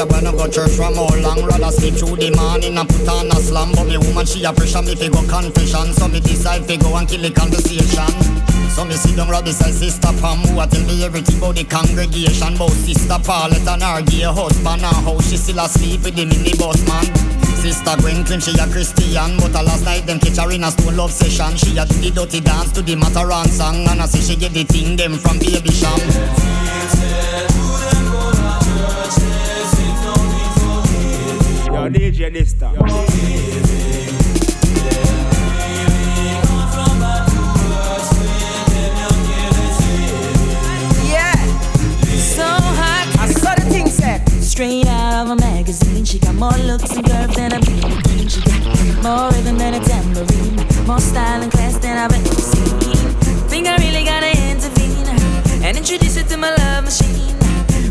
A 0.00 0.06
wanna 0.06 0.32
go 0.32 0.48
church 0.48 0.72
from 0.72 0.96
all 0.96 1.12
long 1.20 1.44
Rather 1.44 1.68
sleep 1.68 1.92
through 1.92 2.16
the 2.16 2.32
morning 2.32 2.78
and 2.80 2.88
put 2.88 3.04
on 3.04 3.28
a 3.28 3.36
slam. 3.36 3.76
But 3.76 3.84
me 3.84 4.00
woman 4.00 4.24
she 4.24 4.40
a 4.48 4.52
pressure 4.52 4.80
me 4.80 4.96
fi 4.96 5.12
go 5.12 5.20
confession. 5.28 5.92
So 5.92 6.08
me 6.08 6.20
decide 6.20 6.64
fi 6.64 6.80
go 6.80 6.96
and 6.96 7.04
kill 7.04 7.20
the 7.20 7.28
conversation. 7.28 8.08
So 8.72 8.88
me 8.88 8.96
sit 8.96 9.16
down 9.16 9.28
right 9.28 9.44
beside 9.44 9.76
sister 9.76 10.08
Pam 10.24 10.40
um, 10.40 10.56
Who 10.56 10.60
a 10.60 10.66
tell 10.66 10.80
me 10.88 11.04
everything 11.04 11.36
about 11.36 11.56
the 11.56 11.64
congregation? 11.64 12.56
About 12.56 12.72
sister 12.80 13.20
Paulette 13.20 13.68
and 13.68 13.82
her 13.82 14.00
gay 14.00 14.24
husband 14.24 14.80
And 14.80 14.96
how 15.04 15.20
she 15.20 15.36
still 15.36 15.60
asleep 15.60 16.00
with 16.00 16.16
the 16.16 16.24
minibus 16.24 16.80
man? 16.88 17.04
Sister 17.60 17.92
Gwen 18.00 18.24
claim 18.24 18.40
she 18.40 18.56
a 18.56 18.64
Christian 18.72 19.36
But 19.36 19.52
a 19.52 19.60
last 19.60 19.84
night 19.84 20.08
them 20.08 20.16
catch 20.16 20.40
her 20.40 20.48
in 20.48 20.64
a 20.64 20.70
stone 20.70 20.96
love 20.96 21.12
session. 21.12 21.60
She 21.60 21.76
a 21.76 21.84
do 21.84 22.00
the 22.00 22.08
dirty 22.08 22.40
dance 22.40 22.72
to 22.72 22.80
the 22.80 22.96
Mataran 22.96 23.52
song 23.52 23.84
And 23.84 24.00
I 24.00 24.06
say 24.06 24.24
she 24.24 24.38
get 24.38 24.56
the 24.56 24.64
thing 24.64 24.96
them 24.96 25.20
from 25.20 25.36
Baby 25.44 25.68
Cham 25.76 26.00
Yo, 31.80 31.88
DJ 31.88 32.30
Dysta. 32.30 32.72
Yeah, 41.08 41.32
so 42.20 42.44
hot. 42.44 43.08
I 43.18 43.32
saw 43.32 43.54
the 43.54 43.62
thing 43.70 43.88
said. 43.88 44.28
Straight 44.28 44.86
out 44.88 45.24
of 45.24 45.30
a 45.30 45.36
magazine, 45.36 46.04
she 46.04 46.18
got 46.18 46.34
more 46.34 46.50
looks 46.68 46.94
and 46.94 47.06
curves 47.06 47.34
than 47.34 47.54
a 47.54 47.60
beauty 47.60 48.02
queen. 48.02 48.28
She 48.28 48.42
got 48.42 49.02
more 49.02 49.30
rhythm 49.30 49.56
than 49.56 49.72
a 49.72 49.80
tambourine, 49.80 50.86
more 50.86 51.00
style 51.00 51.40
and 51.40 51.50
class 51.50 51.78
than 51.78 51.96
I've 51.96 52.12
ever 52.12 52.40
seen. 52.42 53.08
Think 53.48 53.66
I 53.66 53.76
really 53.78 54.04
gotta 54.04 54.32
intervene 54.50 55.08
and 55.64 55.78
introduce 55.78 56.18
her 56.18 56.24
to 56.28 56.36
my 56.36 56.54
love 56.56 56.84
machine. 56.84 57.30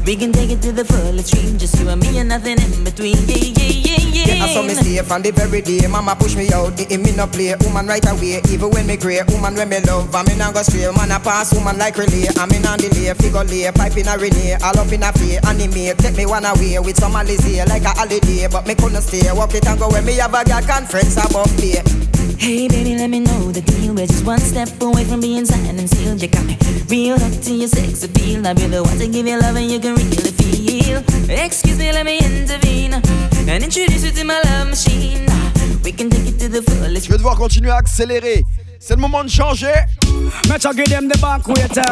We 0.05 0.15
can 0.15 0.31
take 0.31 0.49
it 0.49 0.61
to 0.63 0.71
the 0.71 0.83
full 0.85 1.19
extreme, 1.19 1.57
just 1.57 1.79
you 1.79 1.87
and 1.87 2.01
me 2.01 2.17
and 2.17 2.29
nothing 2.29 2.57
in 2.57 2.83
between. 2.83 3.15
Yeah, 3.29 3.37
yeah, 3.37 3.69
yeah, 3.69 3.97
yeah. 4.09 4.35
Yeah, 4.35 4.43
I 4.43 4.53
saw 4.53 4.63
me 4.63 4.73
stay 4.73 4.97
from 5.03 5.21
the 5.21 5.31
very 5.31 5.61
day. 5.61 5.85
Mama 5.87 6.15
push 6.15 6.35
me 6.35 6.51
out, 6.51 6.75
the 6.77 6.97
me 6.97 7.11
no 7.15 7.27
play. 7.27 7.53
Woman 7.61 7.85
right 7.85 8.03
away, 8.09 8.41
even 8.49 8.71
when 8.71 8.87
me 8.87 8.97
grey. 8.97 9.21
Woman 9.29 9.53
when 9.53 9.69
me 9.69 9.79
love, 9.81 10.13
I 10.15 10.23
me 10.23 10.35
not 10.35 10.53
go 10.55 10.63
stray. 10.63 10.89
Man 10.89 11.11
I 11.11 11.19
pass, 11.19 11.53
woman 11.53 11.77
like 11.77 11.97
relay. 11.97 12.25
I 12.37 12.45
me 12.49 12.57
on 12.65 12.79
delay, 12.79 13.13
figure 13.13 13.43
lay, 13.43 13.69
pipe 13.71 13.97
in 13.97 14.07
a 14.07 14.17
renee. 14.17 14.57
All 14.63 14.77
up 14.79 14.91
in 14.91 15.03
a 15.03 15.13
fee, 15.13 15.37
anime. 15.45 15.95
Take 15.97 16.17
me 16.17 16.25
one 16.25 16.45
away 16.45 16.79
with 16.79 16.97
some 16.97 17.13
Alizé 17.13 17.67
like 17.69 17.83
a 17.83 17.93
holiday. 17.93 18.47
But 18.47 18.65
me 18.65 18.73
couldn't 18.73 19.01
stay, 19.01 19.29
walk 19.33 19.53
it 19.53 19.67
and 19.67 19.79
go 19.79 19.89
when 19.89 20.05
me 20.05 20.17
have 20.17 20.33
a 20.33 20.43
girl 20.43 20.61
conference 20.65 21.17
above 21.17 21.53
me. 21.61 21.77
Hey 22.39 22.69
baby, 22.69 22.95
let 22.95 23.09
me 23.09 23.19
know 23.19 23.51
the 23.51 23.59
deal. 23.59 23.93
We're 23.93 24.07
just 24.07 24.25
one 24.25 24.39
step 24.39 24.69
away 24.81 25.03
from 25.03 25.19
being 25.19 25.43
signed 25.43 25.77
and 25.77 25.89
sealed. 25.89 26.21
You 26.21 26.29
got 26.29 26.45
me 26.45 26.57
real 26.87 27.19
hooked 27.19 27.43
to 27.43 27.53
your 27.53 27.67
sex 27.67 28.03
appeal. 28.03 28.47
I'll 28.47 28.55
be 28.55 28.65
the 28.65 28.81
one 28.81 28.97
to 28.97 29.07
give 29.09 29.27
you 29.27 29.37
love 29.37 29.57
and 29.57 29.69
you 29.69 29.77
can 29.77 29.95
really 29.95 30.31
feel. 30.39 31.03
Excuse 31.29 31.77
me, 31.77 31.91
let 31.91 32.05
me 32.05 32.17
intervene 32.17 32.93
and 32.93 33.63
introduce 33.63 34.05
you 34.05 34.11
to 34.11 34.23
my 34.23 34.39
love 34.41 34.69
machine. 34.69 35.27
We 35.83 35.91
can 35.91 36.09
take 36.09 36.29
it 36.29 36.39
to 36.39 36.47
the 36.47 36.61
fullest. 36.61 37.07
Je 37.07 37.11
vais 37.11 37.17
devoir 37.17 37.35
continuer 37.35 37.71
à 37.71 37.77
accélérer. 37.77 38.45
C'est 38.81 38.95
le 38.95 39.01
moment 39.01 39.25
de 39.25 39.29
changer. 39.29 39.73
Make 40.47 40.61
sure 40.61 40.73
give 40.73 40.89
them 40.89 41.09
the 41.09 41.17
back 41.19 41.45
waiter. 41.47 41.83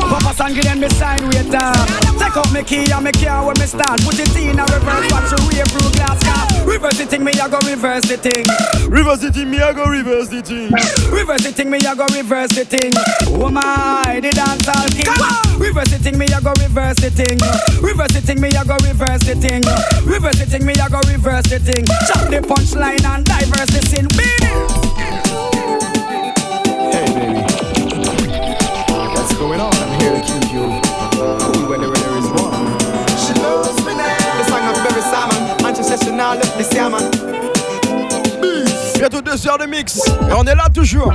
Papa 0.00 0.32
and 0.44 0.54
give 0.54 0.64
them 0.64 0.80
the 0.80 0.88
sign 0.96 1.20
waiter. 1.28 1.72
Take 2.18 2.36
out 2.36 2.50
my 2.52 2.62
key 2.62 2.90
and 2.90 3.04
my 3.04 3.12
car 3.12 3.44
where 3.44 3.54
me 3.60 3.66
stand. 3.66 4.00
Put 4.00 4.18
it 4.18 4.34
in 4.36 4.58
a 4.58 4.64
reverse, 4.64 5.12
watch 5.12 5.28
the 5.28 5.36
way 5.44 5.60
through 5.68 5.92
glass 5.92 6.16
car. 6.24 6.64
Reverse 6.64 6.96
the 6.96 7.06
thing, 7.06 7.22
me 7.22 7.32
I 7.36 7.48
go 7.48 7.58
reverse 7.68 8.08
the 8.08 8.16
thing. 8.16 8.44
Reverse 8.88 9.20
the 9.20 9.30
thing, 9.30 9.50
me 9.50 9.60
I 9.60 9.72
go 9.72 9.84
reverse 9.84 10.28
the 10.28 10.40
thing. 10.40 10.72
Reverse 11.12 11.44
the 11.44 11.52
thing, 11.52 11.70
me 11.70 11.78
I 11.84 11.94
go 11.94 12.06
reverse 12.08 12.52
the 12.56 12.64
thing. 12.64 12.92
Oh 13.28 13.50
my, 13.50 14.18
the 14.22 14.30
dance 14.32 14.66
all 14.72 14.88
king. 14.88 15.12
Reverse 15.60 15.92
the 15.92 15.98
thing, 16.00 16.16
me 16.16 16.26
I 16.32 16.40
go 16.40 16.52
reverse 16.64 16.96
the 16.96 17.10
thing. 17.12 17.36
Reverse 17.84 18.12
the 18.16 18.22
thing, 18.24 18.40
me 18.40 18.48
I 18.56 18.64
go 18.64 18.76
reverse 18.80 19.22
the 19.28 19.36
thing. 19.36 19.60
Reverse 20.08 20.38
the 20.40 20.46
thing, 20.48 20.64
me 20.64 20.72
I 20.80 20.88
go 20.88 21.00
reverse 21.12 21.46
the 21.52 21.60
thing. 21.60 21.84
Chop 22.08 22.32
the 22.32 22.40
punchline 22.40 23.04
and 23.04 23.20
diverse 23.20 23.68
the 23.68 23.84
sin. 23.84 24.08
Beat 24.16 24.48
it. 24.48 25.51
Going 29.42 29.60
on? 29.60 29.74
I'm 29.74 30.00
here 30.00 30.14
to 30.14 30.20
keep 30.20 30.52
you 30.52 30.62
cool 31.42 31.68
whenever 31.68 31.96
there 31.96 32.16
is 32.18 32.28
war. 32.30 32.52
She 33.22 33.34
loves 33.42 33.76
me 33.84 33.94
now. 33.94 34.38
The 34.38 34.44
song 34.46 34.64
of 34.70 34.76
Baby 34.86 35.02
Simon. 35.12 35.66
Anti-sessional, 35.66 36.38
the 36.38 36.62
Simon. 36.62 37.10
Bientôt 38.98 39.20
deux 39.20 39.48
heures 39.48 39.58
de 39.58 39.66
mix. 39.66 39.98
Et 39.98 40.32
on 40.32 40.44
est 40.44 40.54
là 40.54 40.68
toujours. 40.72 41.12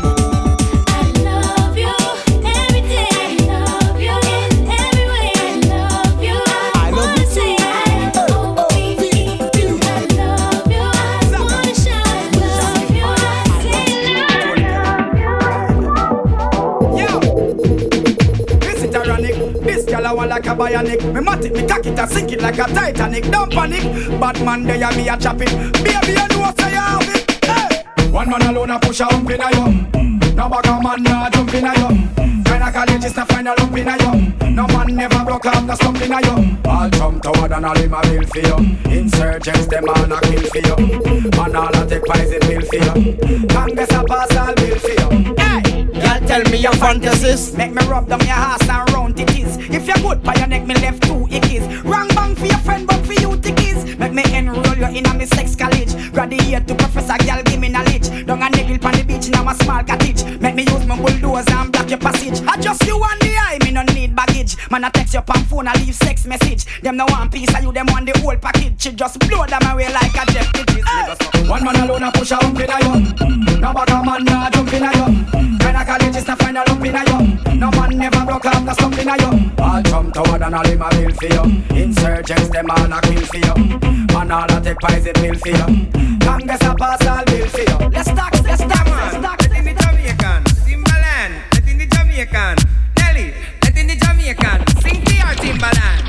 Bionic. 20.58 21.14
Me 21.14 21.22
mat 21.22 21.46
it, 21.46 21.54
me 21.54 21.68
cock 21.68 21.86
it, 21.86 22.00
and 22.00 22.10
sink 22.10 22.32
it 22.32 22.42
like 22.42 22.58
a 22.58 22.66
Titanic. 22.66 23.24
Don't 23.32 23.52
panic. 23.52 23.84
Bad 24.20 24.44
man, 24.44 24.64
they 24.64 24.82
a 24.82 24.92
me 24.92 25.08
a 25.08 25.18
chop 25.18 25.40
it. 25.40 25.52
Baby, 25.84 26.14
you 26.18 26.28
know 26.28 26.52
say 26.58 26.72
you 26.72 26.82
have 26.82 27.16
it. 27.16 27.46
Hey. 27.46 28.10
One 28.10 28.30
man 28.30 28.42
alone 28.42 28.72
a 28.72 28.80
push 28.80 29.00
a 29.00 29.06
hump 29.06 29.30
in 29.30 29.42
a 29.42 29.52
yum. 29.52 29.90
No 30.36 30.50
bag 30.50 30.66
a 30.66 30.82
man 30.82 31.04
nah 31.04 31.30
jump 31.30 31.54
in 31.54 31.66
a 31.66 31.80
yum. 31.80 32.44
Kind 32.44 32.64
of 32.64 32.74
college 32.74 33.06
is 33.06 33.14
to 33.14 33.26
find 33.26 33.48
a 33.48 33.54
lump 33.54 33.78
in 33.78 33.88
a 33.88 33.98
yum. 33.98 34.34
No 34.56 34.68
man 34.68 34.96
never 34.96 35.24
broke 35.24 35.46
off 35.46 35.68
the 35.68 35.76
stump 35.76 36.02
in 36.02 36.12
a 36.12 36.22
yum. 36.22 36.60
All 36.66 36.90
jump 36.90 37.24
toward 37.24 37.52
and 37.52 37.66
all 37.66 37.78
him 37.78 37.94
a 37.94 38.02
bill 38.02 38.24
for 38.24 38.40
you. 38.40 38.58
Insurgents 38.92 39.68
them 39.68 39.90
all 39.90 40.12
a 40.12 40.20
kill 40.22 40.44
for 40.50 40.58
you. 40.58 41.32
Man 41.38 41.56
all 41.56 41.76
a 41.76 41.88
take 41.88 42.04
poison 42.06 42.40
pill 42.42 42.62
for 42.62 42.76
you. 42.76 43.48
Congress 43.48 43.92
a 43.92 44.04
pass 44.04 44.36
all 44.36 44.56
bill 44.56 44.80
for 44.80 44.90
you. 44.90 45.36
Hey. 45.38 45.66
Girl, 46.02 46.19
tell 46.28 46.44
me 46.52 46.57
your 46.57 46.74
fantasies. 46.74 47.56
Make 47.56 47.74
me 47.74 47.86
rub 47.88 48.07
down 48.07 48.19
your 48.22 48.30
ass 48.32 48.68
and 48.69 48.90
round 48.94 49.19
it 49.19 49.30
is. 49.38 49.57
If 49.57 49.88
you're 49.88 49.98
good 49.98 50.24
by 50.24 50.36
your 50.36 50.48
neck, 50.48 50.65
me 50.65 50.76
left 50.76 51.03
two 51.03 51.26
ickies. 51.28 51.84
Wrong 51.84 52.07
bang 52.10 52.36
for 52.36 52.45
your 52.45 52.60
friend, 52.60 52.86
but 52.88 53.06
for 53.06 53.14
you 53.14 53.38
tickies. 53.38 53.66
Make 53.98 54.14
me 54.14 54.24
enroll 54.36 54.78
you 54.78 54.98
in 54.98 55.06
a 55.06 55.14
me 55.14 55.26
sex 55.26 55.56
college. 55.56 55.94
Graduate 56.11 56.68
to 56.68 56.76
professor, 56.76 57.18
girl, 57.26 57.41
give 57.44 57.60
me 57.60 57.69
knowledge. 57.69 58.10
Down 58.26 58.44
a 58.44 58.49
niggle 58.49 58.86
on 58.86 58.94
the 58.94 59.03
beach 59.03 59.28
in 59.28 59.36
a 59.36 59.56
small 59.56 59.84
cottage. 59.84 60.24
Make 60.40 60.56
me 60.56 60.64
use 60.64 60.86
my 60.86 60.95
bulldozer 60.95 61.52
and 61.53 61.72
block 61.72 61.90
your 61.90 61.99
passage. 61.99 62.41
I 62.48 62.57
just 62.60 62.86
you 62.86 62.95
and 62.95 63.22
the 63.22 63.36
eye, 63.38 63.57
me 63.64 63.72
no 63.72 63.82
need 63.94 64.15
baggage. 64.15 64.56
Man, 64.69 64.84
I 64.84 64.90
text 64.90 65.14
your 65.14 65.24
on 65.28 65.44
phone, 65.45 65.68
I 65.68 65.74
leave 65.76 65.95
sex 65.95 66.26
message. 66.26 66.82
Them 66.82 66.98
no 66.98 67.06
one 67.06 67.30
piece, 67.30 67.53
of 67.56 67.64
you 67.64 67.72
them 67.72 67.88
want 67.90 68.06
the 68.06 68.19
whole 68.19 68.38
package. 68.38 68.82
She 68.82 68.91
just 68.91 69.19
blow 69.19 69.45
them 69.45 69.61
away 69.65 69.91
like 69.91 70.15
a 70.15 70.26
jet 70.32 70.48
bridges. 70.53 71.49
One 71.49 71.64
man 71.64 71.76
alone 71.78 72.03
a 72.03 72.11
push 72.11 72.32
a 72.32 72.36
hump 72.36 72.60
in 72.60 72.69
a 72.69 72.80
yum. 72.84 73.60
No 73.60 73.72
a 73.72 74.06
man 74.06 74.24
nah 74.26 74.49
jump 74.49 74.74
in 74.74 74.84
a 74.84 74.91
yum. 74.98 75.26
Kinda 75.57 75.86
college 75.86 76.15
is 76.15 76.24
to 76.26 76.36
find 76.36 76.57
a 76.57 76.64
lump 76.68 76.86
in 76.86 76.95
a 76.95 77.03
yum. 77.10 77.60
No 77.60 77.72
man 77.72 77.98
never 77.98 78.26
broke 78.26 78.44
the 78.44 78.74
stump 78.74 78.98
in 78.99 79.10
a 79.10 79.18
yum. 79.18 79.52
All 79.60 79.82
jump 79.82 80.14
toward 80.14 80.41
and 80.41 80.56
all 80.56 80.68
him 80.68 80.82
a 80.82 80.90
bill 80.90 81.11
for 81.11 81.26
you. 81.26 81.44
Insurgents 81.76 82.49
them 82.49 82.69
all 82.69 82.94
a 82.94 83.02
kill 83.02 83.26
for 83.26 83.38
you. 83.38 83.87
Man 84.14 84.32
all 84.32 84.44
a 84.52 84.62
take 84.62 84.80
poison 84.80 85.14
pill 85.14 85.36
for 85.36 85.50
you. 85.50 85.88
Congress 86.20 86.62
a 86.62 86.76
pass 86.76 87.06
all 87.08 87.26
bill 87.26 87.48
for 87.48 87.60
you. 87.60 87.90
Let's 87.90 88.10
talk, 88.12 88.34
let's 88.44 88.62
talk, 88.62 88.88
let's 88.88 89.16
talk. 89.16 89.42
Let 89.42 89.58
in 89.58 89.66
the 89.66 89.74
Jamaican, 89.82 90.44
Timbaland. 90.66 91.32
Let 91.54 91.68
in 91.68 91.78
the 91.78 91.86
Jamaican, 91.88 92.56
Nelly. 92.98 93.34
Let 93.64 93.78
in 93.78 93.88
the 93.88 93.96
Jamaican, 93.96 94.60
sing 94.82 95.04
to 95.04 95.14
your 95.16 95.34
Timbaland. 95.42 96.02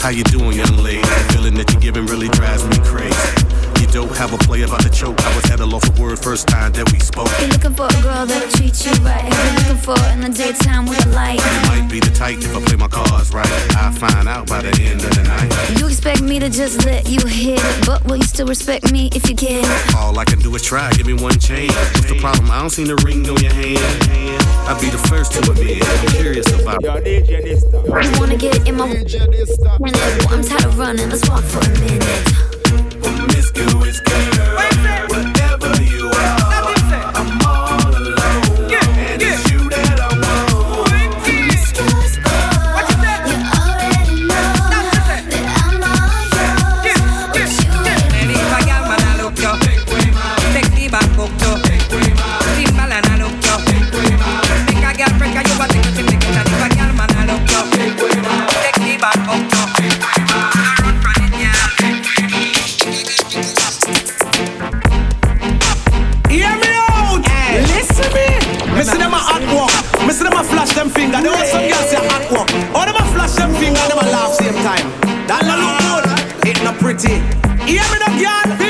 How 0.00 0.08
you 0.10 0.24
doing, 0.24 0.56
young 0.56 0.76
lady? 0.78 1.02
Feeling 1.32 1.54
that 1.54 1.70
you're 1.72 1.80
giving 1.80 2.06
really 2.06 2.28
drives 2.28 2.64
me 2.66 2.78
crazy. 2.84 3.71
You 3.92 4.00
don't 4.00 4.16
have 4.16 4.32
a 4.32 4.38
play 4.38 4.62
about 4.62 4.82
the 4.82 4.88
choke. 4.88 5.20
I 5.20 5.36
was 5.36 5.50
at 5.50 5.60
a 5.60 5.66
loss 5.66 5.84
for 5.84 6.08
word 6.08 6.18
first 6.18 6.48
time 6.48 6.72
that 6.72 6.90
we 6.90 6.98
spoke. 6.98 7.28
You're 7.36 7.52
looking 7.52 7.76
for 7.76 7.92
a 7.92 8.00
girl 8.00 8.24
that'll 8.24 8.48
treat 8.56 8.72
you 8.88 8.92
right. 9.04 9.20
You're 9.20 9.52
looking 9.60 9.84
for 9.84 10.00
in 10.16 10.24
the 10.24 10.32
daytime 10.32 10.88
with 10.88 10.96
a 11.04 11.10
light. 11.12 11.44
You 11.44 11.60
might 11.68 11.92
be 11.92 12.00
the 12.00 12.08
type 12.08 12.40
if 12.40 12.56
I 12.56 12.64
play 12.64 12.76
my 12.76 12.88
cards 12.88 13.34
right. 13.36 13.44
I'll 13.76 13.92
find 13.92 14.26
out 14.32 14.48
by 14.48 14.62
the 14.64 14.72
end 14.80 15.04
of 15.04 15.12
the 15.12 15.24
night. 15.28 15.52
You 15.76 15.92
expect 15.92 16.22
me 16.22 16.40
to 16.40 16.48
just 16.48 16.86
let 16.86 17.04
you 17.06 17.20
hit 17.28 17.60
it, 17.60 17.84
but 17.84 18.02
will 18.08 18.16
you 18.16 18.24
still 18.24 18.46
respect 18.46 18.90
me 18.90 19.10
if 19.12 19.28
you 19.28 19.36
get 19.36 19.60
it? 19.60 19.94
All 19.94 20.18
I 20.18 20.24
can 20.24 20.38
do 20.38 20.48
is 20.56 20.62
try, 20.64 20.90
give 20.96 21.04
me 21.04 21.12
one 21.12 21.36
chance. 21.36 21.76
What's 21.76 22.08
the 22.08 22.16
problem? 22.16 22.50
I 22.50 22.64
don't 22.64 22.70
see 22.72 22.84
the 22.84 22.96
ring 23.04 23.28
on 23.28 23.36
your 23.44 23.52
hand. 23.52 23.76
I'll 24.72 24.80
be 24.80 24.88
the 24.88 25.04
first 25.12 25.36
to 25.36 25.44
admit 25.52 25.84
I'm 25.84 26.08
curious 26.16 26.48
about 26.48 26.80
Yo, 26.80 26.96
DJ 26.96 27.44
Dysta. 27.44 27.84
You 27.84 28.18
wanna 28.18 28.40
get 28.40 28.56
in 28.66 28.74
my 28.74 28.88
minute? 28.88 29.20
I'm 30.32 30.40
tired 30.40 30.64
of 30.64 30.78
running. 30.78 31.10
Let's 31.10 31.28
walk 31.28 31.44
for 31.44 31.60
a 31.60 31.68
minute. 31.76 32.61
Promiscuous 33.02 34.00
girl, 34.00 34.71
a 70.42 70.44
flash 70.44 70.72
them 70.74 70.90
finger. 70.90 71.20
They 71.20 71.28
want 71.28 71.46
some 71.46 71.62
girls 71.62 71.88
say 71.90 72.02
hot 72.10 72.26
walk. 72.30 72.48
All 72.74 72.86
them 72.86 72.96
a 72.96 73.04
flash 73.14 73.34
them 73.34 73.54
finger. 73.54 73.80
Them 73.88 73.98
a 73.98 74.06
laugh 74.10 74.34
same 74.34 74.54
time. 74.66 74.86
That 75.28 75.42
no 75.46 75.54
look 75.62 75.78
good. 75.86 76.48
It 76.48 76.62
not 76.64 76.76
pretty. 76.78 77.22
Hear 77.66 77.84
me 77.90 77.98
now, 78.02 78.12
girl. 78.18 78.61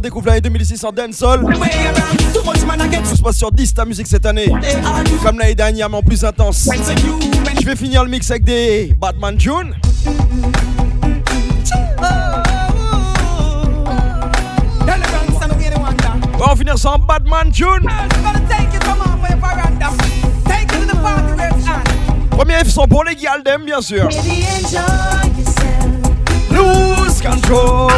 Sur 0.00 0.08
Rappelle-toi, 0.08 0.10
découvre 0.10 0.26
l'année 0.26 0.40
2006 0.40 0.84
en 0.84 0.92
dancehall. 0.92 1.40
Tout 1.42 3.16
se 3.16 3.22
passe 3.22 3.36
sur 3.36 3.52
10 3.52 3.74
ta 3.74 3.84
musique 3.84 4.06
cette 4.06 4.26
année. 4.26 4.52
Comme 5.24 5.38
l'année 5.38 5.54
dernière, 5.54 5.88
mais 5.88 5.96
en 5.96 6.02
plus 6.02 6.24
intense. 6.24 6.68
Je 7.60 7.66
vais 7.66 7.76
finir 7.76 8.04
le 8.04 8.10
mix 8.10 8.30
avec 8.30 8.44
des 8.44 8.94
Batman 8.98 9.38
June. 9.38 9.74
On 16.42 16.46
va 16.46 16.56
finir 16.56 16.78
sans 16.78 16.98
Batman 16.98 17.52
June. 17.52 17.86
Premier 22.30 22.64
son 22.64 22.86
pour 22.86 23.04
les 23.04 23.14
Galdem, 23.14 23.64
bien 23.66 23.82
sûr. 23.82 24.08
Lose 26.50 27.22
control. 27.22 27.90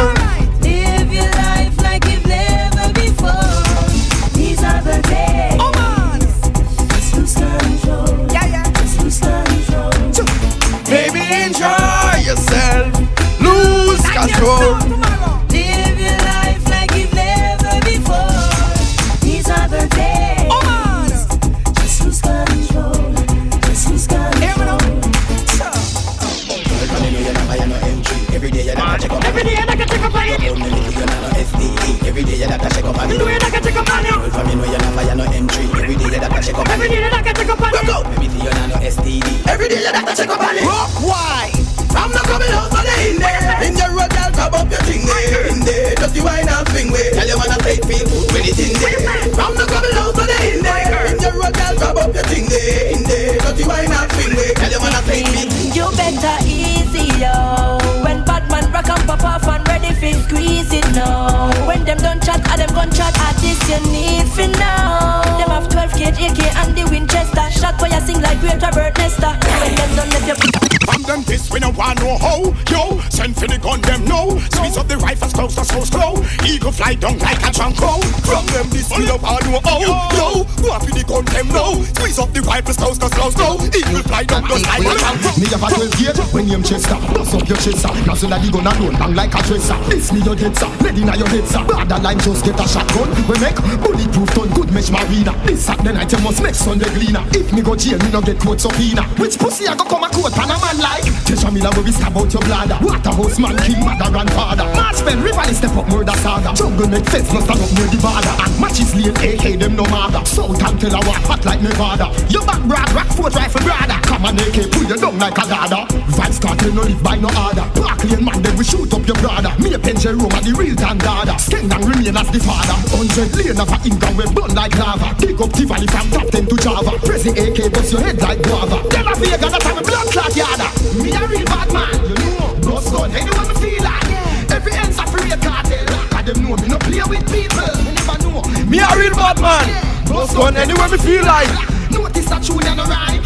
So 88.23 88.29
that 88.29 88.39
you 88.39 88.51
gonna 88.51 88.71
run 88.79 88.95
bang 88.95 89.13
like 89.15 89.35
a 89.35 89.41
dresser. 89.43 89.75
This 89.91 90.13
me 90.13 90.23
your 90.23 90.35
dead 90.35 90.55
sir. 90.55 90.71
Ready 90.79 91.03
now 91.03 91.15
your 91.15 91.27
head 91.27 91.43
sir. 91.43 91.59
Borderline 91.67 92.19
just 92.23 92.45
get 92.45 92.55
a 92.55 92.63
shotgun 92.63 93.11
We 93.27 93.35
make 93.43 93.59
bulletproof 93.83 94.31
done 94.31 94.49
good 94.55 94.71
mesh 94.71 94.89
marina. 94.89 95.35
This 95.43 95.67
Saturday 95.67 95.91
night 95.91 96.11
you 96.11 96.19
must 96.23 96.41
make 96.41 96.55
Sunday 96.55 96.87
cleaner. 96.95 97.23
If 97.35 97.51
me 97.51 97.61
go 97.61 97.75
jail 97.75 97.99
me 97.99 98.09
no 98.11 98.21
get 98.21 98.39
court 98.39 98.61
subpoena. 98.61 99.03
Which 99.19 99.37
pussy 99.37 99.67
I 99.67 99.75
go 99.75 99.83
come 99.83 100.07
a 100.07 100.09
court 100.09 100.31
pan 100.31 100.47
a 100.47 100.55
man 100.55 100.77
like 100.79 101.12
Tesha 101.33 101.49
Miller 101.49 101.73
where 101.73 101.81
we 101.81 101.91
stab 101.91 102.13
out 102.15 102.29
your 102.29 102.45
bladder. 102.45 102.77
Waterhouse 102.77 103.39
man 103.41 103.57
king 103.65 103.81
mother 103.81 104.05
and 104.05 104.29
father 104.37 104.69
March 104.77 105.01
Ben 105.01 105.17
river 105.17 105.41
step 105.49 105.73
up 105.73 105.89
murder 105.89 106.13
saga. 106.21 106.53
Jungle 106.53 106.85
make 106.85 107.09
fence 107.09 107.33
no 107.33 107.41
stand 107.41 107.57
up 107.57 107.73
near 107.73 107.89
the 107.89 107.97
border 107.97 108.33
And 108.37 108.53
matches 108.61 108.93
lane 108.93 109.17
AK 109.17 109.57
them 109.57 109.73
no 109.73 109.85
matter. 109.89 110.21
South 110.29 110.61
a 110.61 110.99
walk 111.09 111.25
hot 111.25 111.41
like 111.41 111.61
Nevada. 111.61 112.13
Your 112.29 112.45
back 112.45 112.61
broad 112.69 112.85
rock 112.93 113.09
foot 113.17 113.33
rifle 113.33 113.65
brother. 113.65 113.97
Come 114.05 114.29
on 114.29 114.37
AK 114.37 114.69
pull 114.69 114.85
you 114.85 114.93
down 114.93 115.17
like 115.17 115.37
a 115.41 115.45
ladder 115.49 115.83
Vybz 116.13 116.37
Kartel 116.37 116.69
no 116.69 116.85
live 116.85 117.01
by 117.01 117.17
no 117.17 117.29
order. 117.33 117.65
Park 117.81 118.05
lane 118.05 118.21
man 118.21 118.37
then 118.45 118.53
we 118.53 118.63
shoot 118.63 118.93
up 118.93 119.01
your 119.01 119.17
brother. 119.17 119.49
Me 119.57 119.73
a 119.73 119.79
pen 119.81 119.97
Jerome 119.97 120.29
the 120.29 120.53
real 120.53 120.77
Tandada 120.77 121.33
Skeng 121.41 121.65
and 121.65 121.81
remain 121.81 122.13
as 122.13 122.29
the 122.29 122.37
father. 122.45 122.77
Hundred 122.93 123.33
lane 123.33 123.57
of 123.57 123.73
a 123.73 123.77
income 123.81 124.15
we 124.21 124.25
burn 124.37 124.53
like 124.53 124.77
lava. 124.77 125.09
Pick 125.17 125.41
up 125.41 125.49
Tivoli 125.49 125.89
from 125.89 126.07
top 126.13 126.29
10 126.29 126.45
to 126.45 126.55
Java. 126.61 126.93
Press 127.01 127.25
the 127.25 127.33
AK 127.33 127.73
bust 127.73 127.89
your 127.89 128.05
head 128.05 128.21
like 128.21 128.37
guava. 128.45 128.85
Tell 128.93 129.09
a 129.09 129.13
Vega 129.17 129.49
that 129.49 129.65
I'm 129.65 129.77
a 129.77 129.81
blood 129.81 130.07
clot 130.13 130.35
yada. 130.37 130.69
Me 131.01 131.09
a 131.09 131.22
real 131.27 131.45
bad 131.45 131.69
man 131.73 131.93
You 132.09 132.15
know 132.15 132.55
Bust 132.63 132.91
gun 132.93 133.11
anywhere 133.11 133.47
me 133.47 133.55
feel 133.61 133.83
like? 133.83 134.09
Every 134.51 134.73
ends 134.73 134.97
a 134.99 135.05
free 135.07 135.29
cartel 135.29 135.87
And 136.17 136.27
them 136.27 136.43
know 136.43 136.55
me 136.55 136.67
no 136.67 136.77
play 136.79 137.03
with 137.07 137.25
people. 137.31 137.73
Me 137.83 137.91
never 137.93 138.17
know. 138.23 138.41
Me 138.69 138.79
a 138.79 138.89
real 138.97 139.15
bad 139.15 139.39
man. 139.39 139.65
Bust 140.07 140.35
gun 140.35 140.57
anywhere 140.57 140.89
me 140.89 140.97
feel 140.97 141.23
like. 141.25 141.49
Notice 141.91 142.29
that 142.29 142.41
tune 142.43 142.65
and 142.65 142.79
a 142.79 142.85
rhyme 142.89 143.23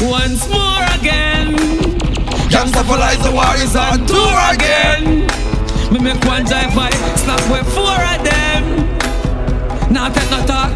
Once 0.00 0.48
more 0.48 0.84
again. 0.98 1.56
Gangsta 2.50 2.84
for 2.84 2.98
lies, 2.98 3.22
the 3.22 3.32
war 3.32 3.54
is 3.56 3.74
on 3.74 4.06
tour 4.06 4.38
again. 4.52 5.26
Me 5.92 5.98
make 6.00 6.22
one 6.24 6.44
drive 6.44 6.74
by, 6.74 6.90
snap 7.16 7.40
with 7.50 7.66
four 7.72 7.98
of 8.12 8.20
them. 8.22 8.64
Now 9.92 10.08
take 10.08 10.30
no 10.30 10.44
talk, 10.46 10.73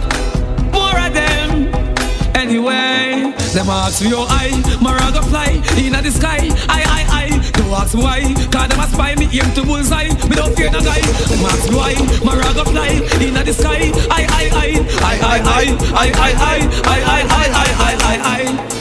them 3.58 3.70
ask 3.70 4.02
me 4.02 4.10
how 4.10 4.24
I, 4.28 4.54
my 4.80 4.94
raga 4.94 5.20
fly 5.22 5.50
in 5.74 5.92
the 5.92 6.10
sky. 6.12 6.46
I, 6.70 6.80
I, 6.86 7.02
I, 7.10 7.50
don't 7.58 7.74
ask 7.74 7.92
me 7.92 8.02
why, 8.02 8.22
cause 8.54 8.68
them 8.68 8.78
a 8.78 8.86
spy 8.86 9.16
me 9.16 9.26
aim 9.34 9.50
to 9.54 9.64
bullseye. 9.66 10.14
Me 10.30 10.36
don't 10.36 10.54
fear 10.54 10.70
no 10.70 10.78
guy. 10.78 11.00
Them 11.26 11.42
ask 11.42 11.68
me 11.68 11.74
why, 11.74 11.94
my 12.22 12.38
raga 12.38 12.64
fly 12.70 13.02
in 13.18 13.34
the 13.34 13.52
sky. 13.52 13.90
I, 14.14 14.22
I, 14.30 14.44
I, 14.54 14.68
I, 15.02 15.14
I, 15.18 15.42
I, 15.42 15.66
I, 15.90 16.06
I, 16.06 16.24
I, 16.38 16.64
I, 16.86 17.02
I, 17.02 17.26
I, 17.26 17.46
I, 17.50 17.74
I, 17.78 17.94
I, 17.98 18.64
I. 18.64 18.78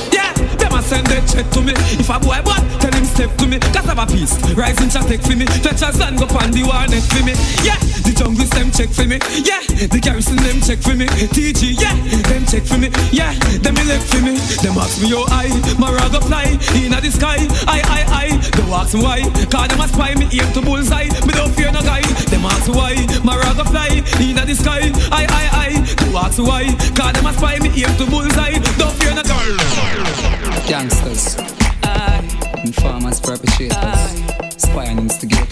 A 0.78 0.82
send 0.84 1.08
that 1.08 1.26
check 1.26 1.50
to 1.58 1.62
me. 1.66 1.74
If 1.98 2.06
a 2.06 2.20
boy 2.22 2.38
bad, 2.46 2.62
tell 2.78 2.94
him 2.94 3.06
step 3.06 3.34
to 3.42 3.48
me. 3.50 3.58
Cause 3.58 3.90
have 3.90 3.98
a 3.98 4.06
piece, 4.06 4.38
rising 4.54 4.94
chat 4.94 5.10
take 5.10 5.26
for 5.26 5.34
me. 5.34 5.50
Fetch 5.66 5.82
a 5.82 5.90
stand 5.90 6.22
up 6.22 6.30
on 6.38 6.54
the 6.54 6.62
war 6.62 6.86
neck 6.86 7.02
for 7.10 7.26
me. 7.26 7.34
Yeah, 7.66 7.82
the 8.08 8.16
jungle 8.16 8.48
them 8.56 8.72
check 8.72 8.88
for 8.88 9.04
me. 9.04 9.20
Yeah, 9.44 9.60
the 9.68 10.00
garrison 10.00 10.40
them 10.40 10.64
check 10.64 10.80
for 10.80 10.96
me. 10.96 11.06
TG, 11.36 11.76
yeah, 11.76 11.92
them 12.32 12.48
check 12.48 12.64
for 12.64 12.80
me. 12.80 12.88
Yeah, 13.12 13.36
them 13.60 13.76
elect 13.76 14.08
for 14.08 14.24
me. 14.24 14.40
Them 14.64 14.80
ask 14.80 15.04
me 15.04 15.12
how 15.12 15.28
I, 15.28 15.52
my 15.76 15.92
raga 15.92 16.24
fly 16.24 16.56
in 16.72 16.96
the 16.96 17.12
sky. 17.12 17.44
I, 17.68 17.84
I, 17.84 18.02
I, 18.08 18.28
don't 18.56 18.72
ask 18.72 18.96
me 18.96 19.04
why. 19.04 19.20
Cause 19.52 19.68
them 19.68 19.84
a 19.84 19.88
spy 19.92 20.16
me 20.16 20.26
aim 20.32 20.48
to 20.56 20.62
bullseye. 20.64 21.12
Me 21.28 21.34
don't 21.36 21.52
fear 21.52 21.72
no 21.72 21.84
guy. 21.84 22.02
Them 22.32 22.48
ask 22.48 22.72
why, 22.72 22.96
my 23.28 23.36
rag 23.36 23.60
fly 23.68 24.00
in 24.24 24.40
the 24.40 24.56
sky. 24.56 24.88
I, 25.12 25.28
I, 25.28 25.46
I. 25.52 25.70
To 26.08 26.18
ask 26.18 26.40
why, 26.40 26.72
cause 26.96 27.14
them 27.14 27.28
a 27.28 27.34
spy 27.36 27.60
me 27.60 27.70
aim 27.76 27.92
to 28.00 28.06
bullseye. 28.08 28.56
Don't 28.80 28.96
fear 28.96 29.12
no 29.12 29.24
girl. 29.28 29.56
Gangsters. 30.64 31.36
Aye. 31.84 32.24
Informers, 32.64 33.20
perpetrators. 33.20 33.76
Spy 34.58 34.86
and 34.86 35.00
instigators. 35.00 35.47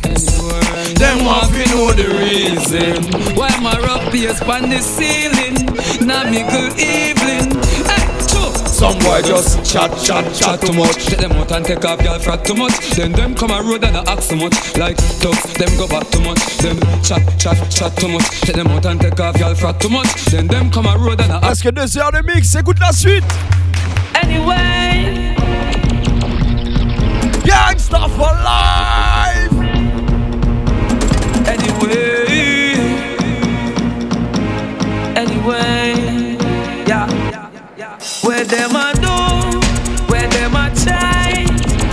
Them 0.97 1.25
want 1.25 1.53
to 1.53 1.63
know 1.71 1.91
the 1.93 2.07
reason 2.19 3.35
why 3.35 3.49
my 3.61 3.77
rough 3.79 4.11
pace 4.11 4.41
on 4.41 4.69
the 4.69 4.81
ceiling. 4.81 5.55
Now 6.05 6.29
me 6.29 6.43
good 6.43 6.79
evening. 6.79 7.61
Hey. 7.87 8.05
Some 8.75 8.99
boy 8.99 9.21
just 9.21 9.63
chat, 9.63 9.89
chat, 10.03 10.35
chat 10.35 10.59
too 10.59 10.73
much. 10.73 11.05
Take 11.05 11.19
them 11.19 11.31
out 11.31 11.49
and 11.53 11.65
take 11.65 11.85
off 11.85 12.01
y'all 12.01 12.19
frat 12.19 12.43
too 12.43 12.55
much. 12.55 12.73
Then 12.91 13.13
them 13.13 13.33
come 13.33 13.51
a 13.51 13.63
road 13.63 13.85
and 13.85 13.95
I 13.95 14.03
ask 14.11 14.29
too 14.29 14.35
much. 14.35 14.53
Like 14.75 14.97
dogs, 15.21 15.53
them 15.53 15.71
go 15.77 15.87
back 15.87 16.09
too 16.11 16.19
much. 16.19 16.43
Them 16.57 16.77
chat, 17.01 17.23
chat, 17.39 17.55
chat 17.71 17.95
too 17.95 18.09
much. 18.09 18.41
Take 18.41 18.57
them 18.57 18.67
out 18.67 18.85
and 18.85 18.99
take 18.99 19.17
off 19.17 19.39
y'all 19.39 19.55
frat 19.55 19.79
too 19.79 19.87
much. 19.87 20.25
Then 20.25 20.47
them 20.47 20.69
come 20.69 20.87
a 20.87 20.97
road 20.97 21.21
and 21.21 21.31
I 21.31 21.37
ask. 21.37 21.63
Presque 21.63 21.71
deux 21.71 21.97
heures 21.97 22.11
de 22.11 22.21
mix, 22.23 22.53
écoute 22.53 22.79
la 22.81 22.91
suite. 22.91 23.23
Anyway. 24.21 25.35
Gangsta 27.45 28.09
for 28.09 28.33
life. 28.43 28.74
Where 38.45 38.59
them 38.59 38.75
a 38.75 38.93
do? 39.01 39.59
Where 40.05 40.27
them 40.29 40.53
a 40.55 40.69
try? 40.69 41.45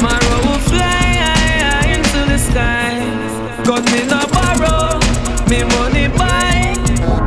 My 0.03 0.19
road 0.21 0.45
will 0.45 0.59
fly 0.69 0.85
high, 0.85 1.65
high 1.65 1.95
into 1.95 2.27
the 2.31 2.37
sky. 2.37 3.01
Got 3.65 3.85
me 3.91 4.05
no 4.05 4.21
borrow, 4.29 5.01
me 5.49 5.65
money 5.65 6.09
buy. 6.09 6.75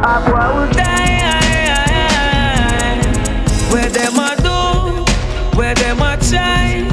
I 0.04 0.20
will 0.30 0.72
die. 0.72 0.84
high, 1.26 1.66
high, 1.74 2.14
high. 2.14 3.74
Where 3.74 3.90
them 3.90 4.20
a 4.20 4.36
do? 4.44 5.58
Where 5.58 5.74
them 5.74 6.02
a 6.02 6.18
try? 6.18 6.86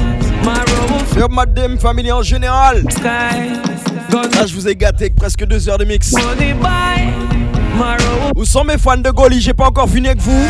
My 0.43 0.57
road 0.57 0.89
will 0.89 1.05
Sur 1.13 1.29
Madame 1.29 1.77
Family 1.77 2.11
en 2.11 2.23
général. 2.23 2.81
sky. 2.89 3.61
Là, 4.11 4.47
je 4.47 4.55
vous 4.55 4.67
ai 4.67 4.75
gâté 4.75 5.03
avec 5.03 5.15
presque 5.15 5.45
deux 5.45 5.69
heures 5.69 5.77
de 5.77 5.85
mix. 5.85 6.11
Où 8.35 8.43
sont 8.43 8.63
mes 8.63 8.79
fans 8.79 8.97
de 8.97 9.11
Goli? 9.11 9.39
J'ai 9.39 9.53
pas 9.53 9.67
encore 9.67 9.87
fini 9.87 10.07
avec 10.07 10.19
vous. 10.19 10.47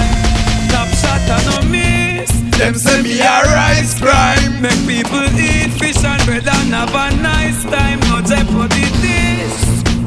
Top 0.73 0.89
shot 0.89 1.21
and 1.29 1.45
no 1.45 1.57
miss. 1.69 2.31
Them 2.57 2.73
say 2.73 3.01
me 3.03 3.21
a 3.21 3.37
rice 3.53 3.93
crime. 4.01 4.59
Make 4.59 4.81
people 4.89 5.29
eat 5.37 5.69
fish 5.77 6.03
and 6.03 6.21
bread 6.25 6.47
and 6.47 6.73
have 6.73 6.89
a 6.89 7.13
nice 7.21 7.61
time. 7.65 7.99
No 8.09 8.25
jeopardy 8.25 8.89
this. 9.05 9.53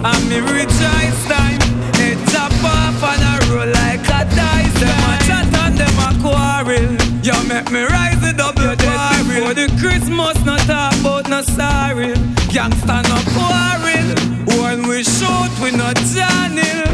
And 0.03 0.23
me 0.29 0.43
rejoice 0.43 1.21
time. 1.31 1.63
Head 1.95 2.19
chop 2.35 2.51
off 2.67 2.99
and 3.11 3.23
a 3.31 3.35
roll 3.47 3.71
like 3.79 4.07
a 4.11 4.27
dice. 4.35 4.75
Them 4.83 5.03
a 5.07 5.15
chat 5.27 5.55
and 5.63 5.79
them 5.79 5.99
a 6.03 6.11
quarrel. 6.19 6.91
You 7.23 7.37
make 7.47 7.71
me 7.71 7.83
rise 7.85 8.23
it 8.27 8.37
the 8.37 8.53
double 8.53 8.75
barrel. 8.75 9.25
Before 9.25 9.55
the 9.55 9.69
Christmas, 9.79 10.37
not 10.45 10.61
talk 10.67 10.99
about 11.01 11.29
no 11.29 11.43
sorry. 11.43 12.15
Gangsta 12.51 13.07
no 13.07 13.19
quarrel. 13.35 14.09
When 14.61 14.89
we 14.89 15.05
shoot, 15.05 15.53
we 15.63 15.71
not 15.71 15.97
channel. 16.11 16.86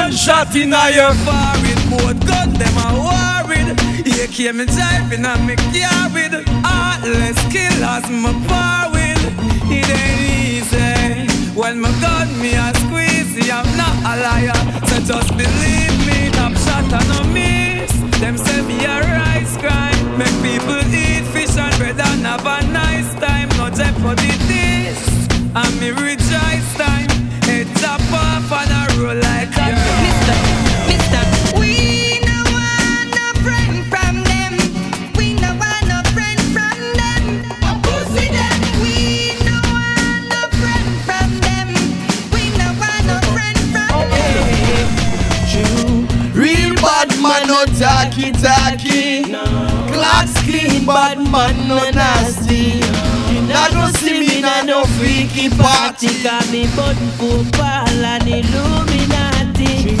Gunshot 0.00 0.56
in 0.56 0.70
your 0.96 1.12
forehead. 1.26 1.80
Both 1.92 2.26
gun 2.26 2.48
them 2.56 2.76
a 2.80 2.88
worried. 3.04 3.68
You 4.06 4.26
came 4.28 4.56
me 4.56 4.64
driving 4.64 5.26
and 5.26 5.46
me 5.46 5.56
carried. 5.76 6.32
Heartless 6.64 7.36
killers 7.52 8.08
me 8.08 8.32
par 8.48 8.88
with. 8.92 9.20
It 9.68 9.88
ain't 10.00 10.24
easy. 10.40 11.52
When 11.52 11.80
my 11.82 11.92
gun 12.00 12.28
me 12.40 12.54
a 12.54 12.72
squeezy, 12.80 13.52
I'm 13.52 13.68
not 13.76 13.96
a 14.08 14.14
liar. 14.24 14.60
So 14.88 14.96
just 15.04 15.30
believe 15.36 15.96
me. 16.08 16.30
Top 16.32 16.56
shot 16.64 16.90
and 16.96 17.08
no 17.12 17.20
miss. 17.36 17.92
Them 18.20 18.38
say 18.38 18.62
me 18.62 18.82
a 18.86 19.00
rice 19.04 19.54
crime. 19.58 20.00
Make 20.16 20.36
people 20.40 20.80
eat 20.96 21.24
fish 21.28 21.58
and 21.58 21.76
bread 21.76 22.00
and 22.00 22.24
have 22.24 22.46
a 22.46 22.66
nice 22.72 23.12
time. 23.20 23.50
No 23.60 23.68
jeopardy 23.68 24.32
this. 24.48 24.98
And 25.54 25.72
me 25.78 25.90
rejoice 25.90 26.72
time. 26.80 27.10
Head 27.44 27.68
chop 27.76 28.00
off 28.12 28.50
and 28.50 28.72
a 28.80 29.02
roll 29.02 29.16
like 29.16 29.56
a 29.58 29.79
Clocks 50.20 50.42
clean, 50.42 50.84
bad 50.84 51.18
man, 51.32 51.66
no 51.66 51.78
nasty. 51.92 52.84
You 53.32 53.40
not 53.48 53.70
go 53.72 53.86
see 53.98 54.20
me 54.20 54.42
na 54.42 54.60
no 54.64 54.84
freaky 54.84 55.48
party. 55.48 56.08
Got 56.22 56.44
me 56.52 56.66
button 56.76 57.08
Popal 57.16 57.88
and 57.88 58.28
Illuminati. 58.28 59.96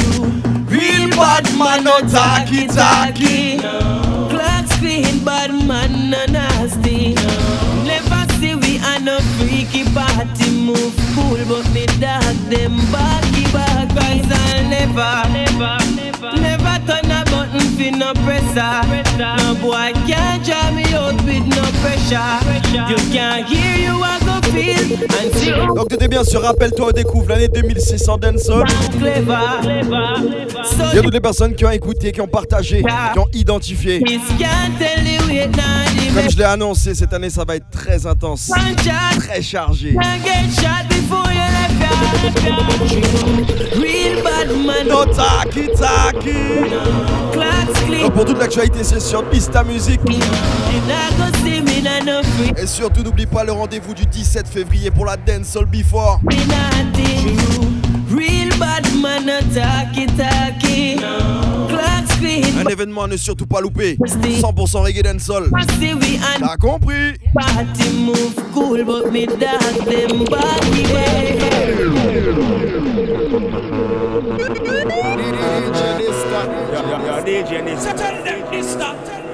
Real 0.68 1.08
bad 1.16 1.48
man, 1.56 1.84
no 1.84 2.00
talky 2.00 2.66
talky. 2.66 3.60
Clocks 4.28 4.76
clean, 4.76 5.24
bad 5.24 5.52
man, 5.66 6.10
no 6.10 6.22
nasty. 6.26 7.14
Never 7.88 8.30
see 8.34 8.54
we 8.56 8.78
on 8.80 9.06
no 9.06 9.20
freaky 9.38 9.84
party 9.94 10.50
move 10.50 10.94
cool, 11.14 11.40
but 11.48 11.66
me 11.72 11.86
dog 11.98 12.36
them 12.52 12.76
baggy 12.92 13.44
back. 13.54 13.88
Cause 13.88 14.30
I'll 14.30 14.68
never, 14.68 15.32
never, 15.32 15.32
never, 15.32 15.58
never 15.58 15.60
turn 15.60 15.79
a 17.80 17.90
button 17.90 17.92
for 17.92 17.98
no 17.98 18.12
pressure. 18.24 18.80
No 19.18 19.54
boy 19.60 19.92
can't 20.06 20.44
draw 20.44 20.70
me 20.72 20.84
out 20.94 21.14
with 21.24 21.46
no 21.46 21.64
pressure. 21.80 22.40
You 22.88 22.96
can't 23.12 23.46
hear 23.46 23.76
you 23.76 24.02
I 24.02 24.18
go 24.20 24.40
feel 24.50 24.94
and 25.02 25.32
see. 25.34 25.50
Donc 25.74 25.88
t'étais 25.88 26.08
bien 26.08 26.24
sûr, 26.24 26.42
rappelle-toi, 26.42 26.92
découvre 26.92 27.28
l'année 27.28 27.48
2006 27.48 28.08
en 28.08 28.18
dancehall. 28.18 28.64
Clever, 28.98 29.34
Il 30.92 30.96
y 30.96 30.98
a 30.98 31.02
toutes 31.02 31.14
les 31.14 31.20
personnes 31.20 31.54
qui 31.54 31.64
ont 31.64 31.70
écouté, 31.70 32.12
qui 32.12 32.20
ont 32.20 32.28
partagé, 32.28 32.82
qui 33.12 33.18
ont 33.18 33.28
identifié. 33.32 34.02
Comme 36.14 36.30
je 36.30 36.36
l'ai 36.36 36.44
annoncé, 36.44 36.94
cette 36.94 37.12
année 37.12 37.30
ça 37.30 37.44
va 37.44 37.56
être 37.56 37.70
très 37.70 38.06
intense, 38.06 38.50
très 39.20 39.42
chargé. 39.42 39.96
Real 43.80 44.22
bad 44.22 44.50
man. 44.66 44.88
No 44.88 45.04
taki 45.04 45.68
taki. 45.68 46.34
Clocks 47.32 47.80
clean. 47.86 48.02
Donc 48.02 48.14
pour 48.14 48.24
toute 48.24 48.38
l'actualité, 48.38 48.82
c'est 48.82 49.00
sur 49.00 49.22
Dysta 49.24 49.62
Music. 49.64 50.00
You 50.08 50.18
not 50.86 51.16
go 51.18 51.38
see 51.44 51.60
me 51.60 51.82
na 51.82 52.00
no 52.00 52.22
free. 52.22 52.52
Et 52.56 52.66
surtout, 52.66 53.02
n'oublie 53.02 53.26
pas 53.26 53.44
le 53.44 53.52
rendez-vous 53.52 53.94
du 53.94 54.06
17 54.06 54.48
février 54.48 54.90
pour 54.90 55.06
la 55.06 55.16
Dancehall 55.16 55.66
Before. 55.66 56.20
Me 56.24 56.36
naughty. 56.46 57.36
Real 58.14 58.48
bad 58.58 58.86
man, 59.00 59.26
no 59.26 59.38
talky 59.54 60.06
talky. 60.16 60.96
Clocks 60.96 61.40
clean. 61.40 61.49
Un 62.58 62.68
événement 62.68 63.04
à 63.04 63.06
ne 63.06 63.16
surtout 63.16 63.46
pas 63.46 63.60
louper. 63.60 63.96
100% 63.98 64.82
reggae 64.82 65.02
dancehall. 65.02 65.50
See 65.78 65.94
we 65.94 66.18
on 66.36 66.46
T'as 66.46 66.56
compris? 66.56 67.14
party 67.34 67.90
move 68.04 68.34
cool, 68.52 68.84
but 68.84 69.10
me 69.12 69.26
dog 69.26 69.84
them 69.86 70.24
body 70.26 70.84
DJ 75.70 75.98
Dysta. 75.98 76.40
Yeah, 76.72 76.88
yeah, 76.88 77.04
yeah, 77.04 77.44
DJ 77.44 78.50
Dysta. 78.50 79.29